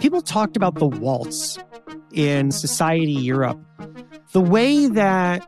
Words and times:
People 0.00 0.22
talked 0.22 0.56
about 0.56 0.76
the 0.76 0.86
waltz 0.86 1.58
in 2.12 2.50
society 2.50 3.12
Europe 3.12 3.58
the 4.32 4.40
way 4.40 4.86
that 4.86 5.46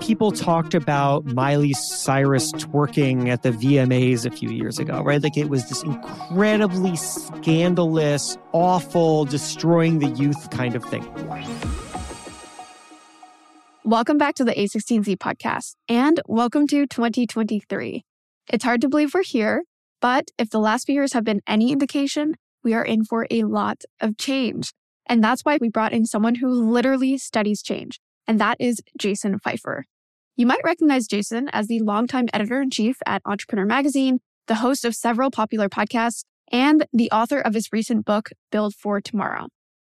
people 0.00 0.30
talked 0.32 0.74
about 0.74 1.24
Miley 1.24 1.72
Cyrus 1.72 2.52
twerking 2.52 3.28
at 3.28 3.42
the 3.42 3.50
VMAs 3.50 4.26
a 4.26 4.30
few 4.30 4.50
years 4.50 4.78
ago, 4.78 5.02
right? 5.02 5.22
Like 5.22 5.38
it 5.38 5.48
was 5.48 5.66
this 5.70 5.82
incredibly 5.82 6.94
scandalous, 6.96 8.36
awful, 8.52 9.24
destroying 9.24 9.98
the 9.98 10.08
youth 10.08 10.50
kind 10.50 10.76
of 10.76 10.84
thing. 10.84 11.06
Welcome 13.82 14.18
back 14.18 14.34
to 14.34 14.44
the 14.44 14.52
A16Z 14.52 15.16
podcast 15.16 15.74
and 15.88 16.20
welcome 16.26 16.66
to 16.66 16.86
2023. 16.86 18.04
It's 18.48 18.64
hard 18.64 18.82
to 18.82 18.90
believe 18.90 19.14
we're 19.14 19.22
here, 19.22 19.64
but 20.02 20.26
if 20.36 20.50
the 20.50 20.60
last 20.60 20.84
few 20.84 20.94
years 20.94 21.14
have 21.14 21.24
been 21.24 21.40
any 21.46 21.72
indication, 21.72 22.34
we 22.68 22.74
are 22.74 22.84
in 22.84 23.04
for 23.04 23.26
a 23.30 23.44
lot 23.44 23.82
of 23.98 24.18
change. 24.18 24.72
And 25.06 25.24
that's 25.24 25.42
why 25.42 25.56
we 25.58 25.70
brought 25.70 25.94
in 25.94 26.04
someone 26.04 26.34
who 26.34 26.70
literally 26.70 27.16
studies 27.16 27.62
change 27.62 27.98
and 28.28 28.38
that 28.38 28.58
is 28.60 28.80
Jason 28.96 29.40
Feifer. 29.40 29.82
You 30.36 30.46
might 30.46 30.60
recognize 30.62 31.08
Jason 31.08 31.48
as 31.48 31.66
the 31.66 31.80
longtime 31.80 32.28
editor 32.32 32.60
in 32.60 32.70
chief 32.70 32.98
at 33.06 33.22
Entrepreneur 33.24 33.64
Magazine, 33.64 34.18
the 34.46 34.56
host 34.56 34.84
of 34.84 34.94
several 34.94 35.30
popular 35.30 35.68
podcasts, 35.68 36.24
and 36.52 36.86
the 36.92 37.10
author 37.10 37.40
of 37.40 37.54
his 37.54 37.70
recent 37.72 38.04
book, 38.04 38.30
Build 38.52 38.74
for 38.74 39.00
Tomorrow. 39.00 39.48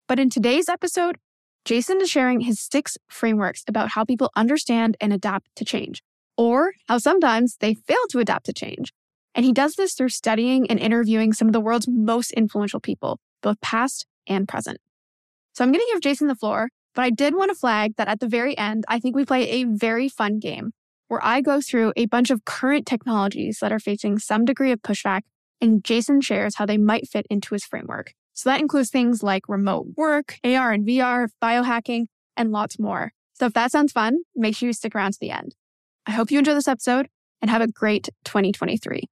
But 0.08 0.20
in 0.20 0.30
today's 0.30 0.70
episode, 0.70 1.18
Jason 1.66 2.02
is 2.02 2.10
sharing 2.10 2.41
his 2.41 2.60
six 2.60 2.98
frameworks 3.10 3.63
about 3.68 3.90
how 3.90 4.05
people 4.05 4.32
understand 4.36 4.96
and 5.02 5.12
adapt 5.12 5.48
to 5.58 5.66
change, 5.66 6.02
or 6.38 6.74
how 6.88 6.99
sometimes 6.99 7.58
they 7.60 7.74
fail 7.74 7.98
to 8.12 8.20
adapt 8.20 8.46
to 8.46 8.54
change. 8.54 8.94
And 9.36 9.46
he 9.46 9.54
does 9.54 9.76
this 9.76 9.94
through 9.94 10.10
studying 10.10 10.70
and 10.70 10.80
interviewing 10.80 11.34
some 11.34 11.48
of 11.48 11.54
the 11.54 11.60
world's 11.60 11.88
most 11.88 12.32
influential 12.32 12.80
people, 12.80 13.20
both 13.42 13.62
past 13.62 14.05
and 14.28 14.48
present. 14.48 14.80
So 15.54 15.64
I'm 15.64 15.72
going 15.72 15.86
to 15.86 15.92
give 15.94 16.02
Jason 16.02 16.27
the 16.27 16.36
floor 16.36 16.70
but 16.96 17.05
I 17.05 17.10
did 17.12 17.36
want 17.36 17.49
to 17.49 17.55
flag 17.55 17.96
that 17.98 18.08
at 18.08 18.20
the 18.20 18.27
very 18.27 18.58
end, 18.58 18.84
I 18.88 18.99
think 18.99 19.16
we 19.16 19.26
play 19.26 19.49
a 19.49 19.63
very 19.63 20.10
fun 20.10 20.40
game 20.40 20.71
where 21.08 21.24
I 21.24 21.41
go 21.41 21.62
through 21.62 21.94
a 21.96 22.08
bunch 22.08 22.30
of 22.30 22.46
current 22.46 22.86
technologies 22.86 23.60
that 23.62 23.71
are 23.71 23.80
facing 23.80 24.20
some 24.20 24.46
degree 24.46 24.71
of 24.71 24.82
pushback, 24.82 25.21
and 25.62 25.84
Jason 25.84 26.21
shares 26.21 26.55
how 26.55 26.66
they 26.66 26.77
might 26.77 27.08
fit 27.08 27.26
into 27.30 27.55
his 27.55 27.64
framework. 27.64 28.14
So 28.34 28.49
that 28.49 28.60
includes 28.60 28.90
things 28.90 29.24
like 29.24 29.48
remote 29.48 29.88
work, 29.98 30.40
AR 30.43 30.71
and 30.71 30.86
VR, 30.86 31.30
biohacking, 31.41 32.08
and 32.38 32.52
lots 32.52 32.80
more. 32.80 33.12
So 33.34 33.46
if 33.46 33.54
that 33.54 33.71
sounds 33.71 33.91
fun, 33.91 34.20
make 34.36 34.55
sure 34.55 34.68
you 34.68 34.74
stick 34.74 34.93
around 34.93 35.14
to 35.14 35.20
the 35.20 35.32
end. 35.32 35.55
I 36.05 36.12
hope 36.12 36.32
you 36.32 36.40
enjoy 36.40 36.54
this 36.54 36.68
episode 36.68 37.08
and 37.41 37.49
have 37.49 37.62
a 37.62 37.68
great 37.68 38.10
2023. 38.26 39.10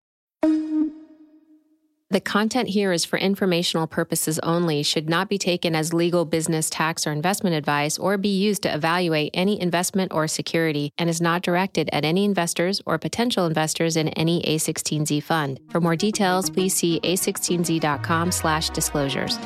The 2.10 2.22
content 2.22 2.70
here 2.70 2.94
is 2.94 3.04
for 3.04 3.20
informational 3.20 3.86
purposes 3.86 4.40
only, 4.40 4.82
should 4.82 5.10
not 5.10 5.28
be 5.28 5.38
taken 5.38 5.76
as 5.76 5.94
legal, 5.94 6.24
business, 6.24 6.70
tax, 6.70 7.06
or 7.06 7.12
investment 7.12 7.54
advice, 7.54 7.98
or 7.98 8.18
be 8.18 8.30
used 8.30 8.64
to 8.64 8.74
evaluate 8.74 9.32
any 9.34 9.60
investment 9.60 10.14
or 10.14 10.26
security, 10.30 10.94
and 10.98 11.10
is 11.10 11.20
not 11.20 11.42
directed 11.42 11.90
at 11.92 12.06
any 12.06 12.24
investors 12.24 12.82
or 12.86 12.98
potential 12.98 13.46
investors 13.46 13.98
in 13.98 14.08
any 14.10 14.42
A16Z 14.44 15.22
fund. 15.24 15.60
For 15.70 15.82
more 15.82 15.98
details, 15.98 16.50
please 16.50 16.74
see 16.74 17.02
a16z.com 17.02 18.32
slash 18.32 18.70
disclosures. 18.70 19.38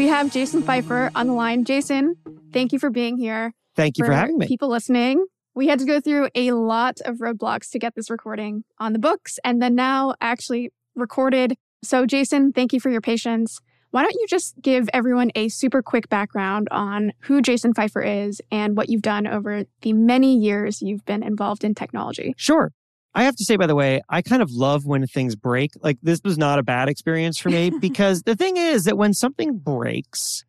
We 0.00 0.08
have 0.08 0.32
Jason 0.32 0.62
Feifer 0.62 1.10
on 1.14 1.26
the 1.26 1.34
line. 1.34 1.66
Jason, 1.66 2.16
thank 2.54 2.72
you 2.72 2.78
for 2.78 2.88
being 2.88 3.18
here. 3.18 3.52
Thank 3.76 3.98
you 3.98 4.06
for, 4.06 4.12
for 4.12 4.14
having 4.14 4.38
me. 4.38 4.48
People 4.48 4.70
listening, 4.70 5.26
we 5.54 5.68
had 5.68 5.78
to 5.78 5.84
go 5.84 6.00
through 6.00 6.30
a 6.34 6.52
lot 6.52 7.02
of 7.04 7.18
roadblocks 7.18 7.70
to 7.72 7.78
get 7.78 7.94
this 7.96 8.08
recording 8.08 8.64
on 8.78 8.94
the 8.94 8.98
books 8.98 9.38
and 9.44 9.60
then 9.60 9.74
now 9.74 10.14
actually 10.22 10.72
recorded. 10.94 11.54
So, 11.82 12.06
Jason, 12.06 12.50
thank 12.50 12.72
you 12.72 12.80
for 12.80 12.88
your 12.88 13.02
patience. 13.02 13.60
Why 13.90 14.00
don't 14.02 14.14
you 14.14 14.24
just 14.26 14.54
give 14.62 14.88
everyone 14.94 15.32
a 15.34 15.50
super 15.50 15.82
quick 15.82 16.08
background 16.08 16.68
on 16.70 17.12
who 17.24 17.42
Jason 17.42 17.74
Feifer 17.74 18.26
is 18.26 18.40
and 18.50 18.78
what 18.78 18.88
you've 18.88 19.02
done 19.02 19.26
over 19.26 19.64
the 19.82 19.92
many 19.92 20.34
years 20.34 20.80
you've 20.80 21.04
been 21.04 21.22
involved 21.22 21.62
in 21.62 21.74
technology? 21.74 22.32
Sure. 22.38 22.72
I 23.14 23.24
have 23.24 23.36
to 23.36 23.44
say, 23.44 23.56
by 23.56 23.66
the 23.66 23.74
way, 23.74 24.00
I 24.08 24.22
kind 24.22 24.40
of 24.40 24.50
love 24.52 24.86
when 24.86 25.06
things 25.06 25.34
break. 25.34 25.72
Like, 25.80 25.98
this 26.02 26.20
was 26.24 26.38
not 26.38 26.58
a 26.58 26.62
bad 26.62 26.88
experience 26.88 27.38
for 27.38 27.50
me 27.50 27.70
because 27.80 28.22
the 28.22 28.36
thing 28.36 28.56
is 28.56 28.84
that 28.84 28.96
when 28.96 29.14
something 29.14 29.58
breaks, 29.58 30.44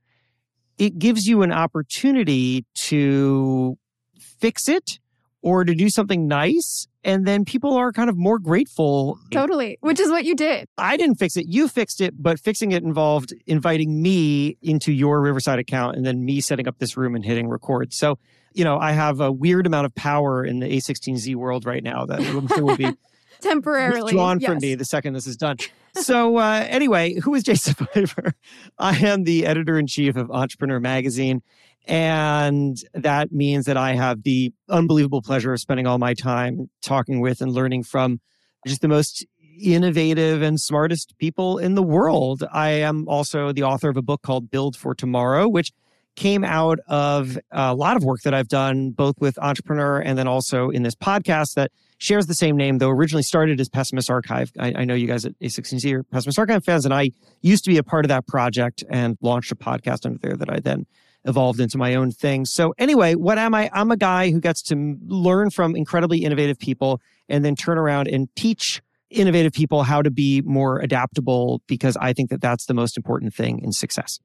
it 0.78 1.00
gives 1.00 1.28
you 1.28 1.42
an 1.42 1.52
opportunity 1.52 2.66
to 2.76 3.78
fix 4.20 4.68
it 4.68 5.00
or 5.42 5.64
to 5.64 5.74
do 5.74 5.90
something 5.90 6.28
nice. 6.28 6.88
And 7.04 7.26
then 7.26 7.46
people 7.46 7.74
are 7.76 7.92
kind 7.92 8.10
of 8.10 8.18
more 8.18 8.38
grateful. 8.38 9.20
Totally, 9.32 9.78
which 9.82 10.00
is 10.00 10.10
what 10.12 10.24
you 10.24 10.36
did. 10.36 10.68
I 10.78 10.98
didn't 10.98 11.16
fix 11.16 11.36
it. 11.36 11.48
You 11.48 11.68
fixed 11.68 12.00
it, 12.00 12.14
but 12.22 12.40
fixing 12.40 12.74
it 12.74 12.84
involved 12.84 13.34
inviting 13.48 14.02
me 14.02 14.58
into 14.62 14.92
your 14.92 15.20
Riverside 15.22 15.58
account 15.58 15.96
and 15.96 16.06
then 16.06 16.24
me 16.24 16.42
setting 16.42 16.68
up 16.68 16.78
this 16.78 16.96
room 16.96 17.16
and 17.16 17.26
hitting 17.26 17.48
record. 17.50 17.94
So 17.94 18.20
you 18.54 18.64
know, 18.64 18.78
I 18.78 18.92
have 18.92 19.20
a 19.20 19.32
weird 19.32 19.66
amount 19.66 19.86
of 19.86 19.96
power 19.96 20.44
in 20.44 20.60
the 20.60 20.68
A16Z 20.68 21.36
world 21.36 21.66
right 21.66 21.84
now 21.84 22.06
that 22.06 22.20
I'm 22.20 22.48
sure 22.48 22.64
will 22.64 22.78
be 22.78 22.92
temporarily 23.42 24.14
drawn 24.14 24.40
yes. 24.40 24.50
from 24.50 24.60
me 24.60 24.76
the 24.76 24.86
second 24.86 25.14
this 25.14 25.28
is 25.28 25.38
done. 25.38 25.58
So, 25.94 26.38
uh, 26.38 26.66
anyway, 26.70 27.16
who 27.16 27.34
is 27.36 27.44
Jason 27.44 27.74
Feifer? 27.76 28.34
I 28.78 28.96
am 28.98 29.24
the 29.24 29.46
editor 29.46 29.78
in 29.78 29.88
chief 29.88 30.16
of 30.16 30.32
Entrepreneur 30.32 30.80
Magazine. 30.80 31.42
And 31.88 32.78
that 32.94 33.32
means 33.32 33.66
that 33.66 33.78
I 33.78 33.94
have 33.94 34.24
the 34.24 34.54
unbelievable 34.70 35.22
pleasure 35.22 35.54
of 35.54 35.60
spending 35.60 35.88
all 35.88 35.98
my 35.98 36.14
time 36.14 36.70
talking 36.82 37.22
with 37.22 37.42
and 37.42 37.52
learning 37.52 37.84
from 37.84 38.20
just 38.68 38.82
the 38.82 38.88
most 38.88 39.26
innovative 39.60 40.42
and 40.42 40.60
smartest 40.60 41.16
people 41.18 41.58
in 41.58 41.76
the 41.76 41.84
world. 41.84 42.44
I 42.52 42.70
am 42.70 43.08
also 43.08 43.52
the 43.52 43.64
author 43.64 43.90
of 43.90 43.98
a 43.98 44.02
book 44.02 44.22
called 44.22 44.50
Build 44.50 44.76
for 44.76 44.94
Tomorrow, 44.94 45.48
which 45.48 45.72
came 46.16 46.44
out 46.44 46.80
of 46.88 47.38
a 47.52 47.74
lot 47.74 47.96
of 47.96 48.04
work 48.04 48.22
that 48.22 48.34
I've 48.34 48.48
done, 48.48 48.92
both 48.92 49.16
with 49.20 49.40
Entrepreneur 49.40 50.00
and 50.00 50.18
then 50.18 50.28
also 50.28 50.70
in 50.70 50.84
this 50.84 50.96
podcast 50.96 51.54
that 51.56 51.72
shares 52.00 52.28
the 52.28 52.34
same 52.34 52.58
name, 52.58 52.80
though 52.80 52.90
originally 52.90 53.24
started 53.24 53.60
as 53.62 53.70
Pessimist 53.70 54.10
Archive. 54.10 54.52
I, 54.60 54.74
I 54.78 54.86
know 54.86 54.94
you 54.94 55.08
guys 55.08 55.26
at 55.26 55.40
A16Z 55.40 55.94
are 55.94 56.04
Pessimist 56.04 56.38
Archive 56.38 56.66
fans, 56.66 56.84
and 56.84 56.94
I 56.94 57.12
used 57.42 57.64
to 57.64 57.70
be 57.70 57.78
a 57.78 57.84
part 57.84 58.06
of 58.06 58.10
that 58.10 58.28
project 58.28 58.84
and 58.90 59.18
launched 59.22 59.52
a 59.52 59.56
podcast 59.56 60.06
under 60.06 60.20
there 60.20 60.36
that 60.36 60.50
I 60.50 60.60
then 60.60 60.86
evolved 61.26 61.60
into 61.60 61.78
my 61.78 61.96
own 61.96 62.12
thing. 62.12 62.46
So, 62.46 62.74
anyway, 62.78 63.16
what 63.16 63.38
am 63.38 63.54
I? 63.54 63.70
I'm 63.74 63.92
a 63.92 63.98
guy 63.98 64.32
who 64.32 64.40
gets 64.40 64.62
to 64.64 64.98
learn 65.08 65.50
from 65.50 65.76
incredibly 65.76 66.24
innovative 66.24 66.60
people 66.60 67.02
and 67.30 67.46
then 67.46 67.56
turn 67.56 67.78
around 67.78 68.08
and 68.08 68.28
teach 68.36 68.82
innovative 69.10 69.52
people 69.52 69.84
how 69.84 70.02
to 70.02 70.10
be 70.10 70.42
more 70.42 70.80
adaptable 70.80 71.62
because 71.68 71.98
I 71.98 72.14
think 72.14 72.30
that 72.30 72.42
that's 72.42 72.66
the 72.66 72.74
most 72.74 72.98
important 72.98 73.34
thing 73.34 73.60
in 73.64 73.72
success. 73.72 74.20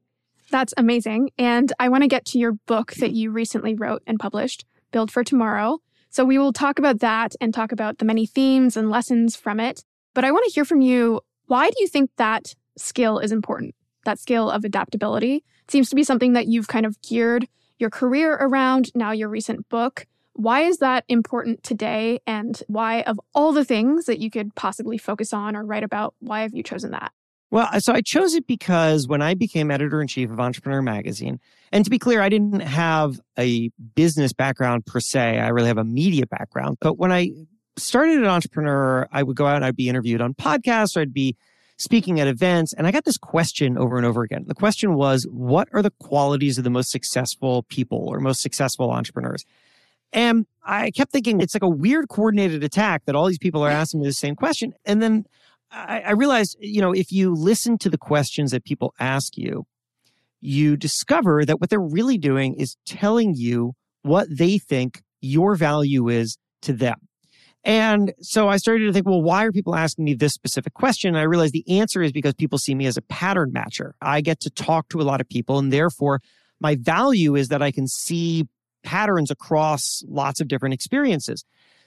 That's 0.51 0.73
amazing. 0.77 1.31
And 1.39 1.73
I 1.81 1.89
want 1.89 2.03
to 2.03 2.09
get 2.09 2.25
to 2.27 2.39
your 2.39 2.53
book 2.53 2.93
that 2.95 3.13
you 3.13 3.31
recently 3.31 3.75
wrote 3.75 4.03
and 4.07 4.19
published, 4.19 4.65
Build 4.93 5.11
for 5.11 5.25
Tomorrow. 5.25 5.81
So 6.09 6.25
we 6.25 6.39
will 6.39 6.53
talk 6.53 6.79
about 6.79 7.01
that 7.01 7.35
and 7.41 7.53
talk 7.53 7.73
about 7.73 7.99
the 7.99 8.05
many 8.05 8.27
themes 8.27 8.77
and 8.77 8.91
lessons 8.91 9.35
from 9.35 9.59
it. 9.59 9.85
But 10.15 10.25
I 10.25 10.31
want 10.31 10.45
to 10.47 10.53
hear 10.53 10.65
from 10.65 10.81
you 10.81 11.21
why 11.47 11.69
do 11.69 11.77
you 11.79 11.89
think 11.89 12.11
that 12.17 12.55
skill 12.77 13.19
is 13.19 13.33
important? 13.33 13.75
That 14.05 14.19
skill 14.19 14.51
of 14.51 14.65
adaptability 14.65 15.45
seems 15.69 15.89
to 15.91 15.97
be 15.97 16.05
something 16.05 16.33
that 16.35 16.47
you've 16.47 16.69
kind 16.69 16.87
of 16.87 17.01
geared 17.03 17.47
your 17.79 17.91
career 17.91 18.35
around, 18.35 18.91
now 18.95 19.13
your 19.13 19.29
recent 19.29 19.69
book. 19.69 20.07
Why 20.35 20.63
is 20.63 20.79
that 20.79 21.05
important 21.09 21.63
today? 21.63 22.21
And 22.27 22.61
why, 22.69 23.03
of 23.03 23.19
all 23.35 23.53
the 23.53 23.65
things 23.65 24.05
that 24.05 24.19
you 24.19 24.31
could 24.31 24.55
possibly 24.55 24.99
focus 24.99 25.33
on 25.33 25.57
or 25.57 25.65
write 25.65 25.83
about, 25.83 26.15
why 26.21 26.43
have 26.43 26.55
you 26.55 26.63
chosen 26.63 26.91
that? 26.91 27.13
Well, 27.51 27.81
so 27.81 27.93
I 27.93 28.01
chose 28.01 28.35
it 28.35 28.47
because 28.47 29.07
when 29.07 29.23
I 29.23 29.35
became 29.35 29.71
editor 29.71 30.03
in 30.03 30.09
chief 30.09 30.31
of 30.31 30.41
Entrepreneur 30.41 30.83
Magazine, 30.83 31.39
and 31.73 31.85
to 31.85 31.91
be 31.91 31.99
clear, 31.99 32.21
I 32.21 32.29
didn't 32.29 32.61
have 32.61 33.21
a 33.39 33.71
business 33.95 34.33
background 34.33 34.85
per 34.85 35.01
se. 35.01 35.39
I 35.39 35.49
really 35.49 35.69
have 35.69 35.79
a 35.79 35.85
media 35.85 36.27
background. 36.27 36.79
But 36.81 36.99
when 36.99 37.13
I 37.13 37.31
started 37.79 38.19
an 38.19 38.27
entrepreneur, 38.27 39.09
I 39.13 39.23
would 39.23 39.37
go 39.37 39.47
out 39.47 39.57
and 39.57 39.65
I'd 39.65 39.77
be 39.77 39.89
interviewed 39.89 40.21
on 40.21 40.35
podcasts 40.35 40.97
or 40.97 41.01
I'd 41.01 41.15
be 41.15 41.37
speaking 41.77 42.21
at 42.21 42.27
events. 42.27 42.73
And 42.73 42.87
I 42.87 42.91
got 42.91 43.05
this 43.05 43.19
question 43.19 43.77
over 43.77 43.97
and 43.97 44.07
over 44.07 44.23
again. 44.23 44.45
The 44.47 44.55
question 44.55 44.95
was, 44.95 45.27
what 45.31 45.69
are 45.73 45.83
the 45.83 45.93
qualities 46.01 46.59
of 46.59 46.65
the 46.65 46.71
most 46.71 46.91
successful 46.91 47.65
people 47.65 48.09
or 48.09 48.19
most 48.19 48.41
successful 48.41 48.91
entrepreneurs? 48.91 49.45
And 50.13 50.47
I 50.65 50.91
kept 50.91 51.13
thinking 51.13 51.41
it's 51.41 51.55
like 51.55 51.63
a 51.63 51.69
weird 51.69 52.09
coordinated 52.09 52.65
attack 52.65 53.05
that 53.05 53.15
all 53.15 53.27
these 53.27 53.39
people 53.39 53.63
are 53.63 53.71
asking 53.71 54.01
me 54.01 54.07
the 54.07 54.13
same 54.13 54.37
question. 54.37 54.73
And 54.85 55.03
then 55.03 55.27
I, 55.71 56.01
I 56.01 56.11
realized, 56.13 56.57
you 56.61 56.81
know, 56.81 56.93
if 56.93 57.13
you 57.13 57.35
listen 57.35 57.77
to 57.79 57.91
the 57.91 57.99
questions 57.99 58.53
that 58.53 58.65
people 58.65 58.95
ask 58.99 59.37
you, 59.37 59.67
you 60.41 60.77
discover 60.77 61.45
that 61.45 61.61
what 61.61 61.71
they're 61.71 61.81
really 61.81 62.19
doing 62.19 62.55
is 62.55 62.77
telling 62.87 63.35
you 63.35 63.75
what 64.03 64.29
they 64.31 64.59
think 64.59 65.03
your 65.21 65.57
value 65.57 66.09
is 66.09 66.39
to 66.63 66.73
them. 66.73 66.97
And 67.67 68.15
so 68.21 68.49
I 68.49 68.59
started 68.59 68.87
to 68.87 68.93
think, 68.93 69.07
well, 69.07 69.21
why 69.21 69.45
are 69.45 69.51
people 69.51 69.75
asking 69.75 70.05
me 70.05 70.15
this 70.15 70.33
specific 70.33 70.73
question? 70.73 71.09
And 71.09 71.19
I 71.19 71.23
realized 71.23 71.53
the 71.53 71.81
answer 71.81 72.01
is 72.01 72.13
because 72.13 72.33
people 72.33 72.59
see 72.59 72.77
me 72.77 72.87
as 72.87 72.97
a 72.97 73.03
pattern 73.03 73.53
matcher. 73.53 73.95
I 74.01 74.21
get 74.21 74.39
to 74.43 74.51
talk 74.51 74.89
to 74.91 75.01
a 75.01 75.03
lot 75.03 75.21
of 75.21 75.29
people, 75.29 75.59
and 75.59 75.73
therefore, 75.73 76.21
my 76.61 76.77
value 76.77 77.35
is 77.35 77.49
that 77.49 77.63
I 77.63 77.73
can 77.73 77.89
see 77.89 78.45
patterns 78.85 79.33
across 79.33 80.05
lots 80.07 80.41
of 80.41 80.47
different 80.47 80.75
experiences. 80.75 81.45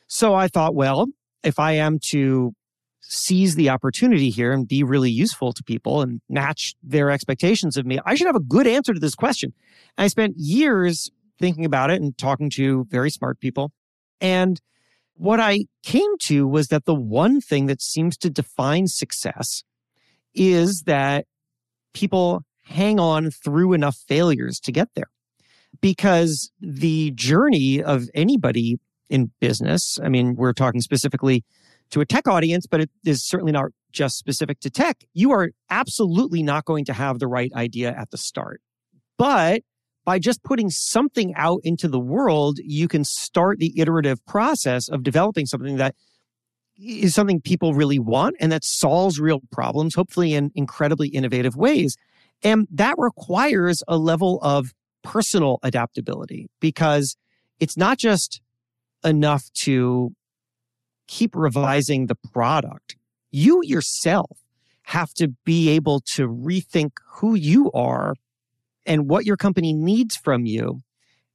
So 0.08 0.36
I 0.36 0.50
thought, 0.50 0.76
well, 0.76 1.08
if 1.44 1.60
I 1.60 1.72
am 1.74 1.98
to 2.10 2.52
seize 3.00 3.56
the 3.56 3.70
opportunity 3.70 4.30
here 4.32 4.52
and 4.52 4.68
be 4.68 4.84
really 4.84 5.10
useful 5.10 5.54
to 5.54 5.64
people 5.64 6.02
and 6.02 6.20
match 6.28 6.76
their 6.84 7.10
expectations 7.10 7.78
of 7.78 7.86
me, 7.86 8.00
I 8.06 8.16
should 8.16 8.28
have 8.28 8.36
a 8.36 8.42
good 8.42 8.68
answer 8.68 8.94
to 8.94 9.00
this 9.00 9.16
question. 9.16 9.54
And 9.98 10.04
I 10.04 10.08
spent 10.10 10.34
years 10.36 11.10
thinking 11.40 11.64
about 11.64 11.90
it 11.90 12.02
and 12.02 12.18
talking 12.18 12.50
to 12.56 12.86
very 12.90 13.10
smart 13.10 13.40
people. 13.40 13.72
And 14.20 14.60
what 15.20 15.42
I 15.42 15.66
came 15.84 16.18
to 16.28 16.48
was 16.48 16.70
that 16.70 16.86
the 16.86 16.96
one 16.96 17.42
thing 17.42 17.66
that 17.66 17.82
seems 17.82 18.16
to 18.20 18.30
define 18.30 18.88
success 18.88 19.66
is 20.34 20.84
that 20.86 21.26
people 21.94 22.44
hang 22.64 23.02
on 23.02 23.30
through 23.30 23.74
enough 23.74 23.98
failures 24.08 24.62
to 24.62 24.72
get 24.72 24.88
there. 24.96 25.10
Because 25.82 26.52
the 26.62 27.12
journey 27.12 27.84
of 27.84 28.08
anybody 28.14 28.78
in 29.10 29.32
business, 29.42 30.00
I 30.02 30.08
mean, 30.08 30.36
we're 30.36 30.54
talking 30.54 30.80
specifically 30.80 31.44
to 31.90 32.00
a 32.00 32.06
tech 32.06 32.26
audience, 32.26 32.66
but 32.66 32.80
it 32.80 32.90
is 33.06 33.28
certainly 33.28 33.52
not 33.52 33.72
just 33.92 34.18
specific 34.18 34.62
to 34.62 34.70
tech. 34.70 35.04
You 35.14 35.32
are 35.32 35.50
absolutely 35.70 36.44
not 36.44 36.64
going 36.64 36.86
to 36.86 36.94
have 36.94 37.20
the 37.20 37.28
right 37.28 37.52
idea 37.54 37.92
at 37.92 38.12
the 38.12 38.18
start. 38.18 38.62
But 39.18 39.64
by 40.06 40.20
just 40.20 40.44
putting 40.44 40.70
something 40.70 41.34
out 41.36 41.62
into 41.64 41.88
the 41.88 42.00
world, 42.00 42.58
you 42.64 42.88
can 42.88 43.04
start 43.04 43.60
the 43.60 43.74
iterative 43.80 44.26
process 44.26 44.90
of 44.90 45.04
developing 45.04 45.46
something 45.46 45.78
that 45.78 45.96
is 46.78 47.14
something 47.14 47.42
people 47.42 47.74
really 47.74 48.00
want 48.00 48.36
and 48.40 48.52
that 48.52 48.64
solves 48.64 49.20
real 49.20 49.42
problems, 49.52 49.96
hopefully 49.96 50.34
in 50.34 50.52
incredibly 50.56 51.10
innovative 51.10 51.56
ways. 51.56 51.96
And 52.42 52.68
that 52.72 52.96
requires 52.98 53.84
a 53.88 53.98
level 53.98 54.40
of 54.42 54.74
personal 55.04 55.60
adaptability 55.62 56.48
because 56.60 57.18
it's 57.60 57.76
not 57.76 57.98
just 57.98 58.42
enough 59.04 59.52
to 59.54 60.12
keep 61.08 61.36
revising 61.36 62.06
the 62.06 62.16
product. 62.16 62.96
You 63.32 63.62
yourself 63.64 64.40
have 64.84 65.14
to 65.16 65.30
be 65.46 65.70
able 65.70 66.00
to 66.02 66.28
rethink 66.28 66.92
who 67.16 67.36
you 67.36 67.72
are 67.74 68.16
and 68.86 69.10
what 69.10 69.26
your 69.26 69.38
company 69.38 69.74
needs 69.74 70.16
from 70.16 70.46
you 70.46 70.80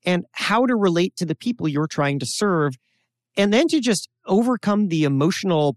and 0.04 0.24
how 0.32 0.66
to 0.66 0.76
relate 0.76 1.16
to 1.16 1.26
the 1.26 1.34
people 1.34 1.68
you're 1.68 1.86
trying 1.86 2.18
to 2.18 2.26
serve. 2.26 2.74
And 3.36 3.52
then 3.52 3.68
to 3.68 3.80
just 3.80 4.08
overcome 4.26 4.88
the 4.88 5.04
emotional 5.04 5.76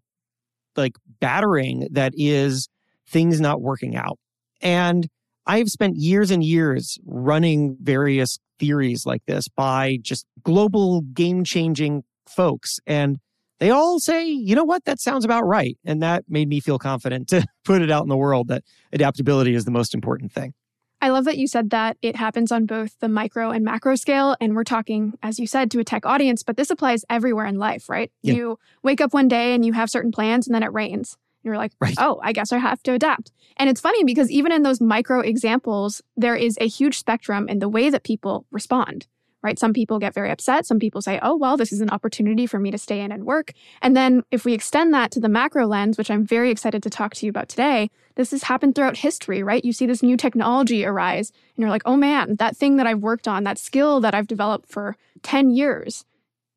like 0.76 0.94
battering 1.20 1.88
that 1.92 2.14
is 2.16 2.70
things 3.08 3.42
not 3.42 3.62
working 3.62 3.96
out. 3.96 4.20
And 4.62 5.08
I've 5.46 5.70
spent 5.70 5.96
years 5.96 6.30
and 6.30 6.44
years 6.44 6.98
running 7.06 7.78
various 7.82 8.38
theories 8.60 9.06
like 9.06 9.26
this 9.26 9.48
by 9.48 9.98
just 10.02 10.26
global 10.44 11.02
game 11.02 11.44
changing 11.44 12.04
folks. 12.28 12.80
And 12.86 13.18
they 13.60 13.72
all 13.72 14.00
say, 14.00 14.28
you 14.28 14.56
know 14.56 14.66
what, 14.66 14.86
that 14.86 15.00
sounds 15.00 15.26
about 15.26 15.44
right. 15.44 15.78
And 15.86 16.04
that 16.04 16.26
made 16.28 16.48
me 16.48 16.60
feel 16.60 16.78
confident 16.78 17.28
to 17.30 17.46
put 17.64 17.82
it 17.82 17.90
out 17.90 18.04
in 18.04 18.10
the 18.10 18.18
world 18.18 18.50
that 18.50 18.64
adaptability 18.92 19.56
is 19.56 19.66
the 19.66 19.72
most 19.72 19.94
important 19.94 20.32
thing. 20.32 20.54
I 21.02 21.10
love 21.10 21.26
that 21.26 21.38
you 21.38 21.48
said 21.48 21.70
that 21.70 21.98
it 22.02 22.16
happens 22.16 22.52
on 22.52 22.66
both 22.66 23.00
the 23.00 23.08
micro 23.08 23.52
and 23.52 23.64
macro 23.64 23.96
scale. 23.96 24.36
And 24.42 24.56
we're 24.56 24.64
talking, 24.64 25.18
as 25.22 25.40
you 25.40 25.46
said, 25.46 25.70
to 25.72 25.80
a 25.80 25.84
tech 25.84 26.06
audience, 26.06 26.44
but 26.44 26.58
this 26.58 26.70
applies 26.70 27.06
everywhere 27.10 27.46
in 27.46 27.60
life, 27.60 27.88
right? 27.88 28.12
Yeah. 28.24 28.34
You 28.34 28.60
wake 28.84 29.00
up 29.00 29.14
one 29.14 29.28
day 29.28 29.54
and 29.54 29.66
you 29.66 29.74
have 29.74 29.90
certain 29.90 30.12
plans 30.12 30.48
and 30.48 30.56
then 30.56 30.64
it 30.64 30.74
rains. 30.74 31.18
You're 31.44 31.58
like, 31.58 31.72
right. 31.80 31.96
oh, 31.98 32.20
I 32.24 32.34
guess 32.34 32.52
I 32.52 32.58
have 32.58 32.82
to 32.84 32.94
adapt. 32.94 33.32
And 33.58 33.70
it's 33.70 33.80
funny 33.80 34.04
because 34.04 34.30
even 34.32 34.52
in 34.52 34.64
those 34.64 34.82
micro 34.82 35.22
examples, 35.22 36.02
there 36.16 36.36
is 36.36 36.58
a 36.60 36.68
huge 36.68 36.98
spectrum 36.98 37.48
in 37.48 37.60
the 37.60 37.70
way 37.70 37.90
that 37.90 38.04
people 38.04 38.46
respond, 38.52 39.08
right? 39.48 39.58
Some 39.58 39.72
people 39.72 39.98
get 39.98 40.14
very 40.14 40.30
upset. 40.30 40.66
Some 40.66 40.78
people 40.78 41.02
say, 41.02 41.20
oh, 41.24 41.38
well, 41.38 41.56
this 41.56 41.72
is 41.72 41.80
an 41.80 41.90
opportunity 41.90 42.46
for 42.46 42.60
me 42.60 42.70
to 42.70 42.78
stay 42.78 43.00
in 43.00 43.14
and 43.14 43.24
work. 43.24 43.54
And 43.82 43.96
then 43.96 44.24
if 44.30 44.44
we 44.44 44.54
extend 44.54 44.94
that 44.94 45.10
to 45.12 45.22
the 45.22 45.30
macro 45.30 45.66
lens, 45.66 45.98
which 45.98 46.12
I'm 46.12 46.26
very 46.26 46.52
excited 46.52 46.84
to 46.84 46.90
talk 46.90 47.14
to 47.16 47.26
you 47.26 47.30
about 47.30 47.48
today, 47.48 47.90
this 48.16 48.32
has 48.32 48.44
happened 48.44 48.76
throughout 48.76 48.98
history, 48.98 49.42
right? 49.44 49.64
You 49.64 49.72
see 49.72 49.86
this 49.86 50.04
new 50.04 50.18
technology 50.18 50.84
arise 50.84 51.32
and 51.56 51.62
you're 51.62 51.70
like, 51.70 51.84
oh 51.86 51.96
man, 51.96 52.36
that 52.40 52.58
thing 52.58 52.76
that 52.76 52.88
I've 52.88 53.00
worked 53.00 53.26
on, 53.26 53.46
that 53.46 53.58
skill 53.58 54.02
that 54.02 54.14
I've 54.14 54.28
developed 54.28 54.70
for 54.70 54.98
10 55.24 55.52
years 55.52 56.04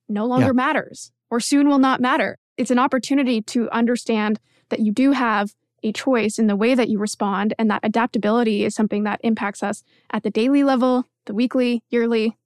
no 0.09 0.27
longer 0.27 0.47
yeah. 0.47 0.53
matters 0.53 1.13
or 1.31 1.39
soon 1.39 1.69
will 1.69 1.79
not 1.79 2.01
matter. 2.01 2.39
It's 2.57 2.73
an 2.73 2.81
opportunity 2.81 3.41
to 3.43 3.71
understand 3.71 4.41
that 4.71 4.81
you 4.81 4.91
do 4.91 5.13
have 5.13 5.55
a 5.85 5.93
choice 5.93 6.41
in 6.41 6.49
the 6.49 6.57
way 6.57 6.75
that 6.75 6.89
you 6.89 6.99
respond, 6.99 7.55
and 7.59 7.71
that 7.71 7.81
adaptability 7.83 8.65
is 8.65 8.75
something 8.75 9.05
that 9.05 9.21
impacts 9.23 9.63
us 9.63 9.83
at 10.11 10.23
the 10.23 10.31
daily 10.31 10.63
level, 10.63 11.07
the 11.25 11.33
weekly, 11.33 11.83
yearly, 11.89 12.37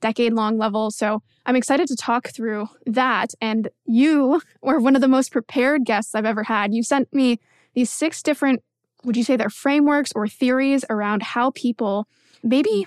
decade 0.00 0.32
long 0.32 0.58
level. 0.58 0.90
So 0.90 1.22
I'm 1.46 1.56
excited 1.56 1.88
to 1.88 1.96
talk 1.96 2.28
through 2.28 2.68
that. 2.86 3.32
And 3.40 3.68
you 3.84 4.40
were 4.62 4.80
one 4.80 4.94
of 4.94 5.00
the 5.00 5.08
most 5.08 5.32
prepared 5.32 5.84
guests 5.84 6.14
I've 6.14 6.24
ever 6.24 6.44
had. 6.44 6.74
You 6.74 6.82
sent 6.82 7.12
me 7.12 7.38
these 7.74 7.90
six 7.90 8.22
different, 8.22 8.62
would 9.04 9.16
you 9.16 9.24
say 9.24 9.36
they're 9.36 9.50
frameworks 9.50 10.12
or 10.14 10.26
theories 10.28 10.84
around 10.90 11.22
how 11.22 11.50
people 11.50 12.06
maybe 12.42 12.86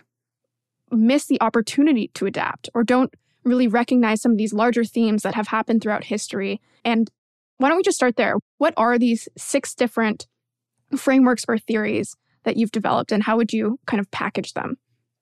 miss 0.92 1.25
the 1.25 1.42
opportunity 1.42 2.10
to 2.13 2.25
adapt 2.25 2.69
or 2.74 2.83
don't 2.83 3.13
really 3.44 3.68
recognize 3.68 4.21
some 4.21 4.31
of 4.31 4.38
these 4.38 4.54
larger 4.54 4.83
themes 4.83 5.24
that 5.24 5.36
have 5.36 5.48
happened 5.48 5.81
throughout 5.81 6.06
history. 6.06 6.62
And 6.86 7.09
why 7.57 7.69
don't 7.69 7.77
we 7.77 7.83
just 7.83 7.98
start 7.98 8.16
there? 8.16 8.36
What 8.57 8.74
are 8.77 8.98
these 8.98 9.27
six 9.38 9.74
different 9.74 10.27
frameworks 10.95 11.44
or 11.48 11.57
theories 11.57 12.16
that 12.44 12.57
you've 12.57 12.71
developed, 12.71 13.12
and 13.12 13.24
how 13.24 13.38
would 13.38 13.54
you 13.54 13.80
kind 13.86 14.00
of 14.00 14.12
package 14.12 14.54
them? 14.54 14.77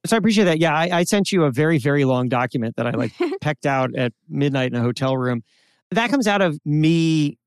So 0.06 0.16
I 0.16 0.18
appreciate 0.18 0.46
that. 0.46 0.60
Yeah, 0.60 0.74
I, 0.74 1.00
I 1.00 1.04
sent 1.04 1.32
you 1.32 1.44
a 1.44 1.52
very, 1.52 1.78
very 1.78 2.06
long 2.06 2.28
document 2.28 2.76
that 2.78 2.88
I 2.88 2.92
like 2.92 3.14
pecked 3.42 3.66
out 3.66 3.96
at 3.96 4.14
midnight 4.28 4.74
in 4.74 4.80
a 4.80 4.82
hotel 4.82 5.16
room. 5.16 5.44
That 5.92 6.10
comes 6.10 6.28
out 6.28 6.42
of 6.42 6.60
me 6.66 7.38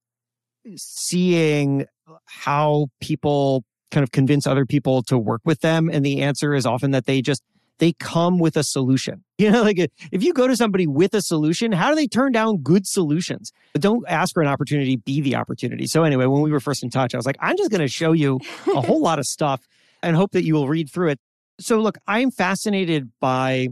seeing 0.76 1.86
how 2.26 2.88
people 3.00 3.64
kind 3.90 4.02
of 4.02 4.12
convince 4.12 4.46
other 4.46 4.66
people 4.66 5.02
to 5.04 5.18
work 5.18 5.40
with 5.44 5.60
them. 5.60 5.88
And 5.92 6.04
the 6.04 6.22
answer 6.22 6.54
is 6.54 6.66
often 6.66 6.90
that 6.92 7.06
they 7.06 7.22
just 7.22 7.42
they 7.78 7.92
come 7.92 8.38
with 8.38 8.56
a 8.56 8.62
solution. 8.62 9.24
You 9.36 9.50
know, 9.50 9.62
like 9.62 9.90
if 10.12 10.22
you 10.22 10.32
go 10.32 10.46
to 10.46 10.54
somebody 10.54 10.86
with 10.86 11.12
a 11.12 11.20
solution, 11.20 11.72
how 11.72 11.90
do 11.90 11.96
they 11.96 12.06
turn 12.06 12.30
down 12.30 12.58
good 12.58 12.86
solutions? 12.86 13.52
But 13.72 13.82
don't 13.82 14.04
ask 14.08 14.32
for 14.32 14.42
an 14.44 14.48
opportunity, 14.48 14.94
be 14.94 15.20
the 15.20 15.34
opportunity. 15.34 15.88
So, 15.88 16.04
anyway, 16.04 16.26
when 16.26 16.40
we 16.40 16.52
were 16.52 16.60
first 16.60 16.84
in 16.84 16.88
touch, 16.88 17.14
I 17.14 17.18
was 17.18 17.26
like, 17.26 17.36
I'm 17.40 17.56
just 17.56 17.72
going 17.72 17.80
to 17.80 17.88
show 17.88 18.12
you 18.12 18.38
a 18.72 18.80
whole 18.80 19.00
lot 19.02 19.18
of 19.18 19.26
stuff 19.26 19.66
and 20.04 20.14
hope 20.14 20.30
that 20.32 20.44
you 20.44 20.54
will 20.54 20.68
read 20.68 20.88
through 20.88 21.08
it. 21.10 21.20
So, 21.60 21.80
look, 21.80 21.98
I'm 22.06 22.30
fascinated 22.30 23.10
by 23.20 23.68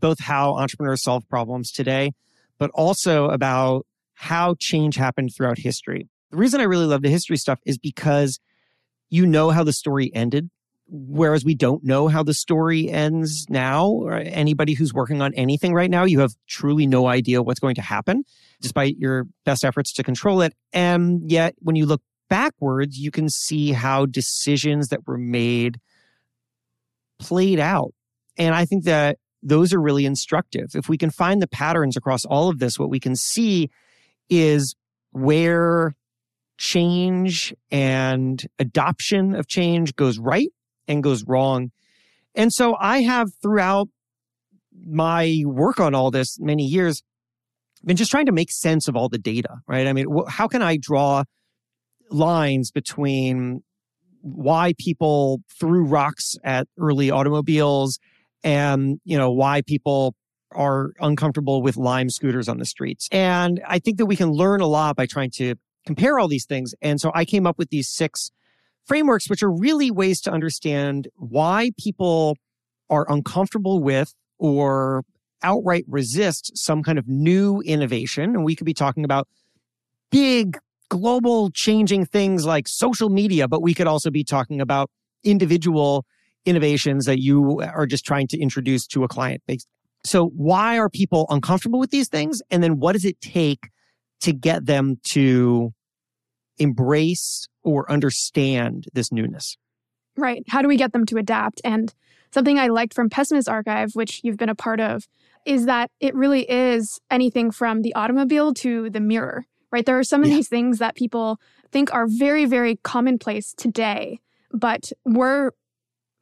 both 0.00 0.20
how 0.20 0.54
entrepreneurs 0.56 1.02
solve 1.02 1.28
problems 1.28 1.72
today, 1.72 2.12
but 2.58 2.70
also 2.74 3.28
about 3.28 3.86
how 4.14 4.54
change 4.58 4.96
happened 4.96 5.30
throughout 5.34 5.58
history. 5.58 6.08
The 6.30 6.36
reason 6.36 6.60
I 6.60 6.64
really 6.64 6.86
love 6.86 7.02
the 7.02 7.08
history 7.08 7.36
stuff 7.36 7.58
is 7.64 7.78
because 7.78 8.38
you 9.10 9.26
know 9.26 9.50
how 9.50 9.64
the 9.64 9.72
story 9.72 10.10
ended 10.14 10.50
whereas 10.86 11.44
we 11.44 11.54
don't 11.54 11.82
know 11.82 12.08
how 12.08 12.22
the 12.22 12.34
story 12.34 12.90
ends 12.90 13.46
now 13.48 14.06
anybody 14.08 14.74
who's 14.74 14.92
working 14.92 15.22
on 15.22 15.32
anything 15.34 15.72
right 15.72 15.90
now 15.90 16.04
you 16.04 16.20
have 16.20 16.32
truly 16.46 16.86
no 16.86 17.06
idea 17.06 17.42
what's 17.42 17.60
going 17.60 17.74
to 17.74 17.82
happen 17.82 18.22
despite 18.60 18.96
your 18.98 19.26
best 19.44 19.64
efforts 19.64 19.92
to 19.92 20.02
control 20.02 20.42
it 20.42 20.52
and 20.72 21.30
yet 21.30 21.54
when 21.60 21.74
you 21.74 21.86
look 21.86 22.02
backwards 22.28 22.98
you 22.98 23.10
can 23.10 23.28
see 23.28 23.72
how 23.72 24.04
decisions 24.04 24.88
that 24.88 25.06
were 25.06 25.18
made 25.18 25.80
played 27.18 27.58
out 27.58 27.92
and 28.36 28.54
i 28.54 28.64
think 28.64 28.84
that 28.84 29.18
those 29.42 29.72
are 29.72 29.80
really 29.80 30.06
instructive 30.06 30.70
if 30.74 30.88
we 30.88 30.96
can 30.96 31.10
find 31.10 31.40
the 31.42 31.46
patterns 31.46 31.96
across 31.96 32.24
all 32.24 32.48
of 32.48 32.58
this 32.58 32.78
what 32.78 32.90
we 32.90 33.00
can 33.00 33.14
see 33.14 33.70
is 34.28 34.74
where 35.12 35.94
change 36.58 37.54
and 37.70 38.46
adoption 38.58 39.34
of 39.34 39.46
change 39.46 39.94
goes 39.96 40.18
right 40.18 40.50
and 40.88 41.02
goes 41.02 41.24
wrong. 41.24 41.70
And 42.34 42.52
so 42.52 42.76
I 42.78 43.02
have 43.02 43.28
throughout 43.42 43.88
my 44.86 45.42
work 45.44 45.80
on 45.80 45.94
all 45.94 46.10
this 46.10 46.38
many 46.40 46.64
years 46.64 47.02
been 47.84 47.96
just 47.96 48.10
trying 48.10 48.26
to 48.26 48.32
make 48.32 48.50
sense 48.50 48.88
of 48.88 48.96
all 48.96 49.08
the 49.08 49.18
data, 49.18 49.58
right? 49.68 49.86
I 49.86 49.92
mean, 49.92 50.06
how 50.28 50.48
can 50.48 50.62
I 50.62 50.78
draw 50.80 51.24
lines 52.10 52.70
between 52.70 53.62
why 54.24 54.72
people 54.78 55.42
threw 55.60 55.84
rocks 55.84 56.34
at 56.42 56.66
early 56.78 57.10
automobiles 57.10 57.98
and, 58.42 58.98
you 59.04 59.18
know, 59.18 59.30
why 59.30 59.60
people 59.60 60.14
are 60.52 60.92
uncomfortable 60.98 61.60
with 61.60 61.76
lime 61.76 62.08
scooters 62.08 62.48
on 62.48 62.58
the 62.58 62.64
streets. 62.64 63.06
And 63.12 63.60
I 63.68 63.78
think 63.78 63.98
that 63.98 64.06
we 64.06 64.16
can 64.16 64.30
learn 64.30 64.62
a 64.62 64.66
lot 64.66 64.96
by 64.96 65.04
trying 65.04 65.30
to 65.32 65.56
compare 65.84 66.18
all 66.18 66.26
these 66.26 66.46
things. 66.46 66.74
And 66.80 66.98
so 67.00 67.12
I 67.14 67.26
came 67.26 67.46
up 67.46 67.58
with 67.58 67.68
these 67.68 67.88
six 67.88 68.30
frameworks, 68.86 69.28
which 69.28 69.42
are 69.42 69.52
really 69.52 69.90
ways 69.90 70.22
to 70.22 70.30
understand 70.30 71.08
why 71.16 71.72
people 71.78 72.38
are 72.88 73.04
uncomfortable 73.10 73.82
with 73.82 74.14
or 74.38 75.04
outright 75.42 75.84
resist 75.86 76.56
some 76.56 76.82
kind 76.82 76.98
of 76.98 77.06
new 77.06 77.60
innovation. 77.60 78.30
And 78.30 78.42
we 78.42 78.56
could 78.56 78.64
be 78.64 78.74
talking 78.74 79.04
about 79.04 79.28
big 80.10 80.58
global 80.88 81.50
changing 81.50 82.06
things 82.06 82.44
like 82.44 82.68
social 82.68 83.08
media, 83.08 83.48
but 83.48 83.62
we 83.62 83.74
could 83.74 83.86
also 83.86 84.10
be 84.10 84.24
talking 84.24 84.60
about 84.60 84.90
individual 85.22 86.04
innovations 86.44 87.06
that 87.06 87.20
you 87.20 87.60
are 87.60 87.86
just 87.86 88.04
trying 88.04 88.26
to 88.28 88.38
introduce 88.38 88.86
to 88.88 89.04
a 89.04 89.08
client 89.08 89.42
base. 89.46 89.66
So, 90.04 90.26
why 90.26 90.78
are 90.78 90.90
people 90.90 91.26
uncomfortable 91.30 91.78
with 91.78 91.90
these 91.90 92.08
things? 92.08 92.42
And 92.50 92.62
then, 92.62 92.78
what 92.78 92.92
does 92.92 93.04
it 93.04 93.20
take 93.20 93.70
to 94.20 94.32
get 94.32 94.66
them 94.66 94.96
to 95.04 95.72
embrace 96.58 97.48
or 97.62 97.90
understand 97.90 98.86
this 98.92 99.10
newness? 99.10 99.56
Right. 100.16 100.44
How 100.48 100.62
do 100.62 100.68
we 100.68 100.76
get 100.76 100.92
them 100.92 101.06
to 101.06 101.16
adapt? 101.16 101.60
And 101.64 101.92
something 102.32 102.58
I 102.58 102.68
liked 102.68 102.94
from 102.94 103.10
Pessimist 103.10 103.48
Archive, 103.48 103.90
which 103.94 104.20
you've 104.22 104.36
been 104.36 104.48
a 104.48 104.54
part 104.54 104.80
of, 104.80 105.08
is 105.44 105.66
that 105.66 105.90
it 106.00 106.14
really 106.14 106.48
is 106.50 107.00
anything 107.10 107.50
from 107.50 107.82
the 107.82 107.94
automobile 107.94 108.54
to 108.54 108.90
the 108.90 109.00
mirror, 109.00 109.46
right? 109.74 109.84
There 109.84 109.98
are 109.98 110.04
some 110.04 110.22
of 110.22 110.28
yeah. 110.28 110.36
these 110.36 110.48
things 110.48 110.78
that 110.78 110.94
people 110.94 111.40
think 111.72 111.92
are 111.92 112.06
very, 112.06 112.44
very 112.44 112.76
commonplace 112.76 113.52
today, 113.54 114.20
but 114.52 114.92
were 115.04 115.52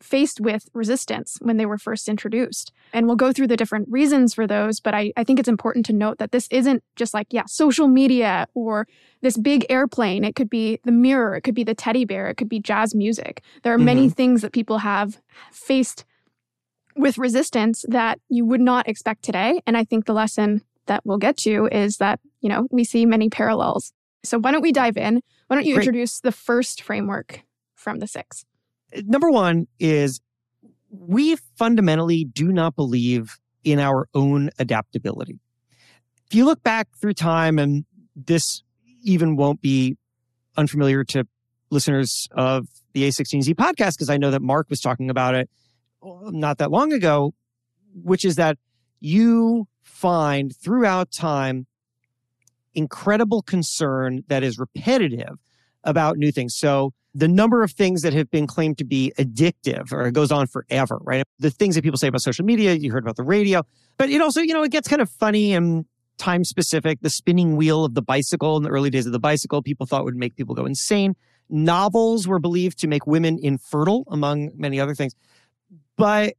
faced 0.00 0.40
with 0.40 0.70
resistance 0.72 1.36
when 1.42 1.58
they 1.58 1.66
were 1.66 1.76
first 1.76 2.08
introduced. 2.08 2.72
And 2.94 3.06
we'll 3.06 3.14
go 3.14 3.30
through 3.30 3.48
the 3.48 3.56
different 3.58 3.88
reasons 3.90 4.32
for 4.32 4.46
those, 4.46 4.80
but 4.80 4.94
I, 4.94 5.12
I 5.18 5.22
think 5.22 5.38
it's 5.38 5.50
important 5.50 5.84
to 5.86 5.92
note 5.92 6.16
that 6.16 6.32
this 6.32 6.48
isn't 6.50 6.82
just 6.96 7.12
like, 7.12 7.26
yeah, 7.30 7.44
social 7.44 7.88
media 7.88 8.46
or 8.54 8.88
this 9.20 9.36
big 9.36 9.66
airplane. 9.68 10.24
It 10.24 10.34
could 10.34 10.48
be 10.48 10.80
the 10.84 10.90
mirror, 10.90 11.36
it 11.36 11.42
could 11.42 11.54
be 11.54 11.62
the 11.62 11.74
teddy 11.74 12.06
bear, 12.06 12.28
it 12.28 12.36
could 12.36 12.48
be 12.48 12.58
jazz 12.58 12.94
music. 12.94 13.42
There 13.62 13.74
are 13.74 13.76
mm-hmm. 13.76 13.84
many 13.84 14.08
things 14.08 14.40
that 14.40 14.54
people 14.54 14.78
have 14.78 15.20
faced 15.52 16.06
with 16.96 17.18
resistance 17.18 17.84
that 17.86 18.18
you 18.30 18.46
would 18.46 18.62
not 18.62 18.88
expect 18.88 19.22
today. 19.22 19.60
And 19.66 19.76
I 19.76 19.84
think 19.84 20.06
the 20.06 20.14
lesson 20.14 20.62
that 20.86 21.02
we'll 21.04 21.18
get 21.18 21.36
to 21.38 21.68
is 21.70 21.98
that, 21.98 22.18
you 22.42 22.48
know, 22.48 22.66
we 22.70 22.84
see 22.84 23.06
many 23.06 23.30
parallels. 23.30 23.92
So 24.24 24.38
why 24.38 24.52
don't 24.52 24.62
we 24.62 24.72
dive 24.72 24.96
in? 24.96 25.22
Why 25.46 25.56
don't 25.56 25.64
you 25.64 25.74
Great. 25.74 25.86
introduce 25.86 26.20
the 26.20 26.32
first 26.32 26.82
framework 26.82 27.42
from 27.74 27.98
the 27.98 28.06
six? 28.06 28.44
number 29.06 29.30
one 29.30 29.66
is 29.78 30.20
we 30.90 31.36
fundamentally 31.56 32.24
do 32.24 32.52
not 32.52 32.76
believe 32.76 33.38
in 33.64 33.78
our 33.78 34.08
own 34.14 34.50
adaptability. 34.58 35.38
If 36.26 36.34
you 36.34 36.44
look 36.44 36.62
back 36.62 36.88
through 37.00 37.14
time, 37.14 37.58
and 37.58 37.84
this 38.14 38.62
even 39.02 39.36
won't 39.36 39.60
be 39.60 39.96
unfamiliar 40.56 41.04
to 41.04 41.26
listeners 41.70 42.28
of 42.32 42.68
the 42.92 43.08
A16Z 43.08 43.54
podcast, 43.54 43.94
because 43.94 44.10
I 44.10 44.18
know 44.18 44.30
that 44.30 44.42
Mark 44.42 44.68
was 44.68 44.80
talking 44.80 45.10
about 45.10 45.34
it 45.34 45.48
uh, 46.02 46.30
not 46.30 46.58
that 46.58 46.70
long 46.70 46.92
ago, 46.92 47.34
which 47.94 48.24
is 48.24 48.36
that 48.36 48.58
you 49.00 49.68
find 49.82 50.54
throughout 50.54 51.10
time 51.10 51.66
incredible 52.74 53.42
concern 53.42 54.24
that 54.28 54.42
is 54.42 54.58
repetitive 54.58 55.38
about 55.84 56.16
new 56.16 56.32
things. 56.32 56.56
So 56.56 56.92
the 57.14 57.28
number 57.28 57.62
of 57.62 57.72
things 57.72 58.02
that 58.02 58.12
have 58.12 58.30
been 58.30 58.46
claimed 58.46 58.78
to 58.78 58.84
be 58.84 59.12
addictive 59.18 59.92
or 59.92 60.06
it 60.06 60.12
goes 60.12 60.32
on 60.32 60.46
forever, 60.46 60.98
right? 61.02 61.24
The 61.38 61.50
things 61.50 61.74
that 61.74 61.82
people 61.82 61.98
say 61.98 62.08
about 62.08 62.22
social 62.22 62.44
media, 62.44 62.72
you 62.74 62.90
heard 62.90 63.02
about 63.02 63.16
the 63.16 63.22
radio, 63.22 63.62
but 63.98 64.08
it 64.08 64.20
also, 64.20 64.40
you 64.40 64.54
know, 64.54 64.62
it 64.62 64.70
gets 64.70 64.88
kind 64.88 65.02
of 65.02 65.10
funny 65.10 65.52
and 65.52 65.84
time 66.18 66.44
specific. 66.44 67.00
The 67.02 67.10
spinning 67.10 67.56
wheel 67.56 67.84
of 67.84 67.94
the 67.94 68.02
bicycle 68.02 68.56
in 68.56 68.62
the 68.62 68.70
early 68.70 68.90
days 68.90 69.06
of 69.06 69.12
the 69.12 69.18
bicycle, 69.18 69.62
people 69.62 69.86
thought 69.86 70.04
would 70.04 70.16
make 70.16 70.36
people 70.36 70.54
go 70.54 70.64
insane. 70.64 71.14
Novels 71.50 72.26
were 72.26 72.38
believed 72.38 72.78
to 72.78 72.86
make 72.86 73.06
women 73.06 73.38
infertile, 73.42 74.04
among 74.10 74.50
many 74.54 74.80
other 74.80 74.94
things. 74.94 75.14
But 75.98 76.34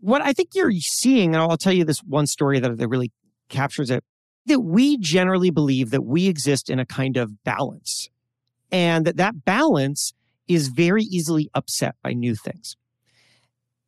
what 0.00 0.20
I 0.22 0.32
think 0.32 0.50
you're 0.54 0.72
seeing, 0.72 1.34
and 1.34 1.36
I'll 1.36 1.56
tell 1.56 1.72
you 1.72 1.84
this 1.84 2.00
one 2.00 2.26
story 2.26 2.58
that, 2.58 2.76
that 2.76 2.88
really 2.88 3.12
captures 3.48 3.90
it, 3.90 4.02
that 4.46 4.60
we 4.60 4.96
generally 4.98 5.50
believe 5.50 5.90
that 5.90 6.04
we 6.04 6.28
exist 6.28 6.70
in 6.70 6.78
a 6.78 6.86
kind 6.86 7.16
of 7.16 7.42
balance 7.44 8.08
and 8.70 9.04
that 9.06 9.16
that 9.16 9.44
balance 9.44 10.12
is 10.48 10.68
very 10.68 11.02
easily 11.04 11.50
upset 11.54 11.94
by 12.02 12.12
new 12.12 12.34
things. 12.34 12.76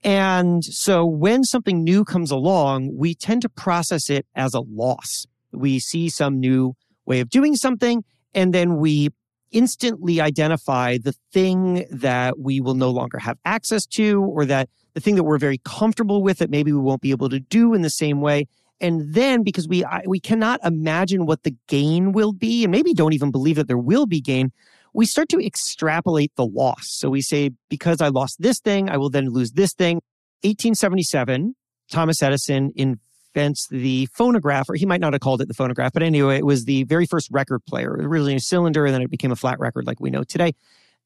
And 0.05 0.65
so 0.65 1.05
when 1.05 1.45
something 1.45 1.83
new 1.83 2.05
comes 2.05 2.31
along, 2.31 2.97
we 2.97 3.15
tend 3.15 3.43
to 3.43 3.49
process 3.49 4.11
it 4.11 4.27
as 4.35 4.55
a 4.55 4.61
loss. 4.61 5.27
We 5.53 5.81
see 5.81 6.09
some 6.09 6.39
new 6.39 6.75
way 7.05 7.21
of 7.21 7.31
doing 7.31 7.57
something, 7.57 8.05
and 8.35 8.53
then 8.53 8.77
we 8.77 9.11
instantly 9.51 10.21
identify 10.21 10.99
the 10.99 11.15
thing 11.33 11.87
that 11.91 12.39
we 12.39 12.61
will 12.61 12.75
no 12.75 12.91
longer 12.91 13.19
have 13.19 13.39
access 13.45 13.87
to, 13.87 14.23
or 14.23 14.45
that 14.45 14.69
the 14.95 15.01
thing 15.01 15.15
that 15.17 15.25
we're 15.25 15.39
very 15.39 15.59
comfortable 15.65 16.23
with 16.23 16.39
that 16.39 16.51
maybe 16.51 16.73
we 16.73 16.81
won't 16.81 17.01
be 17.01 17.11
able 17.11 17.29
to 17.31 17.41
do 17.41 17.75
in 17.75 17.83
the 17.83 17.91
same 17.91 18.21
way. 18.21 18.47
And 18.81 19.13
then 19.15 19.43
because 19.43 19.67
we 19.67 19.85
we 20.07 20.21
cannot 20.21 20.61
imagine 20.65 21.27
what 21.27 21.43
the 21.43 21.55
gain 21.67 22.13
will 22.13 22.33
be, 22.33 22.65
and 22.65 22.71
maybe 22.71 22.95
don't 22.95 23.13
even 23.13 23.31
believe 23.31 23.57
that 23.57 23.67
there 23.67 23.79
will 23.79 24.07
be 24.07 24.21
gain, 24.21 24.53
we 24.95 25.07
start 25.07 25.29
to 25.31 25.45
extrapolate 25.45 26.35
the 26.37 26.47
loss. 26.47 26.89
So 26.89 27.11
we 27.11 27.21
say, 27.21 27.51
because 27.69 28.01
I 28.01 28.09
lost 28.09 28.41
this 28.41 28.61
thing, 28.61 28.89
I 28.89 28.97
will 28.97 29.11
then 29.11 29.31
lose 29.31 29.53
this 29.53 29.75
thing. 29.75 29.97
1877, 30.43 31.55
Thomas 31.91 32.23
Edison 32.23 32.73
invents 32.77 33.67
the 33.69 34.07
phonograph, 34.13 34.69
or 34.69 34.75
he 34.75 34.87
might 34.87 35.01
not 35.01 35.13
have 35.13 35.21
called 35.21 35.41
it 35.41 35.49
the 35.49 35.55
phonograph, 35.55 35.93
but 35.93 36.03
anyway, 36.03 36.39
it 36.39 36.47
was 36.47 36.65
the 36.65 36.85
very 36.85 37.07
first 37.07 37.29
record 37.31 37.65
player. 37.67 37.91
Originally 37.91 38.37
a 38.37 38.41
cylinder, 38.41 38.87
and 38.87 38.95
then 38.95 39.03
it 39.03 39.11
became 39.11 39.33
a 39.33 39.37
flat 39.37 39.59
record 39.59 39.87
like 39.87 40.01
we 40.01 40.11
know 40.11 40.23
today. 40.23 40.53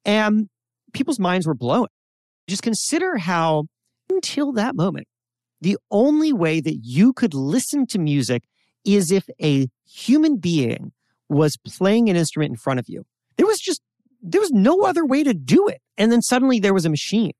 And 0.04 0.48
people's 0.92 1.18
minds 1.18 1.46
were 1.46 1.54
blown. 1.54 1.86
Just 2.48 2.62
consider 2.62 3.16
how, 3.16 3.64
until 4.10 4.52
that 4.52 4.74
moment, 4.74 5.06
the 5.62 5.78
only 5.90 6.32
way 6.32 6.60
that 6.60 6.80
you 6.82 7.12
could 7.12 7.34
listen 7.34 7.86
to 7.86 7.98
music 7.98 8.42
is 8.84 9.12
if 9.12 9.28
a 9.40 9.68
human 9.86 10.38
being 10.38 10.92
was 11.28 11.56
playing 11.56 12.10
an 12.10 12.16
instrument 12.16 12.50
in 12.50 12.56
front 12.56 12.80
of 12.80 12.88
you. 12.88 13.04
There 13.36 13.46
was 13.46 13.60
just, 13.60 13.80
there 14.20 14.40
was 14.40 14.50
no 14.50 14.82
other 14.82 15.06
way 15.06 15.22
to 15.22 15.32
do 15.32 15.68
it. 15.68 15.80
And 15.96 16.10
then 16.10 16.20
suddenly 16.20 16.58
there 16.58 16.74
was 16.74 16.84
a 16.84 16.90
machine, 16.90 17.32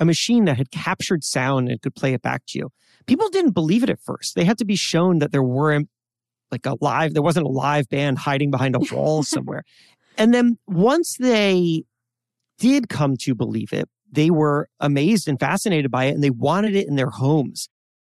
a 0.00 0.04
machine 0.04 0.46
that 0.46 0.56
had 0.56 0.72
captured 0.72 1.22
sound 1.22 1.68
and 1.68 1.80
could 1.80 1.94
play 1.94 2.12
it 2.12 2.22
back 2.22 2.42
to 2.48 2.58
you. 2.58 2.70
People 3.06 3.28
didn't 3.28 3.52
believe 3.52 3.84
it 3.84 3.90
at 3.90 4.00
first. 4.00 4.34
They 4.34 4.44
had 4.44 4.58
to 4.58 4.64
be 4.64 4.76
shown 4.76 5.20
that 5.20 5.30
there 5.30 5.42
weren't 5.42 5.88
like 6.50 6.66
a 6.66 6.76
live, 6.80 7.14
there 7.14 7.22
wasn't 7.22 7.46
a 7.46 7.50
live 7.50 7.88
band 7.88 8.18
hiding 8.18 8.50
behind 8.50 8.74
a 8.74 8.80
wall 8.92 9.22
somewhere. 9.22 9.62
And 10.18 10.34
then 10.34 10.58
once 10.66 11.16
they 11.18 11.84
did 12.58 12.88
come 12.88 13.16
to 13.18 13.34
believe 13.34 13.72
it, 13.72 13.88
they 14.14 14.30
were 14.30 14.68
amazed 14.80 15.28
and 15.28 15.38
fascinated 15.38 15.90
by 15.90 16.04
it 16.04 16.14
and 16.14 16.22
they 16.22 16.30
wanted 16.30 16.74
it 16.74 16.88
in 16.88 16.96
their 16.96 17.10
homes. 17.10 17.68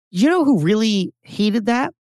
You 0.09 0.29
know 0.29 0.43
who 0.43 0.59
really 0.59 1.13
hated 1.21 1.65
that? 1.67 1.93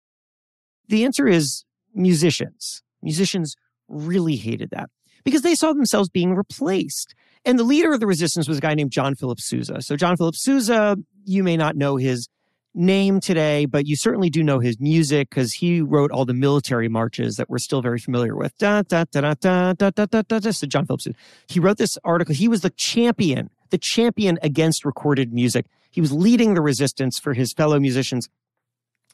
The 0.89 1.05
answer 1.05 1.27
is 1.27 1.65
musicians. 1.95 2.83
Musicians 3.03 3.55
really 3.89 4.37
hated 4.37 4.71
that 4.71 4.89
because 5.25 5.43
they 5.43 5.55
saw 5.55 5.73
themselves 5.73 6.09
being 6.09 6.35
replaced. 6.35 7.15
And 7.45 7.59
the 7.59 7.65
leader 7.65 7.93
of 7.93 8.01
the 8.01 8.07
resistance 8.07 8.49
was 8.49 8.59
a 8.59 8.61
guy 8.61 8.75
named 8.75 8.91
John 8.91 9.15
Philip 9.15 9.41
Sousa. 9.41 9.81
So, 9.81 9.97
John 9.97 10.17
Philip 10.17 10.37
Sousa, 10.37 10.97
you 11.25 11.45
may 11.45 11.57
not 11.57 11.77
know 11.77 11.97
his 11.97 12.29
name 12.75 13.21
today, 13.21 13.67
but 13.67 13.87
you 13.87 13.97
certainly 13.97 14.31
do 14.31 14.43
know 14.43 14.59
his 14.59 14.79
music 14.81 15.31
because 15.31 15.53
he 15.53 15.81
wrote 15.81 16.11
all 16.11 16.25
the 16.25 16.35
military 16.35 16.89
marches 16.89 17.37
that 17.37 17.49
we're 17.49 17.59
still 17.59 17.83
very 17.83 17.99
familiar 17.99 18.37
with. 18.37 18.57
Da, 18.59 18.83
da, 18.83 19.05
da, 19.11 19.35
da, 19.35 19.73
da, 19.73 19.91
da, 19.91 20.07
da, 20.07 20.23
da. 20.23 20.51
So, 20.51 20.67
John 20.67 20.87
Philip 20.87 21.01
Sousa. 21.01 21.17
He 21.47 21.61
wrote 21.61 21.79
this 21.79 21.99
article. 22.05 22.35
He 22.35 22.49
was 22.49 22.63
the 22.63 22.71
champion, 22.71 23.51
the 23.71 23.79
champion 23.79 24.39
against 24.43 24.85
recorded 24.85 25.33
music. 25.33 25.67
He 25.91 26.01
was 26.01 26.13
leading 26.13 26.55
the 26.55 26.61
resistance 26.61 27.19
for 27.19 27.35
his 27.35 27.53
fellow 27.53 27.79
musicians. 27.81 28.29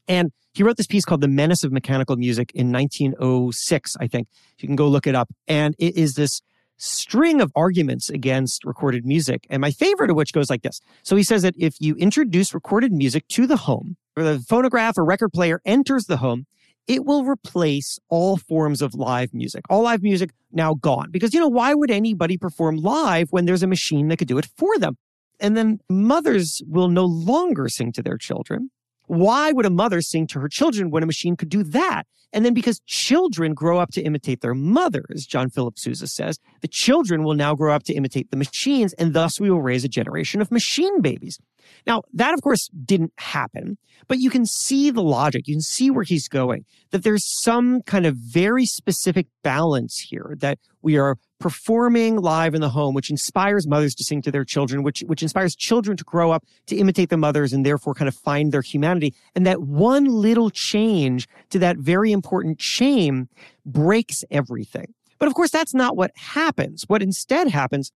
And 0.07 0.33
he 0.53 0.63
wrote 0.63 0.77
this 0.77 0.87
piece 0.87 1.05
called 1.05 1.21
The 1.21 1.29
Menace 1.29 1.65
of 1.65 1.73
Mechanical 1.73 2.17
Music 2.17 2.53
in 2.55 2.71
1906, 2.71 3.97
I 3.99 4.07
think. 4.07 4.29
You 4.59 4.69
can 4.69 4.77
go 4.77 4.89
look 4.89 5.07
it 5.07 5.15
up. 5.15 5.31
And 5.49 5.75
it 5.79 5.97
is 5.97 6.15
this 6.15 6.43
string 6.77 7.41
of 7.41 7.53
arguments 7.55 8.11
against 8.11 8.65
recorded 8.65 9.07
music. 9.07 9.47
And 9.49 9.61
my 9.61 9.71
favorite 9.71 10.11
of 10.11 10.17
which 10.17 10.33
goes 10.33 10.51
like 10.51 10.63
this. 10.63 10.81
So 11.03 11.17
he 11.17 11.23
says 11.23 11.43
that 11.43 11.55
if 11.59 11.75
you 11.81 11.95
introduce 11.97 12.53
recorded 12.53 12.93
music 12.93 13.27
to 13.29 13.47
the 13.47 13.57
home, 13.57 13.97
or 14.17 14.23
the 14.23 14.41
phonograph 14.41 14.99
or 14.99 15.05
record 15.05 15.33
player 15.33 15.61
enters 15.65 16.05
the 16.05 16.19
home, 16.19 16.47
it 16.87 17.05
will 17.05 17.25
replace 17.25 17.99
all 18.09 18.37
forms 18.37 18.83
of 18.83 18.95
live 18.95 19.33
music. 19.33 19.65
All 19.71 19.83
live 19.83 20.03
music 20.03 20.31
now 20.53 20.75
gone. 20.75 21.11
Because, 21.11 21.33
you 21.33 21.41
know, 21.41 21.49
why 21.49 21.75
would 21.75 21.91
anybody 21.91 22.37
perform 22.37 22.77
live 22.77 23.29
when 23.31 23.47
there's 23.47 23.63
a 23.63 23.67
machine 23.67 24.09
that 24.09 24.19
could 24.19 24.29
do 24.29 24.39
it 24.39 24.49
for 24.57 24.79
them? 24.79 24.97
And 25.41 25.57
then 25.57 25.81
mothers 25.89 26.63
will 26.67 26.89
no 26.89 27.05
longer 27.05 27.69
sing 27.69 27.93
to 27.93 28.03
their 28.03 28.19
children. 28.19 28.71
Why 29.07 29.53
would 29.53 29.67
a 29.67 29.71
mother 29.71 30.01
sing 30.01 30.27
to 30.29 30.41
her 30.41 30.49
children 30.49 30.91
when 30.91 31.03
a 31.03 31.07
machine 31.07 31.37
could 31.37 31.49
do 31.49 31.63
that? 31.65 32.05
And 32.33 32.45
then 32.45 32.53
because 32.53 32.81
children 32.87 33.55
grow 33.55 33.79
up 33.79 33.91
to 33.93 34.03
imitate 34.03 34.41
their 34.41 34.55
mothers, 34.55 35.25
John 35.25 35.51
Philip 35.51 35.79
Sousa 35.79 36.09
says, 36.09 36.39
the 36.63 36.69
children 36.69 37.23
will 37.23 37.35
now 37.35 37.55
grow 37.55 37.73
up 37.73 37.85
to 37.85 37.95
imitate 37.95 38.31
the 38.33 38.37
machines, 38.37 38.93
and 38.95 39.15
thus 39.15 39.39
we 39.39 39.51
will 39.51 39.63
raise 39.63 39.85
a 39.85 39.89
generation 39.89 40.41
of 40.41 40.51
machine 40.51 41.01
babies. 41.01 41.39
Now, 41.87 42.03
that 42.13 42.35
of 42.35 42.43
course 42.43 42.69
didn't 42.85 43.13
happen, 43.19 43.79
but 44.09 44.19
you 44.19 44.31
can 44.31 44.47
see 44.47 44.91
the 44.91 45.03
logic. 45.03 45.47
You 45.47 45.55
can 45.55 45.61
see 45.61 45.91
where 45.91 46.03
he's 46.03 46.27
going, 46.27 46.65
that 46.91 47.05
there's 47.05 47.25
some 47.41 47.83
kind 47.83 48.05
of 48.05 48.17
very 48.17 48.67
specific 48.67 49.29
balance 49.45 49.99
here 49.99 50.35
that 50.41 50.59
we 50.83 50.99
are 50.99 51.17
performing 51.41 52.17
live 52.17 52.55
in 52.55 52.61
the 52.61 52.69
home, 52.71 52.95
which 52.95 53.11
inspires 53.11 53.67
mothers 53.67 53.95
to 53.95 54.05
sing 54.05 54.23
to 54.23 54.31
their 54.31 54.45
children, 54.45 54.83
which, 54.83 55.01
which 55.07 55.23
inspires 55.23 55.55
children 55.55 55.97
to 55.97 56.05
grow 56.05 56.31
up 56.31 56.45
to 56.67 56.77
imitate 56.77 57.09
their 57.09 57.19
mothers 57.19 57.53
and 57.53 57.67
therefore 57.67 57.95
kind 57.95 58.09
of 58.09 58.15
find 58.15 58.53
their 58.53 58.63
humanity. 58.63 59.15
And 59.35 59.47
that 59.47 59.63
one 59.63 60.05
little 60.07 60.51
change 60.51 61.29
to 61.51 61.59
that 61.59 61.77
very 61.77 62.13
important 62.13 62.63
shame 62.63 63.29
breaks 63.67 64.25
everything. 64.31 64.95
But 65.19 65.29
of 65.29 65.35
course, 65.35 65.51
that's 65.51 65.75
not 65.75 65.97
what 65.97 66.11
happens. 66.17 66.85
What 66.87 67.03
instead 67.03 67.49
happens 67.49 67.93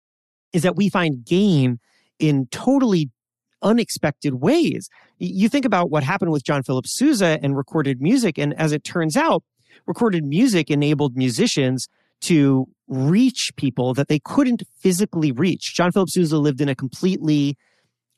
is 0.53 0.63
that 0.63 0.77
we 0.77 0.89
find 0.89 1.25
gain 1.25 1.79
in 2.19 2.47
totally 2.51 3.11
unexpected 3.63 4.35
ways. 4.35 4.89
You 5.19 5.49
think 5.49 5.65
about 5.65 5.91
what 5.91 6.03
happened 6.03 6.31
with 6.31 6.45
John 6.45 6.63
Philip 6.63 6.87
Sousa 6.87 7.39
and 7.43 7.57
recorded 7.57 8.01
music. 8.01 8.39
And 8.39 8.55
as 8.55 8.73
it 8.73 8.85
turns 8.85 9.17
out, 9.17 9.43
recorded 9.87 10.25
music 10.25 10.71
enabled 10.71 11.17
musicians 11.17 11.89
to 12.23 12.67
reach 12.89 13.53
people 13.57 13.95
that 13.95 14.09
they 14.09 14.19
couldn't 14.19 14.63
physically 14.79 15.31
reach. 15.33 15.75
John 15.75 15.93
Philip 15.93 16.11
Sousa 16.11 16.39
lived 16.39 16.61
in 16.61 16.69
a 16.69 16.75
completely 16.75 17.57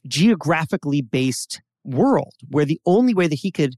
geographically 0.07 1.03
based 1.03 1.61
world 1.85 2.35
where 2.49 2.65
the 2.65 2.81
only 2.87 3.15
way 3.15 3.27
that 3.27 3.37
he 3.37 3.51
could 3.51 3.75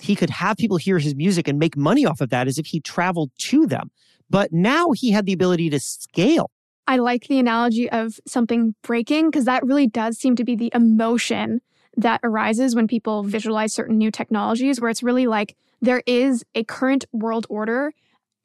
he 0.00 0.14
could 0.14 0.30
have 0.30 0.56
people 0.56 0.76
hear 0.76 0.98
his 0.98 1.16
music 1.16 1.48
and 1.48 1.58
make 1.58 1.76
money 1.76 2.06
off 2.06 2.20
of 2.20 2.30
that 2.30 2.46
is 2.46 2.56
if 2.56 2.66
he 2.66 2.80
traveled 2.80 3.32
to 3.36 3.66
them. 3.66 3.90
But 4.30 4.52
now 4.52 4.92
he 4.92 5.10
had 5.10 5.26
the 5.26 5.32
ability 5.32 5.70
to 5.70 5.80
scale. 5.80 6.52
I 6.86 6.98
like 6.98 7.26
the 7.26 7.38
analogy 7.38 7.90
of 7.90 8.20
something 8.26 8.74
breaking 8.82 9.30
because 9.30 9.44
that 9.46 9.64
really 9.64 9.88
does 9.88 10.16
seem 10.16 10.36
to 10.36 10.44
be 10.44 10.54
the 10.54 10.70
emotion 10.72 11.60
that 11.96 12.20
arises 12.22 12.76
when 12.76 12.86
people 12.86 13.24
visualize 13.24 13.72
certain 13.72 13.98
new 13.98 14.10
technologies, 14.10 14.80
where 14.80 14.88
it's 14.88 15.02
really 15.02 15.26
like 15.26 15.56
there 15.82 16.02
is 16.06 16.44
a 16.54 16.62
current 16.64 17.04
world 17.12 17.46
order 17.50 17.92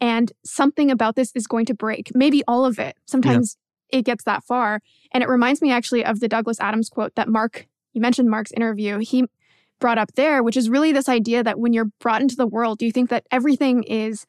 and 0.03 0.33
something 0.43 0.91
about 0.91 1.15
this 1.15 1.31
is 1.33 1.47
going 1.47 1.65
to 1.65 1.73
break. 1.73 2.11
Maybe 2.13 2.43
all 2.45 2.65
of 2.65 2.77
it. 2.77 2.97
Sometimes 3.05 3.55
yeah. 3.89 3.99
it 3.99 4.01
gets 4.01 4.25
that 4.25 4.43
far. 4.43 4.81
And 5.13 5.23
it 5.23 5.29
reminds 5.29 5.61
me 5.61 5.71
actually 5.71 6.03
of 6.03 6.19
the 6.19 6.27
Douglas 6.27 6.59
Adams 6.59 6.89
quote 6.89 7.15
that 7.15 7.29
Mark, 7.29 7.67
you 7.93 8.01
mentioned 8.01 8.29
Mark's 8.29 8.51
interview. 8.51 8.97
He 8.97 9.23
brought 9.79 9.97
up 9.97 10.11
there, 10.15 10.43
which 10.43 10.57
is 10.57 10.69
really 10.69 10.91
this 10.91 11.07
idea 11.07 11.41
that 11.41 11.57
when 11.57 11.71
you're 11.71 11.89
brought 12.01 12.21
into 12.21 12.35
the 12.35 12.45
world, 12.45 12.81
you 12.81 12.91
think 12.91 13.09
that 13.11 13.25
everything 13.31 13.83
is 13.83 14.25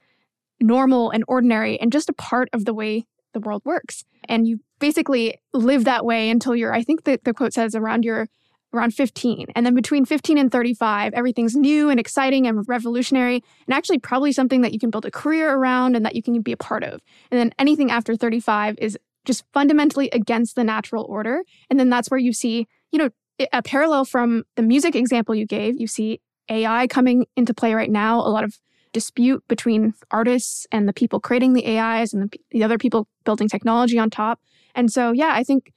normal 0.60 1.10
and 1.10 1.24
ordinary 1.26 1.76
and 1.80 1.90
just 1.90 2.08
a 2.08 2.14
part 2.14 2.48
of 2.52 2.66
the 2.66 2.74
way 2.74 3.04
the 3.32 3.40
world 3.40 3.62
works. 3.64 4.04
And 4.28 4.46
you 4.46 4.60
basically 4.78 5.40
live 5.52 5.86
that 5.86 6.04
way 6.04 6.30
until 6.30 6.54
you're, 6.54 6.72
I 6.72 6.84
think 6.84 7.02
the, 7.02 7.18
the 7.24 7.34
quote 7.34 7.52
says 7.52 7.74
around 7.74 8.04
your 8.04 8.28
around 8.74 8.92
15. 8.92 9.46
And 9.54 9.64
then 9.64 9.74
between 9.74 10.04
15 10.04 10.36
and 10.38 10.50
35, 10.50 11.14
everything's 11.14 11.54
new 11.54 11.90
and 11.90 12.00
exciting 12.00 12.46
and 12.46 12.66
revolutionary, 12.68 13.42
and 13.66 13.74
actually 13.74 13.98
probably 13.98 14.32
something 14.32 14.62
that 14.62 14.72
you 14.72 14.78
can 14.78 14.90
build 14.90 15.04
a 15.04 15.10
career 15.10 15.54
around 15.54 15.96
and 15.96 16.04
that 16.04 16.14
you 16.14 16.22
can 16.22 16.40
be 16.42 16.52
a 16.52 16.56
part 16.56 16.82
of. 16.82 17.00
And 17.30 17.40
then 17.40 17.52
anything 17.58 17.90
after 17.90 18.16
35 18.16 18.76
is 18.78 18.98
just 19.24 19.44
fundamentally 19.52 20.10
against 20.12 20.54
the 20.56 20.64
natural 20.64 21.04
order. 21.04 21.42
And 21.70 21.80
then 21.80 21.88
that's 21.88 22.10
where 22.10 22.20
you 22.20 22.32
see, 22.32 22.66
you 22.92 22.98
know, 22.98 23.10
a 23.52 23.62
parallel 23.62 24.04
from 24.04 24.44
the 24.56 24.62
music 24.62 24.94
example 24.94 25.34
you 25.34 25.46
gave. 25.46 25.80
You 25.80 25.86
see 25.86 26.20
AI 26.48 26.86
coming 26.86 27.26
into 27.36 27.54
play 27.54 27.74
right 27.74 27.90
now, 27.90 28.20
a 28.20 28.28
lot 28.28 28.44
of 28.44 28.58
dispute 28.92 29.42
between 29.48 29.92
artists 30.10 30.66
and 30.70 30.88
the 30.88 30.92
people 30.92 31.20
creating 31.20 31.52
the 31.52 31.78
AIs 31.78 32.12
and 32.12 32.30
the, 32.30 32.40
the 32.50 32.62
other 32.62 32.78
people 32.78 33.08
building 33.24 33.48
technology 33.48 33.98
on 33.98 34.08
top. 34.08 34.40
And 34.74 34.90
so, 34.90 35.10
yeah, 35.10 35.32
I 35.32 35.42
think 35.42 35.72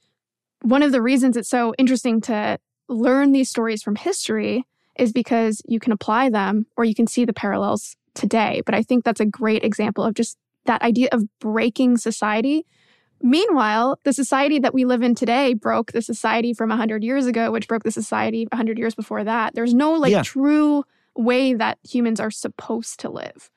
one 0.62 0.82
of 0.82 0.92
the 0.92 1.02
reasons 1.02 1.36
it's 1.36 1.48
so 1.48 1.74
interesting 1.78 2.20
to 2.22 2.58
learn 2.88 3.32
these 3.32 3.50
stories 3.50 3.82
from 3.82 3.96
history 3.96 4.64
is 4.98 5.12
because 5.12 5.62
you 5.66 5.78
can 5.78 5.92
apply 5.92 6.30
them 6.30 6.66
or 6.76 6.84
you 6.84 6.94
can 6.94 7.06
see 7.06 7.24
the 7.24 7.32
parallels 7.32 7.96
today. 8.14 8.62
But 8.66 8.74
I 8.74 8.82
think 8.82 9.04
that's 9.04 9.20
a 9.20 9.26
great 9.26 9.64
example 9.64 10.04
of 10.04 10.14
just 10.14 10.36
that 10.66 10.82
idea 10.82 11.08
of 11.12 11.24
breaking 11.40 11.96
society. 11.98 12.66
Meanwhile, 13.20 13.98
the 14.04 14.12
society 14.12 14.58
that 14.60 14.74
we 14.74 14.84
live 14.84 15.02
in 15.02 15.14
today 15.14 15.54
broke 15.54 15.92
the 15.92 16.02
society 16.02 16.52
from 16.52 16.68
100 16.68 17.02
years 17.02 17.26
ago, 17.26 17.50
which 17.50 17.66
broke 17.66 17.84
the 17.84 17.90
society 17.90 18.46
100 18.50 18.78
years 18.78 18.94
before 18.94 19.24
that. 19.24 19.54
There's 19.54 19.74
no 19.74 19.92
like 19.94 20.12
yeah. 20.12 20.22
true 20.22 20.84
way 21.16 21.54
that 21.54 21.78
humans 21.88 22.20
are 22.20 22.30
supposed 22.30 23.00
to 23.00 23.10
live. 23.10 23.50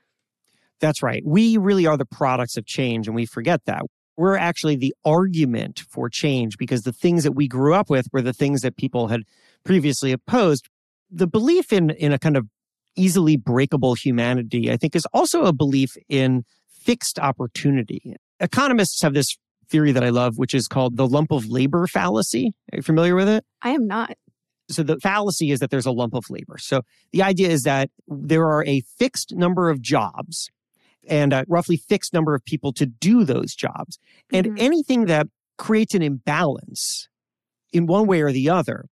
That's 0.80 1.04
right. 1.04 1.24
We 1.24 1.58
really 1.58 1.86
are 1.86 1.98
the 1.98 2.06
products 2.06 2.58
of 2.58 2.66
change, 2.66 3.08
and 3.08 3.16
we 3.16 3.28
forget 3.28 3.66
that. 3.66 3.84
We're 4.22 4.38
actually 4.38 4.75
the 4.75 4.94
argument 5.04 5.80
for 5.90 6.08
change 6.08 6.60
because 6.60 6.84
the 6.84 6.94
things 6.94 7.24
that 7.24 7.32
we 7.32 7.48
grew 7.48 7.74
up 7.74 7.90
with 7.90 8.06
were 8.13 8.22
the 8.22 8.34
things 8.34 8.62
that 8.62 8.78
people 8.78 9.08
had 9.08 9.24
previously 9.63 10.12
opposed. 10.12 10.70
The 11.10 11.25
belief 11.25 11.74
in, 11.74 11.90
in 11.90 12.13
a 12.13 12.20
kind 12.20 12.38
of 12.38 12.46
easily 12.96 13.36
breakable 13.36 13.96
humanity, 13.96 14.72
I 14.72 14.78
think, 14.78 14.96
is 14.96 15.08
also 15.12 15.45
a 15.45 15.54
belief 15.54 15.98
in 16.08 16.43
fixed 16.69 17.17
opportunity. 17.17 18.15
Economists 18.39 19.02
have 19.02 19.15
this 19.15 19.36
theory 19.72 19.91
that 19.91 20.04
I 20.04 20.10
love, 20.10 20.38
which 20.38 20.54
is 20.54 20.67
called 20.67 20.98
the 20.98 21.08
lump 21.08 21.32
of 21.32 21.48
labor 21.48 21.88
fallacy. 21.88 22.54
Are 22.72 22.76
you 22.76 22.84
familiar 22.84 23.15
with 23.15 23.28
it? 23.28 23.43
I 23.63 23.72
am 23.72 23.88
not. 23.88 24.12
So 24.69 24.84
the 24.84 25.00
fallacy 25.00 25.50
is 25.50 25.62
that 25.62 25.72
there's 25.72 25.88
a 25.88 25.91
lump 25.91 26.13
of 26.13 26.30
labor. 26.30 26.60
So 26.60 26.84
the 27.12 27.24
idea 27.24 27.50
is 27.50 27.63
that 27.63 27.89
there 28.08 28.45
are 28.45 28.63
a 28.65 28.82
fixed 29.00 29.34
number 29.36 29.72
of 29.72 29.82
jobs 29.82 30.52
and 31.08 31.34
a 31.34 31.46
roughly 31.48 31.78
fixed 31.78 32.14
number 32.14 32.36
of 32.36 32.44
people 32.46 32.74
to 32.74 32.86
do 32.86 33.24
those 33.24 33.56
jobs. 33.56 33.98
And 34.32 34.48
mm-hmm. 34.48 34.56
anything 34.60 35.06
that 35.06 35.28
creates 35.58 35.94
an 35.94 36.02
imbalance 36.02 37.08
in 37.74 37.86
one 37.86 38.08
way 38.08 38.22
or 38.22 38.32
the 38.32 38.50
other 38.50 38.86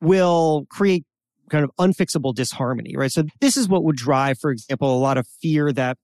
will 0.00 0.66
create 0.70 1.04
kind 1.48 1.64
of 1.64 1.70
unfixable 1.78 2.34
disharmony, 2.34 2.94
right? 2.96 3.10
So 3.10 3.24
this 3.40 3.56
is 3.56 3.68
what 3.68 3.84
would 3.84 3.96
drive, 3.96 4.38
for 4.38 4.50
example, 4.50 4.94
a 4.96 4.98
lot 4.98 5.18
of 5.18 5.26
fear 5.40 5.72
that 5.72 5.96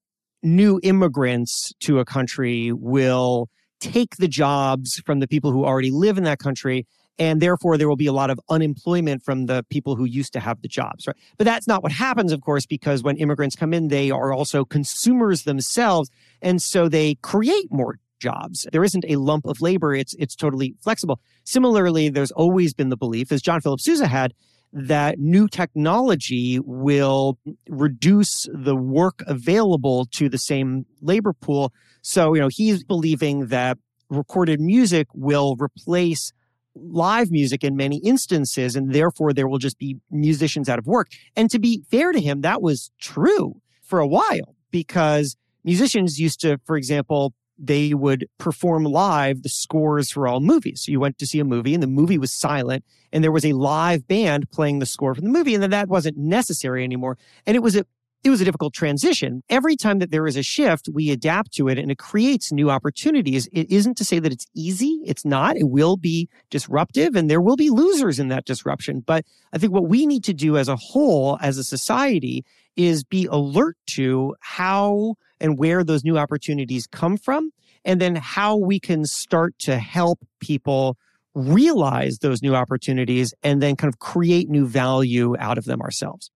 new 0.42 0.80
immigrants 0.82 1.72
to 1.80 1.98
a 1.98 2.04
country 2.04 2.72
will 2.72 3.48
take 3.80 4.16
the 4.16 4.28
jobs 4.28 5.02
from 5.04 5.20
the 5.20 5.28
people 5.28 5.52
who 5.52 5.64
already 5.64 5.90
live 5.90 6.16
in 6.18 6.24
that 6.24 6.38
country 6.38 6.86
and 7.18 7.40
therefore 7.40 7.76
there 7.76 7.88
will 7.88 7.96
be 7.96 8.06
a 8.06 8.12
lot 8.12 8.30
of 8.30 8.40
unemployment 8.48 9.22
from 9.22 9.46
the 9.46 9.64
people 9.70 9.96
who 9.96 10.04
used 10.04 10.32
to 10.32 10.40
have 10.40 10.60
the 10.62 10.68
jobs 10.68 11.06
right? 11.06 11.16
But 11.38 11.44
that's 11.44 11.66
not 11.66 11.82
what 11.82 11.92
happens 11.92 12.32
of 12.32 12.40
course 12.40 12.66
because 12.66 13.02
when 13.02 13.16
immigrants 13.16 13.56
come 13.56 13.74
in 13.74 13.88
they 13.88 14.10
are 14.10 14.32
also 14.32 14.64
consumers 14.64 15.42
themselves 15.44 16.10
and 16.42 16.60
so 16.60 16.88
they 16.88 17.16
create 17.16 17.70
more 17.70 17.98
jobs. 18.20 18.66
There 18.72 18.84
isn't 18.84 19.04
a 19.08 19.16
lump 19.16 19.44
of 19.44 19.60
labor. 19.60 19.94
It's 19.94 20.14
it's 20.14 20.34
totally 20.34 20.74
flexible. 20.82 21.20
Similarly 21.44 22.08
there's 22.08 22.30
always 22.32 22.72
been 22.72 22.88
the 22.88 22.96
belief 22.96 23.30
as 23.32 23.42
john 23.42 23.60
philip 23.60 23.80
sousa 23.80 24.06
had 24.06 24.32
that 24.74 25.20
new 25.20 25.46
technology 25.46 26.58
will 26.64 27.38
reduce 27.68 28.48
the 28.52 28.74
work 28.74 29.22
available 29.28 30.04
to 30.06 30.28
the 30.28 30.36
same 30.36 30.84
labor 31.00 31.32
pool. 31.32 31.72
So 32.02 32.34
you 32.34 32.40
know 32.40 32.48
he's 32.50 32.82
believing 32.82 33.46
that 33.46 33.78
recorded 34.10 34.60
music 34.60 35.06
will 35.14 35.56
replace 35.58 36.32
live 36.74 37.30
music 37.30 37.64
in 37.64 37.76
many 37.76 37.98
instances, 37.98 38.76
and 38.76 38.92
therefore 38.92 39.32
there 39.32 39.48
will 39.48 39.58
just 39.58 39.78
be 39.78 39.96
musicians 40.10 40.68
out 40.68 40.78
of 40.78 40.86
work. 40.86 41.08
And 41.36 41.50
to 41.50 41.58
be 41.58 41.82
fair 41.90 42.12
to 42.12 42.20
him, 42.20 42.40
that 42.42 42.62
was 42.62 42.90
true 43.00 43.60
for 43.82 44.00
a 44.00 44.06
while 44.06 44.56
because 44.70 45.36
musicians 45.62 46.18
used 46.18 46.40
to, 46.40 46.58
for 46.64 46.76
example, 46.76 47.34
they 47.58 47.94
would 47.94 48.26
perform 48.38 48.84
live 48.84 49.42
the 49.42 49.48
scores 49.48 50.10
for 50.10 50.26
all 50.26 50.40
movies. 50.40 50.82
So 50.84 50.92
you 50.92 50.98
went 50.98 51.18
to 51.18 51.26
see 51.26 51.38
a 51.38 51.44
movie 51.44 51.74
and 51.74 51.82
the 51.82 51.88
movie 51.88 52.18
was 52.18 52.32
silent 52.32 52.84
and 53.12 53.22
there 53.22 53.30
was 53.30 53.44
a 53.44 53.52
live 53.52 54.08
band 54.08 54.50
playing 54.50 54.80
the 54.80 54.86
score 54.86 55.14
for 55.14 55.20
the 55.20 55.28
movie 55.28 55.54
and 55.54 55.62
then 55.62 55.70
that 55.70 55.88
wasn't 55.88 56.16
necessary 56.16 56.82
anymore. 56.82 57.16
And 57.46 57.56
it 57.56 57.60
was 57.60 57.76
a 57.76 57.86
it 58.24 58.30
was 58.30 58.40
a 58.40 58.44
difficult 58.44 58.72
transition. 58.72 59.42
Every 59.50 59.76
time 59.76 59.98
that 59.98 60.10
there 60.10 60.26
is 60.26 60.36
a 60.36 60.42
shift, 60.42 60.88
we 60.92 61.10
adapt 61.10 61.52
to 61.52 61.68
it 61.68 61.78
and 61.78 61.90
it 61.90 61.98
creates 61.98 62.50
new 62.50 62.70
opportunities. 62.70 63.46
It 63.52 63.70
isn't 63.70 63.98
to 63.98 64.04
say 64.04 64.18
that 64.18 64.32
it's 64.32 64.46
easy. 64.54 65.00
It's 65.04 65.26
not. 65.26 65.58
It 65.58 65.68
will 65.68 65.98
be 65.98 66.30
disruptive 66.48 67.14
and 67.16 67.30
there 67.30 67.42
will 67.42 67.56
be 67.56 67.68
losers 67.68 68.18
in 68.18 68.28
that 68.28 68.46
disruption. 68.46 69.00
But 69.00 69.26
I 69.52 69.58
think 69.58 69.74
what 69.74 69.88
we 69.88 70.06
need 70.06 70.24
to 70.24 70.32
do 70.32 70.56
as 70.56 70.68
a 70.68 70.76
whole, 70.76 71.38
as 71.42 71.58
a 71.58 71.64
society, 71.64 72.46
is 72.76 73.04
be 73.04 73.26
alert 73.26 73.76
to 73.88 74.34
how 74.40 75.16
and 75.38 75.58
where 75.58 75.84
those 75.84 76.02
new 76.02 76.16
opportunities 76.16 76.86
come 76.86 77.18
from, 77.18 77.50
and 77.84 78.00
then 78.00 78.16
how 78.16 78.56
we 78.56 78.80
can 78.80 79.04
start 79.04 79.58
to 79.58 79.76
help 79.76 80.18
people 80.40 80.96
realize 81.34 82.18
those 82.18 82.40
new 82.40 82.54
opportunities 82.54 83.34
and 83.42 83.60
then 83.60 83.76
kind 83.76 83.92
of 83.92 83.98
create 83.98 84.48
new 84.48 84.66
value 84.66 85.36
out 85.38 85.58
of 85.58 85.64
them 85.64 85.82
ourselves. 85.82 86.30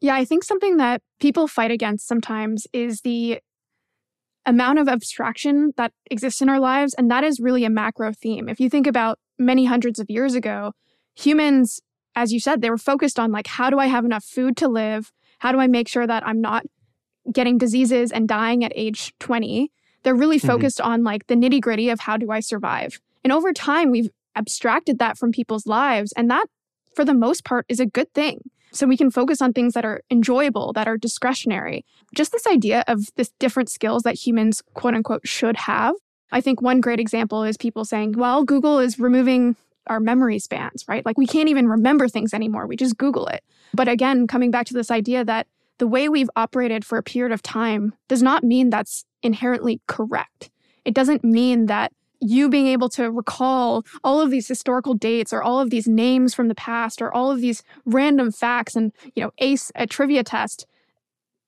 Yeah, 0.00 0.14
I 0.14 0.24
think 0.24 0.44
something 0.44 0.76
that 0.76 1.02
people 1.20 1.48
fight 1.48 1.70
against 1.70 2.06
sometimes 2.06 2.66
is 2.72 3.00
the 3.00 3.40
amount 4.44 4.78
of 4.78 4.88
abstraction 4.88 5.72
that 5.76 5.92
exists 6.10 6.40
in 6.40 6.48
our 6.48 6.60
lives. 6.60 6.94
And 6.94 7.10
that 7.10 7.24
is 7.24 7.40
really 7.40 7.64
a 7.64 7.70
macro 7.70 8.12
theme. 8.12 8.48
If 8.48 8.60
you 8.60 8.70
think 8.70 8.86
about 8.86 9.18
many 9.38 9.64
hundreds 9.64 9.98
of 9.98 10.08
years 10.08 10.34
ago, 10.34 10.72
humans, 11.14 11.80
as 12.14 12.32
you 12.32 12.40
said, 12.40 12.60
they 12.60 12.70
were 12.70 12.78
focused 12.78 13.18
on 13.18 13.32
like, 13.32 13.46
how 13.46 13.70
do 13.70 13.78
I 13.78 13.86
have 13.86 14.04
enough 14.04 14.24
food 14.24 14.56
to 14.58 14.68
live? 14.68 15.12
How 15.40 15.52
do 15.52 15.58
I 15.58 15.66
make 15.66 15.88
sure 15.88 16.06
that 16.06 16.26
I'm 16.26 16.40
not 16.40 16.64
getting 17.32 17.58
diseases 17.58 18.12
and 18.12 18.28
dying 18.28 18.64
at 18.64 18.72
age 18.74 19.12
20? 19.18 19.70
They're 20.02 20.14
really 20.14 20.38
mm-hmm. 20.38 20.46
focused 20.46 20.80
on 20.80 21.02
like 21.02 21.26
the 21.26 21.34
nitty 21.34 21.60
gritty 21.60 21.88
of 21.88 22.00
how 22.00 22.16
do 22.16 22.30
I 22.30 22.40
survive? 22.40 23.00
And 23.24 23.32
over 23.32 23.52
time, 23.52 23.90
we've 23.90 24.10
abstracted 24.36 25.00
that 25.00 25.18
from 25.18 25.32
people's 25.32 25.66
lives. 25.66 26.12
And 26.12 26.30
that, 26.30 26.46
for 26.94 27.04
the 27.04 27.14
most 27.14 27.44
part, 27.44 27.66
is 27.68 27.80
a 27.80 27.86
good 27.86 28.12
thing. 28.14 28.50
So 28.72 28.86
we 28.86 28.96
can 28.96 29.10
focus 29.10 29.40
on 29.40 29.52
things 29.52 29.74
that 29.74 29.84
are 29.84 30.02
enjoyable, 30.10 30.72
that 30.74 30.88
are 30.88 30.96
discretionary. 30.96 31.84
Just 32.14 32.32
this 32.32 32.46
idea 32.46 32.84
of 32.88 33.14
this 33.16 33.30
different 33.38 33.70
skills 33.70 34.02
that 34.02 34.14
humans, 34.14 34.62
quote 34.74 34.94
unquote, 34.94 35.26
should 35.26 35.56
have. 35.56 35.94
I 36.32 36.40
think 36.40 36.60
one 36.60 36.80
great 36.80 37.00
example 37.00 37.44
is 37.44 37.56
people 37.56 37.84
saying, 37.84 38.14
well, 38.16 38.44
Google 38.44 38.78
is 38.78 38.98
removing 38.98 39.56
our 39.86 40.00
memory 40.00 40.38
spans, 40.38 40.84
right? 40.88 41.06
Like 41.06 41.16
we 41.16 41.26
can't 41.26 41.48
even 41.48 41.68
remember 41.68 42.08
things 42.08 42.34
anymore. 42.34 42.66
We 42.66 42.76
just 42.76 42.98
Google 42.98 43.26
it. 43.28 43.44
But 43.72 43.88
again, 43.88 44.26
coming 44.26 44.50
back 44.50 44.66
to 44.66 44.74
this 44.74 44.90
idea 44.90 45.24
that 45.24 45.46
the 45.78 45.86
way 45.86 46.08
we've 46.08 46.30
operated 46.36 46.84
for 46.84 46.98
a 46.98 47.02
period 47.02 47.32
of 47.32 47.42
time 47.42 47.94
does 48.08 48.22
not 48.22 48.42
mean 48.42 48.70
that's 48.70 49.04
inherently 49.22 49.80
correct. 49.86 50.50
It 50.84 50.94
doesn't 50.94 51.24
mean 51.24 51.66
that 51.66 51.92
you 52.20 52.48
being 52.48 52.66
able 52.66 52.88
to 52.90 53.10
recall 53.10 53.84
all 54.02 54.20
of 54.20 54.30
these 54.30 54.48
historical 54.48 54.94
dates 54.94 55.32
or 55.32 55.42
all 55.42 55.60
of 55.60 55.70
these 55.70 55.86
names 55.86 56.34
from 56.34 56.48
the 56.48 56.54
past 56.54 57.02
or 57.02 57.12
all 57.12 57.30
of 57.30 57.40
these 57.40 57.62
random 57.84 58.32
facts 58.32 58.76
and, 58.76 58.92
you 59.14 59.22
know, 59.22 59.30
ace 59.38 59.70
a 59.74 59.86
trivia 59.86 60.24
test, 60.24 60.66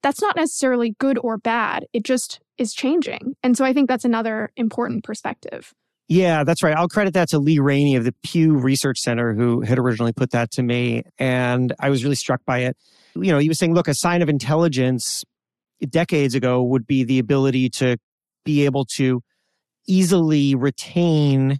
that's 0.01 0.21
not 0.21 0.35
necessarily 0.35 0.95
good 0.99 1.17
or 1.21 1.37
bad. 1.37 1.85
It 1.93 2.03
just 2.03 2.39
is 2.57 2.73
changing. 2.73 3.35
And 3.43 3.57
so 3.57 3.65
I 3.65 3.73
think 3.73 3.87
that's 3.87 4.05
another 4.05 4.51
important 4.55 5.03
perspective. 5.03 5.73
Yeah, 6.07 6.43
that's 6.43 6.63
right. 6.63 6.75
I'll 6.75 6.87
credit 6.87 7.13
that 7.13 7.29
to 7.29 7.39
Lee 7.39 7.59
Rainie 7.59 7.95
of 7.95 8.03
the 8.03 8.15
Pew 8.23 8.57
Research 8.57 8.99
Center, 8.99 9.33
who 9.35 9.61
had 9.61 9.77
originally 9.77 10.11
put 10.11 10.31
that 10.31 10.49
to 10.51 10.63
me. 10.63 11.03
And 11.19 11.73
I 11.79 11.89
was 11.89 12.03
really 12.03 12.15
struck 12.15 12.41
by 12.45 12.59
it. 12.59 12.75
You 13.15 13.31
know, 13.31 13.37
he 13.37 13.47
was 13.47 13.59
saying, 13.59 13.75
look, 13.75 13.87
a 13.87 13.93
sign 13.93 14.21
of 14.21 14.29
intelligence 14.29 15.23
decades 15.87 16.33
ago 16.33 16.63
would 16.63 16.87
be 16.87 17.03
the 17.03 17.19
ability 17.19 17.69
to 17.69 17.97
be 18.43 18.65
able 18.65 18.85
to 18.85 19.21
easily 19.87 20.55
retain 20.55 21.59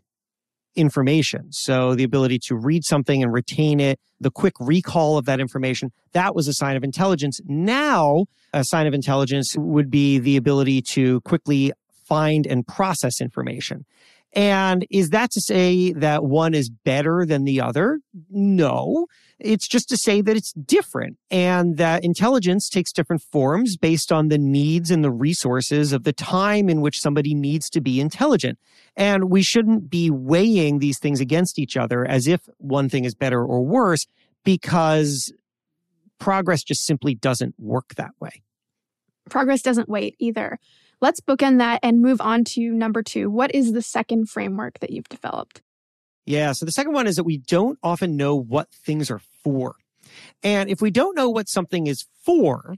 information. 0.76 1.52
So 1.52 1.96
the 1.96 2.04
ability 2.04 2.40
to 2.48 2.56
read 2.56 2.84
something 2.86 3.22
and 3.22 3.34
retain 3.34 3.80
it, 3.80 4.00
the 4.20 4.32
quick 4.32 4.54
recall 4.60 5.18
of 5.18 5.26
that 5.26 5.40
information, 5.40 5.92
that 6.14 6.36
was 6.36 6.48
a 6.48 6.54
sign 6.54 6.78
of 6.78 6.84
intelligence. 6.84 7.40
Now, 7.46 8.26
a 8.54 8.64
sign 8.64 8.88
of 8.88 8.94
intelligence 8.94 9.56
would 9.58 9.90
be 9.90 10.20
the 10.20 10.38
ability 10.38 10.82
to 10.94 11.22
quickly 11.22 11.72
find 12.06 12.48
and 12.48 12.66
process 12.66 13.22
information. 13.22 13.86
And 14.34 14.86
is 14.92 15.10
that 15.10 15.32
to 15.32 15.42
say 15.42 15.92
that 15.94 16.24
one 16.24 16.54
is 16.54 16.70
better 16.70 17.26
than 17.26 17.46
the 17.46 17.62
other? 17.62 18.00
No. 18.30 19.08
It's 19.40 19.68
just 19.68 19.90
to 19.90 19.98
say 19.98 20.22
that 20.22 20.36
it's 20.36 20.52
different 20.54 21.18
and 21.32 21.78
that 21.78 22.04
intelligence 22.04 22.70
takes 22.70 22.92
different 22.92 23.22
forms 23.22 23.78
based 23.78 24.12
on 24.12 24.28
the 24.28 24.38
needs 24.38 24.92
and 24.92 25.04
the 25.04 25.12
resources 25.12 25.94
of 25.94 26.04
the 26.04 26.14
time 26.14 26.70
in 26.70 26.82
which 26.82 27.00
somebody 27.00 27.34
needs 27.34 27.70
to 27.72 27.82
be 27.82 28.00
intelligent. 28.00 28.60
And 28.96 29.30
we 29.30 29.42
shouldn't 29.42 29.90
be 29.90 30.12
weighing 30.12 30.80
these 30.80 31.00
things 31.00 31.22
against 31.22 31.58
each 31.58 31.78
other 31.78 32.06
as 32.06 32.28
if 32.28 32.42
one 32.58 32.90
thing 32.90 33.06
is 33.06 33.16
better 33.16 33.44
or 33.44 33.62
worse 33.64 34.06
because 34.44 35.34
progress 36.20 36.62
just 36.62 36.86
simply 36.86 37.16
doesn't 37.16 37.56
work 37.58 37.96
that 37.96 38.12
way. 38.20 38.44
Progress 39.30 39.62
doesn't 39.62 39.90
wait 39.90 40.16
either. 40.20 40.60
Let's 41.02 41.22
bookend 41.22 41.60
that 41.60 41.80
and 41.84 42.02
move 42.02 42.20
on 42.22 42.44
to 42.46 42.72
number 42.72 43.02
two. 43.02 43.30
What 43.30 43.54
is 43.56 43.72
the 43.72 43.82
second 43.82 44.30
framework 44.30 44.80
that 44.80 44.90
you've 44.90 45.10
developed? 45.10 45.62
Yeah. 46.26 46.52
So 46.52 46.66
the 46.66 46.72
second 46.72 46.94
one 46.94 47.08
is 47.08 47.16
that 47.16 47.24
we 47.24 47.38
don't 47.38 47.80
often 47.82 48.18
know 48.18 48.36
what 48.36 48.70
things 48.72 49.10
are 49.10 49.22
for. 49.44 49.76
And 50.44 50.70
if 50.70 50.82
we 50.82 50.92
don't 50.92 51.16
know 51.16 51.30
what 51.30 51.48
something 51.48 51.88
is 51.88 52.06
for, 52.24 52.76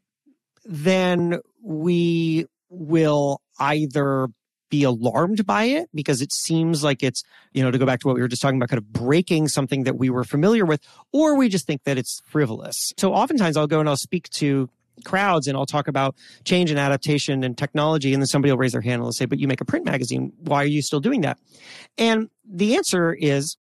then 0.66 1.40
we 1.64 2.46
will 2.70 3.42
either 3.60 4.28
be 4.70 4.84
alarmed 4.84 5.46
by 5.46 5.66
it 5.66 5.90
because 5.94 6.22
it 6.22 6.32
seems 6.32 6.84
like 6.84 7.04
it's, 7.04 7.24
you 7.52 7.62
know, 7.62 7.70
to 7.70 7.78
go 7.78 7.86
back 7.86 8.00
to 8.00 8.08
what 8.08 8.16
we 8.16 8.22
were 8.22 8.28
just 8.28 8.42
talking 8.42 8.58
about, 8.58 8.70
kind 8.70 8.78
of 8.78 8.92
breaking 8.92 9.48
something 9.48 9.84
that 9.84 9.98
we 9.98 10.10
were 10.10 10.24
familiar 10.24 10.66
with, 10.66 10.82
or 11.12 11.36
we 11.36 11.50
just 11.50 11.68
think 11.68 11.84
that 11.84 11.98
it's 11.98 12.22
frivolous. 12.26 12.94
So 12.98 13.14
oftentimes 13.14 13.58
I'll 13.58 13.68
go 13.68 13.82
and 13.82 13.90
I'll 13.90 13.98
speak 13.98 14.30
to 14.30 14.70
crowds 15.06 15.48
and 15.48 15.58
I'll 15.58 15.66
talk 15.66 15.88
about 15.88 16.16
change 16.44 16.70
and 16.70 16.80
adaptation 16.80 17.44
and 17.44 17.58
technology. 17.58 18.14
And 18.14 18.22
then 18.22 18.28
somebody 18.28 18.52
will 18.52 18.58
raise 18.58 18.72
their 18.72 18.82
hand 18.82 19.02
and 19.02 19.14
say, 19.14 19.26
but 19.26 19.40
you 19.40 19.48
make 19.48 19.62
a 19.62 19.66
print 19.66 19.86
magazine. 19.86 20.34
Why 20.40 20.64
are 20.64 20.68
you 20.68 20.82
still 20.82 21.00
doing 21.00 21.22
that? 21.22 21.40
And 21.98 22.30
the 22.48 22.76
answer 22.76 23.14
is, 23.14 23.58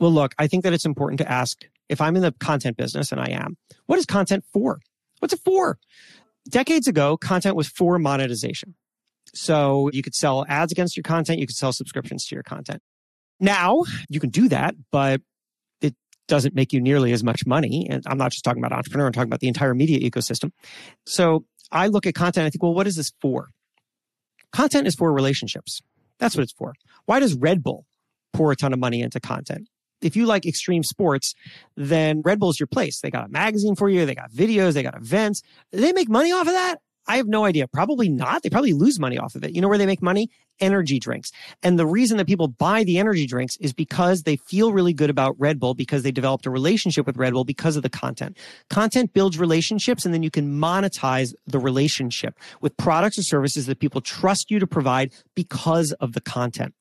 well, 0.00 0.12
look, 0.12 0.34
I 0.38 0.46
think 0.46 0.64
that 0.64 0.72
it's 0.72 0.84
important 0.84 1.18
to 1.18 1.30
ask 1.30 1.64
if 1.88 2.00
I'm 2.00 2.16
in 2.16 2.22
the 2.22 2.32
content 2.32 2.76
business 2.76 3.12
and 3.12 3.20
I 3.20 3.30
am, 3.30 3.56
what 3.86 3.98
is 3.98 4.06
content 4.06 4.44
for? 4.52 4.80
What's 5.18 5.34
it 5.34 5.40
for? 5.44 5.78
Decades 6.48 6.88
ago, 6.88 7.16
content 7.16 7.54
was 7.54 7.68
for 7.68 7.98
monetization. 7.98 8.74
So 9.34 9.90
you 9.92 10.02
could 10.02 10.14
sell 10.14 10.44
ads 10.48 10.72
against 10.72 10.96
your 10.96 11.02
content. 11.02 11.38
You 11.38 11.46
could 11.46 11.56
sell 11.56 11.72
subscriptions 11.72 12.26
to 12.26 12.34
your 12.34 12.42
content. 12.42 12.82
Now 13.38 13.84
you 14.08 14.20
can 14.20 14.30
do 14.30 14.48
that, 14.48 14.74
but 14.90 15.20
doesn't 16.28 16.54
make 16.54 16.72
you 16.72 16.80
nearly 16.80 17.12
as 17.12 17.22
much 17.22 17.46
money. 17.46 17.86
And 17.90 18.02
I'm 18.06 18.18
not 18.18 18.32
just 18.32 18.44
talking 18.44 18.62
about 18.62 18.76
entrepreneur, 18.76 19.06
I'm 19.06 19.12
talking 19.12 19.28
about 19.28 19.40
the 19.40 19.48
entire 19.48 19.74
media 19.74 19.98
ecosystem. 19.98 20.52
So 21.06 21.44
I 21.70 21.88
look 21.88 22.06
at 22.06 22.14
content, 22.14 22.46
I 22.46 22.50
think, 22.50 22.62
well, 22.62 22.74
what 22.74 22.86
is 22.86 22.96
this 22.96 23.12
for? 23.20 23.48
Content 24.52 24.86
is 24.86 24.94
for 24.94 25.12
relationships. 25.12 25.80
That's 26.18 26.36
what 26.36 26.42
it's 26.42 26.52
for. 26.52 26.74
Why 27.06 27.20
does 27.20 27.34
Red 27.34 27.62
Bull 27.62 27.86
pour 28.32 28.52
a 28.52 28.56
ton 28.56 28.72
of 28.72 28.78
money 28.78 29.00
into 29.02 29.18
content? 29.18 29.68
If 30.02 30.16
you 30.16 30.26
like 30.26 30.46
extreme 30.46 30.82
sports, 30.82 31.34
then 31.76 32.22
Red 32.22 32.38
Bull's 32.38 32.58
your 32.58 32.66
place. 32.66 33.00
They 33.00 33.10
got 33.10 33.24
a 33.24 33.28
magazine 33.28 33.76
for 33.76 33.88
you. 33.88 34.04
They 34.04 34.14
got 34.14 34.30
videos. 34.32 34.74
They 34.74 34.82
got 34.82 34.96
events. 34.96 35.42
They 35.70 35.92
make 35.92 36.08
money 36.08 36.32
off 36.32 36.46
of 36.46 36.52
that. 36.52 36.76
I 37.06 37.16
have 37.16 37.26
no 37.26 37.44
idea. 37.44 37.66
Probably 37.66 38.08
not. 38.08 38.42
They 38.42 38.50
probably 38.50 38.72
lose 38.72 38.98
money 39.00 39.18
off 39.18 39.34
of 39.34 39.44
it. 39.44 39.54
You 39.54 39.60
know 39.60 39.68
where 39.68 39.78
they 39.78 39.86
make 39.86 40.02
money? 40.02 40.30
Energy 40.60 40.98
drinks. 40.98 41.32
And 41.62 41.78
the 41.78 41.86
reason 41.86 42.16
that 42.18 42.26
people 42.26 42.48
buy 42.48 42.84
the 42.84 42.98
energy 42.98 43.26
drinks 43.26 43.56
is 43.56 43.72
because 43.72 44.22
they 44.22 44.36
feel 44.36 44.72
really 44.72 44.92
good 44.92 45.10
about 45.10 45.34
Red 45.38 45.58
Bull 45.58 45.74
because 45.74 46.02
they 46.02 46.12
developed 46.12 46.46
a 46.46 46.50
relationship 46.50 47.06
with 47.06 47.16
Red 47.16 47.32
Bull 47.32 47.44
because 47.44 47.76
of 47.76 47.82
the 47.82 47.90
content. 47.90 48.36
Content 48.70 49.12
builds 49.12 49.38
relationships 49.38 50.04
and 50.04 50.14
then 50.14 50.22
you 50.22 50.30
can 50.30 50.58
monetize 50.58 51.34
the 51.46 51.58
relationship 51.58 52.38
with 52.60 52.76
products 52.76 53.18
or 53.18 53.22
services 53.22 53.66
that 53.66 53.80
people 53.80 54.00
trust 54.00 54.50
you 54.50 54.58
to 54.58 54.66
provide 54.66 55.12
because 55.34 55.92
of 55.92 56.12
the 56.12 56.20
content. 56.20 56.74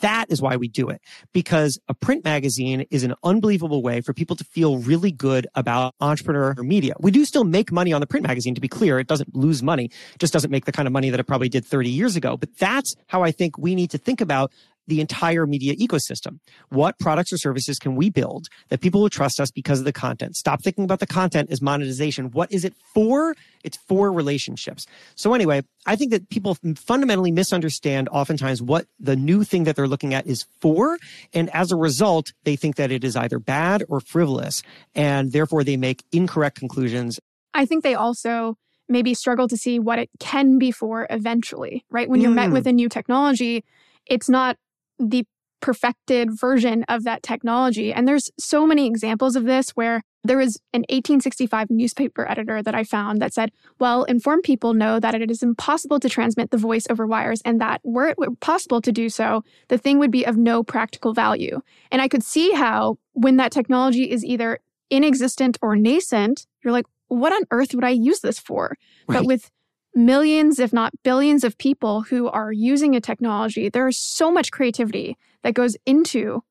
That 0.00 0.26
is 0.28 0.40
why 0.40 0.56
we 0.56 0.68
do 0.68 0.88
it 0.88 1.00
because 1.32 1.78
a 1.88 1.94
print 1.94 2.24
magazine 2.24 2.86
is 2.90 3.04
an 3.04 3.14
unbelievable 3.22 3.82
way 3.82 4.00
for 4.00 4.12
people 4.12 4.36
to 4.36 4.44
feel 4.44 4.78
really 4.78 5.12
good 5.12 5.46
about 5.54 5.94
entrepreneur 6.00 6.54
media. 6.62 6.94
We 7.00 7.10
do 7.10 7.24
still 7.24 7.44
make 7.44 7.72
money 7.72 7.92
on 7.92 8.00
the 8.00 8.06
print 8.06 8.26
magazine 8.26 8.54
to 8.54 8.60
be 8.60 8.68
clear. 8.68 8.98
It 8.98 9.06
doesn't 9.06 9.34
lose 9.34 9.62
money. 9.62 9.90
Just 10.18 10.32
doesn't 10.32 10.50
make 10.50 10.64
the 10.64 10.72
kind 10.72 10.86
of 10.86 10.92
money 10.92 11.10
that 11.10 11.20
it 11.20 11.24
probably 11.24 11.48
did 11.48 11.64
30 11.64 11.90
years 11.90 12.16
ago. 12.16 12.36
But 12.36 12.56
that's 12.58 12.94
how 13.06 13.22
I 13.22 13.27
think 13.32 13.58
we 13.58 13.74
need 13.74 13.90
to 13.90 13.98
think 13.98 14.20
about 14.20 14.52
the 14.88 15.00
entire 15.00 15.46
media 15.46 15.76
ecosystem. 15.76 16.40
What 16.70 16.98
products 16.98 17.32
or 17.32 17.36
services 17.36 17.78
can 17.78 17.94
we 17.94 18.10
build 18.10 18.48
that 18.70 18.80
people 18.80 19.02
will 19.02 19.10
trust 19.10 19.38
us 19.38 19.50
because 19.50 19.78
of 19.78 19.84
the 19.84 19.92
content? 19.92 20.34
Stop 20.34 20.62
thinking 20.62 20.82
about 20.82 20.98
the 20.98 21.06
content 21.06 21.50
as 21.50 21.60
monetization. 21.60 22.30
What 22.30 22.50
is 22.50 22.64
it 22.64 22.74
for? 22.94 23.36
It's 23.62 23.76
for 23.76 24.10
relationships. 24.10 24.86
So 25.14 25.34
anyway, 25.34 25.62
I 25.86 25.94
think 25.94 26.10
that 26.10 26.30
people 26.30 26.56
fundamentally 26.76 27.30
misunderstand 27.30 28.08
oftentimes 28.08 28.62
what 28.62 28.86
the 28.98 29.14
new 29.14 29.44
thing 29.44 29.64
that 29.64 29.76
they're 29.76 29.86
looking 29.86 30.14
at 30.14 30.26
is 30.26 30.46
for. 30.60 30.98
And 31.34 31.54
as 31.54 31.70
a 31.70 31.76
result, 31.76 32.32
they 32.44 32.56
think 32.56 32.76
that 32.76 32.90
it 32.90 33.04
is 33.04 33.14
either 33.14 33.38
bad 33.38 33.84
or 33.88 34.00
frivolous. 34.00 34.62
And 34.94 35.32
therefore 35.32 35.64
they 35.64 35.76
make 35.76 36.02
incorrect 36.12 36.58
conclusions. 36.58 37.20
I 37.52 37.66
think 37.66 37.82
they 37.84 37.94
also 37.94 38.56
maybe 38.88 39.14
struggle 39.14 39.48
to 39.48 39.56
see 39.56 39.78
what 39.78 39.98
it 39.98 40.10
can 40.18 40.58
be 40.58 40.70
for 40.70 41.06
eventually, 41.10 41.84
right? 41.90 42.08
When 42.08 42.20
you're 42.20 42.30
mm. 42.30 42.36
met 42.36 42.50
with 42.50 42.64
mm. 42.64 42.70
a 42.70 42.72
new 42.72 42.88
technology, 42.88 43.64
it's 44.06 44.28
not 44.28 44.56
the 44.98 45.26
perfected 45.60 46.30
version 46.30 46.84
of 46.88 47.04
that 47.04 47.22
technology. 47.22 47.92
And 47.92 48.06
there's 48.06 48.30
so 48.38 48.66
many 48.66 48.86
examples 48.86 49.36
of 49.36 49.44
this 49.44 49.70
where 49.70 50.02
there 50.24 50.36
was 50.36 50.56
an 50.72 50.80
1865 50.82 51.70
newspaper 51.70 52.28
editor 52.28 52.62
that 52.62 52.74
I 52.74 52.84
found 52.84 53.20
that 53.20 53.32
said, 53.32 53.50
well, 53.78 54.04
informed 54.04 54.42
people 54.42 54.74
know 54.74 55.00
that 55.00 55.14
it 55.14 55.30
is 55.30 55.42
impossible 55.42 56.00
to 56.00 56.08
transmit 56.08 56.50
the 56.50 56.58
voice 56.58 56.86
over 56.90 57.06
wires 57.06 57.40
and 57.44 57.60
that 57.60 57.80
were 57.84 58.08
it 58.08 58.18
possible 58.40 58.80
to 58.82 58.92
do 58.92 59.08
so, 59.08 59.42
the 59.68 59.78
thing 59.78 59.98
would 59.98 60.10
be 60.10 60.24
of 60.24 60.36
no 60.36 60.62
practical 60.62 61.12
value. 61.14 61.60
And 61.90 62.02
I 62.02 62.08
could 62.08 62.22
see 62.22 62.52
how 62.52 62.98
when 63.12 63.36
that 63.36 63.52
technology 63.52 64.10
is 64.10 64.24
either 64.24 64.60
inexistent 64.90 65.58
or 65.62 65.76
nascent, 65.76 66.46
you're 66.62 66.72
like, 66.72 66.86
what 67.08 67.32
on 67.32 67.42
earth 67.50 67.74
would 67.74 67.84
I 67.84 67.90
use 67.90 68.20
this 68.20 68.38
for? 68.38 68.76
Right. 69.06 69.18
But 69.18 69.26
with 69.26 69.50
millions, 69.94 70.58
if 70.58 70.72
not 70.72 70.92
billions, 71.02 71.44
of 71.44 71.58
people 71.58 72.02
who 72.02 72.28
are 72.28 72.52
using 72.52 72.94
a 72.94 73.00
technology, 73.00 73.68
there 73.68 73.88
is 73.88 73.98
so 73.98 74.30
much 74.30 74.50
creativity 74.50 75.16
that 75.42 75.54
goes 75.54 75.76
into 75.86 76.42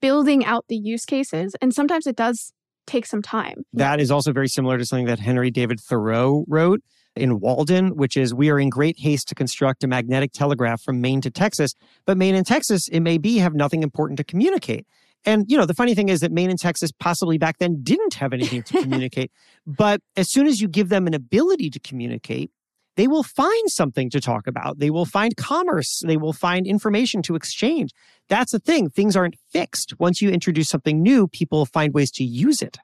building 0.00 0.44
out 0.44 0.64
the 0.68 0.76
use 0.76 1.04
cases. 1.04 1.54
And 1.60 1.74
sometimes 1.74 2.06
it 2.06 2.16
does 2.16 2.52
take 2.86 3.06
some 3.06 3.22
time. 3.22 3.64
That 3.72 4.00
is 4.00 4.10
also 4.10 4.32
very 4.32 4.48
similar 4.48 4.78
to 4.78 4.84
something 4.84 5.06
that 5.06 5.20
Henry 5.20 5.50
David 5.50 5.80
Thoreau 5.80 6.44
wrote 6.48 6.82
in 7.16 7.40
Walden, 7.40 7.96
which 7.96 8.16
is 8.16 8.32
we 8.32 8.50
are 8.50 8.58
in 8.58 8.70
great 8.70 8.98
haste 8.98 9.28
to 9.28 9.34
construct 9.34 9.84
a 9.84 9.88
magnetic 9.88 10.32
telegraph 10.32 10.80
from 10.82 11.00
Maine 11.00 11.20
to 11.22 11.30
Texas, 11.30 11.74
but 12.06 12.16
Maine 12.16 12.34
and 12.34 12.46
Texas, 12.46 12.88
it 12.88 13.00
may 13.00 13.18
be, 13.18 13.38
have 13.38 13.54
nothing 13.54 13.82
important 13.82 14.16
to 14.18 14.24
communicate. 14.24 14.86
And, 15.24 15.44
you 15.48 15.58
know, 15.58 15.66
the 15.66 15.74
funny 15.74 15.94
thing 15.94 16.08
is 16.08 16.20
that 16.20 16.32
Maine 16.32 16.50
and 16.50 16.58
Texas 16.58 16.90
possibly 16.92 17.36
back 17.38 17.58
then 17.58 17.82
didn't 17.82 18.14
have 18.14 18.32
anything 18.32 18.62
to 18.62 18.72
communicate. 18.82 19.30
But 19.66 20.00
as 20.16 20.30
soon 20.30 20.46
as 20.46 20.60
you 20.60 20.68
give 20.68 20.88
them 20.88 21.06
an 21.06 21.14
ability 21.14 21.70
to 21.70 21.80
communicate, 21.80 22.50
they 22.96 23.06
will 23.06 23.22
find 23.22 23.70
something 23.70 24.10
to 24.10 24.20
talk 24.20 24.46
about. 24.46 24.78
They 24.78 24.90
will 24.90 25.04
find 25.04 25.36
commerce. 25.36 26.02
They 26.04 26.16
will 26.16 26.32
find 26.32 26.66
information 26.66 27.22
to 27.22 27.34
exchange. 27.34 27.90
That's 28.28 28.52
the 28.52 28.58
thing. 28.58 28.90
Things 28.90 29.16
aren't 29.16 29.36
fixed. 29.52 29.94
Once 29.98 30.20
you 30.20 30.30
introduce 30.30 30.68
something 30.68 31.02
new, 31.02 31.28
people 31.28 31.64
find 31.66 31.94
ways 31.94 32.10
to 32.12 32.24
use 32.24 32.62
it. 32.62 32.78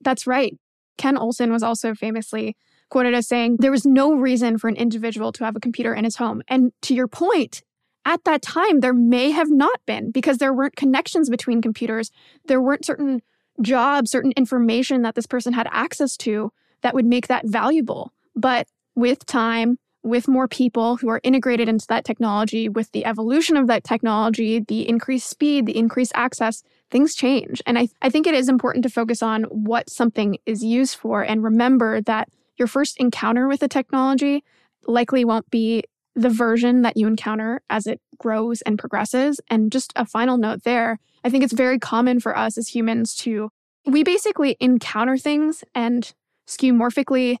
That's 0.00 0.26
right. 0.26 0.56
Ken 0.96 1.16
Olsen 1.16 1.52
was 1.52 1.62
also 1.62 1.94
famously 1.94 2.56
quoted 2.90 3.14
as 3.14 3.26
saying, 3.26 3.56
There 3.58 3.70
was 3.70 3.84
no 3.84 4.14
reason 4.14 4.58
for 4.58 4.68
an 4.68 4.76
individual 4.76 5.32
to 5.32 5.44
have 5.44 5.56
a 5.56 5.60
computer 5.60 5.94
in 5.94 6.04
his 6.04 6.16
home. 6.16 6.42
And 6.48 6.72
to 6.82 6.94
your 6.94 7.08
point, 7.08 7.62
at 8.08 8.24
that 8.24 8.40
time, 8.40 8.80
there 8.80 8.94
may 8.94 9.30
have 9.30 9.50
not 9.50 9.80
been 9.84 10.10
because 10.10 10.38
there 10.38 10.54
weren't 10.54 10.76
connections 10.76 11.28
between 11.28 11.60
computers. 11.60 12.10
There 12.46 12.60
weren't 12.60 12.86
certain 12.86 13.20
jobs, 13.60 14.10
certain 14.10 14.32
information 14.34 15.02
that 15.02 15.14
this 15.14 15.26
person 15.26 15.52
had 15.52 15.68
access 15.70 16.16
to 16.18 16.50
that 16.80 16.94
would 16.94 17.04
make 17.04 17.26
that 17.26 17.46
valuable. 17.46 18.10
But 18.34 18.66
with 18.94 19.26
time, 19.26 19.78
with 20.02 20.26
more 20.26 20.48
people 20.48 20.96
who 20.96 21.10
are 21.10 21.20
integrated 21.22 21.68
into 21.68 21.86
that 21.88 22.06
technology, 22.06 22.66
with 22.66 22.90
the 22.92 23.04
evolution 23.04 23.58
of 23.58 23.66
that 23.66 23.84
technology, 23.84 24.60
the 24.60 24.88
increased 24.88 25.28
speed, 25.28 25.66
the 25.66 25.76
increased 25.76 26.12
access, 26.14 26.62
things 26.90 27.14
change. 27.14 27.60
And 27.66 27.78
I, 27.78 27.88
I 28.00 28.08
think 28.08 28.26
it 28.26 28.34
is 28.34 28.48
important 28.48 28.84
to 28.84 28.90
focus 28.90 29.22
on 29.22 29.42
what 29.44 29.90
something 29.90 30.38
is 30.46 30.64
used 30.64 30.96
for 30.96 31.22
and 31.22 31.44
remember 31.44 32.00
that 32.02 32.30
your 32.56 32.68
first 32.68 32.96
encounter 32.98 33.48
with 33.48 33.60
the 33.60 33.68
technology 33.68 34.44
likely 34.86 35.26
won't 35.26 35.50
be 35.50 35.84
the 36.20 36.30
version 36.30 36.82
that 36.82 36.96
you 36.96 37.06
encounter 37.06 37.62
as 37.70 37.86
it 37.86 38.00
grows 38.18 38.62
and 38.62 38.78
progresses. 38.78 39.40
And 39.48 39.70
just 39.70 39.92
a 39.96 40.04
final 40.04 40.36
note 40.36 40.64
there 40.64 40.98
I 41.24 41.30
think 41.30 41.44
it's 41.44 41.52
very 41.52 41.78
common 41.78 42.20
for 42.20 42.36
us 42.36 42.56
as 42.56 42.68
humans 42.68 43.14
to, 43.16 43.50
we 43.84 44.02
basically 44.02 44.56
encounter 44.60 45.16
things 45.16 45.64
and 45.74 46.12
skeuomorphically 46.46 47.36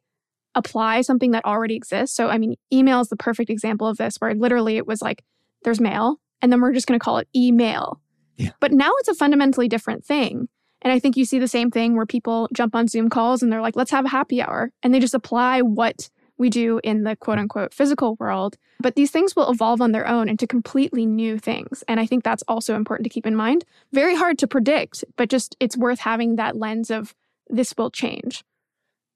apply 0.54 1.02
something 1.02 1.30
that 1.32 1.44
already 1.44 1.76
exists. 1.76 2.16
So, 2.16 2.28
I 2.28 2.38
mean, 2.38 2.56
email 2.72 3.00
is 3.00 3.08
the 3.08 3.16
perfect 3.16 3.50
example 3.50 3.86
of 3.86 3.96
this, 3.96 4.16
where 4.16 4.34
literally 4.34 4.76
it 4.76 4.86
was 4.86 5.02
like, 5.02 5.24
there's 5.62 5.80
mail, 5.80 6.20
and 6.42 6.52
then 6.52 6.60
we're 6.60 6.72
just 6.72 6.86
going 6.86 6.98
to 6.98 7.04
call 7.04 7.18
it 7.18 7.28
email. 7.34 8.00
Yeah. 8.36 8.50
But 8.60 8.72
now 8.72 8.90
it's 8.98 9.08
a 9.08 9.14
fundamentally 9.14 9.68
different 9.68 10.04
thing. 10.04 10.48
And 10.82 10.92
I 10.92 10.98
think 11.00 11.16
you 11.16 11.24
see 11.24 11.38
the 11.38 11.48
same 11.48 11.70
thing 11.70 11.96
where 11.96 12.06
people 12.06 12.48
jump 12.52 12.74
on 12.74 12.86
Zoom 12.86 13.08
calls 13.08 13.42
and 13.42 13.50
they're 13.50 13.60
like, 13.60 13.74
let's 13.74 13.90
have 13.90 14.04
a 14.04 14.08
happy 14.10 14.40
hour. 14.40 14.70
And 14.82 14.94
they 14.94 15.00
just 15.00 15.14
apply 15.14 15.60
what 15.62 16.08
we 16.38 16.50
do 16.50 16.80
in 16.82 17.04
the 17.04 17.16
quote 17.16 17.38
unquote 17.38 17.74
physical 17.74 18.16
world. 18.18 18.56
But 18.80 18.94
these 18.94 19.10
things 19.10 19.34
will 19.34 19.50
evolve 19.50 19.80
on 19.80 19.92
their 19.92 20.06
own 20.06 20.28
into 20.28 20.46
completely 20.46 21.04
new 21.04 21.38
things. 21.38 21.84
And 21.88 21.98
I 21.98 22.06
think 22.06 22.24
that's 22.24 22.44
also 22.48 22.76
important 22.76 23.04
to 23.04 23.10
keep 23.10 23.26
in 23.26 23.34
mind. 23.34 23.64
Very 23.92 24.14
hard 24.14 24.38
to 24.38 24.46
predict, 24.46 25.04
but 25.16 25.28
just 25.28 25.56
it's 25.60 25.76
worth 25.76 26.00
having 26.00 26.36
that 26.36 26.56
lens 26.56 26.90
of 26.90 27.14
this 27.48 27.74
will 27.76 27.90
change. 27.90 28.44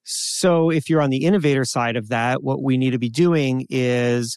So, 0.05 0.71
if 0.71 0.91
you're 0.91 1.01
on 1.01 1.11
the 1.11 1.25
innovator 1.25 1.65
side 1.65 1.97
of 1.97 2.09
that, 2.09 2.43
what 2.43 2.61
we 2.61 2.77
need 2.77 2.91
to 2.91 2.99
be 2.99 3.09
doing 3.09 3.67
is 3.71 4.37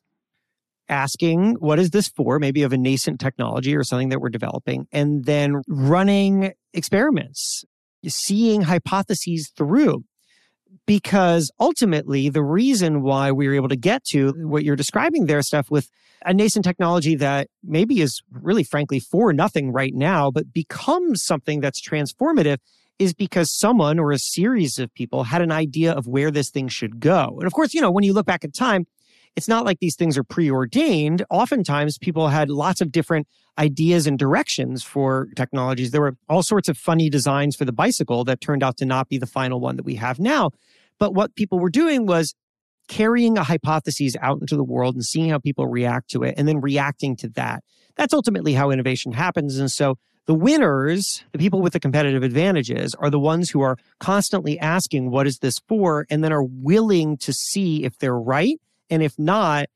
asking, 0.90 1.56
what 1.56 1.80
is 1.80 1.90
this 1.90 2.08
for? 2.08 2.38
Maybe 2.38 2.62
of 2.62 2.72
a 2.72 2.78
nascent 2.78 3.20
technology 3.20 3.76
or 3.76 3.84
something 3.84 4.10
that 4.10 4.20
we're 4.20 4.30
developing, 4.30 4.88
and 4.92 5.26
then 5.26 5.62
running 5.68 6.54
experiments, 6.74 7.66
seeing 8.08 8.62
hypotheses 8.62 9.52
through. 9.56 10.04
Because 10.86 11.52
ultimately, 11.60 12.30
the 12.30 12.44
reason 12.44 13.02
why 13.02 13.32
we 13.32 13.48
were 13.48 13.56
able 13.56 13.70
to 13.70 13.76
get 13.76 14.04
to 14.12 14.34
what 14.48 14.64
you're 14.64 14.76
describing 14.76 15.26
there, 15.26 15.42
stuff 15.42 15.72
with 15.72 15.90
a 16.26 16.34
nascent 16.34 16.66
technology 16.66 17.16
that 17.16 17.50
maybe 17.64 18.02
is 18.02 18.22
really, 18.32 18.64
frankly, 18.64 19.00
for 19.00 19.34
nothing 19.34 19.72
right 19.72 19.94
now, 19.94 20.30
but 20.30 20.54
becomes 20.54 21.24
something 21.24 21.60
that's 21.60 21.82
transformative 21.82 22.58
is 23.00 23.14
because 23.14 23.52
someone 23.52 24.00
or 24.00 24.12
a 24.12 24.20
series 24.20 24.80
of 24.80 24.94
people 24.94 25.24
had 25.24 25.42
an 25.42 25.52
idea 25.52 25.92
of 25.92 26.08
where 26.08 26.32
this 26.32 26.50
thing 26.50 26.68
should 26.68 27.00
go. 27.00 27.36
And 27.38 27.46
of 27.46 27.54
course, 27.54 27.74
you 27.74 27.82
know, 27.82 27.92
when 27.92 28.04
you 28.04 28.14
look 28.14 28.26
back 28.26 28.44
at 28.44 28.54
time, 28.54 28.86
it's 29.36 29.48
not 29.48 29.66
like 29.66 29.80
these 29.80 29.96
things 29.96 30.18
are 30.18 30.24
preordained. 30.24 31.26
Oftentimes, 31.30 31.98
people 31.98 32.30
had 32.30 32.50
lots 32.50 32.82
of 32.82 32.92
different 32.92 33.28
ideas 33.58 34.08
and 34.08 34.18
directions 34.18 34.84
for 34.84 35.28
technologies. 35.36 35.92
There 35.92 36.02
were 36.02 36.16
all 36.30 36.44
sorts 36.44 36.70
of 36.70 36.78
funny 36.78 37.10
designs 37.10 37.56
for 37.56 37.66
the 37.66 37.72
bicycle 37.72 38.24
that 38.26 38.42
turned 38.42 38.64
out 38.64 38.78
to 38.78 38.86
not 38.86 39.10
be 39.10 39.18
the 39.18 39.26
final 39.26 39.60
one 39.60 39.76
that 39.76 39.86
we 39.86 39.96
have 39.96 40.20
now. 40.20 40.52
But 41.00 41.14
what 41.14 41.36
people 41.36 41.60
were 41.60 41.70
doing 41.70 42.06
was 42.06 42.34
carrying 42.88 43.38
a 43.38 43.44
hypothesis 43.44 44.16
out 44.22 44.40
into 44.40 44.56
the 44.56 44.64
world 44.64 44.96
and 44.96 45.04
seeing 45.04 45.30
how 45.30 45.40
people 45.40 45.68
react 45.68 46.10
to 46.12 46.24
it 46.24 46.36
and 46.38 46.48
then 46.48 46.62
reacting 46.62 47.16
to 47.18 47.30
that. 47.30 47.64
That's 47.96 48.14
ultimately 48.14 48.54
how 48.54 48.70
innovation 48.72 49.14
happens. 49.14 49.58
And 49.58 49.72
so 49.72 49.96
the 50.28 50.34
winners, 50.34 51.24
the 51.32 51.40
people 51.40 51.62
with 51.62 51.74
the 51.74 51.80
competitive 51.80 52.24
advantages, 52.24 52.96
are 52.96 53.10
the 53.10 53.20
ones 53.20 53.50
who 53.50 53.62
are 53.62 53.78
constantly 54.00 54.60
asking, 54.60 55.12
What 55.12 55.28
is 55.28 55.40
this 55.40 55.60
for? 55.68 56.06
and 56.10 56.24
then 56.24 56.34
are 56.34 56.44
willing 56.44 57.18
to 57.18 57.34
see 57.34 57.84
if 57.84 57.98
they're 58.00 58.18
right. 58.18 58.60
And 58.90 59.02
if 59.02 59.18
not, 59.18 59.68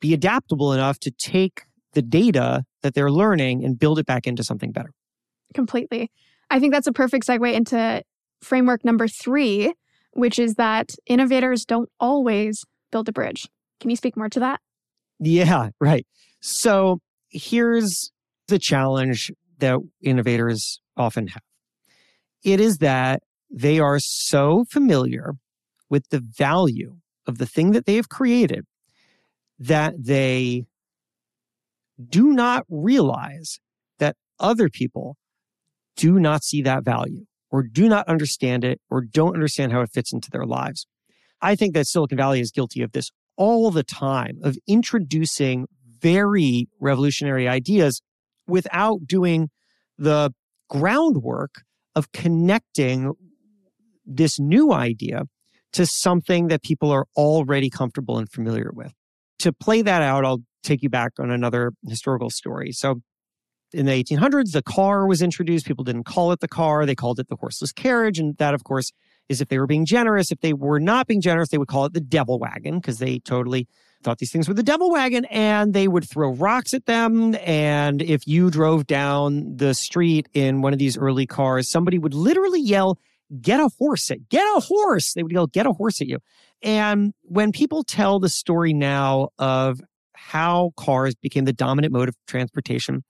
be 0.00 0.12
adaptable 0.12 0.72
enough 0.72 0.98
to 1.00 1.10
take 1.10 1.62
the 1.92 2.02
data 2.02 2.64
that 2.82 2.94
they're 2.94 3.10
learning 3.10 3.64
and 3.64 3.78
build 3.78 3.98
it 3.98 4.06
back 4.06 4.26
into 4.26 4.42
something 4.42 4.72
better. 4.72 4.90
Completely. 5.54 6.10
I 6.50 6.58
think 6.58 6.72
that's 6.72 6.86
a 6.86 6.92
perfect 6.92 7.26
segue 7.26 7.52
into 7.52 8.02
framework 8.42 8.84
number 8.84 9.08
three, 9.08 9.72
which 10.12 10.38
is 10.38 10.54
that 10.54 10.90
innovators 11.06 11.64
don't 11.64 11.88
always 12.00 12.64
build 12.90 13.08
a 13.08 13.12
bridge. 13.12 13.48
Can 13.80 13.90
you 13.90 13.96
speak 13.96 14.16
more 14.16 14.28
to 14.28 14.40
that? 14.40 14.60
Yeah, 15.20 15.70
right. 15.80 16.06
So 16.40 16.98
here's 17.30 18.10
the 18.48 18.58
challenge 18.58 19.30
that 19.58 19.78
innovators 20.02 20.80
often 20.96 21.28
have. 21.28 21.42
It 22.44 22.60
is 22.60 22.78
that 22.78 23.22
they 23.50 23.78
are 23.78 23.98
so 24.00 24.64
familiar 24.70 25.34
with 25.88 26.08
the 26.08 26.20
value 26.20 26.96
of 27.26 27.38
the 27.38 27.46
thing 27.46 27.72
that 27.72 27.86
they 27.86 27.96
have 27.96 28.08
created 28.08 28.64
that 29.58 29.94
they 29.98 30.64
do 32.08 32.32
not 32.32 32.64
realize 32.68 33.60
that 33.98 34.16
other 34.40 34.68
people 34.68 35.16
do 35.96 36.18
not 36.18 36.42
see 36.42 36.62
that 36.62 36.84
value 36.84 37.24
or 37.50 37.62
do 37.62 37.88
not 37.88 38.08
understand 38.08 38.64
it 38.64 38.80
or 38.90 39.02
don't 39.02 39.34
understand 39.34 39.72
how 39.72 39.80
it 39.80 39.90
fits 39.92 40.12
into 40.12 40.30
their 40.30 40.46
lives. 40.46 40.86
I 41.40 41.54
think 41.54 41.74
that 41.74 41.86
Silicon 41.86 42.16
Valley 42.16 42.40
is 42.40 42.50
guilty 42.50 42.82
of 42.82 42.92
this 42.92 43.10
all 43.36 43.70
the 43.70 43.82
time 43.82 44.38
of 44.42 44.56
introducing 44.66 45.66
very 46.00 46.68
revolutionary 46.80 47.48
ideas 47.48 48.02
without 48.46 49.06
doing 49.06 49.50
the 49.98 50.32
groundwork 50.68 51.62
of 51.94 52.10
connecting 52.12 53.12
this 54.04 54.40
new 54.40 54.72
idea 54.72 55.22
to 55.72 55.86
something 55.86 56.48
that 56.48 56.62
people 56.62 56.90
are 56.90 57.06
already 57.16 57.70
comfortable 57.70 58.18
and 58.18 58.30
familiar 58.30 58.70
with. 58.72 58.92
To 59.40 59.52
play 59.52 59.82
that 59.82 60.02
out, 60.02 60.24
I'll 60.24 60.42
take 60.62 60.82
you 60.82 60.88
back 60.88 61.12
on 61.18 61.30
another 61.30 61.72
historical 61.88 62.30
story. 62.30 62.72
So, 62.72 63.00
in 63.74 63.86
the 63.86 64.04
1800s, 64.04 64.52
the 64.52 64.62
car 64.62 65.06
was 65.06 65.22
introduced. 65.22 65.66
People 65.66 65.84
didn't 65.84 66.04
call 66.04 66.30
it 66.32 66.40
the 66.40 66.48
car, 66.48 66.84
they 66.84 66.94
called 66.94 67.18
it 67.18 67.28
the 67.28 67.36
horseless 67.36 67.72
carriage. 67.72 68.18
And 68.18 68.36
that, 68.36 68.52
of 68.52 68.64
course, 68.64 68.92
is 69.28 69.40
if 69.40 69.48
they 69.48 69.58
were 69.58 69.66
being 69.66 69.86
generous. 69.86 70.30
If 70.30 70.40
they 70.40 70.52
were 70.52 70.78
not 70.78 71.06
being 71.06 71.20
generous, 71.20 71.48
they 71.48 71.58
would 71.58 71.68
call 71.68 71.86
it 71.86 71.94
the 71.94 72.00
devil 72.00 72.38
wagon 72.38 72.78
because 72.78 72.98
they 72.98 73.18
totally 73.20 73.66
thought 74.02 74.18
these 74.18 74.32
things 74.32 74.48
were 74.48 74.54
the 74.54 74.62
devil 74.62 74.90
wagon 74.90 75.24
and 75.26 75.74
they 75.74 75.88
would 75.88 76.08
throw 76.08 76.32
rocks 76.32 76.74
at 76.74 76.86
them. 76.86 77.36
And 77.36 78.02
if 78.02 78.26
you 78.26 78.50
drove 78.50 78.86
down 78.86 79.56
the 79.56 79.74
street 79.74 80.28
in 80.34 80.60
one 80.60 80.72
of 80.72 80.78
these 80.78 80.98
early 80.98 81.26
cars, 81.26 81.70
somebody 81.70 81.98
would 81.98 82.14
literally 82.14 82.60
yell, 82.60 82.98
Get 83.40 83.60
a 83.60 83.70
horse 83.78 84.10
at 84.10 84.28
get 84.28 84.44
a 84.56 84.60
horse. 84.60 85.14
They 85.14 85.22
would 85.22 85.32
yell, 85.32 85.46
Get 85.46 85.66
a 85.66 85.72
horse 85.72 86.00
at 86.00 86.06
you. 86.06 86.18
And 86.62 87.12
when 87.22 87.52
people 87.52 87.82
tell 87.82 88.20
the 88.20 88.28
story 88.28 88.72
now 88.72 89.30
of 89.38 89.80
how 90.14 90.72
cars 90.76 91.14
became 91.14 91.44
the 91.44 91.52
dominant 91.52 91.92
mode 91.92 92.08
of 92.08 92.16
transportation, 92.26 93.02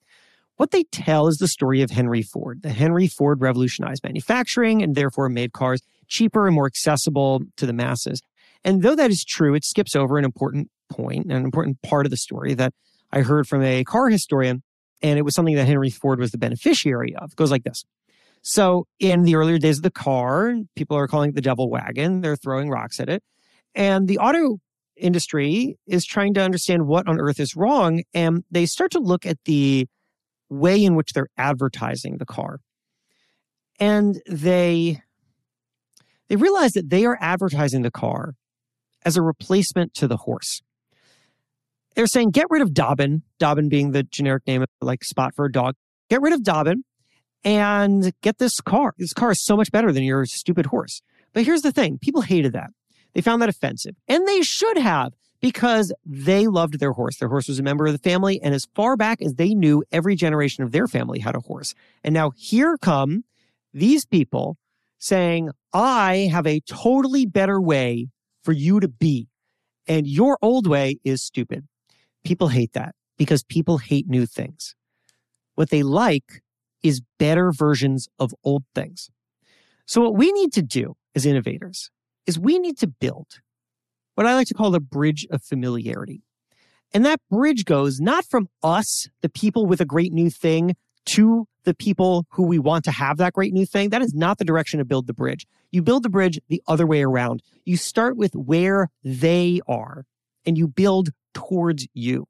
what 0.56 0.70
they 0.70 0.84
tell 0.84 1.26
is 1.26 1.38
the 1.38 1.48
story 1.48 1.82
of 1.82 1.90
Henry 1.90 2.22
Ford. 2.22 2.62
The 2.62 2.70
Henry 2.70 3.08
Ford 3.08 3.40
revolutionized 3.40 4.04
manufacturing 4.04 4.82
and 4.82 4.94
therefore 4.94 5.28
made 5.28 5.52
cars 5.52 5.82
cheaper 6.08 6.46
and 6.46 6.54
more 6.54 6.66
accessible 6.66 7.42
to 7.56 7.66
the 7.66 7.72
masses. 7.72 8.22
And 8.64 8.82
though 8.82 8.94
that 8.94 9.10
is 9.10 9.24
true, 9.24 9.54
it 9.54 9.64
skips 9.64 9.96
over 9.96 10.18
an 10.18 10.24
important 10.24 10.70
point, 10.88 11.26
an 11.26 11.44
important 11.44 11.82
part 11.82 12.06
of 12.06 12.10
the 12.10 12.16
story 12.16 12.54
that 12.54 12.72
I 13.10 13.20
heard 13.20 13.48
from 13.48 13.62
a 13.62 13.84
car 13.84 14.08
historian, 14.08 14.62
and 15.02 15.18
it 15.18 15.22
was 15.22 15.34
something 15.34 15.56
that 15.56 15.66
Henry 15.66 15.90
Ford 15.90 16.20
was 16.20 16.30
the 16.30 16.38
beneficiary 16.38 17.14
of. 17.16 17.32
It 17.32 17.36
goes 17.36 17.50
like 17.50 17.64
this. 17.64 17.84
So, 18.42 18.86
in 18.98 19.22
the 19.22 19.36
earlier 19.36 19.58
days 19.58 19.78
of 19.78 19.84
the 19.84 19.90
car, 19.90 20.54
people 20.74 20.96
are 20.96 21.06
calling 21.06 21.30
it 21.30 21.36
the 21.36 21.40
devil 21.40 21.70
wagon. 21.70 22.20
They're 22.20 22.36
throwing 22.36 22.68
rocks 22.68 22.98
at 22.98 23.08
it. 23.08 23.22
And 23.74 24.08
the 24.08 24.18
auto 24.18 24.58
industry 24.96 25.78
is 25.86 26.04
trying 26.04 26.34
to 26.34 26.42
understand 26.42 26.86
what 26.86 27.06
on 27.06 27.20
earth 27.20 27.38
is 27.38 27.54
wrong. 27.54 28.02
And 28.12 28.44
they 28.50 28.66
start 28.66 28.90
to 28.92 28.98
look 28.98 29.24
at 29.24 29.38
the 29.44 29.86
way 30.50 30.84
in 30.84 30.96
which 30.96 31.12
they're 31.12 31.30
advertising 31.38 32.18
the 32.18 32.26
car. 32.26 32.58
And 33.78 34.20
they 34.26 35.00
they 36.28 36.36
realize 36.36 36.72
that 36.72 36.90
they 36.90 37.04
are 37.04 37.18
advertising 37.20 37.82
the 37.82 37.90
car 37.90 38.34
as 39.04 39.16
a 39.16 39.22
replacement 39.22 39.94
to 39.94 40.08
the 40.08 40.16
horse. 40.16 40.62
They're 41.94 42.06
saying 42.06 42.30
get 42.30 42.46
rid 42.50 42.62
of 42.62 42.74
Dobbin, 42.74 43.22
Dobbin 43.38 43.68
being 43.68 43.92
the 43.92 44.02
generic 44.02 44.46
name 44.46 44.64
like 44.80 45.04
spot 45.04 45.34
for 45.34 45.44
a 45.44 45.52
dog. 45.52 45.74
Get 46.10 46.22
rid 46.22 46.32
of 46.32 46.42
Dobbin 46.42 46.84
and 47.44 48.12
get 48.22 48.38
this 48.38 48.60
car. 48.60 48.94
This 48.98 49.12
car 49.12 49.32
is 49.32 49.40
so 49.40 49.56
much 49.56 49.72
better 49.72 49.92
than 49.92 50.04
your 50.04 50.24
stupid 50.26 50.66
horse. 50.66 51.02
But 51.32 51.44
here's 51.44 51.62
the 51.62 51.72
thing 51.72 51.98
people 51.98 52.22
hated 52.22 52.52
that. 52.52 52.70
They 53.14 53.20
found 53.20 53.42
that 53.42 53.48
offensive, 53.48 53.94
and 54.08 54.26
they 54.26 54.42
should 54.42 54.78
have 54.78 55.12
because 55.40 55.92
they 56.06 56.46
loved 56.46 56.78
their 56.78 56.92
horse. 56.92 57.18
Their 57.18 57.28
horse 57.28 57.48
was 57.48 57.58
a 57.58 57.62
member 57.62 57.86
of 57.86 57.92
the 57.92 57.98
family, 57.98 58.40
and 58.40 58.54
as 58.54 58.68
far 58.74 58.96
back 58.96 59.20
as 59.20 59.34
they 59.34 59.54
knew, 59.54 59.82
every 59.92 60.14
generation 60.14 60.64
of 60.64 60.72
their 60.72 60.86
family 60.86 61.18
had 61.18 61.34
a 61.34 61.40
horse. 61.40 61.74
And 62.04 62.14
now 62.14 62.30
here 62.36 62.78
come 62.78 63.24
these 63.74 64.06
people 64.06 64.56
saying, 64.98 65.50
I 65.72 66.28
have 66.32 66.46
a 66.46 66.60
totally 66.60 67.26
better 67.26 67.60
way 67.60 68.08
for 68.44 68.52
you 68.52 68.80
to 68.80 68.88
be, 68.88 69.28
and 69.86 70.06
your 70.06 70.38
old 70.40 70.66
way 70.66 70.98
is 71.04 71.22
stupid. 71.22 71.66
People 72.24 72.48
hate 72.48 72.72
that 72.74 72.94
because 73.18 73.42
people 73.42 73.78
hate 73.78 74.08
new 74.08 74.26
things. 74.26 74.76
What 75.54 75.70
they 75.70 75.82
like 75.82 76.41
is 76.82 77.02
better 77.18 77.52
versions 77.52 78.08
of 78.18 78.34
old 78.44 78.64
things. 78.74 79.10
So, 79.86 80.00
what 80.00 80.14
we 80.14 80.32
need 80.32 80.52
to 80.54 80.62
do 80.62 80.96
as 81.14 81.26
innovators 81.26 81.90
is 82.26 82.38
we 82.38 82.58
need 82.58 82.78
to 82.78 82.86
build 82.86 83.40
what 84.14 84.26
I 84.26 84.34
like 84.34 84.48
to 84.48 84.54
call 84.54 84.70
the 84.70 84.80
bridge 84.80 85.26
of 85.30 85.42
familiarity. 85.42 86.22
And 86.94 87.04
that 87.06 87.20
bridge 87.30 87.64
goes 87.64 88.00
not 88.00 88.24
from 88.24 88.48
us, 88.62 89.08
the 89.22 89.28
people 89.28 89.66
with 89.66 89.80
a 89.80 89.86
great 89.86 90.12
new 90.12 90.30
thing, 90.30 90.76
to 91.06 91.46
the 91.64 91.74
people 91.74 92.26
who 92.30 92.44
we 92.44 92.58
want 92.58 92.84
to 92.84 92.90
have 92.90 93.16
that 93.16 93.32
great 93.32 93.52
new 93.52 93.66
thing. 93.66 93.90
That 93.90 94.02
is 94.02 94.14
not 94.14 94.38
the 94.38 94.44
direction 94.44 94.78
to 94.78 94.84
build 94.84 95.06
the 95.06 95.14
bridge. 95.14 95.46
You 95.70 95.82
build 95.82 96.02
the 96.02 96.10
bridge 96.10 96.38
the 96.48 96.62
other 96.66 96.86
way 96.86 97.02
around. 97.02 97.42
You 97.64 97.76
start 97.76 98.16
with 98.16 98.34
where 98.34 98.88
they 99.02 99.60
are 99.66 100.04
and 100.44 100.58
you 100.58 100.68
build 100.68 101.10
towards 101.34 101.86
you. 101.94 102.26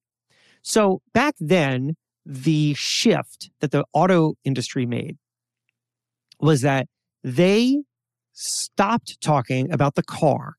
So 0.62 1.02
back 1.12 1.34
then, 1.40 1.96
the 2.24 2.74
shift 2.76 3.50
that 3.60 3.70
the 3.70 3.84
auto 3.92 4.34
industry 4.44 4.86
made 4.86 5.16
was 6.40 6.60
that 6.62 6.86
they 7.22 7.82
stopped 8.32 9.20
talking 9.20 9.70
about 9.70 9.94
the 9.94 10.02
car 10.02 10.54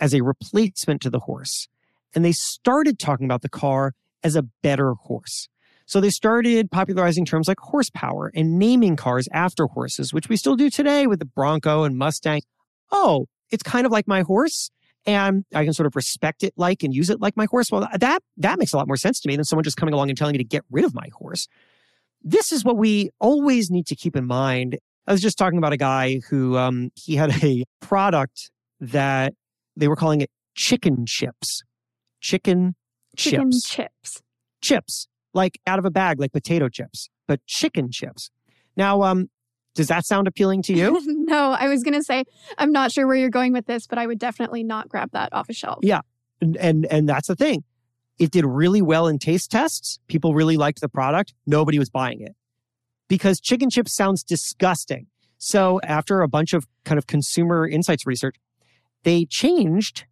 as 0.00 0.14
a 0.14 0.22
replacement 0.22 1.00
to 1.02 1.10
the 1.10 1.20
horse 1.20 1.68
and 2.14 2.24
they 2.24 2.32
started 2.32 2.98
talking 2.98 3.26
about 3.26 3.42
the 3.42 3.48
car 3.48 3.92
as 4.24 4.36
a 4.36 4.42
better 4.42 4.94
horse. 4.94 5.48
So 5.84 6.00
they 6.00 6.10
started 6.10 6.70
popularizing 6.70 7.24
terms 7.24 7.46
like 7.46 7.60
horsepower 7.60 8.32
and 8.34 8.58
naming 8.58 8.96
cars 8.96 9.28
after 9.32 9.66
horses, 9.66 10.12
which 10.12 10.28
we 10.28 10.36
still 10.36 10.56
do 10.56 10.68
today 10.68 11.06
with 11.06 11.20
the 11.20 11.26
Bronco 11.26 11.84
and 11.84 11.96
Mustang. 11.96 12.42
Oh, 12.90 13.26
it's 13.50 13.62
kind 13.62 13.86
of 13.86 13.92
like 13.92 14.08
my 14.08 14.22
horse 14.22 14.70
and 15.06 15.44
I 15.54 15.64
can 15.64 15.72
sort 15.72 15.86
of 15.86 15.96
respect 15.96 16.42
it 16.42 16.52
like 16.56 16.82
and 16.82 16.94
use 16.94 17.10
it 17.10 17.20
like 17.20 17.36
my 17.36 17.46
horse. 17.46 17.70
Well, 17.70 17.88
that 17.98 18.22
that 18.36 18.58
makes 18.58 18.72
a 18.72 18.76
lot 18.76 18.86
more 18.86 18.96
sense 18.96 19.20
to 19.20 19.28
me 19.28 19.36
than 19.36 19.44
someone 19.44 19.64
just 19.64 19.76
coming 19.76 19.94
along 19.94 20.08
and 20.10 20.18
telling 20.18 20.32
me 20.32 20.38
to 20.38 20.44
get 20.44 20.64
rid 20.70 20.84
of 20.84 20.94
my 20.94 21.08
horse. 21.14 21.48
This 22.22 22.50
is 22.50 22.64
what 22.64 22.76
we 22.76 23.10
always 23.20 23.70
need 23.70 23.86
to 23.86 23.96
keep 23.96 24.16
in 24.16 24.26
mind. 24.26 24.78
I 25.06 25.12
was 25.12 25.22
just 25.22 25.38
talking 25.38 25.58
about 25.58 25.72
a 25.72 25.76
guy 25.76 26.20
who 26.28 26.56
um, 26.56 26.90
he 26.96 27.14
had 27.14 27.30
a 27.44 27.64
product 27.80 28.50
that 28.80 29.34
they 29.76 29.88
were 29.88 29.96
calling 29.96 30.20
it 30.20 30.30
chicken 30.54 31.06
chips. 31.06 31.62
Chicken, 32.20 32.74
Chicken 33.16 33.52
chips. 33.52 33.68
chips. 33.68 34.22
chips, 34.60 35.08
like 35.32 35.60
out 35.66 35.78
of 35.78 35.84
a 35.84 35.90
bag, 35.90 36.18
like 36.18 36.32
potato 36.32 36.68
chips, 36.68 37.08
but 37.28 37.44
chicken 37.46 37.90
chips. 37.92 38.30
Now, 38.76 39.02
um, 39.02 39.28
does 39.76 39.88
that 39.88 40.06
sound 40.06 40.26
appealing 40.26 40.62
to 40.62 40.72
you? 40.72 41.00
no, 41.06 41.52
I 41.52 41.68
was 41.68 41.82
going 41.82 41.94
to 41.94 42.02
say, 42.02 42.24
I'm 42.58 42.72
not 42.72 42.90
sure 42.90 43.06
where 43.06 43.14
you're 43.14 43.30
going 43.30 43.52
with 43.52 43.66
this, 43.66 43.86
but 43.86 43.98
I 43.98 44.06
would 44.06 44.18
definitely 44.18 44.64
not 44.64 44.88
grab 44.88 45.10
that 45.12 45.32
off 45.32 45.48
a 45.48 45.52
shelf. 45.52 45.78
Yeah. 45.82 46.00
and, 46.40 46.56
and 46.56 46.86
and 46.86 47.08
that's 47.08 47.28
the 47.28 47.36
thing. 47.36 47.62
It 48.18 48.30
did 48.30 48.46
really 48.46 48.80
well 48.82 49.06
in 49.06 49.18
taste 49.18 49.50
tests. 49.50 50.00
People 50.08 50.34
really 50.34 50.56
liked 50.56 50.80
the 50.80 50.88
product. 50.88 51.34
Nobody 51.46 51.78
was 51.78 51.90
buying 51.90 52.20
it 52.20 52.34
because 53.08 53.38
chicken 53.40 53.70
chips 53.70 53.94
sounds 53.94 54.22
disgusting. 54.22 55.06
So 55.38 55.80
after 55.82 56.22
a 56.22 56.28
bunch 56.28 56.54
of 56.54 56.66
kind 56.84 56.98
of 56.98 57.06
consumer 57.06 57.68
insights 57.68 58.06
research, 58.06 58.36
they 59.04 59.26
changed 59.26 60.06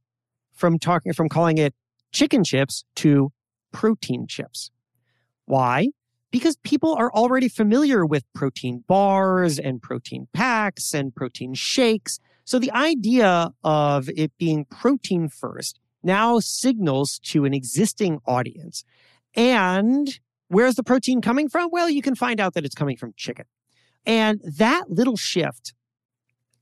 from 0.52 0.78
talking 0.78 1.14
from 1.14 1.28
calling 1.30 1.56
it 1.58 1.74
chicken 2.12 2.44
chips 2.44 2.84
to 2.96 3.32
protein 3.72 4.26
chips. 4.28 4.70
Why? 5.46 5.88
Because 6.34 6.56
people 6.64 6.96
are 6.96 7.12
already 7.12 7.48
familiar 7.48 8.04
with 8.04 8.24
protein 8.32 8.82
bars 8.88 9.56
and 9.56 9.80
protein 9.80 10.26
packs 10.32 10.92
and 10.92 11.14
protein 11.14 11.54
shakes. 11.54 12.18
So 12.44 12.58
the 12.58 12.72
idea 12.72 13.52
of 13.62 14.10
it 14.16 14.32
being 14.36 14.64
protein 14.64 15.28
first 15.28 15.78
now 16.02 16.40
signals 16.40 17.20
to 17.26 17.44
an 17.44 17.54
existing 17.54 18.18
audience. 18.26 18.82
And 19.36 20.18
where's 20.48 20.74
the 20.74 20.82
protein 20.82 21.20
coming 21.20 21.48
from? 21.48 21.68
Well, 21.70 21.88
you 21.88 22.02
can 22.02 22.16
find 22.16 22.40
out 22.40 22.54
that 22.54 22.64
it's 22.64 22.74
coming 22.74 22.96
from 22.96 23.14
chicken. 23.16 23.44
And 24.04 24.40
that 24.58 24.90
little 24.90 25.16
shift 25.16 25.72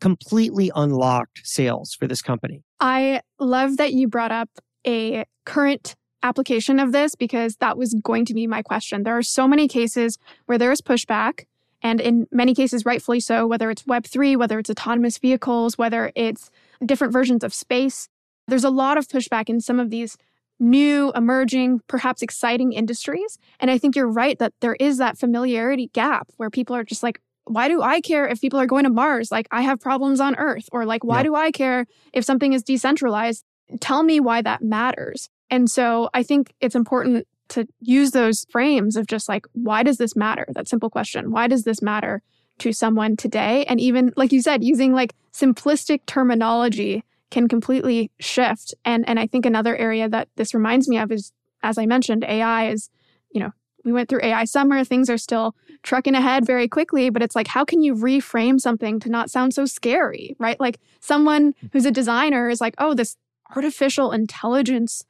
completely 0.00 0.70
unlocked 0.74 1.40
sales 1.44 1.94
for 1.98 2.06
this 2.06 2.20
company. 2.20 2.62
I 2.78 3.22
love 3.40 3.78
that 3.78 3.94
you 3.94 4.06
brought 4.06 4.32
up 4.32 4.50
a 4.86 5.24
current 5.46 5.94
application 6.22 6.78
of 6.78 6.92
this 6.92 7.14
because 7.14 7.56
that 7.56 7.76
was 7.76 7.94
going 7.94 8.24
to 8.26 8.34
be 8.34 8.46
my 8.46 8.62
question. 8.62 9.02
There 9.02 9.16
are 9.16 9.22
so 9.22 9.46
many 9.48 9.68
cases 9.68 10.18
where 10.46 10.58
there 10.58 10.72
is 10.72 10.80
pushback, 10.80 11.46
and 11.82 12.00
in 12.00 12.26
many 12.30 12.54
cases, 12.54 12.84
rightfully 12.84 13.20
so, 13.20 13.46
whether 13.46 13.70
it's 13.70 13.82
Web3, 13.82 14.36
whether 14.36 14.58
it's 14.58 14.70
autonomous 14.70 15.18
vehicles, 15.18 15.76
whether 15.76 16.12
it's 16.14 16.50
different 16.84 17.12
versions 17.12 17.42
of 17.42 17.52
space. 17.52 18.08
There's 18.48 18.64
a 18.64 18.70
lot 18.70 18.98
of 18.98 19.08
pushback 19.08 19.48
in 19.48 19.60
some 19.60 19.80
of 19.80 19.90
these 19.90 20.16
new, 20.60 21.10
emerging, 21.16 21.80
perhaps 21.88 22.22
exciting 22.22 22.72
industries. 22.72 23.38
And 23.58 23.70
I 23.70 23.78
think 23.78 23.96
you're 23.96 24.10
right 24.10 24.38
that 24.38 24.52
there 24.60 24.76
is 24.78 24.98
that 24.98 25.18
familiarity 25.18 25.90
gap 25.92 26.28
where 26.36 26.50
people 26.50 26.76
are 26.76 26.84
just 26.84 27.02
like, 27.02 27.20
why 27.44 27.66
do 27.66 27.82
I 27.82 28.00
care 28.00 28.28
if 28.28 28.40
people 28.40 28.60
are 28.60 28.66
going 28.66 28.84
to 28.84 28.90
Mars? 28.90 29.32
Like, 29.32 29.48
I 29.50 29.62
have 29.62 29.80
problems 29.80 30.20
on 30.20 30.36
Earth. 30.36 30.68
Or, 30.70 30.86
like, 30.86 31.02
why 31.02 31.18
Yep. 31.18 31.24
do 31.24 31.34
I 31.34 31.50
care 31.50 31.86
if 32.12 32.24
something 32.24 32.52
is 32.52 32.62
decentralized? 32.62 33.44
Tell 33.80 34.04
me 34.04 34.20
why 34.20 34.42
that 34.42 34.62
matters. 34.62 35.28
And 35.52 35.70
so 35.70 36.08
I 36.14 36.22
think 36.22 36.54
it's 36.62 36.74
important 36.74 37.28
to 37.50 37.68
use 37.78 38.12
those 38.12 38.46
frames 38.48 38.96
of 38.96 39.06
just 39.06 39.28
like, 39.28 39.44
why 39.52 39.82
does 39.82 39.98
this 39.98 40.16
matter? 40.16 40.46
That 40.48 40.66
simple 40.66 40.88
question. 40.88 41.30
Why 41.30 41.46
does 41.46 41.64
this 41.64 41.82
matter 41.82 42.22
to 42.60 42.72
someone 42.72 43.18
today? 43.18 43.66
And 43.66 43.78
even, 43.78 44.14
like 44.16 44.32
you 44.32 44.40
said, 44.40 44.64
using 44.64 44.94
like 44.94 45.12
simplistic 45.30 46.06
terminology 46.06 47.04
can 47.30 47.48
completely 47.48 48.10
shift. 48.18 48.74
And, 48.86 49.06
and 49.06 49.20
I 49.20 49.26
think 49.26 49.44
another 49.44 49.76
area 49.76 50.08
that 50.08 50.28
this 50.36 50.54
reminds 50.54 50.88
me 50.88 50.96
of 50.96 51.12
is, 51.12 51.32
as 51.62 51.76
I 51.76 51.84
mentioned, 51.84 52.24
AI 52.24 52.68
is, 52.70 52.88
you 53.30 53.40
know, 53.40 53.52
we 53.84 53.92
went 53.92 54.08
through 54.08 54.20
AI 54.22 54.44
summer, 54.44 54.84
things 54.84 55.10
are 55.10 55.18
still 55.18 55.54
trucking 55.82 56.14
ahead 56.14 56.46
very 56.46 56.66
quickly, 56.66 57.10
but 57.10 57.20
it's 57.20 57.36
like, 57.36 57.48
how 57.48 57.66
can 57.66 57.82
you 57.82 57.94
reframe 57.94 58.58
something 58.58 58.98
to 59.00 59.10
not 59.10 59.30
sound 59.30 59.52
so 59.52 59.66
scary, 59.66 60.34
right? 60.38 60.58
Like 60.58 60.80
someone 61.00 61.52
hmm. 61.60 61.66
who's 61.74 61.84
a 61.84 61.90
designer 61.90 62.48
is 62.48 62.62
like, 62.62 62.74
oh, 62.78 62.94
this 62.94 63.18
artificial 63.54 64.12
intelligence 64.12 65.04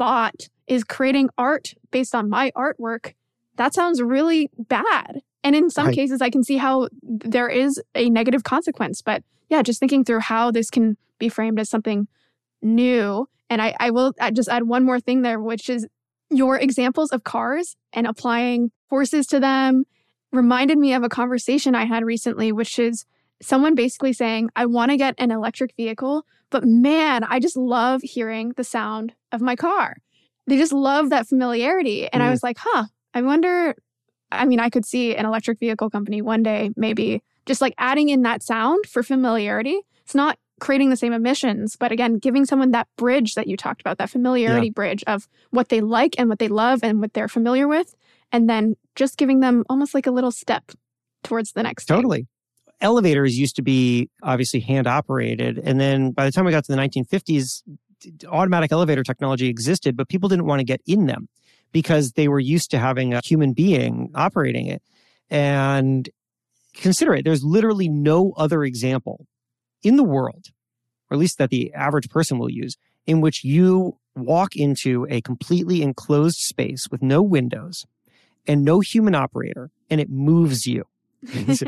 bot 0.00 0.48
is 0.66 0.82
creating 0.82 1.28
art 1.36 1.74
based 1.90 2.14
on 2.14 2.30
my 2.30 2.50
artwork. 2.56 3.12
That 3.56 3.74
sounds 3.74 4.00
really 4.00 4.48
bad. 4.56 5.20
And 5.44 5.54
in 5.54 5.68
some 5.68 5.86
Right. 5.88 5.94
cases, 5.94 6.22
I 6.22 6.30
can 6.30 6.42
see 6.42 6.56
how 6.56 6.88
there 7.02 7.48
is 7.48 7.78
a 7.94 8.08
negative 8.08 8.42
consequence. 8.42 9.02
But 9.02 9.22
yeah, 9.50 9.60
just 9.62 9.78
thinking 9.78 10.04
through 10.04 10.20
how 10.20 10.50
this 10.50 10.70
can 10.70 10.96
be 11.18 11.28
framed 11.28 11.60
as 11.60 11.68
something 11.68 12.08
new. 12.62 13.28
And 13.50 13.60
I, 13.60 13.76
I 13.78 13.90
will 13.90 14.14
I 14.18 14.30
just 14.30 14.48
add 14.48 14.62
one 14.62 14.84
more 14.84 15.00
thing 15.00 15.20
there, 15.20 15.38
which 15.38 15.68
is 15.68 15.86
your 16.30 16.56
examples 16.56 17.10
of 17.10 17.24
cars 17.24 17.76
and 17.92 18.06
applying 18.06 18.70
forces 18.88 19.26
to 19.26 19.38
them 19.40 19.84
reminded 20.32 20.78
me 20.78 20.94
of 20.94 21.02
a 21.02 21.08
conversation 21.10 21.74
I 21.74 21.84
had 21.84 22.04
recently, 22.04 22.52
which 22.52 22.78
is 22.78 23.04
someone 23.42 23.74
basically 23.74 24.12
saying, 24.14 24.48
I 24.56 24.64
want 24.66 24.92
to 24.92 24.96
get 24.96 25.14
an 25.18 25.30
electric 25.30 25.74
vehicle, 25.76 26.24
but 26.50 26.64
man, 26.64 27.24
I 27.24 27.40
just 27.40 27.56
love 27.56 28.00
hearing 28.02 28.52
the 28.56 28.64
sound 28.64 29.14
of 29.32 29.40
my 29.40 29.56
car. 29.56 29.96
They 30.46 30.56
just 30.56 30.72
love 30.72 31.10
that 31.10 31.28
familiarity. 31.28 32.08
And 32.12 32.22
I 32.22 32.26
Mm. 32.26 32.30
was 32.30 32.42
like, 32.42 32.58
huh, 32.58 32.84
I 33.14 33.22
wonder. 33.22 33.74
I 34.32 34.44
mean, 34.44 34.60
I 34.60 34.70
could 34.70 34.84
see 34.84 35.16
an 35.16 35.26
electric 35.26 35.58
vehicle 35.58 35.90
company 35.90 36.22
one 36.22 36.42
day 36.42 36.70
maybe 36.76 37.22
just 37.46 37.60
like 37.60 37.74
adding 37.78 38.08
in 38.10 38.22
that 38.22 38.42
sound 38.42 38.86
for 38.86 39.02
familiarity. 39.02 39.80
It's 40.02 40.14
not 40.14 40.38
creating 40.60 40.90
the 40.90 40.96
same 40.96 41.12
emissions, 41.12 41.74
but 41.76 41.90
again, 41.90 42.18
giving 42.18 42.44
someone 42.44 42.70
that 42.72 42.86
bridge 42.96 43.34
that 43.34 43.46
you 43.46 43.56
talked 43.56 43.80
about, 43.80 43.98
that 43.98 44.10
familiarity 44.10 44.68
bridge 44.70 45.02
of 45.06 45.26
what 45.50 45.68
they 45.68 45.80
like 45.80 46.14
and 46.18 46.28
what 46.28 46.38
they 46.38 46.48
love 46.48 46.80
and 46.84 47.00
what 47.00 47.14
they're 47.14 47.28
familiar 47.28 47.66
with. 47.66 47.94
And 48.30 48.48
then 48.48 48.76
just 48.94 49.16
giving 49.16 49.40
them 49.40 49.64
almost 49.68 49.94
like 49.94 50.06
a 50.06 50.10
little 50.12 50.30
step 50.30 50.70
towards 51.24 51.52
the 51.52 51.62
next 51.62 51.88
thing. 51.88 51.96
Elevators 52.80 53.38
used 53.38 53.56
to 53.56 53.62
be 53.62 54.08
obviously 54.22 54.60
hand 54.60 54.86
operated. 54.86 55.58
And 55.58 55.80
then 55.80 56.12
by 56.12 56.24
the 56.24 56.32
time 56.32 56.44
we 56.44 56.50
got 56.50 56.64
to 56.64 56.72
the 56.72 56.78
1950s, 56.78 57.62
d- 58.00 58.10
d- 58.16 58.26
automatic 58.26 58.72
elevator 58.72 59.02
technology 59.02 59.48
existed, 59.48 59.96
but 59.96 60.08
people 60.08 60.28
didn't 60.28 60.46
want 60.46 60.60
to 60.60 60.64
get 60.64 60.80
in 60.86 61.06
them 61.06 61.28
because 61.72 62.12
they 62.12 62.28
were 62.28 62.40
used 62.40 62.70
to 62.70 62.78
having 62.78 63.14
a 63.14 63.20
human 63.22 63.52
being 63.52 64.10
operating 64.14 64.66
it. 64.66 64.82
And 65.28 66.08
consider 66.74 67.14
it, 67.14 67.24
there's 67.24 67.44
literally 67.44 67.88
no 67.88 68.32
other 68.36 68.64
example 68.64 69.26
in 69.82 69.96
the 69.96 70.04
world, 70.04 70.46
or 71.10 71.14
at 71.14 71.20
least 71.20 71.38
that 71.38 71.50
the 71.50 71.72
average 71.74 72.08
person 72.08 72.38
will 72.38 72.50
use, 72.50 72.76
in 73.06 73.20
which 73.20 73.44
you 73.44 73.98
walk 74.16 74.56
into 74.56 75.06
a 75.08 75.20
completely 75.20 75.82
enclosed 75.82 76.38
space 76.38 76.88
with 76.90 77.02
no 77.02 77.22
windows 77.22 77.86
and 78.46 78.64
no 78.64 78.80
human 78.80 79.14
operator 79.14 79.70
and 79.88 80.00
it 80.00 80.10
moves 80.10 80.66
you. 80.66 80.84
There's 81.22 81.62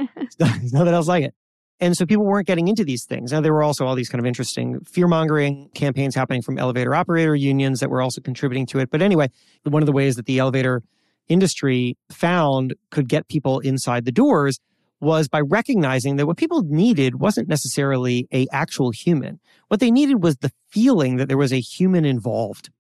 nothing 0.73 0.95
else 0.95 1.09
like 1.09 1.25
it. 1.25 1.35
And 1.81 1.97
so 1.97 2.07
people 2.07 2.25
weren't 2.25 2.47
getting 2.47 2.69
into 2.69 2.85
these 2.85 3.05
things. 3.05 3.33
Now, 3.33 3.41
there 3.41 3.53
were 3.53 3.65
also 3.65 3.85
all 3.85 3.97
these 3.97 4.09
kind 4.09 4.21
of 4.21 4.27
interesting 4.27 4.79
fear 4.85 5.09
mongering 5.09 5.69
campaigns 5.75 6.15
happening 6.15 6.41
from 6.41 6.57
elevator 6.57 6.95
operator 6.95 7.35
unions 7.35 7.81
that 7.81 7.91
were 7.91 8.01
also 8.01 8.21
contributing 8.21 8.67
to 8.67 8.79
it. 8.79 8.91
But 8.91 9.03
anyway, 9.03 9.31
one 9.65 9.83
of 9.83 9.87
the 9.87 9.93
ways 9.93 10.15
that 10.15 10.27
the 10.27 10.39
elevator 10.39 10.83
industry 11.29 11.97
found 12.11 12.75
could 12.91 13.09
get 13.09 13.27
people 13.27 13.59
inside 13.61 14.05
the 14.05 14.13
doors 14.13 14.61
was 15.01 15.29
by 15.29 15.41
recognizing 15.41 16.17
that 16.17 16.27
what 16.27 16.37
people 16.37 16.63
needed 16.63 17.17
wasn't 17.17 17.49
necessarily 17.49 18.29
a 18.33 18.47
actual 18.53 18.93
human. 18.93 19.41
What 19.67 19.81
they 19.81 19.91
needed 19.91 20.23
was 20.23 20.37
the 20.37 20.53
feeling 20.69 21.17
that 21.17 21.27
there 21.27 21.37
was 21.37 21.53
a 21.53 21.61
human 21.61 22.05
involved 22.05 22.71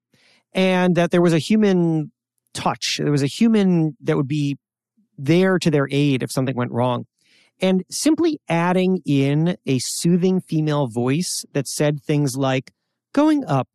and 0.52 0.94
that 0.94 1.10
there 1.10 1.22
was 1.22 1.32
a 1.32 1.38
human 1.38 2.12
touch. 2.54 3.00
There 3.02 3.10
was 3.10 3.24
a 3.24 3.26
human 3.26 3.96
that 4.02 4.16
would 4.16 4.28
be 4.28 4.56
there 5.18 5.58
to 5.58 5.70
their 5.70 5.88
aid 5.90 6.22
if 6.22 6.30
something 6.30 6.56
went 6.56 6.72
wrong. 6.72 7.06
And 7.60 7.84
simply 7.90 8.40
adding 8.48 9.00
in 9.06 9.56
a 9.66 9.78
soothing 9.78 10.40
female 10.40 10.88
voice 10.88 11.44
that 11.52 11.68
said 11.68 12.02
things 12.02 12.36
like, 12.36 12.72
going 13.12 13.44
up, 13.44 13.68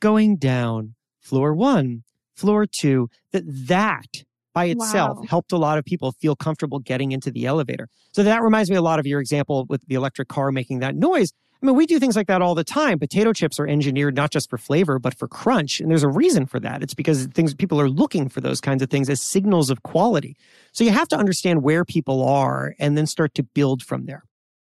going 0.00 0.36
down, 0.36 0.94
floor 1.20 1.54
one, 1.54 2.04
floor 2.36 2.66
two, 2.66 3.08
that 3.32 3.42
that 3.66 4.24
by 4.54 4.66
itself 4.66 5.16
Wow. 5.18 5.24
helped 5.28 5.52
a 5.52 5.56
lot 5.56 5.78
of 5.78 5.84
people 5.84 6.12
feel 6.12 6.36
comfortable 6.36 6.78
getting 6.78 7.12
into 7.12 7.30
the 7.30 7.46
elevator. 7.46 7.88
So 8.12 8.22
that 8.22 8.42
reminds 8.42 8.70
me 8.70 8.76
a 8.76 8.82
lot 8.82 8.98
of 8.98 9.06
your 9.06 9.20
example 9.20 9.66
with 9.68 9.82
the 9.86 9.94
electric 9.94 10.28
car 10.28 10.52
making 10.52 10.80
that 10.80 10.94
noise. 10.94 11.32
I 11.62 11.66
mean, 11.66 11.76
we 11.76 11.86
do 11.86 12.00
things 12.00 12.16
like 12.16 12.26
that 12.26 12.42
all 12.42 12.56
the 12.56 12.64
time. 12.64 12.98
Potato 12.98 13.32
chips 13.32 13.60
are 13.60 13.66
engineered 13.68 14.16
not 14.16 14.32
just 14.32 14.50
for 14.50 14.58
flavor, 14.58 14.98
but 14.98 15.14
for 15.14 15.28
crunch. 15.28 15.78
And 15.80 15.88
there's 15.88 16.02
a 16.02 16.08
reason 16.08 16.44
for 16.46 16.58
that. 16.58 16.82
It's 16.82 16.94
because 16.94 17.26
things 17.26 17.54
people 17.54 17.80
are 17.80 17.88
looking 17.88 18.28
for 18.28 18.40
those 18.40 18.60
kinds 18.60 18.82
of 18.82 18.90
things 18.90 19.08
as 19.08 19.22
signals 19.22 19.70
of 19.70 19.84
quality. 19.84 20.36
So 20.72 20.82
you 20.82 20.90
have 20.90 21.06
to 21.08 21.16
understand 21.16 21.62
where 21.62 21.84
people 21.84 22.24
are 22.24 22.74
and 22.80 22.98
then 22.98 23.06
start 23.06 23.34
to 23.34 23.44
build 23.44 23.82
from 23.82 24.06
there. 24.06 24.24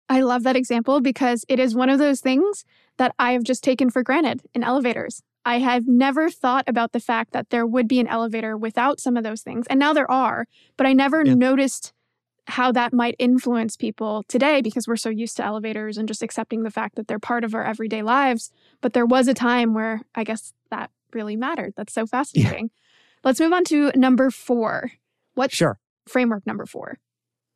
I 0.10 0.22
love 0.22 0.42
that 0.44 0.56
example 0.56 1.00
because 1.00 1.46
it 1.48 1.60
is 1.60 1.76
one 1.76 1.90
of 1.90 2.00
those 2.00 2.20
things 2.20 2.66
that 2.98 3.14
I 3.20 3.34
have 3.34 3.44
just 3.44 3.64
taken 3.64 3.92
for 3.92 4.02
granted 4.02 4.42
in 4.56 4.64
elevators. 4.64 5.22
I 5.46 5.60
have 5.60 5.88
never 5.88 6.30
thought 6.32 6.64
about 6.68 6.94
the 6.94 7.00
fact 7.00 7.32
that 7.34 7.52
there 7.52 7.66
would 7.66 7.88
be 7.88 8.00
an 8.00 8.08
elevator 8.08 8.58
without 8.58 9.00
some 9.00 9.16
of 9.18 9.24
those 9.24 9.42
things. 9.42 9.68
And 9.70 9.80
now 9.80 9.94
there 9.94 10.10
are, 10.10 10.48
but 10.78 10.88
I 10.88 10.94
never 10.94 11.24
Yeah. 11.24 11.36
noticed 11.36 11.94
how 12.48 12.72
that 12.72 12.94
might 12.94 13.16
influence 13.20 13.76
people 13.76 14.24
today 14.28 14.62
because 14.62 14.88
we're 14.88 14.96
so 14.96 15.10
used 15.10 15.38
to 15.38 15.46
elevators 15.46 15.98
and 15.98 16.08
just 16.08 16.24
accepting 16.24 16.64
the 16.64 16.72
fact 16.72 16.96
that 16.96 17.08
they're 17.08 17.20
part 17.20 17.44
of 17.44 17.54
our 17.54 17.64
everyday 17.64 18.02
lives. 18.02 18.52
But 18.82 18.94
there 18.94 19.06
was 19.06 19.28
a 19.28 19.34
time 19.34 19.74
where 19.74 20.02
I 20.16 20.24
guess 20.24 20.54
that 20.72 20.90
really 21.14 21.36
mattered. 21.36 21.74
That's 21.76 21.94
so 21.94 22.06
fascinating. 22.06 22.72
Let's 23.24 23.40
move 23.40 23.52
on 23.52 23.66
to 23.66 23.92
number 23.96 24.32
four. 24.32 24.92
What's 25.36 25.56
Sure. 25.56 25.78
framework 26.08 26.48
number 26.48 26.66
four? 26.66 27.00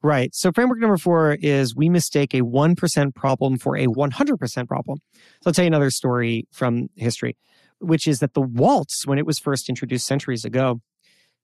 Right. 0.04 0.34
So 0.34 0.52
framework 0.52 0.80
number 0.80 0.98
four 0.98 1.38
is 1.42 1.76
we 1.76 1.88
mistake 1.88 2.34
a 2.34 2.42
1% 2.42 3.16
problem 3.16 3.58
for 3.58 3.78
a 3.78 3.86
100% 3.88 4.68
problem. 4.68 5.00
So 5.42 5.48
I'll 5.50 5.54
tell 5.54 5.64
you 5.64 5.68
another 5.68 5.92
story 5.92 6.48
from 6.52 6.90
history, 6.96 7.38
which 7.80 8.08
is 8.08 8.20
that 8.20 8.34
the 8.34 8.42
waltz, 8.42 9.06
when 9.06 9.20
it 9.20 9.26
was 9.26 9.40
first 9.40 9.70
introduced 9.70 10.08
centuries 10.08 10.44
ago, 10.44 10.82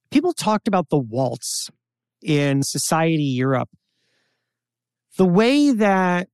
people 0.10 0.34
talked 0.34 0.68
about 0.68 0.90
the 0.90 0.98
waltz 0.98 1.70
in 2.28 2.64
society 2.64 3.24
Europe 3.24 3.70
the 5.18 5.26
way 5.26 5.72
that 5.72 6.28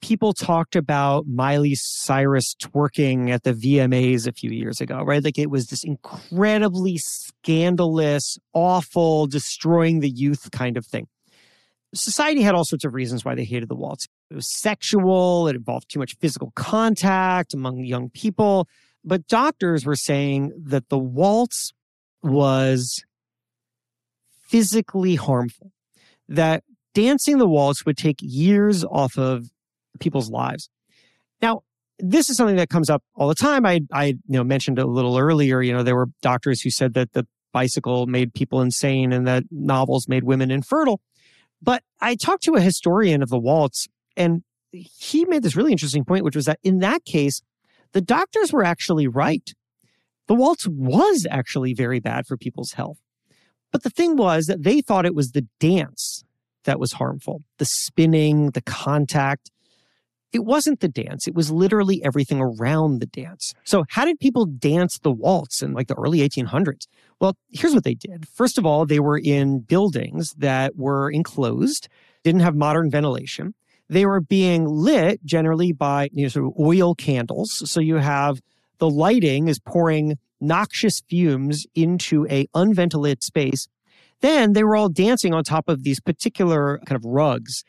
people 0.00 0.32
talked 0.32 0.76
about 0.76 1.26
Miley 1.26 1.74
Cyrus 1.74 2.54
twerking 2.54 3.30
at 3.30 3.42
the 3.42 3.52
VMAs 3.52 4.26
a 4.26 4.32
few 4.32 4.50
years 4.50 4.80
ago, 4.80 5.02
right? 5.02 5.22
Like 5.22 5.38
it 5.38 5.50
was 5.50 5.66
this 5.66 5.84
incredibly 5.84 6.96
scandalous, 6.96 8.38
awful, 8.54 9.26
destroying 9.26 10.00
the 10.00 10.08
youth 10.08 10.50
kind 10.52 10.76
of 10.76 10.86
thing 10.86 11.08
society 11.94 12.42
had 12.42 12.54
all 12.54 12.64
sorts 12.64 12.84
of 12.84 12.94
reasons 12.94 13.24
why 13.24 13.34
they 13.34 13.44
hated 13.44 13.68
the 13.68 13.74
waltz. 13.74 14.06
It 14.30 14.34
was 14.34 14.48
sexual, 14.48 15.48
it 15.48 15.56
involved 15.56 15.90
too 15.90 15.98
much 15.98 16.16
physical 16.20 16.52
contact 16.54 17.54
among 17.54 17.84
young 17.84 18.10
people. 18.10 18.68
But 19.04 19.26
doctors 19.26 19.86
were 19.86 19.96
saying 19.96 20.52
that 20.66 20.88
the 20.88 20.98
waltz 20.98 21.72
was 22.22 23.02
physically 24.50 25.14
harmful, 25.14 25.72
that 26.28 26.64
dancing 26.94 27.38
the 27.38 27.48
waltz 27.48 27.86
would 27.86 27.96
take 27.96 28.16
years 28.20 28.84
off 28.84 29.16
of 29.16 29.46
people's 30.00 30.30
lives. 30.30 30.68
Now, 31.40 31.62
this 31.98 32.30
is 32.30 32.36
something 32.36 32.56
that 32.56 32.70
comes 32.70 32.90
up 32.90 33.02
all 33.14 33.28
the 33.28 33.34
time. 33.34 33.64
I, 33.64 33.80
I 33.92 34.06
you 34.06 34.18
know, 34.28 34.44
mentioned 34.44 34.78
a 34.78 34.86
little 34.86 35.18
earlier, 35.18 35.62
you 35.62 35.72
know, 35.72 35.82
there 35.82 35.96
were 35.96 36.08
doctors 36.22 36.62
who 36.62 36.70
said 36.70 36.94
that 36.94 37.12
the 37.12 37.26
bicycle 37.52 38.06
made 38.06 38.32
people 38.34 38.60
insane 38.60 39.12
and 39.12 39.26
that 39.26 39.44
novels 39.50 40.08
made 40.08 40.24
women 40.24 40.50
infertile. 40.50 41.00
But 41.62 41.82
I 42.00 42.14
talked 42.14 42.42
to 42.44 42.54
a 42.54 42.60
historian 42.60 43.22
of 43.22 43.28
the 43.28 43.38
waltz, 43.38 43.86
and 44.16 44.42
he 44.72 45.24
made 45.26 45.42
this 45.42 45.56
really 45.56 45.72
interesting 45.72 46.04
point, 46.04 46.24
which 46.24 46.36
was 46.36 46.46
that 46.46 46.58
in 46.62 46.78
that 46.78 47.04
case, 47.04 47.42
the 47.92 48.00
doctors 48.00 48.52
were 48.52 48.64
actually 48.64 49.06
right. 49.06 49.50
The 50.26 50.34
waltz 50.34 50.66
was 50.66 51.26
actually 51.30 51.74
very 51.74 52.00
bad 52.00 52.26
for 52.26 52.36
people's 52.36 52.72
health. 52.72 52.98
But 53.72 53.82
the 53.82 53.90
thing 53.90 54.16
was 54.16 54.46
that 54.46 54.62
they 54.62 54.80
thought 54.80 55.06
it 55.06 55.14
was 55.14 55.30
the 55.30 55.46
dance 55.58 56.24
that 56.64 56.80
was 56.80 56.92
harmful 56.92 57.42
the 57.58 57.64
spinning, 57.64 58.50
the 58.50 58.62
contact. 58.62 59.50
It 60.32 60.44
wasn't 60.44 60.78
the 60.78 60.88
dance, 60.88 61.26
it 61.26 61.34
was 61.34 61.50
literally 61.50 62.04
everything 62.04 62.40
around 62.40 63.00
the 63.00 63.06
dance. 63.06 63.52
So, 63.64 63.84
how 63.88 64.04
did 64.04 64.20
people 64.20 64.46
dance 64.46 64.98
the 65.02 65.10
waltz 65.10 65.60
in 65.60 65.72
like 65.72 65.88
the 65.88 65.96
early 65.96 66.18
1800s? 66.20 66.86
Well, 67.20 67.36
here's 67.50 67.74
what 67.74 67.84
they 67.84 67.94
did. 67.94 68.28
First 68.28 68.56
of 68.56 68.64
all, 68.64 68.86
they 68.86 69.00
were 69.00 69.18
in 69.18 69.60
buildings 69.60 70.32
that 70.38 70.76
were 70.76 71.10
enclosed, 71.10 71.88
didn't 72.22 72.42
have 72.42 72.54
modern 72.54 72.90
ventilation. 72.90 73.54
They 73.88 74.06
were 74.06 74.20
being 74.20 74.66
lit 74.66 75.24
generally 75.24 75.72
by 75.72 76.10
you 76.12 76.22
know, 76.22 76.28
sort 76.28 76.46
of 76.46 76.52
oil 76.60 76.94
candles. 76.94 77.68
So 77.68 77.80
you 77.80 77.96
have 77.96 78.40
the 78.78 78.88
lighting 78.88 79.48
is 79.48 79.58
pouring 79.58 80.16
noxious 80.40 81.00
fumes 81.08 81.66
into 81.74 82.26
a 82.28 82.46
unventilated 82.54 83.22
space. 83.22 83.68
Then 84.20 84.52
they 84.52 84.64
were 84.64 84.76
all 84.76 84.88
dancing 84.88 85.32
on 85.34 85.44
top 85.44 85.68
of 85.68 85.82
these 85.82 86.00
particular 86.00 86.80
kind 86.86 86.96
of 86.96 87.04
rugs. 87.04 87.64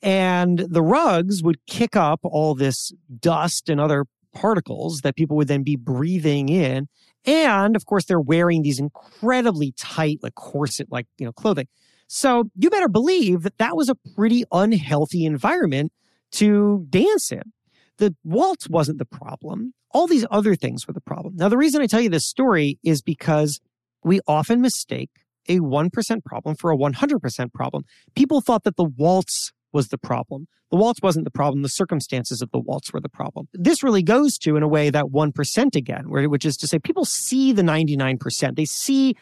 And 0.00 0.58
the 0.58 0.82
rugs 0.82 1.42
would 1.42 1.64
kick 1.66 1.96
up 1.96 2.20
all 2.22 2.54
this 2.54 2.92
dust 3.20 3.68
and 3.68 3.80
other 3.80 4.06
particles 4.32 5.00
that 5.00 5.16
people 5.16 5.36
would 5.36 5.48
then 5.48 5.64
be 5.64 5.76
breathing 5.76 6.48
in. 6.48 6.88
And 7.24 7.74
of 7.74 7.86
course, 7.86 8.04
they're 8.04 8.20
wearing 8.20 8.62
these 8.62 8.78
incredibly 8.78 9.72
tight, 9.72 10.18
like 10.22 10.34
corset 10.34 10.86
like, 10.90 11.06
you 11.18 11.26
know, 11.26 11.32
clothing. 11.32 11.66
So 12.06 12.44
you 12.56 12.70
better 12.70 12.88
believe 12.88 13.42
that 13.42 13.58
that 13.58 13.76
was 13.76 13.88
a 13.88 13.96
pretty 14.14 14.44
unhealthy 14.52 15.26
environment 15.26 15.92
to 16.32 16.86
dance 16.88 17.32
in. 17.32 17.52
The 17.98 18.14
waltz 18.24 18.68
wasn't 18.68 18.98
the 18.98 19.04
problem. 19.04 19.74
All 19.90 20.06
these 20.06 20.26
other 20.30 20.54
things 20.54 20.86
were 20.86 20.94
the 20.94 21.00
problem. 21.00 21.34
Now, 21.36 21.48
the 21.48 21.56
reason 21.56 21.82
I 21.82 21.86
tell 21.86 22.00
you 22.00 22.10
this 22.10 22.26
story 22.26 22.78
is 22.82 23.02
because 23.02 23.60
we 24.04 24.20
often 24.26 24.60
mistake 24.60 25.10
a 25.48 25.58
1% 25.58 26.24
problem 26.24 26.54
for 26.56 26.70
a 26.70 26.76
100% 26.76 27.52
problem. 27.52 27.84
People 28.14 28.40
thought 28.40 28.64
that 28.64 28.76
the 28.76 28.84
waltz 28.84 29.52
was 29.72 29.88
the 29.88 29.98
problem. 29.98 30.46
The 30.70 30.76
waltz 30.76 31.00
wasn't 31.02 31.24
the 31.24 31.30
problem. 31.30 31.62
The 31.62 31.68
circumstances 31.68 32.42
of 32.42 32.50
the 32.50 32.58
waltz 32.58 32.92
were 32.92 33.00
the 33.00 33.08
problem. 33.08 33.48
This 33.54 33.82
really 33.82 34.02
goes 34.02 34.36
to, 34.38 34.56
in 34.56 34.62
a 34.62 34.68
way, 34.68 34.90
that 34.90 35.06
1% 35.06 35.74
again, 35.74 36.10
which 36.10 36.44
is 36.44 36.56
to 36.58 36.66
say 36.66 36.78
people 36.78 37.04
see 37.04 37.52
the 37.52 37.62
99%. 37.62 38.56
They 38.56 38.64
see 38.66 39.16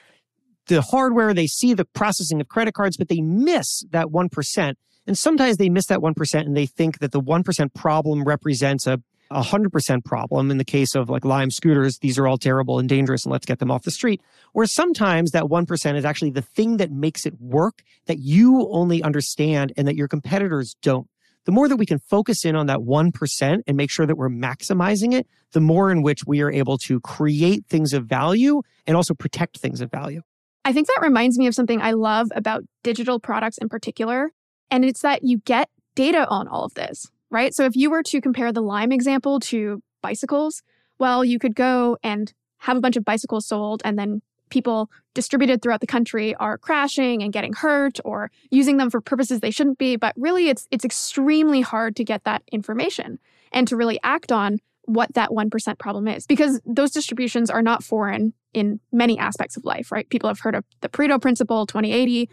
the 0.66 0.82
hardware, 0.82 1.32
they 1.32 1.46
see 1.46 1.74
the 1.74 1.84
processing 1.84 2.40
of 2.40 2.48
credit 2.48 2.74
cards, 2.74 2.96
but 2.96 3.08
they 3.08 3.20
miss 3.20 3.84
that 3.90 4.06
1%. 4.06 4.74
And 5.06 5.16
sometimes 5.16 5.56
they 5.56 5.68
miss 5.68 5.86
that 5.86 6.00
1% 6.00 6.40
and 6.40 6.56
they 6.56 6.66
think 6.66 6.98
that 6.98 7.12
the 7.12 7.20
1% 7.20 7.74
problem 7.74 8.24
represents 8.24 8.86
a 8.86 9.00
a 9.30 9.42
100% 9.42 10.04
problem 10.04 10.50
in 10.50 10.58
the 10.58 10.64
case 10.64 10.94
of 10.94 11.10
like 11.10 11.24
Lime 11.24 11.50
scooters. 11.50 11.98
These 11.98 12.18
are 12.18 12.26
all 12.26 12.38
terrible 12.38 12.78
and 12.78 12.88
dangerous 12.88 13.24
and 13.24 13.32
let's 13.32 13.46
get 13.46 13.58
them 13.58 13.70
off 13.70 13.82
the 13.82 13.90
street. 13.90 14.20
Or 14.54 14.66
sometimes 14.66 15.32
that 15.32 15.44
1% 15.44 15.96
is 15.96 16.04
actually 16.04 16.30
the 16.30 16.42
thing 16.42 16.76
that 16.76 16.90
makes 16.90 17.26
it 17.26 17.34
work 17.40 17.82
that 18.06 18.18
you 18.18 18.68
only 18.70 19.02
understand 19.02 19.72
and 19.76 19.88
that 19.88 19.96
your 19.96 20.08
competitors 20.08 20.76
don't. 20.80 21.08
The 21.44 21.52
more 21.52 21.68
that 21.68 21.76
we 21.76 21.86
can 21.86 21.98
focus 21.98 22.44
in 22.44 22.56
on 22.56 22.66
that 22.66 22.78
1% 22.78 23.62
and 23.66 23.76
make 23.76 23.90
sure 23.90 24.06
that 24.06 24.16
we're 24.16 24.28
maximizing 24.28 25.14
it, 25.14 25.28
the 25.52 25.60
more 25.60 25.92
in 25.92 26.02
which 26.02 26.26
we 26.26 26.40
are 26.42 26.50
able 26.50 26.76
to 26.78 26.98
create 27.00 27.66
things 27.66 27.92
of 27.92 28.06
value 28.06 28.62
and 28.86 28.96
also 28.96 29.14
protect 29.14 29.58
things 29.58 29.80
of 29.80 29.90
value. 29.90 30.22
I 30.64 30.72
think 30.72 30.88
that 30.88 30.98
reminds 31.00 31.38
me 31.38 31.46
of 31.46 31.54
something 31.54 31.80
I 31.80 31.92
love 31.92 32.28
about 32.34 32.64
digital 32.82 33.20
products 33.20 33.58
in 33.58 33.68
particular. 33.68 34.32
And 34.70 34.84
it's 34.84 35.02
that 35.02 35.22
you 35.22 35.38
get 35.38 35.68
data 35.94 36.26
on 36.28 36.48
all 36.48 36.64
of 36.64 36.74
this, 36.74 37.10
right? 37.30 37.54
So 37.54 37.64
if 37.64 37.76
you 37.76 37.90
were 37.90 38.02
to 38.04 38.20
compare 38.20 38.52
the 38.52 38.62
Lime 38.62 38.92
example 38.92 39.40
to 39.40 39.82
bicycles, 40.02 40.62
well, 40.98 41.24
you 41.24 41.38
could 41.38 41.54
go 41.54 41.96
and 42.02 42.32
have 42.58 42.76
a 42.76 42.80
bunch 42.80 42.96
of 42.96 43.04
bicycles 43.04 43.46
sold 43.46 43.82
and 43.84 43.98
then 43.98 44.22
people 44.50 44.90
distributed 45.14 45.60
throughout 45.60 45.80
the 45.80 45.86
country 45.86 46.34
are 46.36 46.58
crashing 46.58 47.22
and 47.22 47.32
getting 47.32 47.52
hurt 47.52 47.98
or 48.04 48.30
using 48.50 48.76
them 48.76 48.90
for 48.90 49.00
purposes 49.00 49.40
they 49.40 49.50
shouldn't 49.50 49.78
be 49.78 49.96
but 49.96 50.14
really 50.16 50.48
it's 50.48 50.68
it's 50.70 50.84
extremely 50.84 51.60
hard 51.60 51.96
to 51.96 52.04
get 52.04 52.22
that 52.24 52.42
information 52.52 53.18
and 53.52 53.66
to 53.66 53.76
really 53.76 53.98
act 54.02 54.30
on 54.30 54.58
what 54.84 55.12
that 55.14 55.30
1% 55.30 55.78
problem 55.78 56.06
is 56.06 56.28
because 56.28 56.60
those 56.64 56.92
distributions 56.92 57.50
are 57.50 57.62
not 57.62 57.82
foreign 57.82 58.32
in 58.54 58.78
many 58.92 59.18
aspects 59.18 59.56
of 59.56 59.64
life 59.64 59.90
right 59.90 60.08
people 60.10 60.28
have 60.28 60.38
heard 60.38 60.54
of 60.54 60.64
the 60.80 60.88
Pareto 60.88 61.20
principle 61.20 61.66
2080 61.66 62.30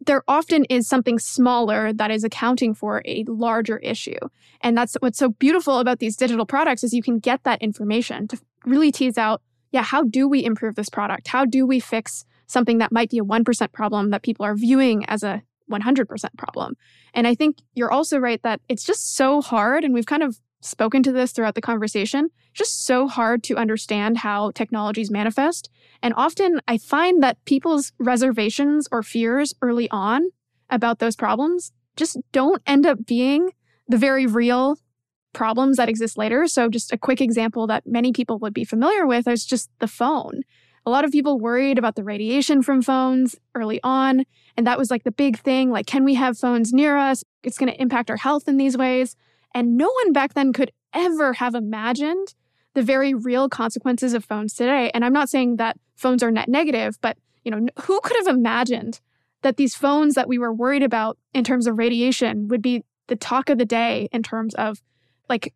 there 0.00 0.22
often 0.28 0.64
is 0.66 0.88
something 0.88 1.18
smaller 1.18 1.92
that 1.92 2.10
is 2.10 2.24
accounting 2.24 2.74
for 2.74 3.02
a 3.04 3.24
larger 3.26 3.78
issue. 3.78 4.18
And 4.60 4.76
that's 4.76 4.96
what's 5.00 5.18
so 5.18 5.30
beautiful 5.30 5.78
about 5.78 5.98
these 5.98 6.16
digital 6.16 6.46
products 6.46 6.84
is 6.84 6.92
you 6.92 7.02
can 7.02 7.18
get 7.18 7.44
that 7.44 7.60
information 7.60 8.28
to 8.28 8.38
really 8.64 8.92
tease 8.92 9.18
out 9.18 9.42
yeah 9.70 9.82
how 9.82 10.02
do 10.02 10.28
we 10.28 10.44
improve 10.44 10.74
this 10.76 10.88
product? 10.88 11.28
How 11.28 11.44
do 11.44 11.66
we 11.66 11.80
fix 11.80 12.24
something 12.46 12.78
that 12.78 12.92
might 12.92 13.10
be 13.10 13.18
a 13.18 13.24
1% 13.24 13.72
problem 13.72 14.10
that 14.10 14.22
people 14.22 14.44
are 14.44 14.54
viewing 14.54 15.04
as 15.06 15.22
a 15.22 15.42
100% 15.70 16.24
problem? 16.38 16.76
And 17.14 17.26
i 17.26 17.34
think 17.34 17.58
you're 17.74 17.92
also 17.92 18.18
right 18.18 18.42
that 18.42 18.60
it's 18.68 18.84
just 18.84 19.16
so 19.16 19.40
hard 19.40 19.84
and 19.84 19.94
we've 19.94 20.06
kind 20.06 20.22
of 20.22 20.38
spoken 20.60 21.02
to 21.04 21.12
this 21.12 21.32
throughout 21.32 21.54
the 21.54 21.60
conversation 21.60 22.28
just 22.58 22.84
so 22.84 23.08
hard 23.08 23.42
to 23.44 23.56
understand 23.56 24.18
how 24.18 24.50
technologies 24.50 25.10
manifest 25.10 25.70
and 26.02 26.14
often 26.16 26.60
I 26.68 26.78
find 26.78 27.22
that 27.22 27.44
people's 27.44 27.92
reservations 27.98 28.88
or 28.92 29.02
fears 29.02 29.54
early 29.62 29.88
on 29.90 30.30
about 30.70 30.98
those 30.98 31.16
problems 31.16 31.72
just 31.96 32.18
don't 32.32 32.62
end 32.66 32.86
up 32.86 33.06
being 33.06 33.50
the 33.88 33.96
very 33.96 34.26
real 34.26 34.78
problems 35.32 35.76
that 35.76 35.88
exist 35.88 36.16
later. 36.16 36.46
So, 36.46 36.68
just 36.68 36.92
a 36.92 36.98
quick 36.98 37.20
example 37.20 37.66
that 37.66 37.86
many 37.86 38.12
people 38.12 38.38
would 38.38 38.54
be 38.54 38.64
familiar 38.64 39.06
with 39.06 39.26
is 39.26 39.44
just 39.44 39.70
the 39.78 39.88
phone. 39.88 40.42
A 40.86 40.90
lot 40.90 41.04
of 41.04 41.10
people 41.10 41.38
worried 41.38 41.78
about 41.78 41.96
the 41.96 42.04
radiation 42.04 42.62
from 42.62 42.80
phones 42.80 43.36
early 43.54 43.80
on. 43.82 44.24
And 44.56 44.66
that 44.66 44.78
was 44.78 44.90
like 44.90 45.04
the 45.04 45.12
big 45.12 45.38
thing 45.38 45.70
like, 45.70 45.86
can 45.86 46.04
we 46.04 46.14
have 46.14 46.38
phones 46.38 46.72
near 46.72 46.96
us? 46.96 47.22
It's 47.42 47.58
going 47.58 47.70
to 47.70 47.80
impact 47.80 48.10
our 48.10 48.16
health 48.16 48.48
in 48.48 48.56
these 48.56 48.76
ways. 48.76 49.14
And 49.54 49.76
no 49.76 49.90
one 50.02 50.12
back 50.12 50.34
then 50.34 50.52
could 50.52 50.72
ever 50.94 51.34
have 51.34 51.54
imagined 51.54 52.34
the 52.74 52.82
very 52.82 53.14
real 53.14 53.48
consequences 53.48 54.14
of 54.14 54.24
phones 54.24 54.54
today. 54.54 54.90
And 54.94 55.04
I'm 55.04 55.12
not 55.12 55.28
saying 55.28 55.56
that 55.56 55.76
phones 55.96 56.22
are 56.22 56.30
net 56.30 56.48
negative, 56.48 56.98
but 57.00 57.16
you 57.44 57.50
know, 57.50 57.66
who 57.82 58.00
could 58.02 58.16
have 58.18 58.34
imagined 58.34 59.00
that 59.42 59.56
these 59.56 59.74
phones 59.74 60.14
that 60.14 60.28
we 60.28 60.38
were 60.38 60.52
worried 60.52 60.82
about 60.82 61.16
in 61.32 61.44
terms 61.44 61.66
of 61.66 61.78
radiation 61.78 62.48
would 62.48 62.62
be 62.62 62.84
the 63.06 63.16
talk 63.16 63.48
of 63.48 63.58
the 63.58 63.64
day 63.64 64.08
in 64.12 64.22
terms 64.22 64.54
of 64.56 64.82
like 65.28 65.54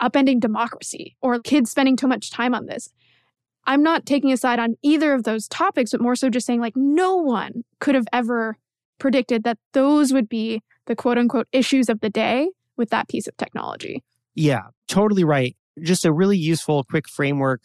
upending 0.00 0.40
democracy 0.40 1.16
or 1.20 1.38
kids 1.38 1.70
spending 1.70 1.96
too 1.96 2.08
much 2.08 2.30
time 2.30 2.54
on 2.54 2.66
this. 2.66 2.90
I'm 3.66 3.82
not 3.82 4.04
taking 4.04 4.32
a 4.32 4.36
side 4.36 4.58
on 4.58 4.76
either 4.82 5.14
of 5.14 5.24
those 5.24 5.48
topics, 5.48 5.92
but 5.92 6.00
more 6.00 6.16
so 6.16 6.28
just 6.28 6.46
saying 6.46 6.60
like 6.60 6.76
no 6.76 7.16
one 7.16 7.64
could 7.80 7.94
have 7.94 8.06
ever 8.12 8.58
predicted 8.98 9.44
that 9.44 9.58
those 9.72 10.12
would 10.12 10.28
be 10.28 10.62
the 10.86 10.96
quote 10.96 11.18
unquote 11.18 11.48
issues 11.52 11.88
of 11.88 12.00
the 12.00 12.10
day 12.10 12.48
with 12.76 12.90
that 12.90 13.08
piece 13.08 13.26
of 13.26 13.36
technology. 13.36 14.02
Yeah, 14.34 14.62
totally 14.88 15.24
right. 15.24 15.56
Just 15.82 16.04
a 16.04 16.12
really 16.12 16.38
useful, 16.38 16.84
quick 16.84 17.08
framework 17.08 17.62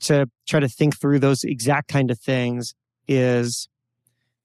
to 0.00 0.28
try 0.46 0.60
to 0.60 0.68
think 0.68 0.98
through 0.98 1.18
those 1.18 1.44
exact 1.44 1.88
kind 1.88 2.10
of 2.10 2.18
things 2.18 2.74
is 3.08 3.68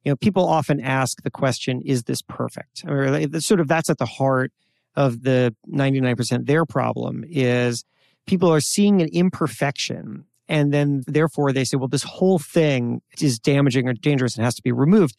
you 0.04 0.12
know 0.12 0.16
people 0.16 0.48
often 0.48 0.80
ask 0.80 1.22
the 1.24 1.32
question 1.32 1.82
is 1.86 2.04
this 2.04 2.22
perfect? 2.22 2.84
Or 2.88 3.28
sort 3.40 3.60
of 3.60 3.68
that's 3.68 3.90
at 3.90 3.98
the 3.98 4.06
heart 4.06 4.52
of 4.96 5.24
the 5.24 5.56
99% 5.72 6.46
their 6.46 6.66
problem 6.66 7.24
is 7.28 7.84
people 8.26 8.52
are 8.52 8.62
seeing 8.62 9.02
an 9.02 9.10
imperfection 9.14 10.26
and 10.48 10.74
then 10.74 11.04
therefore 11.06 11.52
they 11.54 11.64
say 11.64 11.78
well 11.78 11.88
this 11.88 12.04
whole 12.04 12.40
thing 12.40 13.02
is 13.22 13.40
damaging 13.40 13.88
or 13.88 13.94
dangerous 13.94 14.36
and 14.36 14.44
has 14.44 14.56
to 14.56 14.64
be 14.64 14.72
removed. 14.72 15.16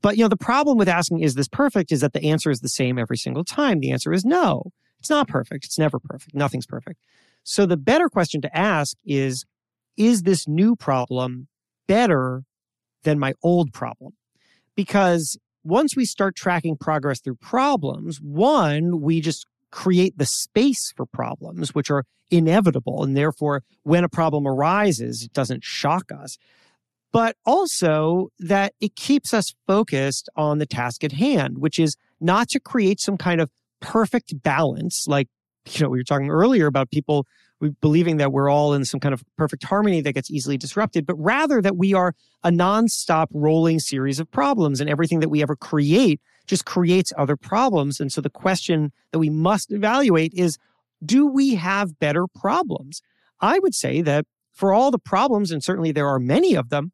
But 0.00 0.16
you 0.16 0.24
know 0.24 0.28
the 0.28 0.36
problem 0.36 0.78
with 0.78 0.88
asking 0.88 1.20
is 1.20 1.34
this 1.34 1.48
perfect? 1.48 1.92
is 1.92 2.00
that 2.00 2.12
the 2.12 2.24
answer 2.24 2.50
is 2.50 2.60
the 2.60 2.68
same 2.68 2.98
every 2.98 3.16
single 3.16 3.44
time. 3.44 3.80
The 3.80 3.90
answer 3.90 4.12
is 4.12 4.24
no 4.24 4.72
it's 5.00 5.10
not 5.10 5.26
perfect 5.26 5.64
it's 5.64 5.78
never 5.78 5.98
perfect 5.98 6.34
nothing's 6.34 6.66
perfect 6.66 7.00
so 7.42 7.66
the 7.66 7.76
better 7.76 8.08
question 8.08 8.40
to 8.40 8.56
ask 8.56 8.96
is 9.04 9.44
is 9.96 10.22
this 10.22 10.46
new 10.46 10.76
problem 10.76 11.48
better 11.86 12.44
than 13.02 13.18
my 13.18 13.34
old 13.42 13.72
problem. 13.72 14.14
Because 14.74 15.38
once 15.64 15.96
we 15.96 16.04
start 16.04 16.36
tracking 16.36 16.76
progress 16.76 17.20
through 17.20 17.36
problems, 17.36 18.20
one, 18.20 19.00
we 19.00 19.20
just 19.20 19.46
create 19.70 20.16
the 20.16 20.26
space 20.26 20.92
for 20.96 21.06
problems, 21.06 21.74
which 21.74 21.90
are 21.90 22.04
inevitable. 22.30 23.02
And 23.02 23.16
therefore, 23.16 23.62
when 23.82 24.04
a 24.04 24.08
problem 24.08 24.46
arises, 24.46 25.22
it 25.22 25.32
doesn't 25.32 25.64
shock 25.64 26.10
us. 26.10 26.38
But 27.12 27.36
also 27.44 28.28
that 28.38 28.72
it 28.80 28.94
keeps 28.94 29.34
us 29.34 29.52
focused 29.66 30.28
on 30.36 30.58
the 30.58 30.66
task 30.66 31.02
at 31.02 31.12
hand, 31.12 31.58
which 31.58 31.78
is 31.78 31.96
not 32.20 32.48
to 32.50 32.60
create 32.60 33.00
some 33.00 33.16
kind 33.16 33.40
of 33.40 33.50
perfect 33.80 34.42
balance. 34.42 35.06
Like, 35.08 35.28
you 35.68 35.82
know, 35.82 35.90
we 35.90 35.98
were 35.98 36.04
talking 36.04 36.30
earlier 36.30 36.66
about 36.66 36.90
people 36.90 37.26
believing 37.80 38.16
that 38.16 38.32
we're 38.32 38.48
all 38.48 38.72
in 38.72 38.84
some 38.84 39.00
kind 39.00 39.12
of 39.12 39.22
perfect 39.36 39.64
harmony 39.64 40.00
that 40.00 40.14
gets 40.14 40.30
easily 40.30 40.56
disrupted, 40.56 41.04
but 41.04 41.14
rather 41.16 41.60
that 41.60 41.76
we 41.76 41.92
are 41.92 42.14
a 42.42 42.50
nonstop 42.50 43.26
rolling 43.32 43.78
series 43.78 44.18
of 44.18 44.30
problems 44.30 44.80
and 44.80 44.88
everything 44.88 45.20
that 45.20 45.28
we 45.28 45.42
ever 45.42 45.54
create 45.56 46.20
just 46.46 46.64
creates 46.64 47.12
other 47.18 47.36
problems. 47.36 48.00
And 48.00 48.10
so 48.10 48.20
the 48.20 48.30
question 48.30 48.92
that 49.12 49.18
we 49.18 49.28
must 49.28 49.70
evaluate 49.72 50.32
is 50.34 50.56
do 51.04 51.26
we 51.26 51.54
have 51.54 51.98
better 51.98 52.26
problems? 52.26 53.02
I 53.40 53.58
would 53.58 53.74
say 53.74 54.02
that 54.02 54.26
for 54.52 54.72
all 54.72 54.90
the 54.90 54.98
problems, 54.98 55.50
and 55.50 55.62
certainly 55.62 55.92
there 55.92 56.08
are 56.08 56.18
many 56.18 56.54
of 56.54 56.68
them, 56.68 56.92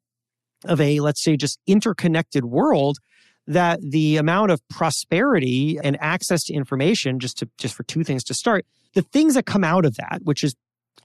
of 0.64 0.80
a, 0.80 1.00
let's 1.00 1.22
say, 1.22 1.36
just 1.36 1.58
interconnected 1.66 2.44
world, 2.44 2.98
that 3.46 3.80
the 3.80 4.16
amount 4.16 4.50
of 4.50 4.66
prosperity 4.68 5.78
and 5.82 5.96
access 6.00 6.44
to 6.44 6.54
information, 6.54 7.18
just 7.18 7.38
to 7.38 7.48
just 7.58 7.74
for 7.74 7.84
two 7.84 8.04
things 8.04 8.24
to 8.24 8.34
start, 8.34 8.66
the 8.94 9.02
things 9.02 9.34
that 9.34 9.46
come 9.46 9.64
out 9.64 9.84
of 9.84 9.96
that, 9.96 10.20
which 10.24 10.42
is 10.42 10.54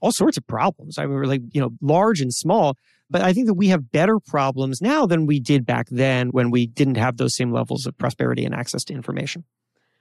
all 0.00 0.12
sorts 0.12 0.36
of 0.36 0.46
problems. 0.46 0.98
I 0.98 1.06
mean, 1.06 1.14
we're 1.14 1.26
like, 1.26 1.42
you 1.52 1.60
know, 1.60 1.70
large 1.80 2.20
and 2.20 2.34
small. 2.34 2.76
But 3.08 3.22
I 3.22 3.32
think 3.34 3.46
that 3.46 3.54
we 3.54 3.68
have 3.68 3.92
better 3.92 4.18
problems 4.18 4.80
now 4.80 5.04
than 5.04 5.26
we 5.26 5.38
did 5.38 5.66
back 5.66 5.88
then 5.90 6.30
when 6.30 6.50
we 6.50 6.66
didn't 6.66 6.96
have 6.96 7.18
those 7.18 7.36
same 7.36 7.52
levels 7.52 7.86
of 7.86 7.96
prosperity 7.98 8.44
and 8.44 8.54
access 8.54 8.84
to 8.84 8.94
information. 8.94 9.44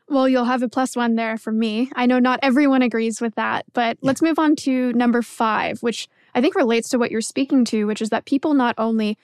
Well, 0.08 0.28
you'll 0.28 0.46
have 0.46 0.64
a 0.64 0.70
plus 0.70 0.96
one 0.96 1.16
there 1.16 1.38
for 1.38 1.52
me. 1.52 1.92
I 1.94 2.06
know 2.06 2.20
not 2.20 2.40
everyone 2.42 2.82
agrees 2.82 3.22
with 3.22 3.36
that, 3.36 3.66
but 3.74 3.98
yeah. 4.02 4.08
let's 4.08 4.22
move 4.22 4.40
on 4.40 4.56
to 4.58 4.94
number 4.94 5.22
five, 5.22 5.82
which 5.82 6.08
I 6.34 6.42
think 6.42 6.56
relates 6.56 6.90
to 6.90 6.98
what 6.98 7.12
you're 7.12 7.22
speaking 7.22 7.66
to, 7.66 7.86
which 7.86 8.02
is 8.02 8.10
that 8.10 8.26
people 8.26 8.54
not 8.54 8.76
only 8.78 9.18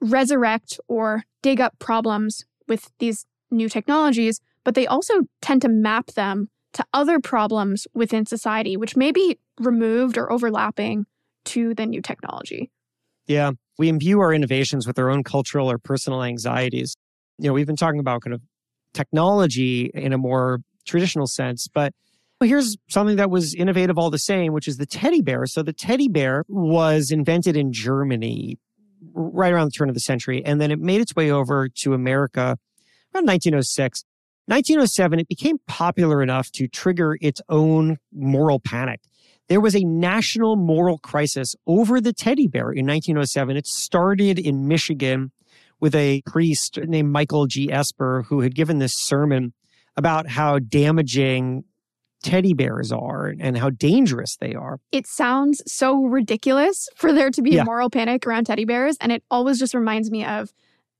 resurrect 0.00 0.80
or 0.88 1.24
dig 1.42 1.60
up 1.60 1.78
problems 1.78 2.44
with 2.68 2.90
these 2.98 3.26
new 3.50 3.68
technologies, 3.68 4.40
but 4.64 4.74
they 4.74 4.86
also 4.86 5.22
tend 5.40 5.62
to 5.62 5.68
map 5.68 6.08
them 6.12 6.48
to 6.72 6.84
other 6.92 7.18
problems 7.18 7.86
within 7.94 8.26
society, 8.26 8.76
which 8.76 8.96
may 8.96 9.10
be 9.10 9.38
removed 9.58 10.16
or 10.16 10.30
overlapping 10.30 11.04
to 11.44 11.74
the 11.74 11.86
new 11.86 12.00
technology. 12.00 12.70
Yeah. 13.26 13.52
We 13.78 13.88
imbue 13.88 14.20
our 14.20 14.32
innovations 14.32 14.86
with 14.86 14.98
our 14.98 15.10
own 15.10 15.24
cultural 15.24 15.70
or 15.70 15.78
personal 15.78 16.22
anxieties. 16.22 16.96
You 17.38 17.48
know, 17.48 17.54
we've 17.54 17.66
been 17.66 17.76
talking 17.76 18.00
about 18.00 18.22
kind 18.22 18.34
of 18.34 18.42
technology 18.92 19.90
in 19.94 20.12
a 20.12 20.18
more 20.18 20.60
traditional 20.86 21.26
sense, 21.26 21.68
but 21.72 21.92
here's 22.42 22.76
something 22.88 23.16
that 23.16 23.30
was 23.30 23.54
innovative 23.54 23.98
all 23.98 24.10
the 24.10 24.18
same, 24.18 24.52
which 24.52 24.68
is 24.68 24.76
the 24.76 24.86
teddy 24.86 25.22
bear. 25.22 25.46
So 25.46 25.62
the 25.62 25.72
teddy 25.72 26.08
bear 26.08 26.44
was 26.48 27.10
invented 27.10 27.56
in 27.56 27.72
Germany 27.72 28.58
right 29.12 29.52
around 29.52 29.66
the 29.66 29.72
turn 29.72 29.88
of 29.88 29.94
the 29.94 30.00
century, 30.00 30.42
and 30.44 30.60
then 30.60 30.70
it 30.70 30.78
made 30.78 31.00
its 31.00 31.14
way 31.14 31.30
over 31.30 31.68
to 31.68 31.94
America 31.94 32.58
around 33.14 33.26
1906. 33.26 34.04
1907, 34.46 35.20
it 35.20 35.28
became 35.28 35.58
popular 35.66 36.22
enough 36.22 36.50
to 36.50 36.66
trigger 36.66 37.16
its 37.20 37.40
own 37.48 37.98
moral 38.12 38.58
panic. 38.58 39.00
There 39.48 39.60
was 39.60 39.76
a 39.76 39.84
national 39.84 40.56
moral 40.56 40.98
crisis 40.98 41.54
over 41.66 42.00
the 42.00 42.12
teddy 42.12 42.46
bear 42.46 42.70
in 42.70 42.86
1907. 42.86 43.56
It 43.56 43.66
started 43.66 44.38
in 44.38 44.68
Michigan 44.68 45.32
with 45.80 45.94
a 45.94 46.22
priest 46.26 46.78
named 46.84 47.10
Michael 47.10 47.46
G. 47.46 47.72
Esper 47.72 48.22
who 48.28 48.40
had 48.40 48.54
given 48.54 48.78
this 48.78 48.94
sermon 48.94 49.52
about 49.96 50.28
how 50.28 50.58
damaging 50.58 51.64
teddy 52.22 52.54
bears 52.54 52.92
are 52.92 53.26
and 53.26 53.56
how 53.56 53.70
dangerous 53.70 54.36
they 54.36 54.54
are. 54.54 54.78
It 54.92 55.06
sounds 55.06 55.62
so 55.66 56.04
ridiculous 56.04 56.88
for 56.96 57.12
there 57.12 57.30
to 57.30 57.42
be 57.42 57.52
yeah. 57.52 57.62
a 57.62 57.64
moral 57.64 57.90
panic 57.90 58.26
around 58.26 58.44
teddy 58.44 58.64
bears. 58.64 58.96
And 59.00 59.12
it 59.12 59.22
always 59.30 59.58
just 59.58 59.74
reminds 59.74 60.10
me 60.10 60.24
of 60.24 60.52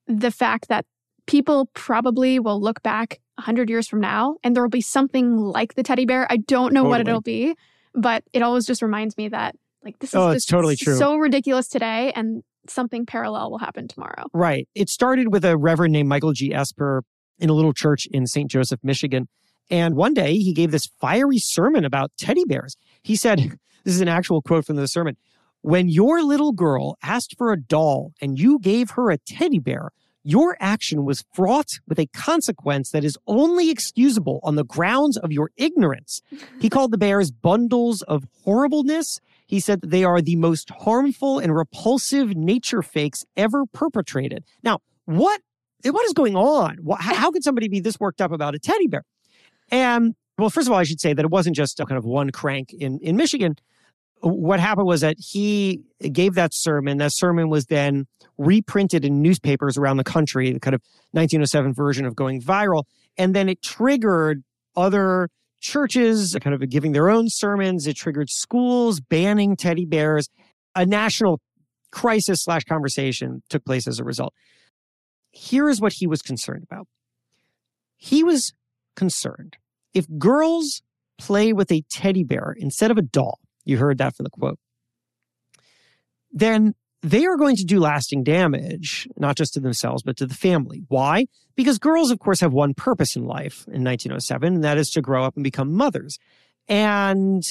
the 0.06 0.30
fact 0.30 0.68
that 0.68 0.86
people 1.26 1.70
probably 1.74 2.38
will 2.38 2.60
look 2.60 2.82
back 2.82 3.20
100 3.36 3.68
years 3.70 3.86
from 3.86 4.00
now 4.00 4.36
and 4.42 4.54
there 4.54 4.62
will 4.62 4.70
be 4.70 4.80
something 4.80 5.36
like 5.36 5.74
the 5.74 5.82
teddy 5.82 6.06
bear. 6.06 6.26
I 6.30 6.38
don't 6.38 6.72
know 6.72 6.82
totally. 6.82 6.90
what 6.90 7.08
it'll 7.08 7.20
be, 7.20 7.54
but 7.94 8.24
it 8.32 8.42
always 8.42 8.66
just 8.66 8.82
reminds 8.82 9.16
me 9.16 9.28
that 9.28 9.54
like 9.84 9.98
this 9.98 10.10
is 10.10 10.14
oh, 10.14 10.30
it's 10.30 10.46
totally 10.46 10.76
true. 10.76 10.96
so 10.96 11.16
ridiculous 11.16 11.68
today 11.68 12.12
and 12.14 12.42
something 12.68 13.06
parallel 13.06 13.50
will 13.50 13.58
happen 13.58 13.88
tomorrow. 13.88 14.26
Right. 14.32 14.68
It 14.74 14.88
started 14.88 15.32
with 15.32 15.44
a 15.44 15.56
reverend 15.56 15.92
named 15.92 16.08
Michael 16.08 16.32
G. 16.32 16.52
Esper 16.52 17.02
in 17.38 17.48
a 17.48 17.54
little 17.54 17.72
church 17.72 18.06
in 18.10 18.26
St. 18.26 18.50
Joseph, 18.50 18.80
Michigan. 18.82 19.28
And 19.70 19.94
one 19.94 20.14
day 20.14 20.36
he 20.38 20.52
gave 20.52 20.72
this 20.72 20.90
fiery 21.00 21.38
sermon 21.38 21.84
about 21.84 22.12
teddy 22.18 22.44
bears. 22.44 22.76
He 23.02 23.16
said, 23.16 23.38
This 23.84 23.94
is 23.94 24.02
an 24.02 24.08
actual 24.08 24.42
quote 24.42 24.66
from 24.66 24.76
the 24.76 24.86
sermon. 24.86 25.16
When 25.62 25.88
your 25.88 26.22
little 26.22 26.52
girl 26.52 26.98
asked 27.02 27.36
for 27.38 27.50
a 27.52 27.60
doll 27.60 28.12
and 28.20 28.38
you 28.38 28.58
gave 28.58 28.90
her 28.90 29.10
a 29.10 29.18
teddy 29.18 29.58
bear, 29.58 29.90
your 30.22 30.56
action 30.60 31.04
was 31.04 31.24
fraught 31.32 31.80
with 31.88 31.98
a 31.98 32.06
consequence 32.08 32.90
that 32.90 33.04
is 33.04 33.16
only 33.26 33.70
excusable 33.70 34.40
on 34.42 34.56
the 34.56 34.64
grounds 34.64 35.16
of 35.16 35.32
your 35.32 35.50
ignorance. 35.56 36.20
He 36.60 36.68
called 36.70 36.92
the 36.92 36.98
bears 36.98 37.30
bundles 37.30 38.02
of 38.02 38.24
horribleness. 38.44 39.20
He 39.46 39.60
said 39.60 39.80
that 39.80 39.90
they 39.90 40.04
are 40.04 40.20
the 40.20 40.36
most 40.36 40.70
harmful 40.70 41.38
and 41.38 41.54
repulsive 41.54 42.36
nature 42.36 42.82
fakes 42.82 43.24
ever 43.36 43.64
perpetrated. 43.66 44.44
Now, 44.62 44.80
what 45.06 45.40
what 45.82 46.04
is 46.04 46.12
going 46.12 46.36
on? 46.36 46.76
How 46.98 47.30
could 47.30 47.42
somebody 47.42 47.68
be 47.68 47.80
this 47.80 47.98
worked 47.98 48.20
up 48.20 48.32
about 48.32 48.54
a 48.54 48.58
teddy 48.58 48.86
bear? 48.86 49.04
And 49.70 50.14
well, 50.38 50.50
first 50.50 50.68
of 50.68 50.72
all, 50.72 50.78
I 50.78 50.84
should 50.84 51.00
say 51.00 51.12
that 51.12 51.24
it 51.24 51.30
wasn't 51.30 51.56
just 51.56 51.80
a 51.80 51.86
kind 51.86 51.98
of 51.98 52.04
one 52.04 52.30
crank 52.30 52.72
in, 52.72 52.98
in 53.02 53.16
Michigan 53.16 53.56
what 54.20 54.60
happened 54.60 54.86
was 54.86 55.00
that 55.00 55.16
he 55.18 55.80
gave 56.12 56.34
that 56.34 56.52
sermon. 56.52 56.98
That 56.98 57.12
sermon 57.14 57.48
was 57.48 57.66
then 57.66 58.06
reprinted 58.38 59.04
in 59.04 59.22
newspapers 59.22 59.78
around 59.78 59.96
the 59.96 60.04
country, 60.04 60.52
the 60.52 60.60
kind 60.60 60.74
of 60.74 60.82
1907 61.12 61.74
version 61.74 62.04
of 62.04 62.14
going 62.14 62.42
viral. 62.42 62.84
And 63.16 63.34
then 63.34 63.48
it 63.48 63.62
triggered 63.62 64.42
other 64.76 65.28
churches 65.60 66.36
kind 66.40 66.54
of 66.54 66.68
giving 66.68 66.92
their 66.92 67.08
own 67.10 67.28
sermons. 67.28 67.86
It 67.86 67.96
triggered 67.96 68.30
schools 68.30 69.00
banning 69.00 69.56
teddy 69.56 69.86
bears. 69.86 70.28
A 70.74 70.86
national 70.86 71.40
crisis 71.90 72.44
slash 72.44 72.64
conversation 72.64 73.42
took 73.48 73.64
place 73.64 73.86
as 73.86 73.98
a 73.98 74.04
result. 74.04 74.34
Here 75.30 75.68
is 75.68 75.80
what 75.80 75.94
he 75.94 76.06
was 76.06 76.22
concerned 76.22 76.64
about. 76.70 76.86
He 77.96 78.22
was 78.22 78.52
concerned 79.00 79.56
if 79.94 80.06
girls 80.18 80.82
play 81.18 81.54
with 81.54 81.72
a 81.72 81.82
teddy 81.90 82.22
bear 82.22 82.54
instead 82.58 82.90
of 82.90 82.98
a 82.98 83.02
doll, 83.02 83.40
you 83.64 83.78
heard 83.78 83.96
that 83.96 84.14
from 84.14 84.24
the 84.24 84.30
quote, 84.30 84.58
then 86.30 86.74
they 87.02 87.24
are 87.24 87.38
going 87.38 87.56
to 87.56 87.64
do 87.64 87.80
lasting 87.80 88.24
damage, 88.24 89.08
not 89.16 89.38
just 89.38 89.54
to 89.54 89.60
themselves, 89.60 90.02
but 90.02 90.18
to 90.18 90.26
the 90.26 90.34
family. 90.34 90.82
Why? 90.88 91.26
Because 91.56 91.78
girls, 91.78 92.10
of 92.10 92.18
course, 92.18 92.40
have 92.40 92.52
one 92.52 92.74
purpose 92.74 93.16
in 93.16 93.24
life 93.24 93.64
in 93.68 93.82
1907, 93.82 94.56
and 94.56 94.64
that 94.64 94.76
is 94.76 94.90
to 94.90 95.00
grow 95.00 95.24
up 95.24 95.34
and 95.34 95.42
become 95.42 95.72
mothers. 95.72 96.18
And 96.68 97.42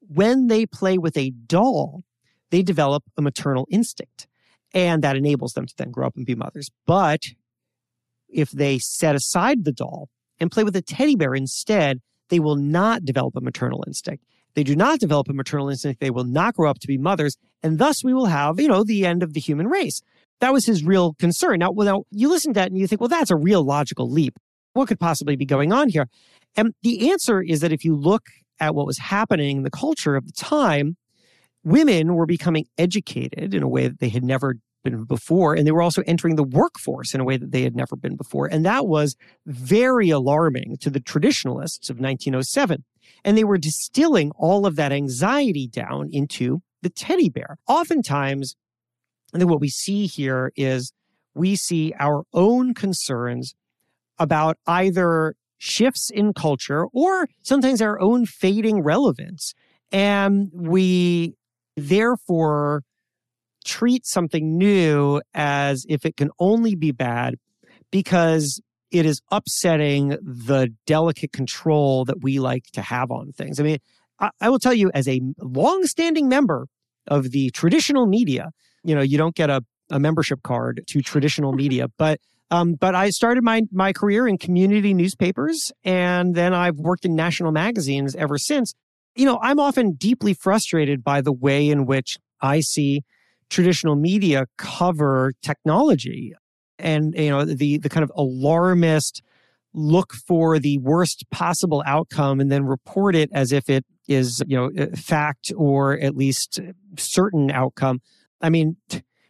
when 0.00 0.48
they 0.48 0.66
play 0.66 0.98
with 0.98 1.16
a 1.16 1.30
doll, 1.30 2.04
they 2.50 2.62
develop 2.62 3.04
a 3.16 3.22
maternal 3.22 3.66
instinct, 3.70 4.26
and 4.74 5.02
that 5.02 5.16
enables 5.16 5.54
them 5.54 5.66
to 5.66 5.74
then 5.78 5.90
grow 5.90 6.06
up 6.06 6.16
and 6.16 6.26
be 6.26 6.34
mothers. 6.34 6.70
But 6.86 7.22
if 8.28 8.50
they 8.50 8.78
set 8.78 9.14
aside 9.14 9.64
the 9.64 9.72
doll 9.72 10.10
and 10.40 10.50
play 10.50 10.64
with 10.64 10.76
a 10.76 10.82
teddy 10.82 11.16
bear 11.16 11.34
instead, 11.34 12.00
they 12.28 12.40
will 12.40 12.56
not 12.56 13.04
develop 13.04 13.36
a 13.36 13.40
maternal 13.40 13.84
instinct 13.86 14.24
they 14.54 14.62
do 14.62 14.76
not 14.76 15.00
develop 15.00 15.28
a 15.28 15.32
maternal 15.32 15.68
instinct, 15.68 16.00
they 16.00 16.10
will 16.10 16.24
not 16.24 16.54
grow 16.54 16.70
up 16.70 16.78
to 16.80 16.86
be 16.86 16.96
mothers, 16.96 17.36
and 17.62 17.78
thus 17.78 18.04
we 18.04 18.14
will 18.14 18.26
have, 18.26 18.60
you 18.60 18.68
know, 18.68 18.84
the 18.84 19.04
end 19.04 19.22
of 19.22 19.34
the 19.34 19.40
human 19.40 19.68
race. 19.68 20.00
That 20.40 20.52
was 20.52 20.66
his 20.66 20.84
real 20.84 21.14
concern. 21.14 21.58
Now, 21.60 21.70
well, 21.70 21.86
now 21.86 22.04
you 22.10 22.28
listen 22.28 22.52
to 22.54 22.60
that 22.60 22.68
and 22.68 22.78
you 22.78 22.86
think, 22.86 23.00
well, 23.00 23.08
that's 23.08 23.30
a 23.30 23.36
real 23.36 23.64
logical 23.64 24.10
leap. 24.10 24.38
What 24.72 24.88
could 24.88 25.00
possibly 25.00 25.36
be 25.36 25.46
going 25.46 25.72
on 25.72 25.88
here? 25.88 26.08
And 26.56 26.74
the 26.82 27.10
answer 27.10 27.40
is 27.40 27.60
that 27.60 27.72
if 27.72 27.84
you 27.84 27.94
look 27.94 28.26
at 28.60 28.74
what 28.74 28.86
was 28.86 28.98
happening 28.98 29.58
in 29.58 29.62
the 29.62 29.70
culture 29.70 30.16
of 30.16 30.26
the 30.26 30.32
time, 30.32 30.96
women 31.64 32.14
were 32.14 32.26
becoming 32.26 32.66
educated 32.78 33.54
in 33.54 33.62
a 33.62 33.68
way 33.68 33.88
that 33.88 34.00
they 34.00 34.08
had 34.08 34.24
never 34.24 34.56
been 34.84 35.04
before. 35.04 35.54
And 35.54 35.66
they 35.66 35.72
were 35.72 35.82
also 35.82 36.02
entering 36.06 36.36
the 36.36 36.44
workforce 36.44 37.14
in 37.14 37.20
a 37.20 37.24
way 37.24 37.36
that 37.36 37.50
they 37.50 37.62
had 37.62 37.74
never 37.74 37.96
been 37.96 38.14
before. 38.14 38.46
And 38.46 38.64
that 38.64 38.86
was 38.86 39.16
very 39.46 40.10
alarming 40.10 40.76
to 40.82 40.90
the 40.90 41.00
traditionalists 41.00 41.90
of 41.90 41.96
1907. 41.96 42.84
And 43.24 43.36
they 43.36 43.44
were 43.44 43.58
distilling 43.58 44.30
all 44.36 44.66
of 44.66 44.76
that 44.76 44.92
anxiety 44.92 45.66
down 45.66 46.08
into 46.12 46.62
the 46.82 46.90
teddy 46.90 47.28
bear. 47.28 47.56
Oftentimes, 47.66 48.54
I 49.34 49.38
think 49.38 49.50
what 49.50 49.60
we 49.60 49.68
see 49.68 50.06
here 50.06 50.52
is 50.54 50.92
we 51.34 51.56
see 51.56 51.92
our 51.98 52.24
own 52.32 52.74
concerns 52.74 53.54
about 54.18 54.58
either 54.66 55.34
shifts 55.58 56.10
in 56.10 56.32
culture 56.32 56.86
or 56.92 57.28
sometimes 57.42 57.80
our 57.80 57.98
own 57.98 58.26
fading 58.26 58.82
relevance. 58.82 59.54
And 59.90 60.50
we 60.52 61.34
therefore 61.76 62.82
treat 63.64 64.06
something 64.06 64.56
new 64.56 65.20
as 65.34 65.86
if 65.88 66.04
it 66.04 66.16
can 66.16 66.30
only 66.38 66.74
be 66.74 66.92
bad 66.92 67.36
because 67.90 68.60
it 68.90 69.06
is 69.06 69.20
upsetting 69.30 70.10
the 70.22 70.72
delicate 70.86 71.32
control 71.32 72.04
that 72.04 72.22
we 72.22 72.38
like 72.38 72.64
to 72.72 72.82
have 72.82 73.10
on 73.10 73.32
things. 73.32 73.58
I 73.58 73.62
mean, 73.64 73.78
I, 74.20 74.30
I 74.40 74.48
will 74.50 74.58
tell 74.58 74.74
you, 74.74 74.90
as 74.94 75.08
a 75.08 75.20
long-standing 75.40 76.28
member 76.28 76.68
of 77.08 77.30
the 77.32 77.50
traditional 77.50 78.06
media, 78.06 78.50
you 78.84 78.94
know, 78.94 79.00
you 79.00 79.18
don't 79.18 79.34
get 79.34 79.50
a, 79.50 79.64
a 79.90 79.98
membership 79.98 80.42
card 80.42 80.84
to 80.88 81.02
traditional 81.02 81.52
media, 81.52 81.88
but 81.98 82.20
um, 82.50 82.74
but 82.74 82.94
I 82.94 83.10
started 83.10 83.42
my 83.42 83.62
my 83.72 83.92
career 83.92 84.28
in 84.28 84.38
community 84.38 84.94
newspapers, 84.94 85.72
and 85.82 86.34
then 86.34 86.54
I've 86.54 86.76
worked 86.76 87.04
in 87.04 87.16
national 87.16 87.52
magazines 87.52 88.14
ever 88.14 88.38
since. 88.38 88.74
You 89.16 89.24
know, 89.24 89.38
I'm 89.42 89.58
often 89.58 89.92
deeply 89.92 90.34
frustrated 90.34 91.02
by 91.02 91.20
the 91.20 91.32
way 91.32 91.68
in 91.68 91.86
which 91.86 92.18
I 92.40 92.60
see 92.60 93.02
traditional 93.54 93.94
media 93.94 94.46
cover 94.58 95.32
technology. 95.42 96.34
And 96.78 97.14
you 97.14 97.30
know 97.30 97.44
the 97.44 97.78
the 97.78 97.88
kind 97.88 98.02
of 98.02 98.12
alarmist 98.16 99.22
look 99.72 100.12
for 100.12 100.58
the 100.58 100.78
worst 100.78 101.24
possible 101.30 101.82
outcome 101.86 102.40
and 102.40 102.50
then 102.50 102.64
report 102.64 103.14
it 103.16 103.30
as 103.32 103.52
if 103.52 103.70
it 103.70 103.84
is 104.08 104.42
you 104.46 104.56
know 104.56 104.70
fact 104.96 105.52
or 105.56 105.98
at 105.98 106.16
least 106.16 106.60
certain 106.98 107.50
outcome. 107.50 108.00
I 108.40 108.50
mean 108.50 108.76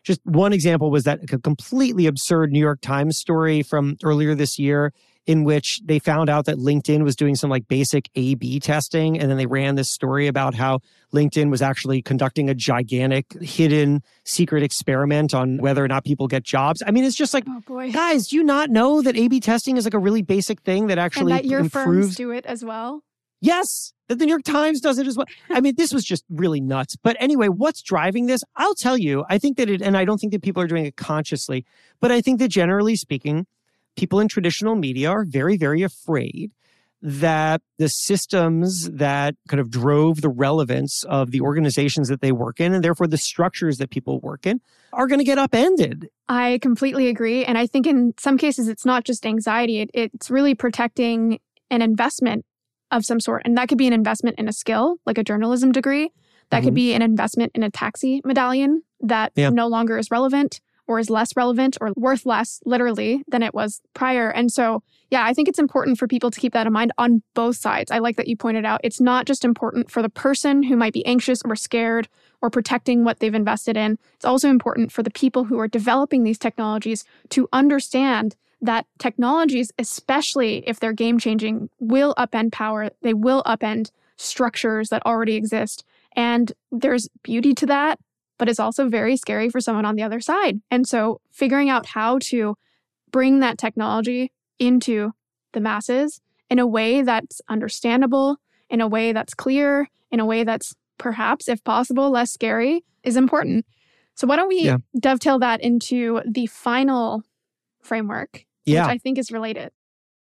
just 0.02 0.20
one 0.24 0.52
example 0.52 0.90
was 0.90 1.04
that 1.04 1.20
a 1.32 1.38
completely 1.38 2.06
absurd 2.06 2.50
new 2.50 2.58
york 2.58 2.80
times 2.82 3.16
story 3.16 3.62
from 3.62 3.96
earlier 4.02 4.34
this 4.34 4.58
year 4.58 4.92
in 5.26 5.44
which 5.44 5.80
they 5.84 5.98
found 5.98 6.28
out 6.28 6.44
that 6.44 6.56
LinkedIn 6.56 7.02
was 7.02 7.16
doing 7.16 7.34
some 7.34 7.48
like 7.48 7.66
basic 7.66 8.10
A 8.14 8.34
B 8.34 8.60
testing. 8.60 9.18
And 9.18 9.30
then 9.30 9.38
they 9.38 9.46
ran 9.46 9.74
this 9.74 9.88
story 9.88 10.26
about 10.26 10.54
how 10.54 10.80
LinkedIn 11.14 11.50
was 11.50 11.62
actually 11.62 12.02
conducting 12.02 12.50
a 12.50 12.54
gigantic 12.54 13.32
hidden 13.40 14.02
secret 14.24 14.62
experiment 14.62 15.32
on 15.32 15.58
whether 15.58 15.82
or 15.82 15.88
not 15.88 16.04
people 16.04 16.28
get 16.28 16.42
jobs. 16.42 16.82
I 16.86 16.90
mean, 16.90 17.04
it's 17.04 17.16
just 17.16 17.32
like, 17.32 17.44
oh 17.48 17.90
guys, 17.90 18.28
do 18.28 18.36
you 18.36 18.42
not 18.42 18.70
know 18.70 19.00
that 19.02 19.16
A 19.16 19.28
B 19.28 19.40
testing 19.40 19.76
is 19.76 19.84
like 19.84 19.94
a 19.94 19.98
really 19.98 20.22
basic 20.22 20.60
thing 20.60 20.88
that 20.88 20.98
actually 20.98 21.32
and 21.32 21.40
that 21.40 21.44
your 21.46 21.60
improves? 21.60 21.84
firms 22.06 22.16
do 22.16 22.30
it 22.30 22.44
as 22.44 22.64
well? 22.64 23.02
Yes, 23.40 23.92
that 24.08 24.18
the 24.18 24.24
New 24.24 24.30
York 24.30 24.44
Times 24.44 24.80
does 24.80 24.98
it 24.98 25.06
as 25.06 25.18
well. 25.18 25.26
I 25.50 25.60
mean, 25.60 25.74
this 25.76 25.92
was 25.92 26.02
just 26.02 26.24
really 26.30 26.60
nuts. 26.60 26.96
But 26.96 27.16
anyway, 27.20 27.48
what's 27.48 27.82
driving 27.82 28.26
this? 28.26 28.42
I'll 28.56 28.74
tell 28.74 28.96
you. 28.96 29.24
I 29.28 29.36
think 29.36 29.58
that 29.58 29.68
it, 29.68 29.82
and 29.82 29.98
I 29.98 30.06
don't 30.06 30.18
think 30.18 30.32
that 30.32 30.42
people 30.42 30.62
are 30.62 30.66
doing 30.66 30.86
it 30.86 30.96
consciously, 30.96 31.66
but 32.00 32.10
I 32.10 32.22
think 32.22 32.38
that 32.38 32.48
generally 32.48 32.96
speaking, 32.96 33.46
people 33.96 34.20
in 34.20 34.28
traditional 34.28 34.74
media 34.74 35.10
are 35.10 35.24
very, 35.24 35.56
very 35.56 35.82
afraid 35.82 36.52
that 37.04 37.60
the 37.78 37.88
systems 37.88 38.90
that 38.90 39.34
kind 39.46 39.60
of 39.60 39.70
drove 39.70 40.22
the 40.22 40.28
relevance 40.28 41.04
of 41.04 41.32
the 41.32 41.40
organizations 41.42 42.08
that 42.08 42.22
they 42.22 42.32
work 42.32 42.60
in 42.60 42.72
and 42.72 42.82
therefore 42.82 43.06
the 43.06 43.18
structures 43.18 43.76
that 43.76 43.90
people 43.90 44.20
work 44.20 44.46
in 44.46 44.58
are 44.90 45.06
going 45.06 45.18
to 45.18 45.24
get 45.24 45.36
upended. 45.36 46.08
I 46.30 46.58
completely 46.62 47.08
agree. 47.08 47.44
And 47.44 47.58
I 47.58 47.66
think 47.66 47.86
in 47.86 48.14
some 48.18 48.38
cases, 48.38 48.68
it's 48.68 48.86
not 48.86 49.04
just 49.04 49.26
anxiety, 49.26 49.80
it, 49.80 49.90
it's 49.92 50.30
really 50.30 50.54
protecting 50.54 51.40
an 51.70 51.82
investment 51.82 52.46
of 52.90 53.04
some 53.04 53.20
sort. 53.20 53.42
And 53.44 53.58
that 53.58 53.68
could 53.68 53.76
be 53.76 53.86
an 53.86 53.92
investment 53.92 54.38
in 54.38 54.48
a 54.48 54.52
skill, 54.52 54.96
like 55.04 55.18
a 55.18 55.24
journalism 55.24 55.72
degree. 55.72 56.10
That 56.50 56.58
mm-hmm. 56.58 56.66
could 56.68 56.74
be 56.74 56.94
an 56.94 57.02
investment 57.02 57.52
in 57.54 57.62
a 57.62 57.70
taxi 57.70 58.22
medallion 58.24 58.82
that 59.00 59.32
yeah. 59.34 59.50
no 59.50 59.66
longer 59.66 59.98
is 59.98 60.10
relevant 60.10 60.60
or 60.86 60.98
is 60.98 61.10
less 61.10 61.36
relevant 61.36 61.76
or 61.80 61.92
worth 61.96 62.26
less, 62.26 62.60
literally, 62.64 63.22
than 63.28 63.42
it 63.42 63.54
was 63.54 63.80
prior. 63.94 64.30
And 64.30 64.52
so, 64.52 64.82
yeah, 65.10 65.24
I 65.24 65.32
think 65.32 65.48
it's 65.48 65.58
important 65.58 65.98
for 65.98 66.06
people 66.06 66.30
to 66.30 66.40
keep 66.40 66.52
that 66.52 66.66
in 66.66 66.72
mind 66.72 66.92
on 66.98 67.22
both 67.34 67.56
sides. 67.56 67.90
I 67.90 67.98
like 67.98 68.16
that 68.16 68.28
you 68.28 68.36
pointed 68.36 68.64
out 68.64 68.80
it's 68.84 69.00
not 69.00 69.26
just 69.26 69.44
important 69.44 69.90
for 69.90 70.02
the 70.02 70.08
person 70.08 70.62
who 70.62 70.76
might 70.76 70.92
be 70.92 71.06
anxious 71.06 71.40
or 71.44 71.56
scared 71.56 72.08
or 72.42 72.50
protecting 72.50 73.04
what 73.04 73.20
they've 73.20 73.34
invested 73.34 73.76
in. 73.76 73.98
It's 74.14 74.24
also 74.24 74.50
important 74.50 74.92
for 74.92 75.02
the 75.02 75.10
people 75.10 75.44
who 75.44 75.58
are 75.58 75.68
developing 75.68 76.24
these 76.24 76.38
technologies 76.38 77.04
to 77.30 77.48
understand 77.52 78.36
that 78.60 78.86
technologies, 78.98 79.72
especially 79.78 80.64
if 80.66 80.80
they're 80.80 80.92
game 80.92 81.18
changing, 81.18 81.68
will 81.80 82.14
upend 82.16 82.52
power. 82.52 82.90
They 83.02 83.14
will 83.14 83.42
upend 83.44 83.90
structures 84.16 84.88
that 84.88 85.04
already 85.04 85.34
exist. 85.34 85.84
And 86.16 86.52
there's 86.70 87.08
beauty 87.22 87.54
to 87.54 87.66
that 87.66 87.98
but 88.38 88.48
it's 88.48 88.60
also 88.60 88.88
very 88.88 89.16
scary 89.16 89.48
for 89.48 89.60
someone 89.60 89.84
on 89.84 89.94
the 89.94 90.02
other 90.02 90.20
side. 90.20 90.60
And 90.70 90.86
so 90.86 91.20
figuring 91.30 91.70
out 91.70 91.86
how 91.86 92.18
to 92.24 92.56
bring 93.10 93.40
that 93.40 93.58
technology 93.58 94.32
into 94.58 95.12
the 95.52 95.60
masses 95.60 96.20
in 96.50 96.58
a 96.58 96.66
way 96.66 97.02
that's 97.02 97.40
understandable, 97.48 98.36
in 98.68 98.80
a 98.80 98.88
way 98.88 99.12
that's 99.12 99.34
clear, 99.34 99.88
in 100.10 100.20
a 100.20 100.26
way 100.26 100.44
that's 100.44 100.74
perhaps, 100.98 101.48
if 101.48 101.62
possible, 101.64 102.10
less 102.10 102.32
scary 102.32 102.84
is 103.02 103.16
important. 103.16 103.66
So 104.14 104.26
why 104.26 104.36
don't 104.36 104.48
we 104.48 104.62
yeah. 104.62 104.76
dovetail 104.98 105.38
that 105.40 105.60
into 105.60 106.20
the 106.28 106.46
final 106.46 107.22
framework, 107.82 108.44
yeah. 108.64 108.86
which 108.86 108.94
I 108.94 108.98
think 108.98 109.18
is 109.18 109.30
related. 109.32 109.70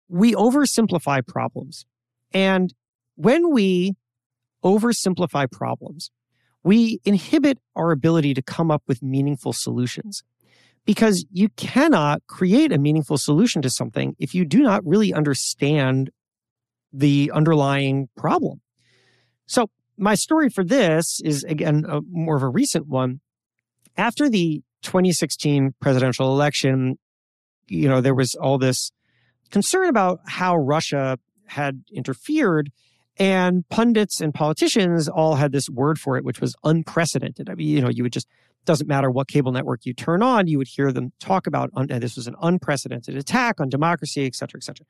We 0.09 0.35
oversimplify 0.35 1.27
problems. 1.27 1.87
And 2.33 2.75
when 3.17 3.53
we 3.53 3.95
oversimplify 4.65 5.51
problems, 5.51 6.11
we 6.63 7.01
inhibit 7.05 7.59
our 7.77 7.91
ability 7.91 8.35
to 8.35 8.43
come 8.43 8.71
up 8.71 8.83
with 8.87 9.03
meaningful 9.03 9.53
solutions 9.53 10.23
because 10.85 11.25
you 11.31 11.49
cannot 11.51 12.23
create 12.27 12.73
a 12.73 12.79
meaningful 12.79 13.19
solution 13.19 13.63
to 13.63 13.71
something 13.71 14.15
if 14.19 14.35
you 14.35 14.45
do 14.45 14.63
not 14.63 14.85
really 14.85 15.13
understand 15.13 16.11
the 16.93 17.31
underlying 17.35 18.09
problem. 18.17 18.61
So, 19.47 19.71
my 19.97 20.15
story 20.15 20.49
for 20.49 20.65
this 20.65 21.21
is 21.25 21.45
again 21.45 21.85
a, 21.89 22.01
more 22.11 22.37
of 22.37 22.43
a 22.43 22.49
recent 22.49 22.89
one. 22.89 23.21
After 23.97 24.31
the 24.31 24.63
2016 24.83 25.75
presidential 25.81 26.33
election, 26.33 26.99
you 27.69 27.89
know, 27.89 28.01
there 28.01 28.15
was 28.15 28.35
all 28.35 28.57
this 28.57 28.91
concern 29.51 29.89
about 29.89 30.21
how 30.27 30.57
Russia 30.57 31.19
had 31.47 31.83
interfered 31.93 32.71
and 33.21 33.69
pundits 33.69 34.23
and 34.23 34.33
politicians 34.33 35.07
all 35.07 35.35
had 35.35 35.53
this 35.53 35.69
word 35.69 36.01
for 36.01 36.17
it, 36.17 36.25
which 36.25 36.41
was 36.41 36.57
unprecedented. 36.65 37.51
I 37.51 37.55
mean, 37.55 37.69
you 37.69 37.81
know, 37.83 37.91
you 37.91 38.03
would 38.03 38.15
just, 38.15 38.27
doesn't 38.65 38.89
matter 38.89 39.11
what 39.11 39.29
cable 39.29 39.53
network 39.53 39.85
you 39.85 39.93
turn 39.93 40.23
on, 40.23 40.47
you 40.47 40.57
would 40.57 40.69
hear 40.69 40.91
them 40.91 41.13
talk 41.21 41.47
about 41.47 41.71
un- 41.77 41.87
this 41.89 42.17
was 42.17 42.27
an 42.27 42.35
unprecedented 42.41 43.17
attack 43.17 43.61
on 43.61 43.69
democracy, 43.69 44.25
et 44.25 44.35
cetera, 44.35 44.59
et 44.59 44.65
cetera. 44.65 44.87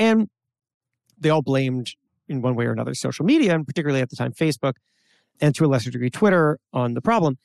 And 0.00 0.28
they 1.16 1.30
all 1.30 1.42
blamed, 1.42 1.94
in 2.28 2.42
one 2.42 2.56
way 2.56 2.66
or 2.66 2.72
another, 2.72 2.92
social 2.94 3.24
media, 3.24 3.54
and 3.54 3.66
particularly 3.66 4.00
at 4.00 4.10
the 4.10 4.16
time, 4.16 4.32
Facebook, 4.32 4.74
and 5.40 5.54
to 5.54 5.64
a 5.64 5.68
lesser 5.68 5.90
degree, 5.90 6.10
Twitter, 6.10 6.58
on 6.72 6.94
the 6.94 7.00
problem. 7.00 7.38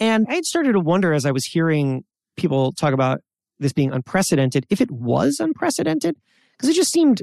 And 0.00 0.26
I 0.28 0.36
had 0.36 0.44
started 0.46 0.72
to 0.72 0.80
wonder 0.80 1.12
as 1.12 1.26
I 1.26 1.32
was 1.32 1.44
hearing 1.44 2.04
people 2.36 2.72
talk 2.72 2.94
about 2.94 3.20
this 3.58 3.72
being 3.72 3.92
unprecedented, 3.92 4.66
if 4.70 4.80
it 4.80 4.90
was 4.90 5.38
unprecedented, 5.38 6.16
because 6.52 6.70
it 6.70 6.74
just 6.74 6.92
seemed 6.92 7.22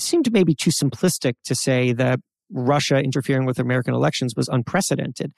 seemed 0.00 0.32
maybe 0.32 0.54
too 0.54 0.70
simplistic 0.70 1.34
to 1.44 1.54
say 1.54 1.92
that 1.92 2.20
Russia 2.50 2.96
interfering 2.98 3.46
with 3.46 3.58
American 3.58 3.94
elections 3.94 4.34
was 4.36 4.48
unprecedented. 4.48 5.32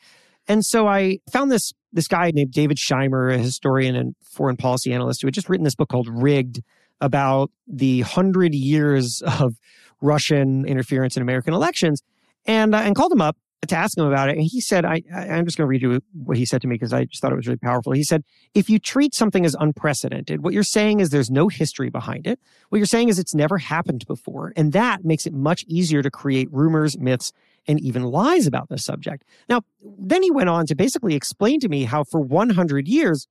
And 0.46 0.64
so 0.64 0.86
I 0.86 1.18
found 1.30 1.50
this 1.50 1.72
this 1.92 2.08
guy 2.08 2.30
named 2.32 2.52
David 2.52 2.76
Shimer, 2.76 3.34
a 3.34 3.38
historian 3.38 3.96
and 3.96 4.14
foreign 4.22 4.56
policy 4.56 4.92
analyst, 4.92 5.22
who 5.22 5.26
had 5.26 5.34
just 5.34 5.48
written 5.48 5.64
this 5.64 5.74
book 5.74 5.88
called 5.88 6.08
Rigged 6.10 6.62
about 7.00 7.50
the 7.66 8.00
hundred 8.02 8.54
years 8.54 9.22
of 9.40 9.54
Russian 10.00 10.66
interference 10.66 11.16
in 11.16 11.22
American 11.22 11.54
elections, 11.54 12.02
and 12.46 12.74
uh, 12.74 12.78
and 12.78 12.94
called 12.94 13.12
him 13.12 13.20
up 13.20 13.36
to 13.66 13.76
ask 13.76 13.98
him 13.98 14.06
about 14.06 14.28
it. 14.28 14.36
And 14.36 14.46
he 14.46 14.60
said, 14.60 14.84
I, 14.84 15.02
I'm 15.12 15.44
just 15.44 15.58
going 15.58 15.66
to 15.66 15.66
read 15.66 15.82
you 15.82 16.00
what 16.12 16.36
he 16.36 16.46
said 16.46 16.62
to 16.62 16.68
me 16.68 16.76
because 16.76 16.92
I 16.92 17.06
just 17.06 17.20
thought 17.20 17.32
it 17.32 17.36
was 17.36 17.48
really 17.48 17.58
powerful. 17.58 17.92
He 17.92 18.04
said, 18.04 18.22
if 18.54 18.70
you 18.70 18.78
treat 18.78 19.14
something 19.14 19.44
as 19.44 19.56
unprecedented, 19.58 20.44
what 20.44 20.54
you're 20.54 20.62
saying 20.62 21.00
is 21.00 21.10
there's 21.10 21.30
no 21.30 21.48
history 21.48 21.90
behind 21.90 22.26
it. 22.26 22.38
What 22.68 22.78
you're 22.78 22.86
saying 22.86 23.08
is 23.08 23.18
it's 23.18 23.34
never 23.34 23.58
happened 23.58 24.06
before. 24.06 24.52
And 24.56 24.72
that 24.74 25.04
makes 25.04 25.26
it 25.26 25.32
much 25.32 25.64
easier 25.66 26.02
to 26.02 26.10
create 26.10 26.48
rumors, 26.52 26.96
myths, 26.98 27.32
and 27.66 27.80
even 27.80 28.04
lies 28.04 28.46
about 28.46 28.68
the 28.68 28.78
subject. 28.78 29.24
Now, 29.48 29.62
then 29.98 30.22
he 30.22 30.30
went 30.30 30.48
on 30.48 30.66
to 30.66 30.76
basically 30.76 31.14
explain 31.14 31.58
to 31.60 31.68
me 31.68 31.84
how 31.84 32.04
for 32.04 32.20
100 32.20 32.86
years, 32.86 33.26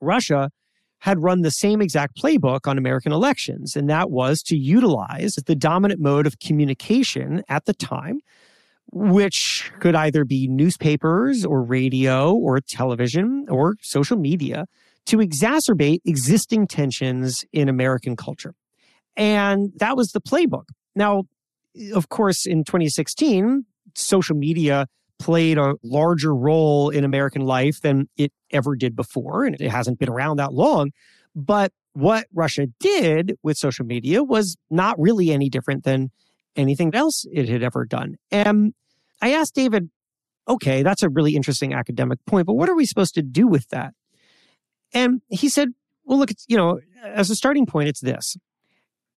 Russia 0.00 0.50
had 1.00 1.22
run 1.22 1.42
the 1.42 1.50
same 1.50 1.82
exact 1.82 2.16
playbook 2.16 2.66
on 2.66 2.78
American 2.78 3.12
elections, 3.12 3.76
and 3.76 3.90
that 3.90 4.10
was 4.10 4.40
to 4.42 4.56
utilize 4.56 5.34
the 5.46 5.54
dominant 5.54 6.00
mode 6.00 6.26
of 6.26 6.38
communication 6.38 7.42
at 7.48 7.66
the 7.66 7.74
time 7.74 8.20
which 8.94 9.72
could 9.80 9.96
either 9.96 10.24
be 10.24 10.46
newspapers 10.46 11.44
or 11.44 11.62
radio 11.62 12.32
or 12.32 12.60
television 12.60 13.44
or 13.50 13.74
social 13.82 14.16
media 14.16 14.66
to 15.06 15.18
exacerbate 15.18 15.98
existing 16.04 16.68
tensions 16.68 17.44
in 17.52 17.68
American 17.68 18.14
culture. 18.14 18.54
And 19.16 19.72
that 19.76 19.96
was 19.96 20.12
the 20.12 20.20
playbook. 20.20 20.68
Now, 20.94 21.24
of 21.92 22.08
course, 22.08 22.46
in 22.46 22.62
2016, 22.62 23.64
social 23.96 24.36
media 24.36 24.86
played 25.18 25.58
a 25.58 25.74
larger 25.82 26.32
role 26.32 26.90
in 26.90 27.04
American 27.04 27.42
life 27.42 27.80
than 27.80 28.08
it 28.16 28.32
ever 28.52 28.76
did 28.76 28.94
before, 28.94 29.44
and 29.44 29.60
it 29.60 29.70
hasn't 29.70 29.98
been 29.98 30.08
around 30.08 30.36
that 30.36 30.52
long. 30.52 30.92
But 31.34 31.72
what 31.94 32.26
Russia 32.32 32.68
did 32.78 33.36
with 33.42 33.56
social 33.56 33.84
media 33.84 34.22
was 34.22 34.56
not 34.70 34.98
really 35.00 35.32
any 35.32 35.48
different 35.48 35.82
than 35.82 36.12
anything 36.54 36.94
else 36.94 37.26
it 37.32 37.48
had 37.48 37.64
ever 37.64 37.84
done. 37.84 38.16
And 38.30 38.72
I 39.20 39.32
asked 39.32 39.54
David, 39.54 39.90
okay, 40.48 40.82
that's 40.82 41.02
a 41.02 41.08
really 41.08 41.36
interesting 41.36 41.72
academic 41.72 42.18
point, 42.26 42.46
but 42.46 42.54
what 42.54 42.68
are 42.68 42.76
we 42.76 42.86
supposed 42.86 43.14
to 43.14 43.22
do 43.22 43.46
with 43.46 43.68
that? 43.68 43.94
And 44.92 45.22
he 45.28 45.48
said, 45.48 45.70
well, 46.04 46.18
look, 46.18 46.30
it's, 46.30 46.44
you 46.48 46.56
know, 46.56 46.80
as 47.02 47.30
a 47.30 47.34
starting 47.34 47.66
point, 47.66 47.88
it's 47.88 48.00
this. 48.00 48.36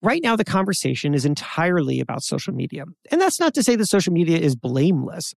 Right 0.00 0.22
now, 0.22 0.36
the 0.36 0.44
conversation 0.44 1.12
is 1.12 1.24
entirely 1.24 2.00
about 2.00 2.22
social 2.22 2.54
media. 2.54 2.84
And 3.10 3.20
that's 3.20 3.40
not 3.40 3.54
to 3.54 3.62
say 3.62 3.76
that 3.76 3.86
social 3.86 4.12
media 4.12 4.38
is 4.38 4.54
blameless. 4.54 5.34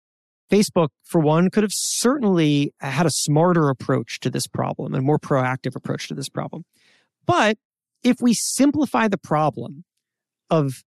Facebook, 0.51 0.89
for 1.03 1.19
one, 1.19 1.49
could 1.49 1.63
have 1.63 1.73
certainly 1.73 2.73
had 2.79 3.05
a 3.05 3.11
smarter 3.11 3.69
approach 3.69 4.19
to 4.19 4.29
this 4.29 4.47
problem 4.47 4.93
and 4.93 5.05
more 5.05 5.17
proactive 5.17 5.75
approach 5.75 6.07
to 6.09 6.13
this 6.13 6.29
problem. 6.29 6.63
But 7.25 7.57
if 8.03 8.17
we 8.21 8.33
simplify 8.33 9.07
the 9.07 9.17
problem 9.17 9.83
of 10.49 10.83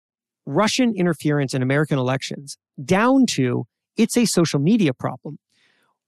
Russian 0.46 0.94
interference 0.96 1.54
in 1.54 1.62
American 1.62 1.98
elections 1.98 2.58
down 2.84 3.26
to 3.28 3.66
it's 3.98 4.18
a 4.18 4.26
social 4.26 4.60
media 4.60 4.94
problem. 4.94 5.38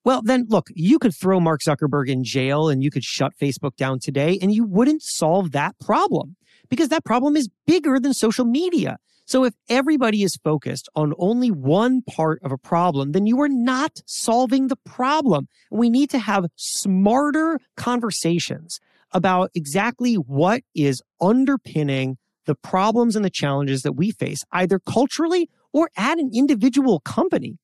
Well, 0.06 0.22
then 0.22 0.48
look, 0.50 0.68
you 0.74 1.00
could 1.00 1.16
throw 1.16 1.40
Mark 1.40 1.62
Zuckerberg 1.62 2.10
in 2.10 2.24
jail 2.24 2.68
and 2.68 2.84
you 2.84 2.92
could 2.92 3.04
shut 3.04 3.34
Facebook 3.42 3.76
down 3.78 4.00
today 4.00 4.38
and 4.42 4.54
you 4.54 4.66
wouldn't 4.66 5.02
solve 5.02 5.52
that 5.52 5.80
problem 5.80 6.36
because 6.70 6.90
that 6.90 7.06
problem 7.06 7.38
is 7.38 7.50
bigger 7.66 8.00
than 8.00 8.14
social 8.14 8.46
media. 8.46 8.98
So 9.26 9.46
if 9.46 9.54
everybody 9.70 10.24
is 10.24 10.36
focused 10.44 10.90
on 10.96 11.14
only 11.18 11.50
one 11.50 12.02
part 12.02 12.40
of 12.44 12.52
a 12.52 12.58
problem, 12.58 13.14
then 13.14 13.26
you 13.26 13.40
are 13.42 13.50
not 13.50 14.02
solving 14.06 14.68
the 14.68 14.76
problem. 14.76 15.48
We 15.72 15.90
need 15.90 16.10
to 16.10 16.20
have 16.20 16.48
smarter 16.56 17.60
conversations 17.78 18.80
about 19.14 19.52
exactly 19.56 20.16
what 20.16 20.64
is 20.76 21.02
underpinning 21.22 22.18
the 22.46 22.56
problems 22.56 23.16
and 23.16 23.24
the 23.24 23.30
challenges 23.30 23.84
that 23.84 23.94
we 23.94 24.12
face, 24.12 24.44
either 24.52 24.80
culturally 24.80 25.50
or 25.72 25.90
at 25.98 26.20
an 26.20 26.30
individual 26.34 27.00
company, 27.00 27.58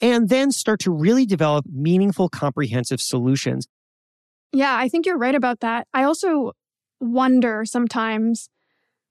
and 0.00 0.28
then 0.28 0.50
start 0.50 0.80
to 0.80 0.90
really 0.90 1.26
develop 1.26 1.64
meaningful, 1.72 2.28
comprehensive 2.28 3.00
solutions. 3.00 3.68
Yeah, 4.52 4.76
I 4.76 4.88
think 4.88 5.06
you're 5.06 5.18
right 5.18 5.34
about 5.34 5.60
that. 5.60 5.88
I 5.94 6.04
also 6.04 6.52
wonder 7.00 7.64
sometimes 7.64 8.48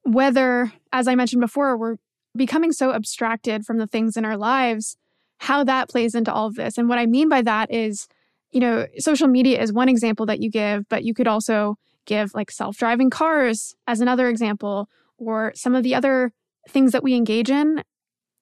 whether, 0.04 0.72
as 0.92 1.08
I 1.08 1.16
mentioned 1.16 1.42
before, 1.42 1.78
we're 1.78 1.98
becoming 2.36 2.72
so 2.72 2.94
abstracted 2.94 3.66
from 3.66 3.78
the 3.78 3.88
things 3.88 4.18
in 4.18 4.26
our 4.26 4.38
lives, 4.38 4.98
how 5.38 5.64
that 5.64 5.90
plays 5.90 6.16
into 6.16 6.34
all 6.34 6.48
of 6.48 6.56
this. 6.56 6.78
And 6.78 6.90
what 6.90 7.00
I 7.00 7.06
mean 7.06 7.30
by 7.30 7.42
that 7.42 7.72
is, 7.74 8.08
you 8.52 8.60
know, 8.60 8.88
social 9.00 9.28
media 9.28 9.62
is 9.62 9.74
one 9.74 9.90
example 9.90 10.26
that 10.28 10.40
you 10.40 10.50
give, 10.50 10.88
but 10.90 11.04
you 11.04 11.14
could 11.14 11.28
also 11.28 11.78
give 12.06 12.34
like 12.34 12.52
self 12.52 12.78
driving 12.78 13.10
cars 13.10 13.76
as 13.88 14.02
another 14.02 14.30
example, 14.30 14.90
or 15.18 15.52
some 15.56 15.76
of 15.76 15.84
the 15.84 15.96
other 15.96 16.32
things 16.70 16.92
that 16.92 17.04
we 17.04 17.16
engage 17.16 17.50
in 17.50 17.84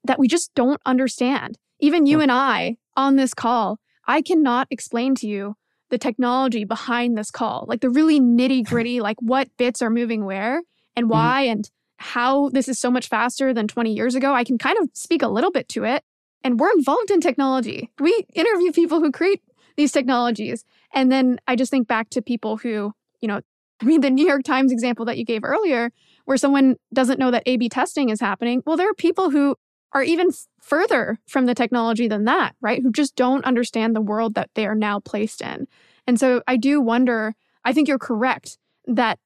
that 0.04 0.20
we 0.20 0.28
just 0.28 0.54
don't 0.56 0.82
understand. 0.86 1.58
Even 1.80 2.06
you 2.06 2.22
and 2.22 2.32
I 2.32 2.78
on 2.96 3.16
this 3.16 3.34
call, 3.34 3.80
I 4.08 4.22
cannot 4.22 4.68
explain 4.70 5.16
to 5.16 5.28
you 5.28 5.56
the 5.90 5.98
technology 5.98 6.64
behind 6.64 7.18
this 7.18 7.32
call, 7.32 7.66
like 7.68 7.82
the 7.82 7.90
really 7.90 8.20
nitty 8.20 8.66
gritty, 8.66 9.02
like 9.02 9.18
what 9.20 9.50
bits 9.58 9.82
are 9.82 9.90
moving 9.90 10.26
where 10.26 10.62
and 10.96 11.06
mm-hmm. 11.06 11.12
why, 11.12 11.44
mm-hmm. 11.44 11.52
and 11.52 11.72
how 11.98 12.50
this 12.50 12.68
is 12.68 12.80
so 12.80 12.90
much 12.90 13.08
faster 13.08 13.54
than 13.54 13.68
20 13.68 13.94
years 13.94 14.16
ago. 14.16 14.34
I 14.34 14.44
can 14.44 14.58
kind 14.58 14.78
of 14.80 14.90
speak 14.94 15.22
a 15.22 15.28
little 15.28 15.52
bit 15.52 15.70
to 15.70 15.84
it. 15.84 16.04
And 16.44 16.60
we're 16.60 16.72
involved 16.72 17.12
in 17.12 17.22
technology. 17.22 17.92
We 18.00 18.26
interview 18.34 18.72
people 18.72 19.00
who 19.00 19.12
create 19.12 19.44
these 19.78 19.92
technologies. 19.92 20.66
And 20.92 21.12
then 21.12 21.40
I 21.48 21.56
just 21.56 21.70
think 21.70 21.88
back 21.88 22.10
to 22.12 22.22
people 22.22 22.58
who, 22.58 22.94
you 23.22 23.28
know, 23.28 23.42
I 23.80 23.86
mean, 23.86 24.02
the 24.02 24.10
New 24.10 24.26
York 24.26 24.44
Times 24.44 24.72
example 24.72 25.06
that 25.06 25.18
you 25.20 25.26
gave 25.26 25.44
earlier, 25.44 25.92
where 26.26 26.38
someone 26.38 26.76
doesn't 26.94 27.20
know 27.20 27.32
that 27.32 27.44
A 27.46 27.58
B 27.58 27.70
testing 27.70 28.10
is 28.10 28.20
happening. 28.20 28.64
Well, 28.66 28.78
there 28.78 28.90
are 28.90 28.96
people 28.96 29.30
who 29.30 29.56
are 29.94 30.04
even 30.04 30.30
further 30.62 31.20
from 31.28 31.46
the 31.46 31.56
technology 31.56 32.08
than 32.08 32.26
that, 32.26 32.56
right? 32.62 32.82
Who 32.82 32.92
just 32.92 33.16
don't 33.16 33.44
understand 33.44 33.96
the 33.96 34.02
world 34.02 34.36
that 34.36 34.50
they 34.56 34.66
are 34.66 34.76
now 34.76 35.00
placed 35.00 35.42
in. 35.42 35.68
And 36.08 36.20
so 36.20 36.42
I 36.48 36.56
do 36.58 36.80
wonder, 36.80 37.34
I 37.66 37.74
think 37.74 37.88
you're 37.88 38.00
correct 38.00 38.58
that 38.88 39.20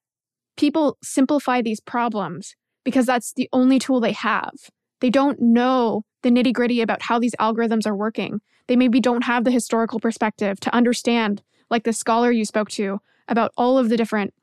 people 0.58 0.98
simplify 1.04 1.62
these 1.62 1.80
problems 1.80 2.56
because 2.84 3.06
that's 3.06 3.34
the 3.34 3.50
only 3.54 3.78
tool 3.78 4.00
they 4.00 4.14
have. 4.14 4.54
They 5.02 5.10
don't 5.10 5.40
know 5.40 6.04
the 6.24 6.32
nitty 6.32 6.54
gritty 6.54 6.82
about 6.82 7.04
how 7.04 7.20
these 7.20 7.36
algorithms 7.36 7.86
are 7.86 7.96
working. 7.96 8.42
They 8.68 8.76
maybe 8.76 9.00
don't 9.00 9.26
have 9.26 9.44
the 9.44 9.52
historical 9.52 10.00
perspective 10.00 10.60
to 10.62 10.74
understand, 10.74 11.44
like 11.70 11.84
the 11.84 11.94
scholar 11.94 12.32
you 12.32 12.46
spoke 12.46 12.72
to, 12.72 13.00
about 13.28 13.52
all 13.58 13.78
of 13.78 13.90
the 13.90 13.98
different 13.98 14.34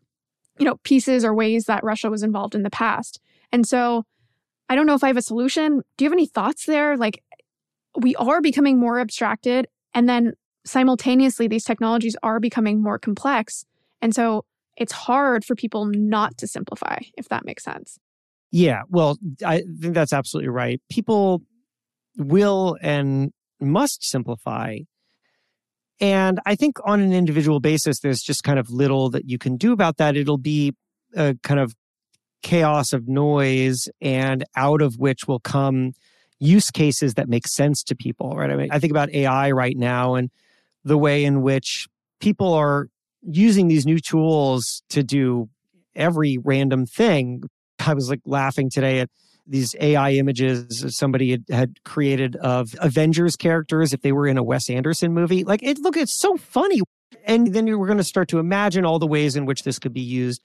you 0.58 0.64
know, 0.64 0.76
pieces 0.84 1.24
or 1.24 1.34
ways 1.34 1.64
that 1.66 1.84
Russia 1.84 2.10
was 2.10 2.22
involved 2.22 2.54
in 2.54 2.62
the 2.62 2.70
past. 2.70 3.20
And 3.50 3.66
so 3.66 4.04
I 4.68 4.74
don't 4.74 4.86
know 4.86 4.94
if 4.94 5.04
I 5.04 5.08
have 5.08 5.16
a 5.16 5.22
solution. 5.22 5.82
Do 5.96 6.04
you 6.04 6.06
have 6.06 6.14
any 6.14 6.26
thoughts 6.26 6.66
there? 6.66 6.96
Like, 6.96 7.22
we 7.98 8.14
are 8.16 8.40
becoming 8.40 8.78
more 8.78 9.00
abstracted, 9.00 9.66
and 9.92 10.08
then 10.08 10.32
simultaneously, 10.64 11.48
these 11.48 11.64
technologies 11.64 12.16
are 12.22 12.40
becoming 12.40 12.82
more 12.82 12.98
complex. 12.98 13.66
And 14.00 14.14
so 14.14 14.44
it's 14.76 14.92
hard 14.92 15.44
for 15.44 15.54
people 15.54 15.84
not 15.84 16.38
to 16.38 16.46
simplify, 16.46 16.98
if 17.18 17.28
that 17.28 17.44
makes 17.44 17.64
sense. 17.64 17.98
Yeah, 18.50 18.82
well, 18.88 19.18
I 19.44 19.62
think 19.80 19.94
that's 19.94 20.12
absolutely 20.12 20.48
right. 20.48 20.80
People 20.90 21.42
will 22.16 22.78
and 22.80 23.32
must 23.60 24.04
simplify 24.04 24.78
and 26.02 26.40
I 26.44 26.56
think 26.56 26.76
on 26.84 27.00
an 27.00 27.12
individual 27.12 27.60
basis, 27.60 28.00
there's 28.00 28.20
just 28.20 28.42
kind 28.42 28.58
of 28.58 28.68
little 28.70 29.08
that 29.10 29.28
you 29.28 29.38
can 29.38 29.56
do 29.56 29.72
about 29.72 29.96
that. 29.98 30.16
It'll 30.16 30.36
be 30.36 30.74
a 31.14 31.36
kind 31.44 31.60
of 31.60 31.74
chaos 32.42 32.92
of 32.92 33.06
noise, 33.06 33.88
and 34.00 34.44
out 34.56 34.82
of 34.82 34.96
which 34.98 35.28
will 35.28 35.38
come 35.38 35.92
use 36.40 36.70
cases 36.72 37.14
that 37.14 37.28
make 37.28 37.46
sense 37.46 37.84
to 37.84 37.94
people, 37.94 38.34
right? 38.34 38.50
I 38.50 38.56
mean, 38.56 38.68
I 38.72 38.80
think 38.80 38.90
about 38.90 39.14
AI 39.14 39.52
right 39.52 39.76
now 39.76 40.16
and 40.16 40.28
the 40.84 40.98
way 40.98 41.24
in 41.24 41.42
which 41.42 41.86
people 42.20 42.52
are 42.52 42.88
using 43.22 43.68
these 43.68 43.86
new 43.86 44.00
tools 44.00 44.82
to 44.88 45.04
do 45.04 45.48
every 45.94 46.36
random 46.42 46.84
thing. 46.84 47.44
I 47.78 47.94
was 47.94 48.10
like 48.10 48.22
laughing 48.26 48.70
today 48.70 48.98
at 48.98 49.08
these 49.46 49.74
AI 49.80 50.12
images 50.12 50.84
somebody 50.96 51.32
had, 51.32 51.44
had 51.50 51.84
created 51.84 52.36
of 52.36 52.74
Avengers 52.80 53.36
characters 53.36 53.92
if 53.92 54.02
they 54.02 54.12
were 54.12 54.26
in 54.26 54.38
a 54.38 54.42
Wes 54.42 54.70
Anderson 54.70 55.12
movie. 55.12 55.44
Like 55.44 55.62
it 55.62 55.78
look, 55.78 55.96
it's 55.96 56.18
so 56.18 56.36
funny. 56.36 56.80
And 57.24 57.54
then 57.54 57.66
we're 57.78 57.86
going 57.86 57.98
to 57.98 58.04
start 58.04 58.28
to 58.28 58.38
imagine 58.38 58.84
all 58.84 58.98
the 58.98 59.06
ways 59.06 59.36
in 59.36 59.44
which 59.44 59.62
this 59.62 59.78
could 59.78 59.92
be 59.92 60.00
used 60.00 60.40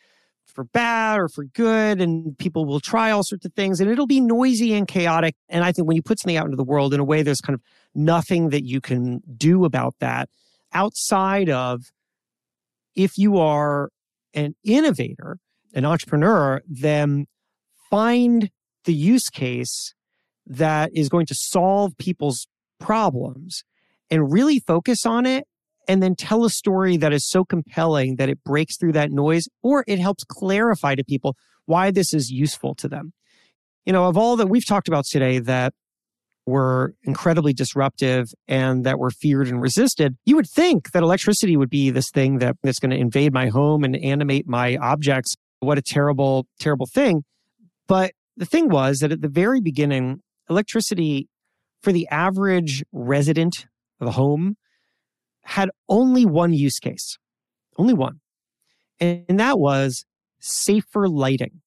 for 0.57 0.63
bad 0.63 1.19
or 1.19 1.27
for 1.27 1.43
good 1.43 2.01
and 2.01 2.35
people 2.39 2.65
will 2.65 2.79
try 2.79 3.11
all 3.11 3.23
sorts 3.23 3.45
of 3.45 3.53
things 3.53 3.79
and 3.79 3.91
it'll 3.91 4.07
be 4.07 4.19
noisy 4.19 4.73
and 4.73 4.87
chaotic 4.87 5.35
and 5.49 5.63
i 5.63 5.71
think 5.71 5.87
when 5.87 5.95
you 5.95 6.01
put 6.01 6.19
something 6.19 6.35
out 6.35 6.45
into 6.45 6.57
the 6.57 6.63
world 6.63 6.95
in 6.95 6.99
a 6.99 7.03
way 7.03 7.21
there's 7.21 7.41
kind 7.41 7.53
of 7.53 7.61
nothing 7.93 8.49
that 8.49 8.65
you 8.65 8.81
can 8.81 9.21
do 9.37 9.65
about 9.65 9.93
that 9.99 10.29
outside 10.73 11.47
of 11.47 11.91
if 12.95 13.19
you 13.19 13.37
are 13.37 13.89
an 14.33 14.55
innovator 14.63 15.37
an 15.75 15.85
entrepreneur 15.85 16.59
then 16.67 17.27
find 17.91 18.49
the 18.87 18.93
use 18.93 19.29
case 19.29 19.93
that 20.47 20.89
is 20.95 21.09
going 21.09 21.27
to 21.27 21.35
solve 21.35 21.95
people's 21.99 22.47
problems 22.79 23.63
and 24.09 24.31
really 24.31 24.59
focus 24.59 25.05
on 25.05 25.25
it 25.25 25.45
and 25.87 26.01
then 26.01 26.15
tell 26.15 26.45
a 26.45 26.49
story 26.49 26.97
that 26.97 27.13
is 27.13 27.27
so 27.27 27.45
compelling 27.45 28.15
that 28.15 28.29
it 28.29 28.43
breaks 28.43 28.77
through 28.77 28.93
that 28.93 29.11
noise 29.11 29.47
or 29.61 29.83
it 29.87 29.99
helps 29.99 30.23
clarify 30.23 30.95
to 30.95 31.03
people 31.03 31.35
why 31.65 31.91
this 31.91 32.13
is 32.13 32.31
useful 32.31 32.73
to 32.75 32.87
them. 32.87 33.13
You 33.85 33.93
know, 33.93 34.05
of 34.05 34.17
all 34.17 34.37
that 34.37 34.47
we've 34.47 34.65
talked 34.65 34.87
about 34.87 35.05
today 35.05 35.39
that 35.39 35.73
were 36.45 36.93
incredibly 37.03 37.53
disruptive 37.53 38.29
and 38.47 38.85
that 38.85 38.99
were 38.99 39.11
feared 39.11 39.47
and 39.49 39.61
resisted, 39.61 40.17
you 40.25 40.35
would 40.37 40.49
think 40.49 40.91
that 40.91 41.03
electricity 41.03 41.57
would 41.57 41.69
be 41.69 41.89
this 41.89 42.09
thing 42.09 42.39
that, 42.39 42.55
that's 42.63 42.79
going 42.79 42.91
to 42.91 42.97
invade 42.97 43.33
my 43.33 43.47
home 43.47 43.83
and 43.83 43.97
animate 43.97 44.47
my 44.47 44.77
objects. 44.77 45.35
What 45.59 45.77
a 45.77 45.81
terrible, 45.81 46.47
terrible 46.59 46.85
thing. 46.85 47.23
But 47.87 48.11
the 48.37 48.45
thing 48.45 48.69
was 48.69 48.99
that 48.99 49.11
at 49.11 49.21
the 49.21 49.27
very 49.27 49.59
beginning, 49.59 50.21
electricity 50.49 51.27
for 51.81 51.91
the 51.91 52.07
average 52.09 52.83
resident 52.91 53.67
of 53.99 54.07
a 54.07 54.11
home 54.11 54.55
had 55.43 55.69
only 55.89 56.25
one 56.25 56.53
use 56.53 56.79
case, 56.79 57.17
only 57.77 57.93
one. 57.93 58.19
And 58.99 59.39
that 59.39 59.59
was 59.59 60.05
safer 60.39 61.07
lighting. 61.07 61.61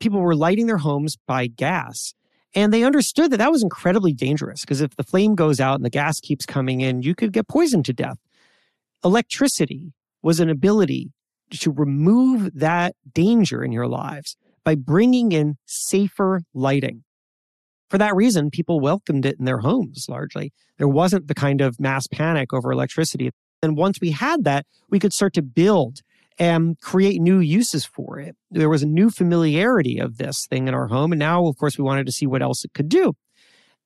People 0.00 0.20
were 0.20 0.34
lighting 0.34 0.66
their 0.66 0.78
homes 0.78 1.16
by 1.26 1.46
gas. 1.46 2.14
And 2.54 2.72
they 2.72 2.82
understood 2.82 3.30
that 3.30 3.36
that 3.36 3.52
was 3.52 3.62
incredibly 3.62 4.12
dangerous 4.12 4.62
because 4.62 4.80
if 4.80 4.96
the 4.96 5.04
flame 5.04 5.36
goes 5.36 5.60
out 5.60 5.76
and 5.76 5.84
the 5.84 5.90
gas 5.90 6.18
keeps 6.18 6.44
coming 6.44 6.80
in, 6.80 7.02
you 7.02 7.14
could 7.14 7.32
get 7.32 7.46
poisoned 7.46 7.84
to 7.84 7.92
death. 7.92 8.18
Electricity 9.04 9.92
was 10.22 10.40
an 10.40 10.50
ability 10.50 11.12
to 11.50 11.70
remove 11.70 12.50
that 12.54 12.96
danger 13.12 13.62
in 13.62 13.70
your 13.70 13.86
lives 13.86 14.36
by 14.64 14.74
bringing 14.74 15.32
in 15.32 15.56
safer 15.66 16.42
lighting. 16.54 17.04
For 17.88 17.98
that 17.98 18.14
reason, 18.14 18.50
people 18.50 18.80
welcomed 18.80 19.26
it 19.26 19.36
in 19.38 19.44
their 19.44 19.58
homes 19.58 20.06
largely. 20.08 20.52
There 20.78 20.88
wasn't 20.88 21.26
the 21.26 21.34
kind 21.34 21.60
of 21.60 21.80
mass 21.80 22.06
panic 22.06 22.52
over 22.52 22.70
electricity. 22.70 23.30
And 23.62 23.76
once 23.76 24.00
we 24.00 24.12
had 24.12 24.44
that, 24.44 24.64
we 24.88 24.98
could 24.98 25.12
start 25.12 25.34
to 25.34 25.42
build 25.42 26.00
and 26.38 26.80
create 26.80 27.20
new 27.20 27.40
uses 27.40 27.84
for 27.84 28.18
it. 28.18 28.36
There 28.50 28.70
was 28.70 28.82
a 28.82 28.86
new 28.86 29.10
familiarity 29.10 29.98
of 29.98 30.16
this 30.16 30.46
thing 30.46 30.68
in 30.68 30.74
our 30.74 30.86
home. 30.86 31.12
And 31.12 31.18
now, 31.18 31.46
of 31.46 31.56
course, 31.56 31.76
we 31.76 31.84
wanted 31.84 32.06
to 32.06 32.12
see 32.12 32.26
what 32.26 32.42
else 32.42 32.64
it 32.64 32.72
could 32.72 32.88
do. 32.88 33.14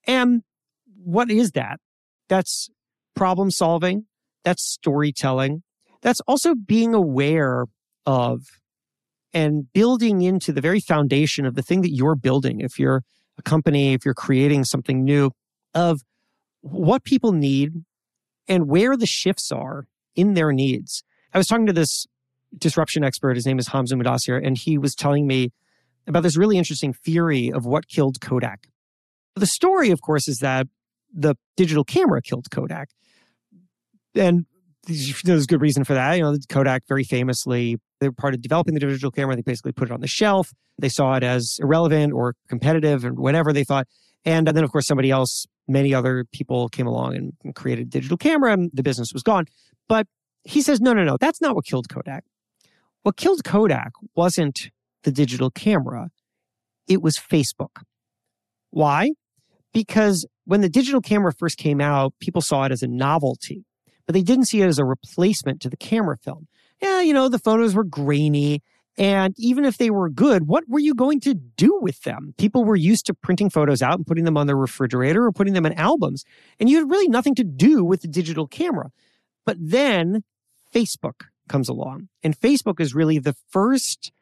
And 0.06 0.42
what 1.02 1.30
is 1.30 1.52
that? 1.52 1.80
That's 2.28 2.68
problem 3.16 3.50
solving. 3.50 4.06
That's 4.44 4.62
storytelling. 4.62 5.62
That's 6.02 6.20
also 6.28 6.54
being 6.54 6.94
aware 6.94 7.64
of 8.06 8.42
and 9.34 9.70
building 9.72 10.22
into 10.22 10.52
the 10.52 10.60
very 10.60 10.80
foundation 10.80 11.44
of 11.44 11.56
the 11.56 11.62
thing 11.62 11.82
that 11.82 11.90
you're 11.90 12.14
building. 12.14 12.60
If 12.60 12.78
you're 12.78 13.02
a 13.36 13.42
company, 13.42 13.92
if 13.92 14.04
you're 14.04 14.14
creating 14.14 14.64
something 14.64 15.04
new, 15.04 15.32
of 15.74 16.00
what 16.60 17.04
people 17.04 17.32
need 17.32 17.72
and 18.48 18.68
where 18.68 18.96
the 18.96 19.06
shifts 19.06 19.50
are 19.50 19.86
in 20.14 20.34
their 20.34 20.52
needs. 20.52 21.02
I 21.34 21.38
was 21.38 21.48
talking 21.48 21.66
to 21.66 21.72
this 21.72 22.06
disruption 22.56 23.02
expert. 23.02 23.34
His 23.34 23.44
name 23.44 23.58
is 23.58 23.68
Hamza 23.68 23.96
Mudassir, 23.96 24.40
and 24.42 24.56
he 24.56 24.78
was 24.78 24.94
telling 24.94 25.26
me 25.26 25.50
about 26.06 26.22
this 26.22 26.36
really 26.36 26.56
interesting 26.56 26.92
theory 26.92 27.50
of 27.52 27.66
what 27.66 27.88
killed 27.88 28.20
Kodak. 28.20 28.68
The 29.34 29.46
story, 29.46 29.90
of 29.90 30.00
course, 30.00 30.28
is 30.28 30.38
that 30.38 30.68
the 31.12 31.34
digital 31.56 31.82
camera 31.82 32.22
killed 32.22 32.50
Kodak. 32.50 32.90
And 34.14 34.46
there's 34.86 35.46
good 35.46 35.60
reason 35.60 35.84
for 35.84 35.94
that. 35.94 36.14
You 36.14 36.22
know, 36.22 36.36
Kodak 36.48 36.82
very 36.86 37.04
famously, 37.04 37.76
they 38.00 38.08
were 38.08 38.14
part 38.14 38.34
of 38.34 38.42
developing 38.42 38.74
the 38.74 38.80
digital 38.80 39.10
camera. 39.10 39.36
They 39.36 39.42
basically 39.42 39.72
put 39.72 39.90
it 39.90 39.92
on 39.92 40.00
the 40.00 40.06
shelf. 40.06 40.52
They 40.78 40.88
saw 40.88 41.14
it 41.14 41.22
as 41.22 41.58
irrelevant 41.60 42.12
or 42.12 42.34
competitive 42.48 43.04
and 43.04 43.18
whatever 43.18 43.52
they 43.52 43.64
thought. 43.64 43.86
And 44.24 44.46
then, 44.46 44.64
of 44.64 44.72
course, 44.72 44.86
somebody 44.86 45.10
else, 45.10 45.46
many 45.68 45.94
other 45.94 46.24
people 46.32 46.68
came 46.68 46.86
along 46.86 47.16
and 47.16 47.54
created 47.54 47.86
a 47.86 47.90
digital 47.90 48.16
camera 48.16 48.52
and 48.52 48.70
the 48.72 48.82
business 48.82 49.12
was 49.12 49.22
gone. 49.22 49.46
But 49.88 50.06
he 50.44 50.62
says, 50.62 50.80
no, 50.80 50.92
no, 50.92 51.04
no, 51.04 51.16
that's 51.18 51.40
not 51.40 51.54
what 51.54 51.64
killed 51.64 51.88
Kodak. 51.88 52.24
What 53.02 53.16
killed 53.16 53.44
Kodak 53.44 53.92
wasn't 54.14 54.70
the 55.02 55.12
digital 55.12 55.50
camera, 55.50 56.08
it 56.88 57.02
was 57.02 57.18
Facebook. 57.18 57.82
Why? 58.70 59.10
Because 59.74 60.26
when 60.46 60.62
the 60.62 60.68
digital 60.68 61.02
camera 61.02 61.32
first 61.32 61.58
came 61.58 61.80
out, 61.80 62.14
people 62.20 62.40
saw 62.40 62.64
it 62.64 62.72
as 62.72 62.82
a 62.82 62.88
novelty 62.88 63.66
but 64.06 64.14
they 64.14 64.22
didn't 64.22 64.46
see 64.46 64.62
it 64.62 64.66
as 64.66 64.78
a 64.78 64.84
replacement 64.84 65.60
to 65.62 65.70
the 65.70 65.76
camera 65.76 66.16
film. 66.16 66.46
Yeah, 66.82 67.00
you 67.00 67.14
know, 67.14 67.28
the 67.28 67.38
photos 67.38 67.74
were 67.74 67.84
grainy. 67.84 68.62
And 68.96 69.34
even 69.36 69.64
if 69.64 69.78
they 69.78 69.90
were 69.90 70.08
good, 70.08 70.46
what 70.46 70.64
were 70.68 70.78
you 70.78 70.94
going 70.94 71.20
to 71.20 71.34
do 71.34 71.78
with 71.82 72.02
them? 72.02 72.34
People 72.38 72.64
were 72.64 72.76
used 72.76 73.06
to 73.06 73.14
printing 73.14 73.50
photos 73.50 73.82
out 73.82 73.96
and 73.96 74.06
putting 74.06 74.24
them 74.24 74.36
on 74.36 74.46
their 74.46 74.56
refrigerator 74.56 75.24
or 75.24 75.32
putting 75.32 75.54
them 75.54 75.66
in 75.66 75.72
albums. 75.72 76.24
And 76.60 76.68
you 76.68 76.78
had 76.78 76.88
really 76.88 77.08
nothing 77.08 77.34
to 77.36 77.44
do 77.44 77.84
with 77.84 78.02
the 78.02 78.08
digital 78.08 78.46
camera. 78.46 78.90
But 79.44 79.56
then 79.58 80.22
Facebook 80.72 81.24
comes 81.48 81.68
along. 81.68 82.08
And 82.22 82.38
Facebook 82.38 82.80
is 82.80 82.94
really 82.94 83.18
the 83.18 83.34
first 83.50 84.12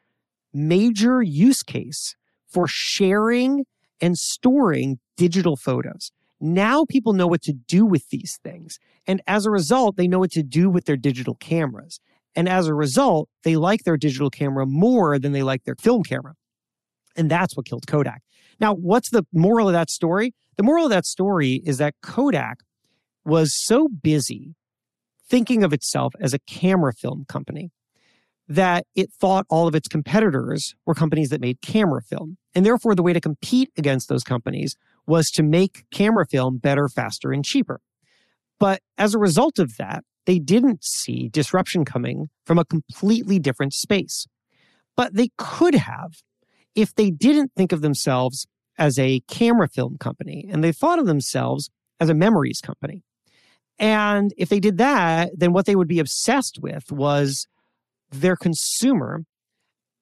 major 0.53 1.21
use 1.21 1.61
case 1.61 2.15
for 2.47 2.67
sharing 2.67 3.65
and 4.01 4.17
storing 4.17 4.99
digital 5.17 5.55
photos. 5.55 6.11
Now 6.43 6.83
people 6.83 7.13
know 7.13 7.25
what 7.25 7.41
to 7.43 7.53
do 7.53 7.85
with 7.85 8.09
these 8.09 8.37
things. 8.43 8.77
And 9.07 9.21
as 9.25 9.45
a 9.45 9.49
result, 9.49 9.95
they 9.95 10.09
know 10.09 10.19
what 10.19 10.31
to 10.31 10.43
do 10.43 10.69
with 10.69 10.83
their 10.83 10.97
digital 10.97 11.35
cameras. 11.35 12.01
And 12.35 12.49
as 12.49 12.67
a 12.67 12.73
result, 12.73 13.29
they 13.43 13.55
like 13.55 13.85
their 13.85 13.95
digital 13.95 14.29
camera 14.29 14.65
more 14.65 15.17
than 15.17 15.31
they 15.31 15.41
like 15.41 15.63
their 15.63 15.77
film 15.79 16.03
camera. 16.03 16.33
And 17.15 17.31
that's 17.31 17.55
what 17.55 17.65
killed 17.65 17.87
Kodak. 17.87 18.23
Now, 18.59 18.73
what's 18.73 19.09
the 19.09 19.23
moral 19.31 19.69
of 19.69 19.73
that 19.73 19.89
story? 19.89 20.33
The 20.57 20.63
moral 20.63 20.83
of 20.83 20.91
that 20.91 21.05
story 21.05 21.61
is 21.65 21.77
that 21.77 21.95
Kodak 22.01 22.57
was 23.23 23.55
so 23.55 23.87
busy 23.87 24.55
thinking 25.25 25.63
of 25.63 25.71
itself 25.71 26.13
as 26.19 26.33
a 26.33 26.39
camera 26.39 26.91
film 26.91 27.23
company 27.29 27.71
that 28.53 28.85
it 28.95 29.11
thought 29.11 29.45
all 29.49 29.67
of 29.67 29.73
its 29.73 29.87
competitors 29.87 30.75
were 30.85 30.93
companies 30.93 31.29
that 31.29 31.41
made 31.41 31.61
camera 31.61 32.01
film. 32.01 32.37
And 32.53 32.65
therefore, 32.65 32.93
the 32.93 33.01
way 33.01 33.13
to 33.13 33.21
compete 33.21 33.71
against 33.77 34.09
those 34.09 34.23
companies 34.23 34.75
was 35.07 35.31
to 35.31 35.43
make 35.43 35.85
camera 35.91 36.25
film 36.25 36.57
better, 36.57 36.87
faster, 36.87 37.31
and 37.31 37.43
cheaper. 37.43 37.81
But 38.59 38.81
as 38.97 39.15
a 39.15 39.19
result 39.19 39.57
of 39.57 39.77
that, 39.77 40.03
they 40.25 40.37
didn't 40.37 40.83
see 40.83 41.29
disruption 41.29 41.83
coming 41.83 42.29
from 42.45 42.59
a 42.59 42.65
completely 42.65 43.39
different 43.39 43.73
space. 43.73 44.27
But 44.95 45.15
they 45.15 45.29
could 45.37 45.73
have 45.73 46.21
if 46.75 46.93
they 46.93 47.09
didn't 47.09 47.51
think 47.57 47.71
of 47.71 47.81
themselves 47.81 48.47
as 48.77 48.99
a 48.99 49.21
camera 49.27 49.67
film 49.67 49.97
company 49.97 50.47
and 50.51 50.63
they 50.63 50.71
thought 50.71 50.99
of 50.99 51.07
themselves 51.07 51.69
as 51.99 52.09
a 52.09 52.13
memories 52.13 52.61
company. 52.61 53.03
And 53.79 54.31
if 54.37 54.49
they 54.49 54.59
did 54.59 54.77
that, 54.77 55.31
then 55.33 55.53
what 55.53 55.65
they 55.65 55.75
would 55.75 55.87
be 55.87 55.99
obsessed 55.99 56.59
with 56.61 56.91
was 56.91 57.47
their 58.13 58.35
consumer 58.35 59.23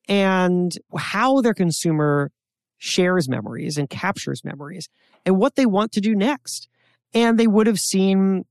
and 0.08 0.78
how 0.98 1.42
their 1.42 1.54
consumer 1.54 2.32
shares 2.78 3.30
memories 3.30 3.78
and 3.78 3.90
captures 3.90 4.44
memories 4.44 4.90
and 5.26 5.38
what 5.38 5.56
they 5.56 5.66
want 5.66 5.92
to 5.94 6.02
do 6.02 6.16
next. 6.16 6.68
And 7.14 7.38
they 7.38 7.48
would 7.48 7.68
have 7.68 7.80
seen 7.80 8.46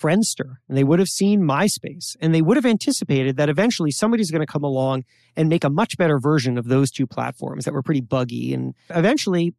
Friendster 0.00 0.56
and 0.68 0.76
they 0.76 0.84
would 0.84 0.98
have 0.98 1.08
seen 1.08 1.42
MySpace 1.42 2.16
and 2.20 2.34
they 2.34 2.42
would 2.42 2.56
have 2.56 2.66
anticipated 2.66 3.36
that 3.36 3.48
eventually 3.48 3.90
somebody's 3.90 4.30
going 4.30 4.44
to 4.44 4.52
come 4.52 4.64
along 4.64 5.04
and 5.36 5.48
make 5.48 5.64
a 5.64 5.70
much 5.70 5.96
better 5.96 6.18
version 6.18 6.58
of 6.58 6.66
those 6.66 6.90
two 6.90 7.06
platforms 7.06 7.64
that 7.64 7.74
were 7.74 7.82
pretty 7.82 8.00
buggy. 8.00 8.52
And 8.52 8.74
eventually 8.90 9.54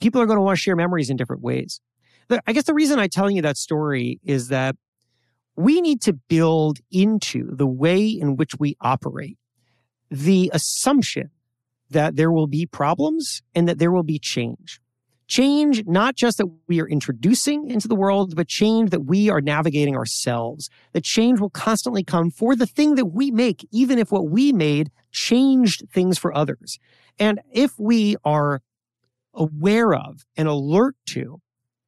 people 0.00 0.20
are 0.20 0.26
going 0.26 0.38
to 0.38 0.42
want 0.42 0.56
to 0.56 0.62
share 0.62 0.76
memories 0.76 1.10
in 1.10 1.16
different 1.16 1.42
ways. 1.42 1.80
I 2.46 2.52
guess 2.52 2.64
the 2.64 2.74
reason 2.74 2.98
I'm 2.98 3.08
telling 3.08 3.36
you 3.36 3.42
that 3.42 3.56
story 3.56 4.18
is 4.24 4.48
that 4.48 4.74
we 5.56 5.80
need 5.80 6.00
to 6.02 6.12
build 6.12 6.78
into 6.90 7.54
the 7.54 7.66
way 7.66 8.06
in 8.06 8.36
which 8.36 8.52
we 8.58 8.76
operate 8.80 9.38
the 10.10 10.50
assumption 10.54 11.30
that 11.90 12.16
there 12.16 12.30
will 12.30 12.46
be 12.46 12.66
problems 12.66 13.42
and 13.54 13.68
that 13.68 13.78
there 13.78 13.90
will 13.90 14.02
be 14.02 14.18
change. 14.18 14.80
Change, 15.28 15.84
not 15.86 16.14
just 16.14 16.38
that 16.38 16.46
we 16.68 16.80
are 16.80 16.88
introducing 16.88 17.68
into 17.68 17.88
the 17.88 17.96
world, 17.96 18.36
but 18.36 18.46
change 18.46 18.90
that 18.90 19.06
we 19.06 19.28
are 19.28 19.40
navigating 19.40 19.96
ourselves. 19.96 20.70
That 20.92 21.02
change 21.02 21.40
will 21.40 21.50
constantly 21.50 22.04
come 22.04 22.30
for 22.30 22.54
the 22.54 22.66
thing 22.66 22.94
that 22.94 23.06
we 23.06 23.32
make, 23.32 23.66
even 23.72 23.98
if 23.98 24.12
what 24.12 24.28
we 24.28 24.52
made 24.52 24.90
changed 25.10 25.84
things 25.90 26.16
for 26.16 26.32
others. 26.32 26.78
And 27.18 27.40
if 27.52 27.72
we 27.78 28.16
are 28.24 28.62
aware 29.34 29.94
of 29.94 30.24
and 30.36 30.46
alert 30.46 30.94
to 31.06 31.40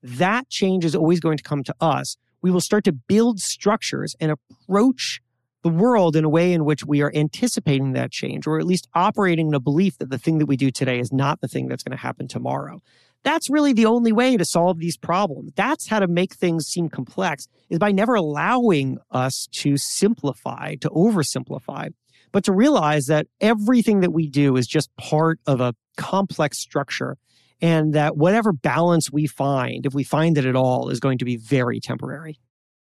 that 0.03 0.49
change 0.49 0.85
is 0.85 0.95
always 0.95 1.21
going 1.21 1.37
to 1.37 1.43
come 1.43 1.63
to 1.65 1.75
us, 1.81 2.17
we 2.43 2.51
will 2.51 2.61
start 2.61 2.85
to 2.85 2.93
build 2.93 3.41
structures 3.41 4.15
and 4.21 4.31
approach 4.31 5.21
the 5.63 5.69
world 5.69 6.15
in 6.15 6.25
a 6.25 6.29
way 6.29 6.53
in 6.53 6.65
which 6.65 6.85
we 6.85 7.03
are 7.03 7.13
anticipating 7.15 7.93
that 7.93 8.13
change, 8.13 8.47
or 8.47 8.59
at 8.59 8.67
least 8.67 8.89
operating 8.95 9.49
in 9.49 9.55
a 9.55 9.61
belief 9.61 9.99
that 9.99 10.11
the 10.11 10.19
thing 10.19 10.39
that 10.39 10.47
we 10.47 10.57
do 10.57 10.71
today 10.71 11.01
is 11.01 11.13
not 11.13 11.41
the 11.41 11.49
thing 11.49 11.67
that's 11.67 11.83
going 11.83 11.97
to 11.97 12.03
happen 12.03 12.29
tomorrow. 12.29 12.81
That's 13.25 13.51
really 13.51 13.73
the 13.73 13.87
only 13.87 14.13
way 14.13 14.37
to 14.37 14.45
solve 14.45 14.79
these 14.79 14.97
problems. 14.97 15.53
That's 15.57 15.89
how 15.89 15.99
to 15.99 16.07
make 16.07 16.35
things 16.35 16.67
seem 16.67 16.89
complex 16.89 17.49
is 17.69 17.79
by 17.79 17.91
never 17.91 18.15
allowing 18.15 18.99
us 19.11 19.49
to 19.55 19.77
simplify, 19.77 20.77
to 20.77 20.89
oversimplify, 20.91 21.93
but 22.31 22.45
to 22.45 22.53
realize 22.53 23.07
that 23.07 23.27
everything 23.41 24.01
that 24.01 24.13
we 24.13 24.29
do 24.29 24.57
is 24.57 24.67
just 24.67 24.95
part 24.97 25.41
of 25.47 25.61
a 25.61 25.75
complex 25.97 26.59
structure 26.59 27.17
and 27.61 27.95
that 27.95 28.17
whatever 28.17 28.53
balance 28.53 29.11
we 29.11 29.27
find, 29.27 29.87
if 29.87 29.95
we 29.95 30.05
find 30.05 30.39
it 30.39 30.47
at 30.47 30.57
all, 30.57 30.89
is 30.89 31.01
going 31.01 31.19
to 31.19 31.25
be 31.25 31.37
very 31.37 31.81
temporary. 31.81 32.39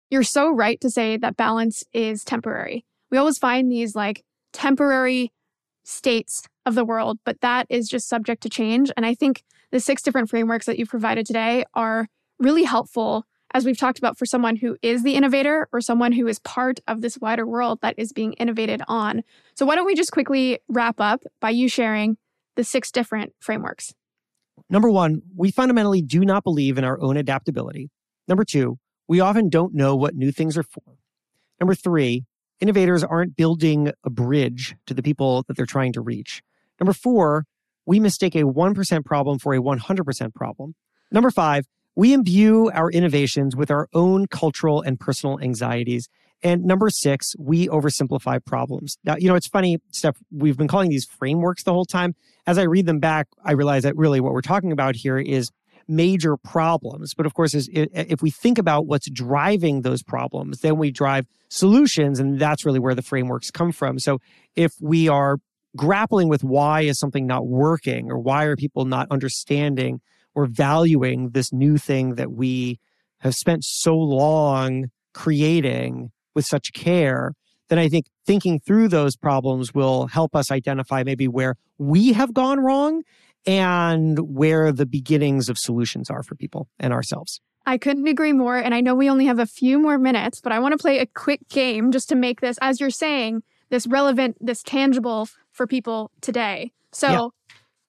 You're 0.10 0.24
so 0.24 0.52
right 0.52 0.80
to 0.82 0.90
say 0.90 1.18
that 1.18 1.38
balance 1.38 1.84
is 1.94 2.24
temporary. 2.24 2.86
We 3.12 3.18
always 3.18 3.38
find 3.38 3.72
these 3.72 3.96
like 3.96 4.24
temporary 4.54 5.32
states 5.84 6.44
of 6.66 6.76
the 6.76 6.86
world, 6.86 7.20
but 7.26 7.42
that 7.42 7.68
is 7.70 7.90
just 7.90 8.08
subject 8.08 8.44
to 8.44 8.50
change. 8.50 8.92
And 8.96 9.06
I 9.06 9.16
think 9.16 9.44
the 9.72 9.80
six 9.80 10.02
different 10.02 10.30
frameworks 10.30 10.66
that 10.66 10.80
you've 10.80 10.90
provided 10.90 11.26
today 11.26 11.66
are 11.74 12.08
really 12.40 12.64
helpful, 12.64 13.26
as 13.54 13.66
we've 13.66 13.78
talked 13.78 13.98
about, 13.98 14.18
for 14.18 14.26
someone 14.26 14.56
who 14.56 14.78
is 14.82 15.04
the 15.04 15.16
innovator 15.16 15.68
or 15.74 15.82
someone 15.82 16.12
who 16.12 16.28
is 16.28 16.40
part 16.40 16.80
of 16.88 17.02
this 17.02 17.18
wider 17.18 17.46
world 17.46 17.80
that 17.82 17.96
is 17.98 18.14
being 18.14 18.34
innovated 18.34 18.82
on. 18.88 19.24
So, 19.56 19.66
why 19.66 19.76
don't 19.76 19.86
we 19.86 19.96
just 19.96 20.12
quickly 20.12 20.60
wrap 20.70 21.02
up 21.02 21.24
by 21.42 21.50
you 21.50 21.68
sharing 21.68 22.18
the 22.56 22.64
six 22.64 22.92
different 22.92 23.34
frameworks? 23.40 23.94
Number 24.70 24.90
one, 24.90 25.22
we 25.36 25.52
fundamentally 25.52 26.02
do 26.02 26.22
not 26.22 26.44
believe 26.44 26.78
in 26.78 26.84
our 26.84 27.00
own 27.02 27.18
adaptability. 27.18 27.90
Number 28.28 28.46
two, 28.46 28.78
we 29.08 29.20
often 29.20 29.50
don't 29.50 29.74
know 29.74 29.96
what 29.96 30.16
new 30.16 30.32
things 30.32 30.58
are 30.58 30.64
for. 30.64 30.98
Number 31.60 31.76
three, 31.76 32.26
innovators 32.60 33.04
aren't 33.04 33.36
building 33.36 33.92
a 34.04 34.10
bridge 34.10 34.76
to 34.88 34.94
the 34.94 35.04
people 35.04 35.44
that 35.48 35.58
they're 35.58 35.66
trying 35.66 35.94
to 35.94 36.02
reach. 36.02 36.42
Number 36.80 36.94
four, 36.94 37.46
we 37.86 38.00
mistake 38.00 38.36
a 38.36 38.44
1% 38.44 39.06
problem 39.06 39.40
for 39.40 39.54
a 39.54 39.60
100% 39.60 40.34
problem. 40.34 40.76
Number 41.12 41.30
five, 41.30 41.66
we 41.96 42.14
imbue 42.14 42.72
our 42.72 42.90
innovations 42.90 43.56
with 43.56 43.70
our 43.70 43.88
own 43.94 44.28
cultural 44.28 44.82
and 44.82 45.00
personal 45.00 45.40
anxieties. 45.40 46.10
And 46.44 46.66
number 46.66 46.90
six, 46.90 47.36
we 47.40 47.68
oversimplify 47.70 48.44
problems. 48.44 48.98
Now, 49.06 49.16
you 49.18 49.30
know, 49.30 49.36
it's 49.36 49.48
funny, 49.48 49.80
Steph, 49.92 50.18
we've 50.30 50.58
been 50.58 50.68
calling 50.68 50.90
these 50.90 51.06
frameworks 51.06 51.64
the 51.64 51.72
whole 51.72 51.86
time. 51.86 52.16
As 52.46 52.58
I 52.58 52.64
read 52.64 52.86
them 52.86 53.00
back, 53.00 53.28
I 53.46 53.54
realize 53.54 53.84
that 53.84 53.96
really 53.96 54.20
what 54.20 54.34
we're 54.34 54.42
talking 54.42 54.74
about 54.74 54.96
here 54.96 55.18
is 55.18 55.52
major 55.88 56.36
problems. 56.36 57.14
But 57.14 57.26
of 57.26 57.34
course, 57.34 57.54
if 57.56 58.22
we 58.22 58.30
think 58.30 58.58
about 58.58 58.88
what's 58.88 59.10
driving 59.10 59.82
those 59.82 60.04
problems, 60.04 60.60
then 60.60 60.78
we 60.78 60.92
drive 60.92 61.26
solutions. 61.50 62.20
And 62.20 62.40
that's 62.40 62.66
really 62.66 62.80
where 62.80 62.96
the 62.96 63.02
frameworks 63.02 63.50
come 63.50 63.72
from. 63.72 64.00
So 64.00 64.20
if 64.56 64.74
we 64.82 65.08
are 65.08 65.38
grappling 65.76 66.28
with 66.28 66.44
why 66.44 66.82
is 66.82 67.00
something 67.00 67.26
not 67.26 67.48
working 67.48 68.12
or 68.12 68.20
why 68.20 68.44
are 68.44 68.56
people 68.56 68.86
not 68.86 69.08
understanding 69.10 70.02
or 70.36 70.46
valuing 70.46 71.30
this 71.30 71.54
new 71.54 71.78
thing 71.78 72.16
that 72.16 72.32
we 72.32 72.80
have 73.20 73.36
spent 73.36 73.64
so 73.64 73.96
long 73.96 74.86
creating 75.14 76.12
with 76.36 76.46
such 76.46 76.74
care, 76.74 77.34
then 77.70 77.80
I 77.80 77.90
think 77.90 78.06
thinking 78.26 78.60
through 78.60 78.90
those 78.90 79.16
problems 79.16 79.74
will 79.74 80.08
help 80.08 80.36
us 80.36 80.52
identify 80.52 81.04
maybe 81.04 81.28
where 81.28 81.56
we 81.78 82.14
have 82.14 82.34
gone 82.34 82.60
wrong 82.60 83.04
and 83.46 84.20
where 84.20 84.72
the 84.72 84.86
beginnings 84.86 85.50
of 85.50 85.58
solutions 85.58 86.10
are 86.10 86.24
for 86.24 86.36
people 86.36 86.68
and 86.80 86.94
ourselves. 86.94 87.42
I 87.66 87.78
couldn't 87.78 88.08
agree 88.08 88.34
more. 88.34 88.58
And 88.58 88.74
I 88.74 88.82
know 88.82 88.94
we 88.94 89.10
only 89.10 89.26
have 89.26 89.40
a 89.40 89.46
few 89.46 89.80
more 89.80 89.98
minutes, 89.98 90.42
but 90.42 90.52
I 90.52 90.60
want 90.60 90.74
to 90.74 90.78
play 90.78 91.00
a 91.00 91.06
quick 91.06 91.48
game 91.50 91.92
just 91.92 92.10
to 92.10 92.16
make 92.16 92.42
this, 92.42 92.58
as 92.62 92.80
you're 92.80 92.90
saying, 92.90 93.44
this 93.70 93.88
relevant, 93.88 94.38
this 94.40 94.62
tangible 94.64 95.28
for 95.52 95.66
people 95.66 96.12
today. 96.22 96.74
So 96.92 97.08
yeah. 97.10 97.28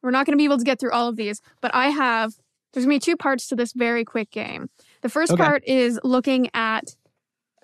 we're 0.03 0.13
not 0.13 0.27
going 0.27 0.33
to 0.33 0.41
be 0.41 0.45
able 0.45 0.59
to 0.59 0.65
get 0.65 0.79
through 0.79 0.93
all 0.93 1.09
of 1.09 1.17
these, 1.17 1.41
but 1.61 1.75
I 1.75 1.91
have, 1.91 2.35
there's 2.73 2.87
going 2.87 2.99
to 2.99 3.05
be 3.05 3.13
two 3.13 3.17
parts 3.17 3.49
to 3.49 3.57
this 3.57 3.73
very 3.73 4.05
quick 4.05 4.31
game. 4.31 4.71
The 5.03 5.09
first 5.09 5.33
okay. 5.33 5.43
part 5.43 5.65
is 5.67 6.01
looking 6.03 6.49
at 6.55 6.97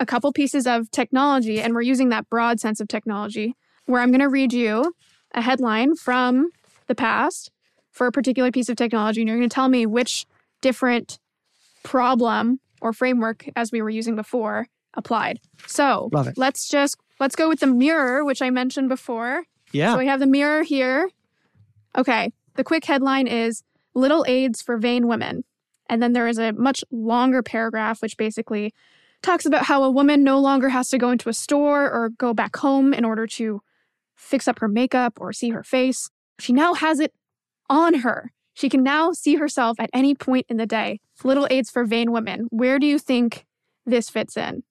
a 0.01 0.07
couple 0.07 0.33
pieces 0.33 0.67
of 0.67 0.91
technology, 0.91 1.61
and 1.61 1.75
we're 1.75 1.83
using 1.83 2.09
that 2.09 2.29
broad 2.29 2.59
sense 2.59 2.81
of 2.81 2.89
technology, 2.89 3.55
where 3.87 4.01
I'm 4.01 4.11
going 4.11 4.21
to 4.21 4.29
read 4.29 4.53
you 4.53 4.95
a 5.35 5.43
headline 5.43 5.95
from 5.95 6.51
the 6.89 6.95
past 6.95 7.53
for 7.93 8.07
a 8.07 8.13
particular 8.13 8.51
piece 8.51 8.69
of 8.69 8.77
technology, 8.77 9.21
and 9.21 9.29
you're 9.29 9.37
going 9.37 9.49
to 9.49 9.55
tell 9.55 9.69
me 9.69 9.87
which 9.87 10.27
different 10.61 11.19
problem 11.83 12.61
or 12.81 12.93
framework, 12.93 13.49
as 13.55 13.71
we 13.71 13.83
were 13.83 13.91
using 13.91 14.17
before, 14.17 14.67
applied. 14.95 15.39
So 15.67 16.09
let's 16.37 16.69
just 16.69 16.97
let's 17.21 17.37
go 17.37 17.49
with 17.49 17.61
the 17.61 17.67
mirror, 17.67 18.25
which 18.25 18.43
I 18.43 18.51
mentioned 18.51 18.89
before. 18.89 19.45
Yeah. 19.73 19.93
So 19.93 19.99
we 19.99 20.07
have 20.07 20.21
the 20.21 20.27
mirror 20.27 20.63
here. 20.63 21.11
Okay. 21.97 22.33
The 22.57 22.65
quick 22.65 22.85
headline 22.85 23.27
is 23.27 23.63
Little 23.95 24.25
Aids 24.27 24.63
for 24.63 24.79
Vain 24.79 25.07
Women. 25.07 25.45
And 25.89 26.03
then 26.03 26.13
there 26.13 26.29
is 26.29 26.39
a 26.39 26.53
much 26.53 26.85
longer 26.91 27.43
paragraph, 27.43 28.03
which 28.03 28.17
basically 28.17 28.73
talks 29.23 29.47
about 29.47 29.65
how 29.65 29.83
a 29.83 29.91
woman 29.91 30.25
no 30.25 30.39
longer 30.39 30.69
has 30.69 30.89
to 30.91 30.99
go 30.99 31.11
into 31.11 31.29
a 31.29 31.35
store 31.35 31.91
or 31.91 32.11
go 32.11 32.33
back 32.33 32.57
home 32.57 32.95
in 32.95 33.05
order 33.05 33.27
to 33.27 33.61
fix 34.17 34.47
up 34.49 34.59
her 34.59 34.69
makeup 34.69 35.19
or 35.21 35.33
see 35.33 35.51
her 35.51 35.63
face. 35.63 36.09
She 36.39 36.53
now 36.53 36.75
has 36.75 37.01
it 37.01 37.13
on 37.69 38.01
her. 38.01 38.33
She 38.55 38.69
can 38.69 38.83
now 38.83 39.13
see 39.13 39.37
herself 39.37 39.79
at 39.79 39.91
any 39.95 40.15
point 40.15 40.47
in 40.49 40.57
the 40.57 40.67
day. 40.67 41.01
Little 41.25 41.47
aids 41.51 41.71
for 41.71 41.85
vain 41.85 42.13
women. 42.13 42.47
Where 42.51 42.79
do 42.79 42.87
you 42.87 42.99
think 42.99 43.47
this 43.87 44.09
fits 44.11 44.37
in? 44.37 44.63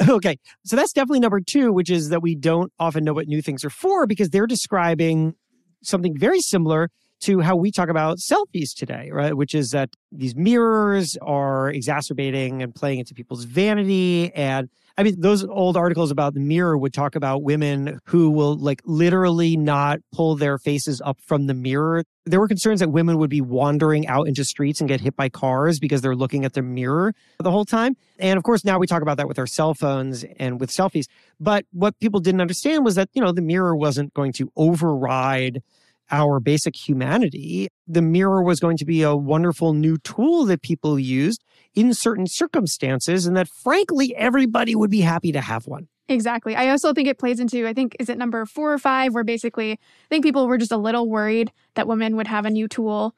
Okay. 0.08 0.38
So 0.64 0.76
that's 0.76 0.92
definitely 0.92 1.18
number 1.18 1.40
two, 1.40 1.72
which 1.72 1.90
is 1.90 2.10
that 2.10 2.22
we 2.22 2.36
don't 2.36 2.72
often 2.78 3.02
know 3.02 3.12
what 3.12 3.26
new 3.26 3.42
things 3.42 3.64
are 3.64 3.70
for 3.70 4.06
because 4.06 4.30
they're 4.30 4.46
describing 4.46 5.34
something 5.82 6.16
very 6.16 6.40
similar 6.40 6.88
to 7.20 7.40
how 7.40 7.56
we 7.56 7.70
talk 7.70 7.88
about 7.88 8.18
selfies 8.18 8.74
today, 8.74 9.10
right? 9.12 9.36
Which 9.36 9.54
is 9.54 9.70
that 9.70 9.90
these 10.12 10.34
mirrors 10.36 11.16
are 11.20 11.70
exacerbating 11.70 12.62
and 12.62 12.74
playing 12.74 13.00
into 13.00 13.14
people's 13.14 13.44
vanity. 13.44 14.32
And 14.34 14.68
I 14.96 15.04
mean, 15.04 15.20
those 15.20 15.44
old 15.44 15.76
articles 15.76 16.10
about 16.10 16.34
the 16.34 16.40
mirror 16.40 16.76
would 16.76 16.92
talk 16.92 17.14
about 17.14 17.44
women 17.44 18.00
who 18.04 18.30
will 18.30 18.56
like 18.56 18.82
literally 18.84 19.56
not 19.56 20.00
pull 20.12 20.34
their 20.34 20.58
faces 20.58 21.00
up 21.04 21.18
from 21.20 21.46
the 21.46 21.54
mirror. 21.54 22.04
There 22.26 22.40
were 22.40 22.48
concerns 22.48 22.80
that 22.80 22.90
women 22.90 23.16
would 23.18 23.30
be 23.30 23.40
wandering 23.40 24.08
out 24.08 24.26
into 24.26 24.44
streets 24.44 24.80
and 24.80 24.88
get 24.88 25.00
hit 25.00 25.14
by 25.14 25.28
cars 25.28 25.78
because 25.78 26.00
they're 26.00 26.16
looking 26.16 26.44
at 26.44 26.54
the 26.54 26.62
mirror 26.62 27.14
the 27.38 27.50
whole 27.50 27.64
time. 27.64 27.96
And 28.18 28.36
of 28.36 28.42
course, 28.42 28.64
now 28.64 28.78
we 28.78 28.88
talk 28.88 29.02
about 29.02 29.18
that 29.18 29.28
with 29.28 29.38
our 29.38 29.46
cell 29.46 29.72
phones 29.72 30.24
and 30.38 30.60
with 30.60 30.70
selfies. 30.70 31.06
But 31.38 31.64
what 31.72 31.98
people 32.00 32.18
didn't 32.18 32.40
understand 32.40 32.84
was 32.84 32.96
that, 32.96 33.08
you 33.12 33.22
know, 33.22 33.30
the 33.30 33.40
mirror 33.40 33.76
wasn't 33.76 34.12
going 34.14 34.32
to 34.34 34.50
override 34.56 35.62
our 36.10 36.40
basic 36.40 36.76
humanity, 36.76 37.68
the 37.86 38.02
mirror 38.02 38.42
was 38.42 38.60
going 38.60 38.76
to 38.78 38.84
be 38.84 39.02
a 39.02 39.16
wonderful 39.16 39.72
new 39.72 39.98
tool 39.98 40.44
that 40.46 40.62
people 40.62 40.98
used 40.98 41.44
in 41.74 41.92
certain 41.94 42.26
circumstances, 42.26 43.26
and 43.26 43.36
that 43.36 43.48
frankly, 43.48 44.14
everybody 44.16 44.74
would 44.74 44.90
be 44.90 45.00
happy 45.00 45.32
to 45.32 45.40
have 45.40 45.66
one. 45.66 45.88
Exactly. 46.08 46.56
I 46.56 46.70
also 46.70 46.94
think 46.94 47.06
it 47.06 47.18
plays 47.18 47.38
into, 47.38 47.66
I 47.66 47.74
think, 47.74 47.94
is 48.00 48.08
it 48.08 48.16
number 48.16 48.46
four 48.46 48.72
or 48.72 48.78
five, 48.78 49.12
where 49.12 49.24
basically 49.24 49.72
I 49.72 49.78
think 50.08 50.24
people 50.24 50.46
were 50.46 50.56
just 50.56 50.72
a 50.72 50.78
little 50.78 51.08
worried 51.08 51.52
that 51.74 51.86
women 51.86 52.16
would 52.16 52.26
have 52.26 52.46
a 52.46 52.50
new 52.50 52.66
tool 52.66 53.14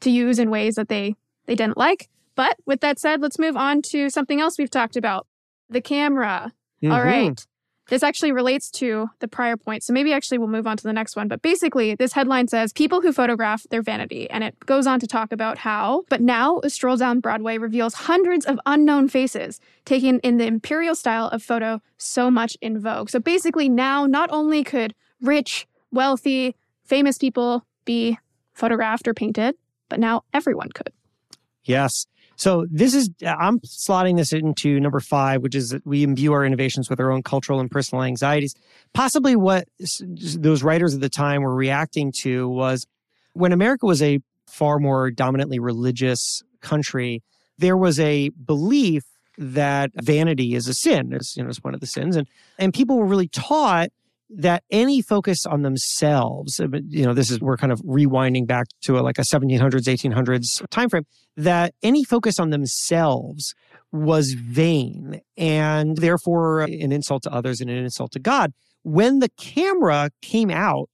to 0.00 0.10
use 0.10 0.38
in 0.38 0.50
ways 0.50 0.74
that 0.74 0.88
they 0.88 1.14
they 1.46 1.54
didn't 1.54 1.78
like. 1.78 2.10
But 2.34 2.56
with 2.66 2.80
that 2.80 2.98
said, 2.98 3.22
let's 3.22 3.38
move 3.38 3.56
on 3.56 3.80
to 3.90 4.10
something 4.10 4.40
else 4.40 4.58
we've 4.58 4.70
talked 4.70 4.96
about 4.96 5.26
the 5.70 5.80
camera. 5.80 6.52
Mm-hmm. 6.82 6.92
All 6.92 7.02
right. 7.02 7.46
This 7.88 8.02
actually 8.02 8.32
relates 8.32 8.70
to 8.72 9.10
the 9.18 9.28
prior 9.28 9.56
point. 9.56 9.82
So 9.82 9.92
maybe 9.92 10.12
actually 10.12 10.38
we'll 10.38 10.48
move 10.48 10.66
on 10.66 10.76
to 10.78 10.84
the 10.84 10.92
next 10.92 11.16
one. 11.16 11.28
But 11.28 11.42
basically, 11.42 11.94
this 11.94 12.12
headline 12.12 12.48
says 12.48 12.72
people 12.72 13.00
who 13.00 13.12
photograph 13.12 13.66
their 13.70 13.82
vanity. 13.82 14.28
And 14.30 14.42
it 14.42 14.58
goes 14.60 14.86
on 14.86 15.00
to 15.00 15.06
talk 15.06 15.32
about 15.32 15.58
how, 15.58 16.04
but 16.08 16.20
now 16.20 16.60
a 16.64 16.70
stroll 16.70 16.96
down 16.96 17.20
Broadway 17.20 17.58
reveals 17.58 17.94
hundreds 17.94 18.46
of 18.46 18.58
unknown 18.66 19.08
faces 19.08 19.60
taken 19.84 20.18
in 20.20 20.38
the 20.38 20.46
imperial 20.46 20.94
style 20.94 21.28
of 21.28 21.42
photo 21.42 21.82
so 21.98 22.30
much 22.30 22.56
in 22.62 22.78
vogue. 22.78 23.10
So 23.10 23.20
basically, 23.20 23.68
now 23.68 24.06
not 24.06 24.30
only 24.32 24.64
could 24.64 24.94
rich, 25.20 25.66
wealthy, 25.92 26.56
famous 26.84 27.18
people 27.18 27.66
be 27.84 28.18
photographed 28.54 29.06
or 29.06 29.14
painted, 29.14 29.56
but 29.88 30.00
now 30.00 30.22
everyone 30.32 30.70
could. 30.70 30.92
Yes. 31.64 32.06
So 32.36 32.66
this 32.70 32.94
is 32.94 33.10
I'm 33.24 33.60
slotting 33.60 34.16
this 34.16 34.32
into 34.32 34.80
number 34.80 35.00
five, 35.00 35.42
which 35.42 35.54
is 35.54 35.70
that 35.70 35.86
we 35.86 36.02
imbue 36.02 36.32
our 36.32 36.44
innovations 36.44 36.90
with 36.90 37.00
our 37.00 37.10
own 37.10 37.22
cultural 37.22 37.60
and 37.60 37.70
personal 37.70 38.02
anxieties. 38.04 38.54
Possibly 38.92 39.36
what 39.36 39.68
those 40.02 40.62
writers 40.62 40.94
at 40.94 41.00
the 41.00 41.08
time 41.08 41.42
were 41.42 41.54
reacting 41.54 42.12
to 42.20 42.48
was 42.48 42.86
when 43.32 43.52
America 43.52 43.86
was 43.86 44.02
a 44.02 44.20
far 44.46 44.78
more 44.78 45.10
dominantly 45.10 45.58
religious 45.58 46.42
country, 46.60 47.22
there 47.58 47.76
was 47.76 48.00
a 48.00 48.30
belief 48.30 49.04
that 49.36 49.90
vanity 49.94 50.54
is 50.54 50.68
a 50.68 50.74
sin. 50.74 51.12
It's, 51.12 51.36
you 51.36 51.42
know, 51.42 51.48
it's 51.48 51.62
one 51.62 51.74
of 51.74 51.80
the 51.80 51.86
sins. 51.86 52.16
And 52.16 52.26
and 52.58 52.72
people 52.72 52.98
were 52.98 53.06
really 53.06 53.28
taught 53.28 53.90
that 54.36 54.64
any 54.70 55.00
focus 55.00 55.46
on 55.46 55.62
themselves, 55.62 56.58
uh, 56.60 56.66
you 56.88 57.04
know, 57.04 57.14
this 57.14 57.30
is 57.30 57.40
we're 57.40 57.56
kind 57.56 57.72
of 57.72 57.80
rewinding 57.80 58.46
back 58.46 58.66
to 58.82 58.98
a, 58.98 59.00
like 59.00 59.18
a 59.18 59.22
1700s, 59.22 59.60
1800s 59.60 60.62
timeframe, 60.68 61.04
that 61.36 61.74
any 61.82 62.04
focus 62.04 62.38
on 62.38 62.50
themselves 62.50 63.54
was 63.92 64.32
vain 64.32 65.20
and 65.36 65.98
therefore 65.98 66.62
an 66.62 66.90
insult 66.90 67.22
to 67.22 67.32
others 67.32 67.60
and 67.60 67.70
an 67.70 67.78
insult 67.78 68.10
to 68.12 68.18
God. 68.18 68.52
When 68.82 69.20
the 69.20 69.30
camera 69.38 70.10
came 70.20 70.50
out, 70.50 70.90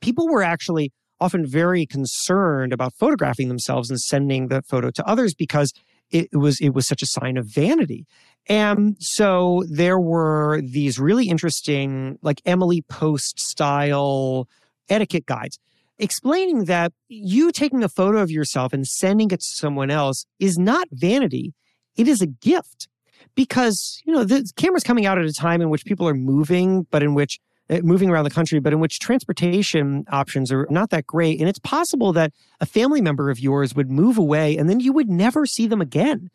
people 0.00 0.28
were 0.28 0.42
actually 0.42 0.92
often 1.20 1.46
very 1.46 1.86
concerned 1.86 2.72
about 2.72 2.92
photographing 2.94 3.48
themselves 3.48 3.88
and 3.88 4.00
sending 4.00 4.48
the 4.48 4.62
photo 4.62 4.90
to 4.90 5.06
others 5.08 5.34
because 5.34 5.72
it 6.12 6.36
was 6.36 6.60
it 6.60 6.70
was 6.70 6.86
such 6.86 7.02
a 7.02 7.06
sign 7.06 7.36
of 7.36 7.46
vanity. 7.46 8.06
And 8.48 8.96
so 9.00 9.64
there 9.68 9.98
were 9.98 10.60
these 10.62 10.98
really 10.98 11.28
interesting, 11.28 12.18
like 12.22 12.42
Emily 12.44 12.82
Post 12.82 13.40
style 13.40 14.48
etiquette 14.88 15.26
guides 15.26 15.58
explaining 15.98 16.64
that 16.64 16.92
you 17.08 17.52
taking 17.52 17.84
a 17.84 17.88
photo 17.88 18.18
of 18.18 18.30
yourself 18.30 18.72
and 18.72 18.86
sending 18.86 19.30
it 19.30 19.40
to 19.40 19.46
someone 19.46 19.90
else 19.90 20.26
is 20.40 20.58
not 20.58 20.88
vanity, 20.90 21.54
it 21.96 22.08
is 22.08 22.20
a 22.20 22.26
gift. 22.26 22.88
Because, 23.34 24.02
you 24.04 24.12
know, 24.12 24.24
the 24.24 24.50
camera's 24.56 24.82
coming 24.82 25.06
out 25.06 25.16
at 25.16 25.24
a 25.24 25.32
time 25.32 25.62
in 25.62 25.70
which 25.70 25.86
people 25.86 26.06
are 26.06 26.14
moving, 26.14 26.86
but 26.90 27.02
in 27.02 27.14
which 27.14 27.38
Uh, 27.72 27.80
moving 27.82 28.10
around 28.10 28.24
the 28.24 28.30
country, 28.30 28.60
but 28.60 28.72
in 28.74 28.80
which 28.80 28.98
transportation 28.98 30.04
options 30.10 30.52
are 30.52 30.66
not 30.68 30.90
that 30.90 31.06
great. 31.06 31.40
And 31.40 31.48
it's 31.48 31.58
possible 31.58 32.12
that 32.12 32.32
a 32.60 32.66
family 32.66 33.00
member 33.00 33.30
of 33.30 33.40
yours 33.40 33.74
would 33.74 33.90
move 33.90 34.18
away 34.18 34.58
and 34.58 34.68
then 34.68 34.78
you 34.80 34.92
would 34.92 35.08
never 35.08 35.46
see 35.46 35.66
them 35.66 35.80
again. 35.80 36.28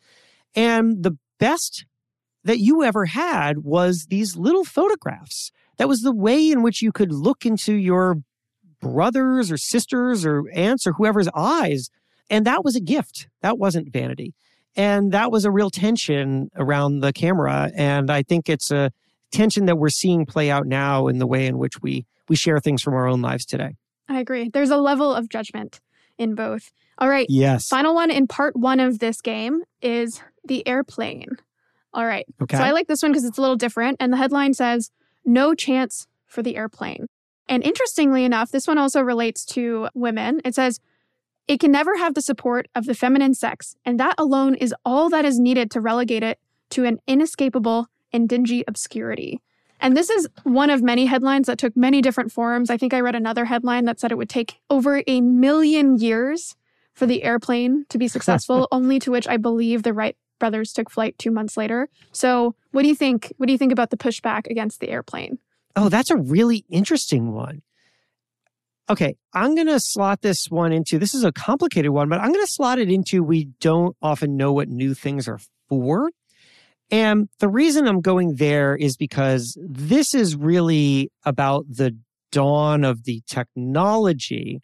And 0.56 1.04
the 1.04 1.16
best 1.38 1.86
that 2.42 2.58
you 2.58 2.82
ever 2.82 3.04
had 3.04 3.58
was 3.58 4.06
these 4.06 4.36
little 4.36 4.64
photographs. 4.64 5.52
That 5.76 5.86
was 5.86 6.00
the 6.00 6.14
way 6.14 6.50
in 6.50 6.62
which 6.62 6.82
you 6.82 6.90
could 6.90 7.12
look 7.12 7.46
into 7.46 7.74
your 7.74 8.16
brothers 8.80 9.52
or 9.52 9.58
sisters 9.58 10.26
or 10.26 10.44
aunts 10.52 10.88
or 10.88 10.94
whoever's 10.94 11.28
eyes. 11.36 11.88
And 12.28 12.46
that 12.46 12.64
was 12.64 12.74
a 12.74 12.80
gift. 12.80 13.28
That 13.42 13.58
wasn't 13.58 13.92
vanity. 13.92 14.34
And 14.74 15.12
that 15.12 15.30
was 15.30 15.44
a 15.44 15.52
real 15.52 15.70
tension 15.70 16.50
around 16.56 17.00
the 17.00 17.12
camera. 17.12 17.70
And 17.76 18.10
I 18.10 18.24
think 18.24 18.48
it's 18.48 18.72
a 18.72 18.90
tension 19.30 19.66
that 19.66 19.76
we're 19.76 19.88
seeing 19.88 20.26
play 20.26 20.50
out 20.50 20.66
now 20.66 21.06
in 21.08 21.18
the 21.18 21.26
way 21.26 21.46
in 21.46 21.58
which 21.58 21.80
we 21.82 22.06
we 22.28 22.36
share 22.36 22.58
things 22.60 22.82
from 22.82 22.94
our 22.94 23.06
own 23.06 23.22
lives 23.22 23.44
today. 23.44 23.76
I 24.08 24.20
agree. 24.20 24.50
There's 24.52 24.70
a 24.70 24.76
level 24.76 25.14
of 25.14 25.28
judgment 25.28 25.80
in 26.18 26.34
both. 26.34 26.72
All 26.98 27.08
right. 27.08 27.26
Yes. 27.28 27.68
Final 27.68 27.94
one 27.94 28.10
in 28.10 28.26
part 28.26 28.56
one 28.56 28.80
of 28.80 28.98
this 28.98 29.20
game 29.20 29.62
is 29.80 30.20
the 30.44 30.66
airplane. 30.66 31.28
All 31.94 32.06
right. 32.06 32.26
Okay. 32.42 32.56
So 32.56 32.62
I 32.62 32.72
like 32.72 32.86
this 32.86 33.02
one 33.02 33.12
because 33.12 33.24
it's 33.24 33.38
a 33.38 33.40
little 33.40 33.56
different. 33.56 33.96
And 34.00 34.12
the 34.12 34.16
headline 34.16 34.54
says, 34.54 34.90
No 35.24 35.54
chance 35.54 36.06
for 36.26 36.42
the 36.42 36.56
airplane. 36.56 37.06
And 37.48 37.64
interestingly 37.64 38.24
enough, 38.24 38.50
this 38.50 38.66
one 38.66 38.78
also 38.78 39.00
relates 39.00 39.44
to 39.46 39.88
women. 39.94 40.40
It 40.44 40.54
says, 40.54 40.80
It 41.46 41.60
can 41.60 41.72
never 41.72 41.96
have 41.96 42.14
the 42.14 42.20
support 42.20 42.68
of 42.74 42.84
the 42.84 42.94
feminine 42.94 43.34
sex, 43.34 43.74
and 43.84 43.98
that 43.98 44.14
alone 44.18 44.54
is 44.54 44.74
all 44.84 45.08
that 45.10 45.24
is 45.24 45.38
needed 45.38 45.70
to 45.72 45.80
relegate 45.80 46.22
it 46.22 46.38
to 46.70 46.84
an 46.84 46.98
inescapable 47.06 47.86
and 48.12 48.28
dingy 48.28 48.64
obscurity. 48.66 49.40
And 49.80 49.96
this 49.96 50.10
is 50.10 50.28
one 50.42 50.70
of 50.70 50.82
many 50.82 51.06
headlines 51.06 51.46
that 51.46 51.58
took 51.58 51.76
many 51.76 52.02
different 52.02 52.32
forms. 52.32 52.70
I 52.70 52.76
think 52.76 52.92
I 52.92 53.00
read 53.00 53.14
another 53.14 53.44
headline 53.44 53.84
that 53.84 54.00
said 54.00 54.10
it 54.10 54.18
would 54.18 54.28
take 54.28 54.60
over 54.70 55.02
a 55.06 55.20
million 55.20 55.98
years 55.98 56.56
for 56.94 57.06
the 57.06 57.22
airplane 57.22 57.86
to 57.90 57.98
be 57.98 58.08
successful, 58.08 58.66
only 58.72 58.98
to 59.00 59.10
which 59.10 59.28
I 59.28 59.36
believe 59.36 59.84
the 59.84 59.92
Wright 59.92 60.16
brothers 60.40 60.72
took 60.72 60.90
flight 60.90 61.16
two 61.18 61.30
months 61.30 61.56
later. 61.56 61.88
So, 62.12 62.54
what 62.72 62.82
do 62.82 62.88
you 62.88 62.94
think? 62.94 63.32
What 63.36 63.46
do 63.46 63.52
you 63.52 63.58
think 63.58 63.72
about 63.72 63.90
the 63.90 63.96
pushback 63.96 64.46
against 64.48 64.80
the 64.80 64.88
airplane? 64.88 65.38
Oh, 65.76 65.88
that's 65.88 66.10
a 66.10 66.16
really 66.16 66.64
interesting 66.68 67.32
one. 67.32 67.62
Okay, 68.90 69.16
I'm 69.34 69.54
going 69.54 69.66
to 69.66 69.78
slot 69.78 70.22
this 70.22 70.50
one 70.50 70.72
into 70.72 70.98
this 70.98 71.14
is 71.14 71.22
a 71.22 71.30
complicated 71.30 71.90
one, 71.90 72.08
but 72.08 72.20
I'm 72.20 72.32
going 72.32 72.44
to 72.44 72.50
slot 72.50 72.78
it 72.78 72.90
into 72.90 73.22
we 73.22 73.44
don't 73.60 73.94
often 74.00 74.36
know 74.36 74.52
what 74.52 74.68
new 74.68 74.94
things 74.94 75.28
are 75.28 75.40
for. 75.68 76.10
And 76.90 77.28
the 77.38 77.48
reason 77.48 77.86
I'm 77.86 78.00
going 78.00 78.36
there 78.36 78.74
is 78.74 78.96
because 78.96 79.58
this 79.60 80.14
is 80.14 80.36
really 80.36 81.10
about 81.24 81.66
the 81.68 81.96
dawn 82.32 82.84
of 82.84 83.04
the 83.04 83.22
technology. 83.26 84.62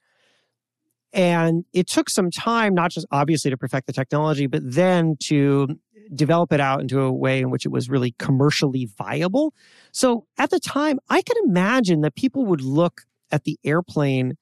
And 1.13 1.65
it 1.73 1.87
took 1.87 2.11
some 2.11 2.31
time, 2.31 2.75
not 2.75 2.91
just 2.91 3.07
obviously 3.11 3.51
to 3.51 3.57
perfect 3.57 3.87
the 3.87 3.93
technology, 3.93 4.47
but 4.47 4.63
then 4.65 5.17
to 5.25 5.69
develop 6.15 6.53
it 6.53 6.61
out 6.61 6.81
into 6.81 7.01
a 7.01 7.13
way 7.13 7.41
in 7.41 7.51
which 7.51 7.65
it 7.65 7.71
was 7.71 7.89
really 7.89 8.15
commercially 8.19 8.89
viable. 8.99 9.55
So 9.93 10.27
at 10.39 10.51
the 10.51 10.61
time, 10.61 10.99
I 11.09 11.23
could 11.23 11.37
imagine 11.45 12.01
that 12.03 12.15
people 12.15 12.45
would 12.47 12.61
look 12.61 13.03
at 13.31 13.45
the 13.45 13.59
airplane 13.65 14.35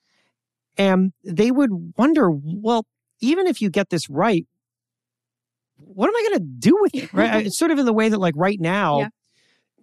and 0.77 1.13
they 1.25 1.51
would 1.51 1.71
wonder, 1.97 2.31
well, 2.31 2.87
even 3.21 3.47
if 3.47 3.61
you 3.61 3.71
get 3.71 3.91
this 3.91 4.09
right, 4.09 4.47
what 5.87 6.09
am 6.09 6.17
I 6.17 6.29
going 6.29 6.39
to 6.41 6.47
do 6.59 6.79
with 6.81 6.95
it? 6.95 7.13
Right? 7.13 7.47
it's 7.47 7.59
sort 7.59 7.71
of 7.71 7.79
in 7.79 7.87
the 7.87 7.93
way 7.93 8.09
that, 8.09 8.19
like, 8.19 8.35
right 8.37 8.61
now, 8.61 9.01
yeah. 9.01 9.09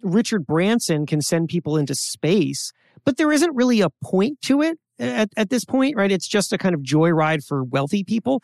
Richard 0.02 0.46
Branson 0.46 1.06
can 1.06 1.20
send 1.20 1.48
people 1.48 1.76
into 1.76 1.94
space, 1.94 2.72
but 3.04 3.16
there 3.16 3.32
isn't 3.32 3.54
really 3.54 3.80
a 3.80 3.90
point 4.02 4.40
to 4.42 4.62
it 4.62 4.78
at, 4.98 5.30
at 5.36 5.50
this 5.50 5.64
point, 5.64 5.96
right? 5.96 6.12
It's 6.12 6.28
just 6.28 6.52
a 6.52 6.58
kind 6.58 6.74
of 6.74 6.82
joyride 6.82 7.44
for 7.46 7.64
wealthy 7.64 8.04
people. 8.04 8.42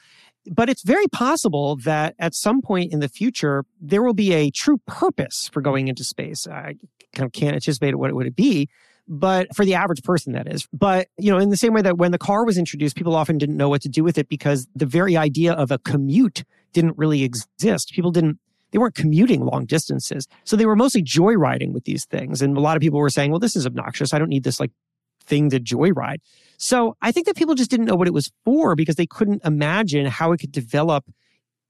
But 0.51 0.69
it's 0.69 0.83
very 0.83 1.09
possible 1.09 1.77
that 1.85 2.15
at 2.19 2.35
some 2.35 2.63
point 2.63 2.93
in 2.93 3.01
the 3.01 3.09
future, 3.09 3.65
there 3.81 4.03
will 4.03 4.15
be 4.15 4.33
a 4.33 4.51
true 4.51 4.79
purpose 4.87 5.51
for 5.53 5.61
going 5.61 5.89
into 5.89 6.05
space. 6.05 6.47
I 6.47 6.75
kind 7.15 7.27
of 7.27 7.33
can't 7.33 7.55
anticipate 7.55 7.97
what 7.97 8.11
it 8.11 8.15
would 8.15 8.37
be, 8.37 8.69
but 9.09 9.55
for 9.55 9.65
the 9.65 9.75
average 9.75 10.03
person, 10.03 10.33
that 10.35 10.47
is. 10.47 10.67
But, 10.73 11.09
you 11.19 11.31
know, 11.33 11.39
in 11.39 11.51
the 11.51 11.57
same 11.57 11.73
way 11.73 11.83
that 11.83 11.99
when 11.99 12.13
the 12.13 12.19
car 12.19 12.45
was 12.45 12.59
introduced, 12.59 12.97
people 12.97 13.17
often 13.17 13.39
didn't 13.39 13.57
know 13.57 13.69
what 13.69 13.83
to 13.83 13.89
do 13.89 14.05
with 14.05 14.19
it 14.19 14.29
because 14.29 14.69
the 14.75 14.87
very 14.87 15.17
idea 15.17 15.53
of 15.53 15.71
a 15.71 15.79
commute 15.79 16.45
didn't 16.77 16.99
really 16.99 17.25
exist. 17.25 17.93
People 17.93 18.13
didn't 18.13 18.39
they 18.71 18.79
weren't 18.79 18.95
commuting 18.95 19.45
long 19.45 19.65
distances. 19.65 20.29
So 20.45 20.55
they 20.55 20.67
were 20.67 20.77
mostly 20.77 21.03
joyriding 21.03 21.73
with 21.73 21.85
these 21.85 22.05
things. 22.05 22.43
And 22.43 22.57
a 22.57 22.61
lot 22.61 22.77
of 22.77 22.83
people 22.83 22.99
were 22.99 23.09
saying, 23.09 23.31
well, 23.31 23.41
this 23.41 23.57
is 23.57 23.65
obnoxious. 23.65 24.13
I 24.13 24.19
don't 24.19 24.29
need 24.29 24.45
this 24.45 24.61
like 24.61 24.73
thing 25.25 25.49
to 25.51 25.61
joyride. 25.61 26.19
So 26.59 26.97
I 27.01 27.11
think 27.11 27.27
that 27.27 27.37
people 27.37 27.55
just 27.55 27.71
didn't 27.71 27.87
know 27.87 27.95
what 27.95 28.09
it 28.09 28.13
was 28.13 28.31
for 28.45 28.75
because 28.75 28.97
they 28.97 29.07
couldn't 29.07 29.45
imagine 29.45 30.05
how 30.07 30.33
it 30.33 30.39
could 30.39 30.53
develop 30.53 31.07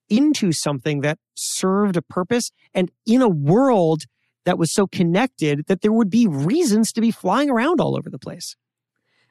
into 0.09 0.53
something 0.53 1.03
that 1.03 1.19
served 1.35 1.97
a 1.97 2.03
purpose 2.03 2.51
and 2.75 2.91
in 3.07 3.23
a 3.23 3.29
world 3.29 4.05
that 4.45 4.59
was 4.59 4.73
so 4.73 4.87
connected 4.87 5.67
that 5.67 5.83
there 5.83 5.93
would 5.93 6.11
be 6.11 6.27
reasons 6.27 6.93
to 6.93 7.01
be 7.01 7.11
flying 7.11 7.51
around 7.51 7.81
all 7.81 7.97
over 7.97 8.09
the 8.09 8.19
place. 8.19 8.57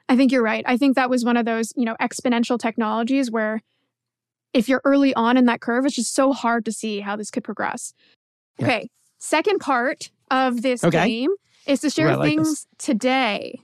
I 0.08 0.16
think 0.16 0.32
you're 0.32 0.42
right. 0.42 0.64
I 0.66 0.76
think 0.76 0.94
that 0.94 1.10
was 1.10 1.24
one 1.24 1.36
of 1.36 1.44
those, 1.44 1.72
you 1.76 1.84
know, 1.84 1.96
exponential 2.00 2.58
technologies 2.58 3.30
where 3.30 3.60
if 4.56 4.68
you're 4.68 4.80
early 4.84 5.14
on 5.14 5.36
in 5.36 5.44
that 5.44 5.60
curve, 5.60 5.84
it's 5.84 5.94
just 5.94 6.14
so 6.14 6.32
hard 6.32 6.64
to 6.64 6.72
see 6.72 7.00
how 7.00 7.14
this 7.14 7.30
could 7.30 7.44
progress. 7.44 7.92
Yeah. 8.58 8.66
Okay. 8.66 8.90
Second 9.18 9.58
part 9.60 10.10
of 10.30 10.62
this 10.62 10.82
okay. 10.82 11.06
game 11.06 11.30
is 11.66 11.80
to 11.80 11.90
share 11.90 12.16
like 12.16 12.28
things 12.28 12.48
this. 12.48 12.66
today 12.78 13.60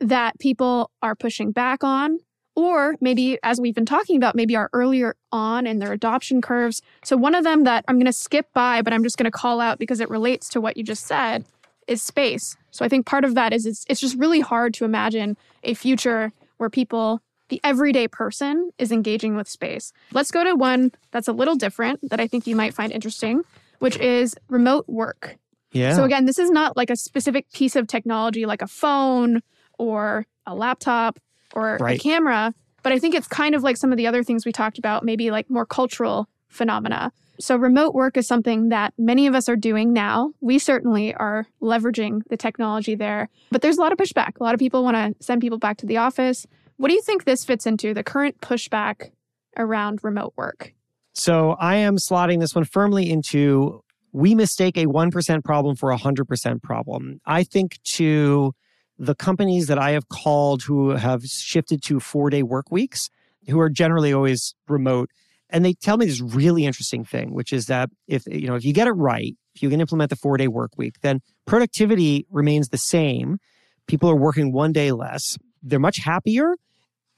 that 0.00 0.38
people 0.40 0.90
are 1.00 1.14
pushing 1.14 1.52
back 1.52 1.84
on, 1.84 2.18
or 2.56 2.96
maybe, 3.00 3.38
as 3.42 3.60
we've 3.60 3.74
been 3.74 3.86
talking 3.86 4.16
about, 4.16 4.34
maybe 4.34 4.56
are 4.56 4.68
earlier 4.72 5.14
on 5.30 5.66
in 5.66 5.78
their 5.78 5.92
adoption 5.92 6.42
curves. 6.42 6.82
So, 7.04 7.16
one 7.16 7.34
of 7.34 7.44
them 7.44 7.64
that 7.64 7.84
I'm 7.86 7.96
going 7.96 8.06
to 8.06 8.12
skip 8.12 8.46
by, 8.52 8.82
but 8.82 8.92
I'm 8.92 9.04
just 9.04 9.16
going 9.16 9.30
to 9.30 9.30
call 9.30 9.60
out 9.60 9.78
because 9.78 10.00
it 10.00 10.10
relates 10.10 10.48
to 10.50 10.60
what 10.60 10.76
you 10.76 10.82
just 10.82 11.06
said 11.06 11.44
is 11.86 12.02
space. 12.02 12.56
So, 12.70 12.84
I 12.84 12.88
think 12.88 13.06
part 13.06 13.24
of 13.24 13.34
that 13.36 13.52
is 13.52 13.64
it's, 13.64 13.84
it's 13.88 14.00
just 14.00 14.18
really 14.18 14.40
hard 14.40 14.74
to 14.74 14.84
imagine 14.84 15.36
a 15.62 15.74
future 15.74 16.32
where 16.58 16.68
people, 16.68 17.22
the 17.52 17.60
everyday 17.64 18.08
person, 18.08 18.70
is 18.78 18.90
engaging 18.90 19.36
with 19.36 19.46
space. 19.46 19.92
Let's 20.10 20.30
go 20.30 20.42
to 20.42 20.54
one 20.54 20.90
that's 21.10 21.28
a 21.28 21.34
little 21.34 21.54
different 21.54 22.00
that 22.08 22.18
I 22.18 22.26
think 22.26 22.46
you 22.46 22.56
might 22.56 22.72
find 22.72 22.90
interesting, 22.90 23.42
which 23.78 23.98
is 23.98 24.34
remote 24.48 24.86
work. 24.88 25.36
Yeah. 25.70 25.94
So, 25.94 26.04
again, 26.04 26.24
this 26.24 26.38
is 26.38 26.50
not 26.50 26.78
like 26.78 26.88
a 26.88 26.96
specific 26.96 27.52
piece 27.52 27.76
of 27.76 27.88
technology 27.88 28.46
like 28.46 28.62
a 28.62 28.66
phone 28.66 29.42
or 29.78 30.24
a 30.46 30.54
laptop 30.54 31.18
or 31.54 31.76
right. 31.78 32.00
a 32.00 32.02
camera. 32.02 32.54
But 32.82 32.94
I 32.94 32.98
think 32.98 33.14
it's 33.14 33.28
kind 33.28 33.54
of 33.54 33.62
like 33.62 33.76
some 33.76 33.92
of 33.92 33.98
the 33.98 34.06
other 34.06 34.24
things 34.24 34.46
we 34.46 34.52
talked 34.52 34.78
about, 34.78 35.04
maybe 35.04 35.30
like 35.30 35.50
more 35.50 35.66
cultural 35.66 36.30
phenomena. 36.48 37.12
So, 37.38 37.56
remote 37.56 37.94
work 37.94 38.16
is 38.16 38.26
something 38.26 38.70
that 38.70 38.94
many 38.96 39.26
of 39.26 39.34
us 39.34 39.46
are 39.50 39.56
doing 39.56 39.92
now. 39.92 40.32
We 40.40 40.58
certainly 40.58 41.14
are 41.16 41.46
leveraging 41.60 42.22
the 42.30 42.38
technology 42.38 42.94
there, 42.94 43.28
but 43.50 43.60
there's 43.60 43.76
a 43.76 43.80
lot 43.82 43.92
of 43.92 43.98
pushback. 43.98 44.40
A 44.40 44.42
lot 44.42 44.54
of 44.54 44.58
people 44.58 44.82
want 44.82 44.96
to 44.96 45.22
send 45.22 45.42
people 45.42 45.58
back 45.58 45.76
to 45.78 45.86
the 45.86 45.98
office. 45.98 46.46
What 46.82 46.88
do 46.88 46.94
you 46.94 47.02
think 47.02 47.22
this 47.22 47.44
fits 47.44 47.64
into 47.64 47.94
the 47.94 48.02
current 48.02 48.40
pushback 48.40 49.12
around 49.56 50.00
remote 50.02 50.32
work? 50.36 50.74
So, 51.12 51.52
I 51.60 51.76
am 51.76 51.96
slotting 51.96 52.40
this 52.40 52.56
one 52.56 52.64
firmly 52.64 53.08
into 53.08 53.84
we 54.10 54.34
mistake 54.34 54.76
a 54.76 54.86
1% 54.86 55.44
problem 55.44 55.76
for 55.76 55.92
a 55.92 55.96
100% 55.96 56.60
problem. 56.60 57.20
I 57.24 57.44
think 57.44 57.78
to 57.92 58.52
the 58.98 59.14
companies 59.14 59.68
that 59.68 59.78
I 59.78 59.92
have 59.92 60.08
called 60.08 60.64
who 60.64 60.90
have 60.90 61.24
shifted 61.24 61.84
to 61.84 62.00
four 62.00 62.30
day 62.30 62.42
work 62.42 62.72
weeks, 62.72 63.10
who 63.48 63.60
are 63.60 63.70
generally 63.70 64.12
always 64.12 64.56
remote, 64.66 65.08
and 65.50 65.64
they 65.64 65.74
tell 65.74 65.98
me 65.98 66.06
this 66.06 66.20
really 66.20 66.66
interesting 66.66 67.04
thing, 67.04 67.32
which 67.32 67.52
is 67.52 67.66
that 67.66 67.90
if 68.08 68.26
you 68.26 68.48
know 68.48 68.56
if 68.56 68.64
you 68.64 68.72
get 68.72 68.88
it 68.88 68.94
right, 68.94 69.36
if 69.54 69.62
you 69.62 69.70
can 69.70 69.80
implement 69.80 70.10
the 70.10 70.16
four 70.16 70.36
day 70.36 70.48
work 70.48 70.72
week, 70.76 70.96
then 71.02 71.20
productivity 71.46 72.26
remains 72.28 72.70
the 72.70 72.76
same. 72.76 73.38
People 73.86 74.10
are 74.10 74.16
working 74.16 74.52
one 74.52 74.72
day 74.72 74.90
less. 74.90 75.38
They're 75.62 75.78
much 75.78 75.98
happier. 75.98 76.56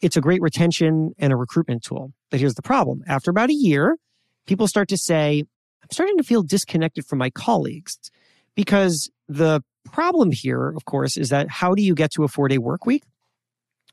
It's 0.05 0.19
a 0.19 0.21
great 0.21 0.43
retention 0.43 1.15
and 1.19 1.33
a 1.33 1.37
recruitment 1.37 1.83
tool. 1.83 2.13
But 2.31 2.39
here's 2.39 2.57
the 2.57 2.63
problem: 2.63 3.03
after 3.07 3.31
about 3.31 3.49
a 3.49 3.55
year, 3.55 3.97
people 4.47 4.69
start 4.69 4.89
to 4.91 4.99
say, 4.99 5.45
"I'm 5.83 5.89
starting 5.91 6.19
to 6.19 6.23
feel 6.23 6.43
disconnected 6.43 7.07
from 7.07 7.19
my 7.19 7.31
colleagues." 7.31 7.99
Because 8.55 9.11
the 9.29 9.63
problem 9.85 10.31
here, 10.31 10.69
of 10.69 10.85
course, 10.85 11.17
is 11.17 11.31
that 11.31 11.49
how 11.49 11.75
do 11.75 11.83
you 11.83 11.95
get 11.95 12.13
to 12.13 12.23
a 12.23 12.29
four 12.29 12.49
day 12.49 12.59
work 12.59 12.85
week? 12.85 13.05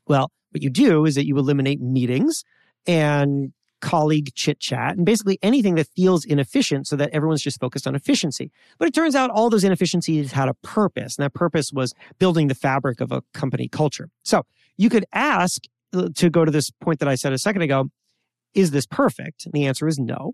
Well, 0.06 0.30
what 0.50 0.62
you 0.62 0.68
do 0.68 1.06
is 1.06 1.14
that 1.14 1.26
you 1.26 1.38
eliminate 1.38 1.80
meetings 1.80 2.44
and 2.86 3.54
colleague 3.80 4.34
chit 4.34 4.60
chat 4.60 4.96
and 4.96 5.06
basically 5.06 5.38
anything 5.42 5.76
that 5.76 5.88
feels 5.96 6.26
inefficient 6.26 6.86
so 6.86 6.94
that 6.94 7.10
everyone's 7.10 7.42
just 7.42 7.58
focused 7.58 7.86
on 7.86 7.94
efficiency. 7.94 8.52
But 8.78 8.86
it 8.86 8.94
turns 8.94 9.14
out 9.14 9.30
all 9.30 9.48
those 9.48 9.64
inefficiencies 9.64 10.32
had 10.32 10.48
a 10.48 10.54
purpose, 10.54 11.16
and 11.16 11.24
that 11.24 11.32
purpose 11.32 11.72
was 11.72 11.94
building 12.18 12.48
the 12.48 12.54
fabric 12.54 13.00
of 13.00 13.10
a 13.12 13.22
company 13.32 13.66
culture. 13.66 14.10
So 14.22 14.44
you 14.76 14.90
could 14.90 15.06
ask 15.12 15.62
to 15.92 16.30
go 16.30 16.44
to 16.44 16.50
this 16.50 16.70
point 16.70 17.00
that 17.00 17.08
I 17.08 17.14
said 17.14 17.32
a 17.32 17.38
second 17.38 17.62
ago 17.62 17.86
is 18.54 18.70
this 18.70 18.86
perfect? 18.86 19.46
And 19.46 19.52
the 19.52 19.66
answer 19.66 19.88
is 19.88 19.98
no. 19.98 20.32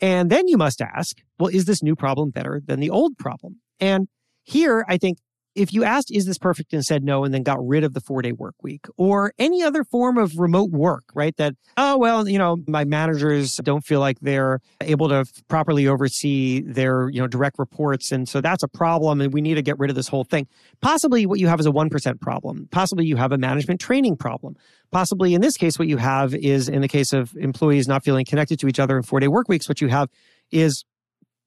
And 0.00 0.30
then 0.30 0.48
you 0.48 0.56
must 0.56 0.80
ask, 0.80 1.18
well, 1.38 1.48
is 1.48 1.66
this 1.66 1.82
new 1.82 1.94
problem 1.94 2.30
better 2.30 2.62
than 2.64 2.80
the 2.80 2.90
old 2.90 3.18
problem? 3.18 3.60
And 3.78 4.08
here, 4.42 4.84
I 4.88 4.96
think 4.96 5.18
if 5.60 5.74
you 5.74 5.84
asked, 5.84 6.10
is 6.10 6.24
this 6.24 6.38
perfect 6.38 6.72
and 6.72 6.82
said 6.82 7.04
no, 7.04 7.22
and 7.24 7.34
then 7.34 7.42
got 7.42 7.58
rid 7.60 7.84
of 7.84 7.92
the 7.92 8.00
four 8.00 8.22
day 8.22 8.32
work 8.32 8.54
week 8.62 8.86
or 8.96 9.34
any 9.38 9.62
other 9.62 9.84
form 9.84 10.16
of 10.16 10.38
remote 10.38 10.70
work, 10.70 11.04
right? 11.14 11.36
That, 11.36 11.54
oh, 11.76 11.98
well, 11.98 12.26
you 12.26 12.38
know, 12.38 12.56
my 12.66 12.84
managers 12.84 13.56
don't 13.56 13.82
feel 13.82 14.00
like 14.00 14.18
they're 14.20 14.60
able 14.80 15.10
to 15.10 15.26
properly 15.48 15.86
oversee 15.86 16.62
their, 16.62 17.10
you 17.10 17.20
know, 17.20 17.26
direct 17.26 17.58
reports. 17.58 18.10
And 18.10 18.26
so 18.26 18.40
that's 18.40 18.62
a 18.62 18.68
problem. 18.68 19.20
And 19.20 19.34
we 19.34 19.42
need 19.42 19.56
to 19.56 19.62
get 19.62 19.78
rid 19.78 19.90
of 19.90 19.96
this 19.96 20.08
whole 20.08 20.24
thing. 20.24 20.48
Possibly 20.80 21.26
what 21.26 21.38
you 21.38 21.48
have 21.48 21.60
is 21.60 21.66
a 21.66 21.70
1% 21.70 22.20
problem. 22.20 22.68
Possibly 22.70 23.04
you 23.04 23.16
have 23.16 23.32
a 23.32 23.38
management 23.38 23.80
training 23.80 24.16
problem. 24.16 24.56
Possibly 24.90 25.34
in 25.34 25.42
this 25.42 25.58
case, 25.58 25.78
what 25.78 25.88
you 25.88 25.98
have 25.98 26.34
is 26.34 26.70
in 26.70 26.80
the 26.80 26.88
case 26.88 27.12
of 27.12 27.36
employees 27.36 27.86
not 27.86 28.02
feeling 28.02 28.24
connected 28.24 28.58
to 28.60 28.66
each 28.66 28.80
other 28.80 28.96
in 28.96 29.02
four 29.02 29.20
day 29.20 29.28
work 29.28 29.48
weeks, 29.48 29.68
what 29.68 29.82
you 29.82 29.88
have 29.88 30.08
is 30.50 30.84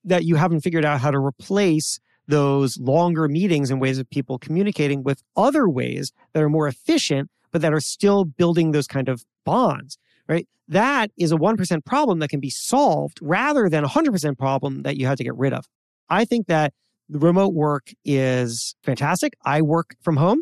that 0.06 0.24
you 0.24 0.36
haven't 0.36 0.62
figured 0.62 0.86
out 0.86 1.00
how 1.00 1.10
to 1.10 1.18
replace 1.18 2.00
those 2.28 2.80
longer 2.80 3.28
meetings 3.28 3.70
and 3.70 3.82
ways 3.82 4.00
of 4.00 4.10
people 4.10 4.38
communicating 4.38 5.04
with 5.04 5.24
other 5.36 5.68
ways 5.68 6.12
that 6.34 6.42
are 6.42 6.50
more 6.50 6.68
efficient, 6.68 7.30
but 7.52 7.62
that 7.62 7.74
are 7.74 7.80
still 7.80 8.26
building 8.26 8.72
those 8.72 8.88
kind 8.88 9.10
of 9.10 9.24
bonds, 9.46 9.98
right? 10.28 10.48
That 10.68 11.12
is 11.18 11.32
a 11.32 11.38
1% 11.38 11.86
problem 11.86 12.20
that 12.20 12.30
can 12.30 12.40
be 12.40 12.50
solved 12.50 13.20
rather 13.22 13.70
than 13.70 13.84
a 13.84 13.90
100% 13.90 14.38
problem 14.38 14.84
that 14.84 14.98
you 14.98 15.06
have 15.06 15.18
to 15.18 15.24
get 15.24 15.36
rid 15.36 15.54
of. 15.54 15.66
I 16.10 16.26
think 16.26 16.48
that 16.48 16.74
remote 17.10 17.54
work 17.54 17.92
is 18.06 18.76
fantastic. 18.84 19.34
I 19.46 19.62
work 19.62 19.96
from 20.02 20.18
home. 20.18 20.42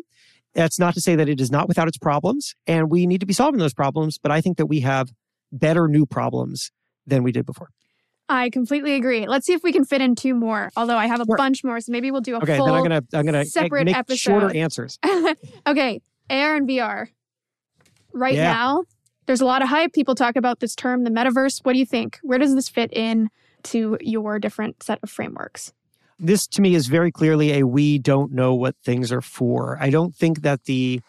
That's 0.54 0.78
not 0.78 0.94
to 0.94 1.00
say 1.00 1.16
that 1.16 1.28
it 1.28 1.40
is 1.40 1.50
not 1.50 1.66
without 1.66 1.88
its 1.88 1.98
problems, 1.98 2.54
and 2.66 2.90
we 2.90 3.06
need 3.06 3.20
to 3.20 3.26
be 3.26 3.32
solving 3.32 3.58
those 3.58 3.74
problems, 3.74 4.18
but 4.18 4.30
I 4.30 4.40
think 4.40 4.58
that 4.58 4.66
we 4.66 4.80
have 4.80 5.12
better 5.50 5.88
new 5.88 6.06
problems 6.06 6.70
than 7.06 7.22
we 7.22 7.32
did 7.32 7.46
before. 7.46 7.68
I 8.28 8.50
completely 8.50 8.94
agree. 8.94 9.26
Let's 9.26 9.46
see 9.46 9.52
if 9.52 9.62
we 9.62 9.72
can 9.72 9.84
fit 9.84 10.00
in 10.00 10.14
two 10.14 10.34
more. 10.34 10.70
Although 10.76 10.96
I 10.96 11.06
have 11.06 11.20
a 11.20 11.26
bunch 11.26 11.64
more, 11.64 11.80
so 11.80 11.92
maybe 11.92 12.10
we'll 12.10 12.20
do 12.20 12.34
a 12.34 12.38
okay, 12.38 12.56
full. 12.56 12.66
then 12.66 12.74
I'm 12.74 12.82
gonna 12.82 13.02
I'm 13.12 13.26
gonna 13.26 13.44
separate 13.44 13.86
make 13.86 13.96
episode. 13.96 14.16
shorter 14.16 14.56
answers. 14.56 14.98
okay, 15.66 16.00
AR 16.30 16.56
and 16.56 16.68
VR. 16.68 17.08
Right 18.14 18.34
yeah. 18.34 18.52
now, 18.52 18.84
there's 19.26 19.40
a 19.40 19.46
lot 19.46 19.62
of 19.62 19.68
hype. 19.68 19.92
People 19.92 20.14
talk 20.14 20.36
about 20.36 20.60
this 20.60 20.74
term, 20.74 21.04
the 21.04 21.10
metaverse. 21.10 21.60
What 21.64 21.72
do 21.72 21.78
you 21.78 21.86
think? 21.86 22.18
Where 22.22 22.38
does 22.38 22.54
this 22.54 22.68
fit 22.68 22.92
in 22.92 23.28
to 23.64 23.98
your 24.00 24.38
different 24.38 24.82
set 24.82 24.98
of 25.02 25.10
frameworks? 25.10 25.72
This 26.18 26.46
to 26.48 26.62
me 26.62 26.74
is 26.74 26.86
very 26.86 27.10
clearly 27.10 27.58
a 27.58 27.66
we 27.66 27.98
don't 27.98 28.32
know 28.32 28.54
what 28.54 28.76
things 28.84 29.10
are 29.10 29.20
for. 29.20 29.76
I 29.80 29.90
don't 29.90 30.14
think 30.14 30.42
that 30.42 30.64
the 30.64 31.00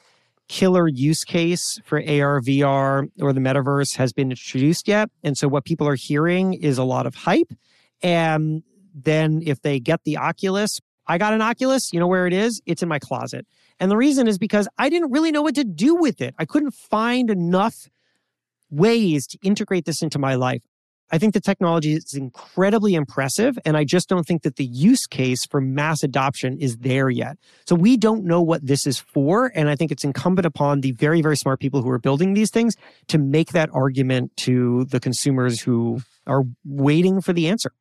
killer 0.48 0.88
use 0.88 1.24
case 1.24 1.80
for 1.86 1.98
AR, 1.98 2.42
VR, 2.42 3.08
or 3.22 3.34
the 3.34 3.40
metaverse 3.40 3.96
has 3.98 4.14
been 4.14 4.32
introduced 4.32 4.88
yet. 4.88 5.10
And 5.24 5.38
so 5.38 5.48
what 5.48 5.66
people 5.66 5.88
are 5.88 5.96
hearing 5.96 6.54
is 6.54 6.78
a 6.78 6.84
lot 6.84 7.06
of 7.06 7.16
hype. 7.16 7.52
And 8.02 8.64
then 8.94 9.42
if 9.46 9.62
they 9.62 9.80
get 9.80 10.02
the 10.04 10.18
Oculus, 10.18 10.80
I 11.08 11.18
got 11.18 11.34
an 11.34 11.42
Oculus, 11.42 11.92
you 11.92 12.00
know 12.00 12.08
where 12.08 12.28
it 12.28 12.34
is? 12.34 12.62
It's 12.66 12.84
in 12.84 12.90
my 12.90 13.00
closet. 13.00 13.46
And 13.80 13.90
the 13.90 13.98
reason 13.98 14.28
is 14.28 14.38
because 14.38 14.68
I 14.78 14.90
didn't 14.90 15.12
really 15.12 15.32
know 15.32 15.42
what 15.42 15.56
to 15.56 15.64
do 15.64 15.96
with 15.96 16.22
it. 16.22 16.36
I 16.38 16.46
couldn't 16.46 16.72
find 16.72 17.30
enough 17.30 17.90
ways 18.70 19.28
to 19.28 19.38
integrate 19.44 19.86
this 19.86 20.02
into 20.02 20.20
my 20.20 20.36
life. 20.36 20.64
I 21.14 21.20
think 21.20 21.36
the 21.36 21.40
technology 21.40 21.94
is 21.94 22.16
incredibly 22.16 22.96
impressive, 22.96 23.60
and 23.66 23.78
I 23.78 23.84
just 23.84 24.10
don't 24.10 24.26
think 24.26 24.42
that 24.42 24.56
the 24.56 24.66
use 24.66 25.06
case 25.06 25.46
for 25.46 25.62
mass 25.62 26.02
adoption 26.02 26.58
is 26.58 26.78
there 26.78 27.08
yet. 27.08 27.38
So 27.68 27.76
we 27.76 27.98
don't 27.98 28.26
know 28.26 28.42
what 28.42 28.66
this 28.66 28.88
is 28.88 28.98
for, 28.98 29.52
and 29.54 29.70
I 29.70 29.76
think 29.76 29.92
it's 29.92 30.04
incumbent 30.04 30.48
upon 30.48 30.82
the 30.82 30.92
very, 30.94 31.22
very 31.22 31.38
smart 31.38 31.60
people 31.60 31.84
who 31.84 31.90
are 31.92 32.00
building 32.00 32.34
these 32.34 32.50
things 32.50 32.76
to 33.10 33.20
make 33.20 33.52
that 33.52 33.70
argument 33.74 34.36
to 34.38 34.86
the 34.86 35.00
consumers 35.00 35.62
who 35.62 36.02
are 36.26 36.46
waiting 36.66 37.22
for 37.22 37.32
the 37.32 37.48
answer. 37.48 37.72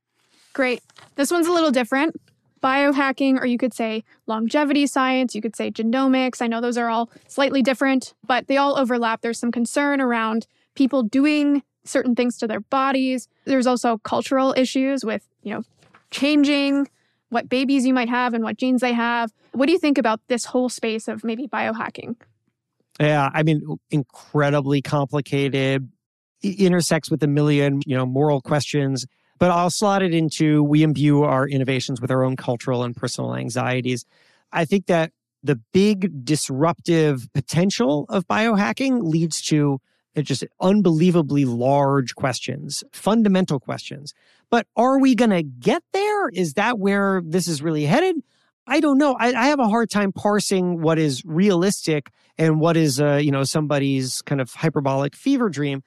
Great. 0.52 0.82
This 1.14 1.30
one's 1.30 1.46
a 1.46 1.52
little 1.52 1.70
different. 1.70 2.20
Biohacking, 2.62 3.40
or 3.40 3.46
you 3.46 3.56
could 3.56 3.72
say 3.72 4.04
longevity 4.26 4.86
science, 4.86 5.34
you 5.34 5.40
could 5.40 5.56
say 5.56 5.70
genomics. 5.70 6.42
I 6.42 6.48
know 6.48 6.60
those 6.60 6.76
are 6.76 6.90
all 6.90 7.10
slightly 7.28 7.62
different, 7.62 8.12
but 8.26 8.46
they 8.46 8.58
all 8.58 8.78
overlap. 8.78 9.22
There's 9.22 9.40
some 9.40 9.52
concern 9.52 10.02
around 10.02 10.46
people 10.74 11.02
doing 11.02 11.62
certain 11.84 12.14
things 12.14 12.38
to 12.38 12.46
their 12.46 12.60
bodies. 12.60 13.28
There's 13.44 13.66
also 13.66 13.98
cultural 13.98 14.54
issues 14.56 15.04
with, 15.04 15.26
you 15.42 15.54
know, 15.54 15.62
changing 16.10 16.88
what 17.30 17.48
babies 17.48 17.86
you 17.86 17.94
might 17.94 18.08
have 18.08 18.34
and 18.34 18.44
what 18.44 18.56
genes 18.56 18.80
they 18.80 18.92
have. 18.92 19.32
What 19.52 19.66
do 19.66 19.72
you 19.72 19.78
think 19.78 19.98
about 19.98 20.20
this 20.28 20.44
whole 20.44 20.68
space 20.68 21.08
of 21.08 21.24
maybe 21.24 21.48
biohacking? 21.48 22.16
Yeah, 23.00 23.30
I 23.32 23.42
mean, 23.42 23.78
incredibly 23.90 24.82
complicated, 24.82 25.90
intersects 26.42 27.10
with 27.10 27.22
a 27.22 27.26
million, 27.26 27.80
you 27.86 27.96
know, 27.96 28.06
moral 28.06 28.40
questions. 28.40 29.06
But 29.38 29.50
I'll 29.50 29.70
slot 29.70 30.02
it 30.02 30.14
into 30.14 30.62
we 30.62 30.82
imbue 30.82 31.22
our 31.22 31.48
innovations 31.48 32.00
with 32.00 32.10
our 32.10 32.22
own 32.22 32.36
cultural 32.36 32.84
and 32.84 32.94
personal 32.94 33.34
anxieties. 33.34 34.04
I 34.52 34.64
think 34.64 34.86
that 34.86 35.10
the 35.42 35.56
big 35.72 36.24
disruptive 36.24 37.26
potential 37.32 38.06
of 38.08 38.26
biohacking 38.28 39.02
leads 39.02 39.42
to 39.42 39.80
just 40.20 40.44
unbelievably 40.60 41.44
large 41.44 42.14
questions, 42.14 42.84
fundamental 42.92 43.58
questions. 43.58 44.12
But 44.50 44.66
are 44.76 44.98
we 44.98 45.14
going 45.14 45.30
to 45.30 45.42
get 45.42 45.82
there? 45.92 46.28
Is 46.28 46.54
that 46.54 46.78
where 46.78 47.22
this 47.24 47.48
is 47.48 47.62
really 47.62 47.86
headed? 47.86 48.16
I 48.66 48.80
don't 48.80 48.98
know. 48.98 49.16
I, 49.18 49.28
I 49.28 49.46
have 49.46 49.58
a 49.58 49.68
hard 49.68 49.90
time 49.90 50.12
parsing 50.12 50.80
what 50.80 50.98
is 50.98 51.24
realistic 51.24 52.10
and 52.38 52.60
what 52.60 52.76
is, 52.76 53.00
uh, 53.00 53.16
you 53.16 53.32
know, 53.32 53.44
somebody's 53.44 54.22
kind 54.22 54.40
of 54.40 54.52
hyperbolic 54.52 55.16
fever 55.16 55.48
dream. 55.48 55.82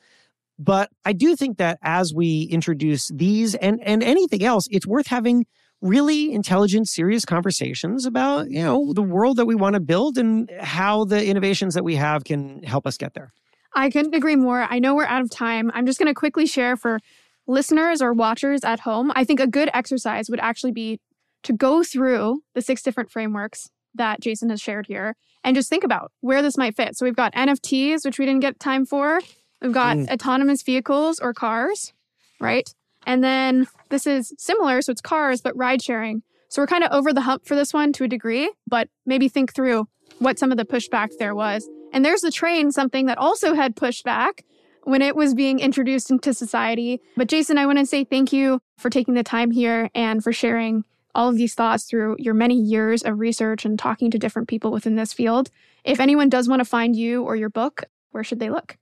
But 0.58 0.90
I 1.04 1.14
do 1.14 1.36
think 1.36 1.58
that 1.58 1.78
as 1.82 2.14
we 2.14 2.44
introduce 2.44 3.10
these 3.14 3.56
and 3.56 3.82
and 3.84 4.02
anything 4.02 4.44
else, 4.44 4.68
it's 4.72 4.88
worth 4.88 5.08
having 5.08 5.46
really 5.82 6.32
intelligent, 6.32 6.88
serious 6.88 7.26
conversations 7.26 8.06
about, 8.06 8.50
you 8.50 8.64
know, 8.64 8.94
the 8.94 9.02
world 9.02 9.38
that 9.38 9.46
we 9.46 9.56
want 9.56 9.74
to 9.74 9.80
build 9.80 10.18
and 10.18 10.50
how 10.60 11.06
the 11.06 11.26
innovations 11.26 11.74
that 11.74 11.84
we 11.84 11.96
have 11.96 12.24
can 12.24 12.64
help 12.64 12.88
us 12.88 12.98
get 12.98 13.14
there. 13.14 13.34
I 13.76 13.90
couldn't 13.90 14.16
agree 14.16 14.36
more. 14.38 14.66
I 14.70 14.80
know 14.80 14.96
we're 14.96 15.06
out 15.06 15.22
of 15.22 15.30
time. 15.30 15.70
I'm 15.74 15.86
just 15.86 16.00
going 16.00 16.08
to 16.08 16.14
quickly 16.14 16.46
share 16.46 16.78
for 16.78 17.00
listeners 17.46 18.02
or 18.02 18.14
watchers 18.14 18.64
at 18.64 18.80
home. 18.82 19.12
I 19.16 19.24
think 19.24 19.40
a 19.40 19.48
good 19.48 19.70
exercise 19.74 20.30
would 20.30 20.40
actually 20.40 20.72
be 20.72 21.00
to 21.44 21.54
go 21.54 21.84
through 21.84 22.42
the 22.54 22.62
six 22.62 22.82
different 22.82 23.12
frameworks 23.12 23.70
that 23.94 24.20
Jason 24.20 24.50
has 24.50 24.62
shared 24.62 24.88
here 24.88 25.16
and 25.44 25.56
just 25.56 25.70
think 25.70 25.84
about 25.84 26.12
where 26.22 26.42
this 26.42 26.58
might 26.58 26.76
fit. 26.76 26.98
So 26.98 27.06
we've 27.06 27.16
got 27.16 27.34
NFTs, 27.34 28.04
which 28.04 28.18
we 28.18 28.26
didn't 28.26 28.42
get 28.42 28.60
time 28.60 28.86
for. 28.86 29.22
We've 29.62 29.72
got 29.72 29.98
mm. 29.98 30.10
autonomous 30.10 30.64
vehicles 30.64 31.20
or 31.20 31.34
cars, 31.34 31.94
right? 32.40 32.68
And 33.06 33.24
then 33.24 33.68
this 33.90 34.08
is 34.08 34.34
similar. 34.38 34.82
So 34.82 34.92
it's 34.92 35.02
cars, 35.02 35.42
but 35.42 35.56
ride 35.56 35.82
sharing. 35.82 36.24
So 36.50 36.62
we're 36.62 36.68
kind 36.68 36.84
of 36.84 36.92
over 36.92 37.14
the 37.14 37.22
hump 37.22 37.46
for 37.46 37.56
this 37.56 37.74
one 37.74 37.94
to 37.94 38.06
a 38.06 38.08
degree, 38.08 38.52
but 38.68 38.90
maybe 39.06 39.30
think 39.30 39.54
through 39.54 39.88
what 40.20 40.40
some 40.40 40.52
of 40.52 40.58
the 40.58 40.66
pushback 40.66 41.10
there 41.20 41.36
was. 41.36 41.68
And 41.94 42.04
there's 42.04 42.22
the 42.22 42.32
train, 42.32 42.72
something 42.72 43.06
that 43.06 43.18
also 43.18 43.54
had 43.54 43.76
pushback 43.76 44.42
when 44.84 45.02
it 45.02 45.16
was 45.16 45.34
being 45.34 45.60
introduced 45.60 46.12
into 46.12 46.34
society. 46.34 47.02
But 47.18 47.28
Jason, 47.28 47.58
I 47.58 47.66
want 47.66 47.80
to 47.80 47.86
say 47.86 48.04
thank 48.04 48.32
you 48.32 48.62
for 48.78 48.90
taking 48.90 49.14
the 49.14 49.24
time 49.24 49.52
here 49.52 49.90
and 49.96 50.24
for 50.24 50.32
sharing 50.32 50.84
all 51.16 51.30
of 51.30 51.38
these 51.38 51.56
thoughts 51.56 51.86
through 51.86 52.18
your 52.20 52.34
many 52.34 52.56
years 52.60 53.02
of 53.02 53.20
research 53.20 53.66
and 53.66 53.80
talking 53.80 54.12
to 54.12 54.20
different 54.20 54.48
people 54.48 54.72
within 54.72 54.96
this 54.96 55.14
field. 55.14 55.50
If 55.84 56.00
anyone 56.00 56.30
does 56.30 56.48
want 56.48 56.60
to 56.60 56.66
find 56.66 56.96
you 56.96 57.24
or 57.24 57.36
your 57.36 57.50
book, 57.50 57.86
where 58.12 58.24
should 58.24 58.40
they 58.40 58.50
look? 58.50 58.78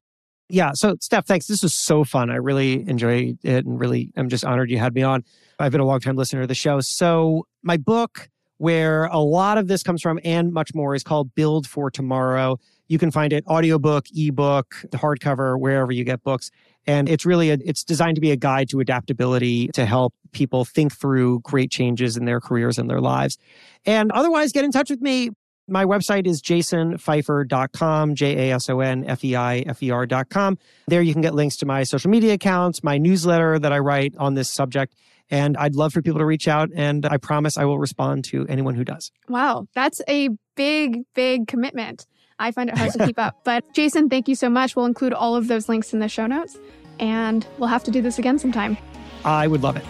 Yeah. 0.49 0.71
So, 0.73 0.95
Steph, 0.99 1.25
thanks. 1.25 1.47
This 1.47 1.63
was 1.63 1.73
so 1.73 2.03
fun. 2.03 2.29
I 2.29 2.35
really 2.35 2.87
enjoyed 2.87 3.37
it 3.43 3.65
and 3.65 3.79
really, 3.79 4.11
I'm 4.17 4.29
just 4.29 4.43
honored 4.43 4.69
you 4.69 4.77
had 4.77 4.93
me 4.93 5.03
on. 5.03 5.23
I've 5.59 5.71
been 5.71 5.81
a 5.81 5.85
long 5.85 5.99
time 5.99 6.15
listener 6.15 6.41
to 6.41 6.47
the 6.47 6.55
show. 6.55 6.79
So, 6.81 7.47
my 7.61 7.77
book, 7.77 8.29
where 8.57 9.05
a 9.05 9.19
lot 9.19 9.57
of 9.57 9.67
this 9.67 9.83
comes 9.83 10.01
from 10.01 10.19
and 10.23 10.51
much 10.51 10.73
more, 10.73 10.95
is 10.95 11.03
called 11.03 11.33
Build 11.35 11.67
for 11.67 11.89
Tomorrow. 11.89 12.59
You 12.87 12.97
can 12.97 13.11
find 13.11 13.33
it 13.33 13.45
audiobook, 13.47 14.05
ebook, 14.15 14.75
the 14.91 14.97
hardcover, 14.97 15.59
wherever 15.59 15.91
you 15.91 16.03
get 16.03 16.23
books. 16.23 16.51
And 16.85 17.07
it's 17.07 17.25
really 17.25 17.49
a, 17.49 17.57
it's 17.63 17.83
designed 17.83 18.15
to 18.15 18.21
be 18.21 18.31
a 18.31 18.35
guide 18.35 18.69
to 18.69 18.79
adaptability 18.79 19.69
to 19.69 19.85
help 19.85 20.13
people 20.31 20.65
think 20.65 20.93
through 20.93 21.39
great 21.41 21.71
changes 21.71 22.17
in 22.17 22.25
their 22.25 22.41
careers 22.41 22.77
and 22.77 22.89
their 22.89 22.99
lives. 22.99 23.37
And 23.85 24.11
otherwise, 24.11 24.51
get 24.51 24.65
in 24.65 24.71
touch 24.71 24.89
with 24.89 25.01
me. 25.01 25.29
My 25.67 25.85
website 25.85 26.27
is 26.27 26.41
jasonfeifer.com, 26.41 28.15
J 28.15 28.49
A 28.49 28.55
S 28.55 28.69
O 28.69 28.81
N 28.81 29.05
F 29.05 29.23
E 29.23 29.35
I 29.35 29.59
F 29.59 29.81
E 29.81 29.91
R.com. 29.91 30.57
There 30.87 31.01
you 31.01 31.13
can 31.13 31.21
get 31.21 31.33
links 31.33 31.55
to 31.57 31.65
my 31.65 31.83
social 31.83 32.11
media 32.11 32.33
accounts, 32.33 32.83
my 32.83 32.97
newsletter 32.97 33.57
that 33.59 33.71
I 33.71 33.79
write 33.79 34.13
on 34.17 34.33
this 34.33 34.49
subject. 34.49 34.93
And 35.29 35.55
I'd 35.55 35.73
love 35.73 35.93
for 35.93 36.01
people 36.01 36.19
to 36.19 36.25
reach 36.25 36.49
out, 36.49 36.69
and 36.75 37.05
I 37.05 37.15
promise 37.15 37.57
I 37.57 37.63
will 37.63 37.79
respond 37.79 38.25
to 38.25 38.45
anyone 38.49 38.75
who 38.75 38.83
does. 38.83 39.09
Wow, 39.29 39.67
that's 39.73 40.01
a 40.09 40.29
big, 40.55 41.03
big 41.15 41.47
commitment. 41.47 42.05
I 42.39 42.51
find 42.51 42.69
it 42.69 42.77
hard 42.77 42.91
to 42.93 43.05
keep 43.05 43.19
up. 43.19 43.41
But 43.43 43.73
Jason, 43.73 44.09
thank 44.09 44.27
you 44.27 44.35
so 44.35 44.49
much. 44.49 44.75
We'll 44.75 44.85
include 44.85 45.13
all 45.13 45.35
of 45.35 45.47
those 45.47 45.69
links 45.69 45.93
in 45.93 45.99
the 45.99 46.09
show 46.09 46.27
notes. 46.27 46.57
and 46.99 47.45
we'll 47.57 47.69
have 47.69 47.83
to 47.85 47.91
do 47.91 48.01
this 48.01 48.19
again 48.19 48.37
sometime. 48.37 48.77
I 49.25 49.47
would 49.47 49.63
love 49.63 49.77
it. 49.77 49.85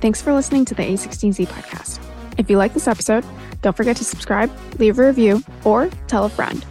Thanks 0.00 0.20
for 0.22 0.32
listening 0.32 0.64
to 0.66 0.74
the 0.74 0.82
A16Z 0.82 1.46
podcast. 1.48 2.00
If 2.38 2.50
you 2.50 2.58
like 2.58 2.74
this 2.74 2.86
episode, 2.86 3.24
don't 3.62 3.76
forget 3.76 3.96
to 3.96 4.04
subscribe, 4.04 4.52
leave 4.78 4.98
a 4.98 5.06
review, 5.06 5.42
or 5.64 5.88
tell 6.06 6.24
a 6.24 6.28
friend. 6.28 6.64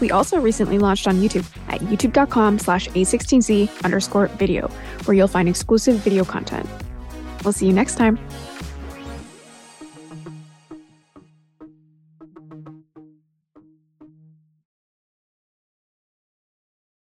We 0.00 0.10
also 0.10 0.38
recently 0.40 0.78
launched 0.78 1.08
on 1.08 1.16
YouTube 1.16 1.46
at 1.68 1.80
youtube.com 1.80 2.58
slash 2.58 2.88
A16Z 2.90 3.82
underscore 3.84 4.26
video, 4.28 4.68
where 5.04 5.16
you'll 5.16 5.26
find 5.28 5.48
exclusive 5.48 5.96
video 5.96 6.24
content. 6.24 6.68
We'll 7.42 7.52
see 7.52 7.66
you 7.66 7.72
next 7.72 7.94
time. 7.96 8.18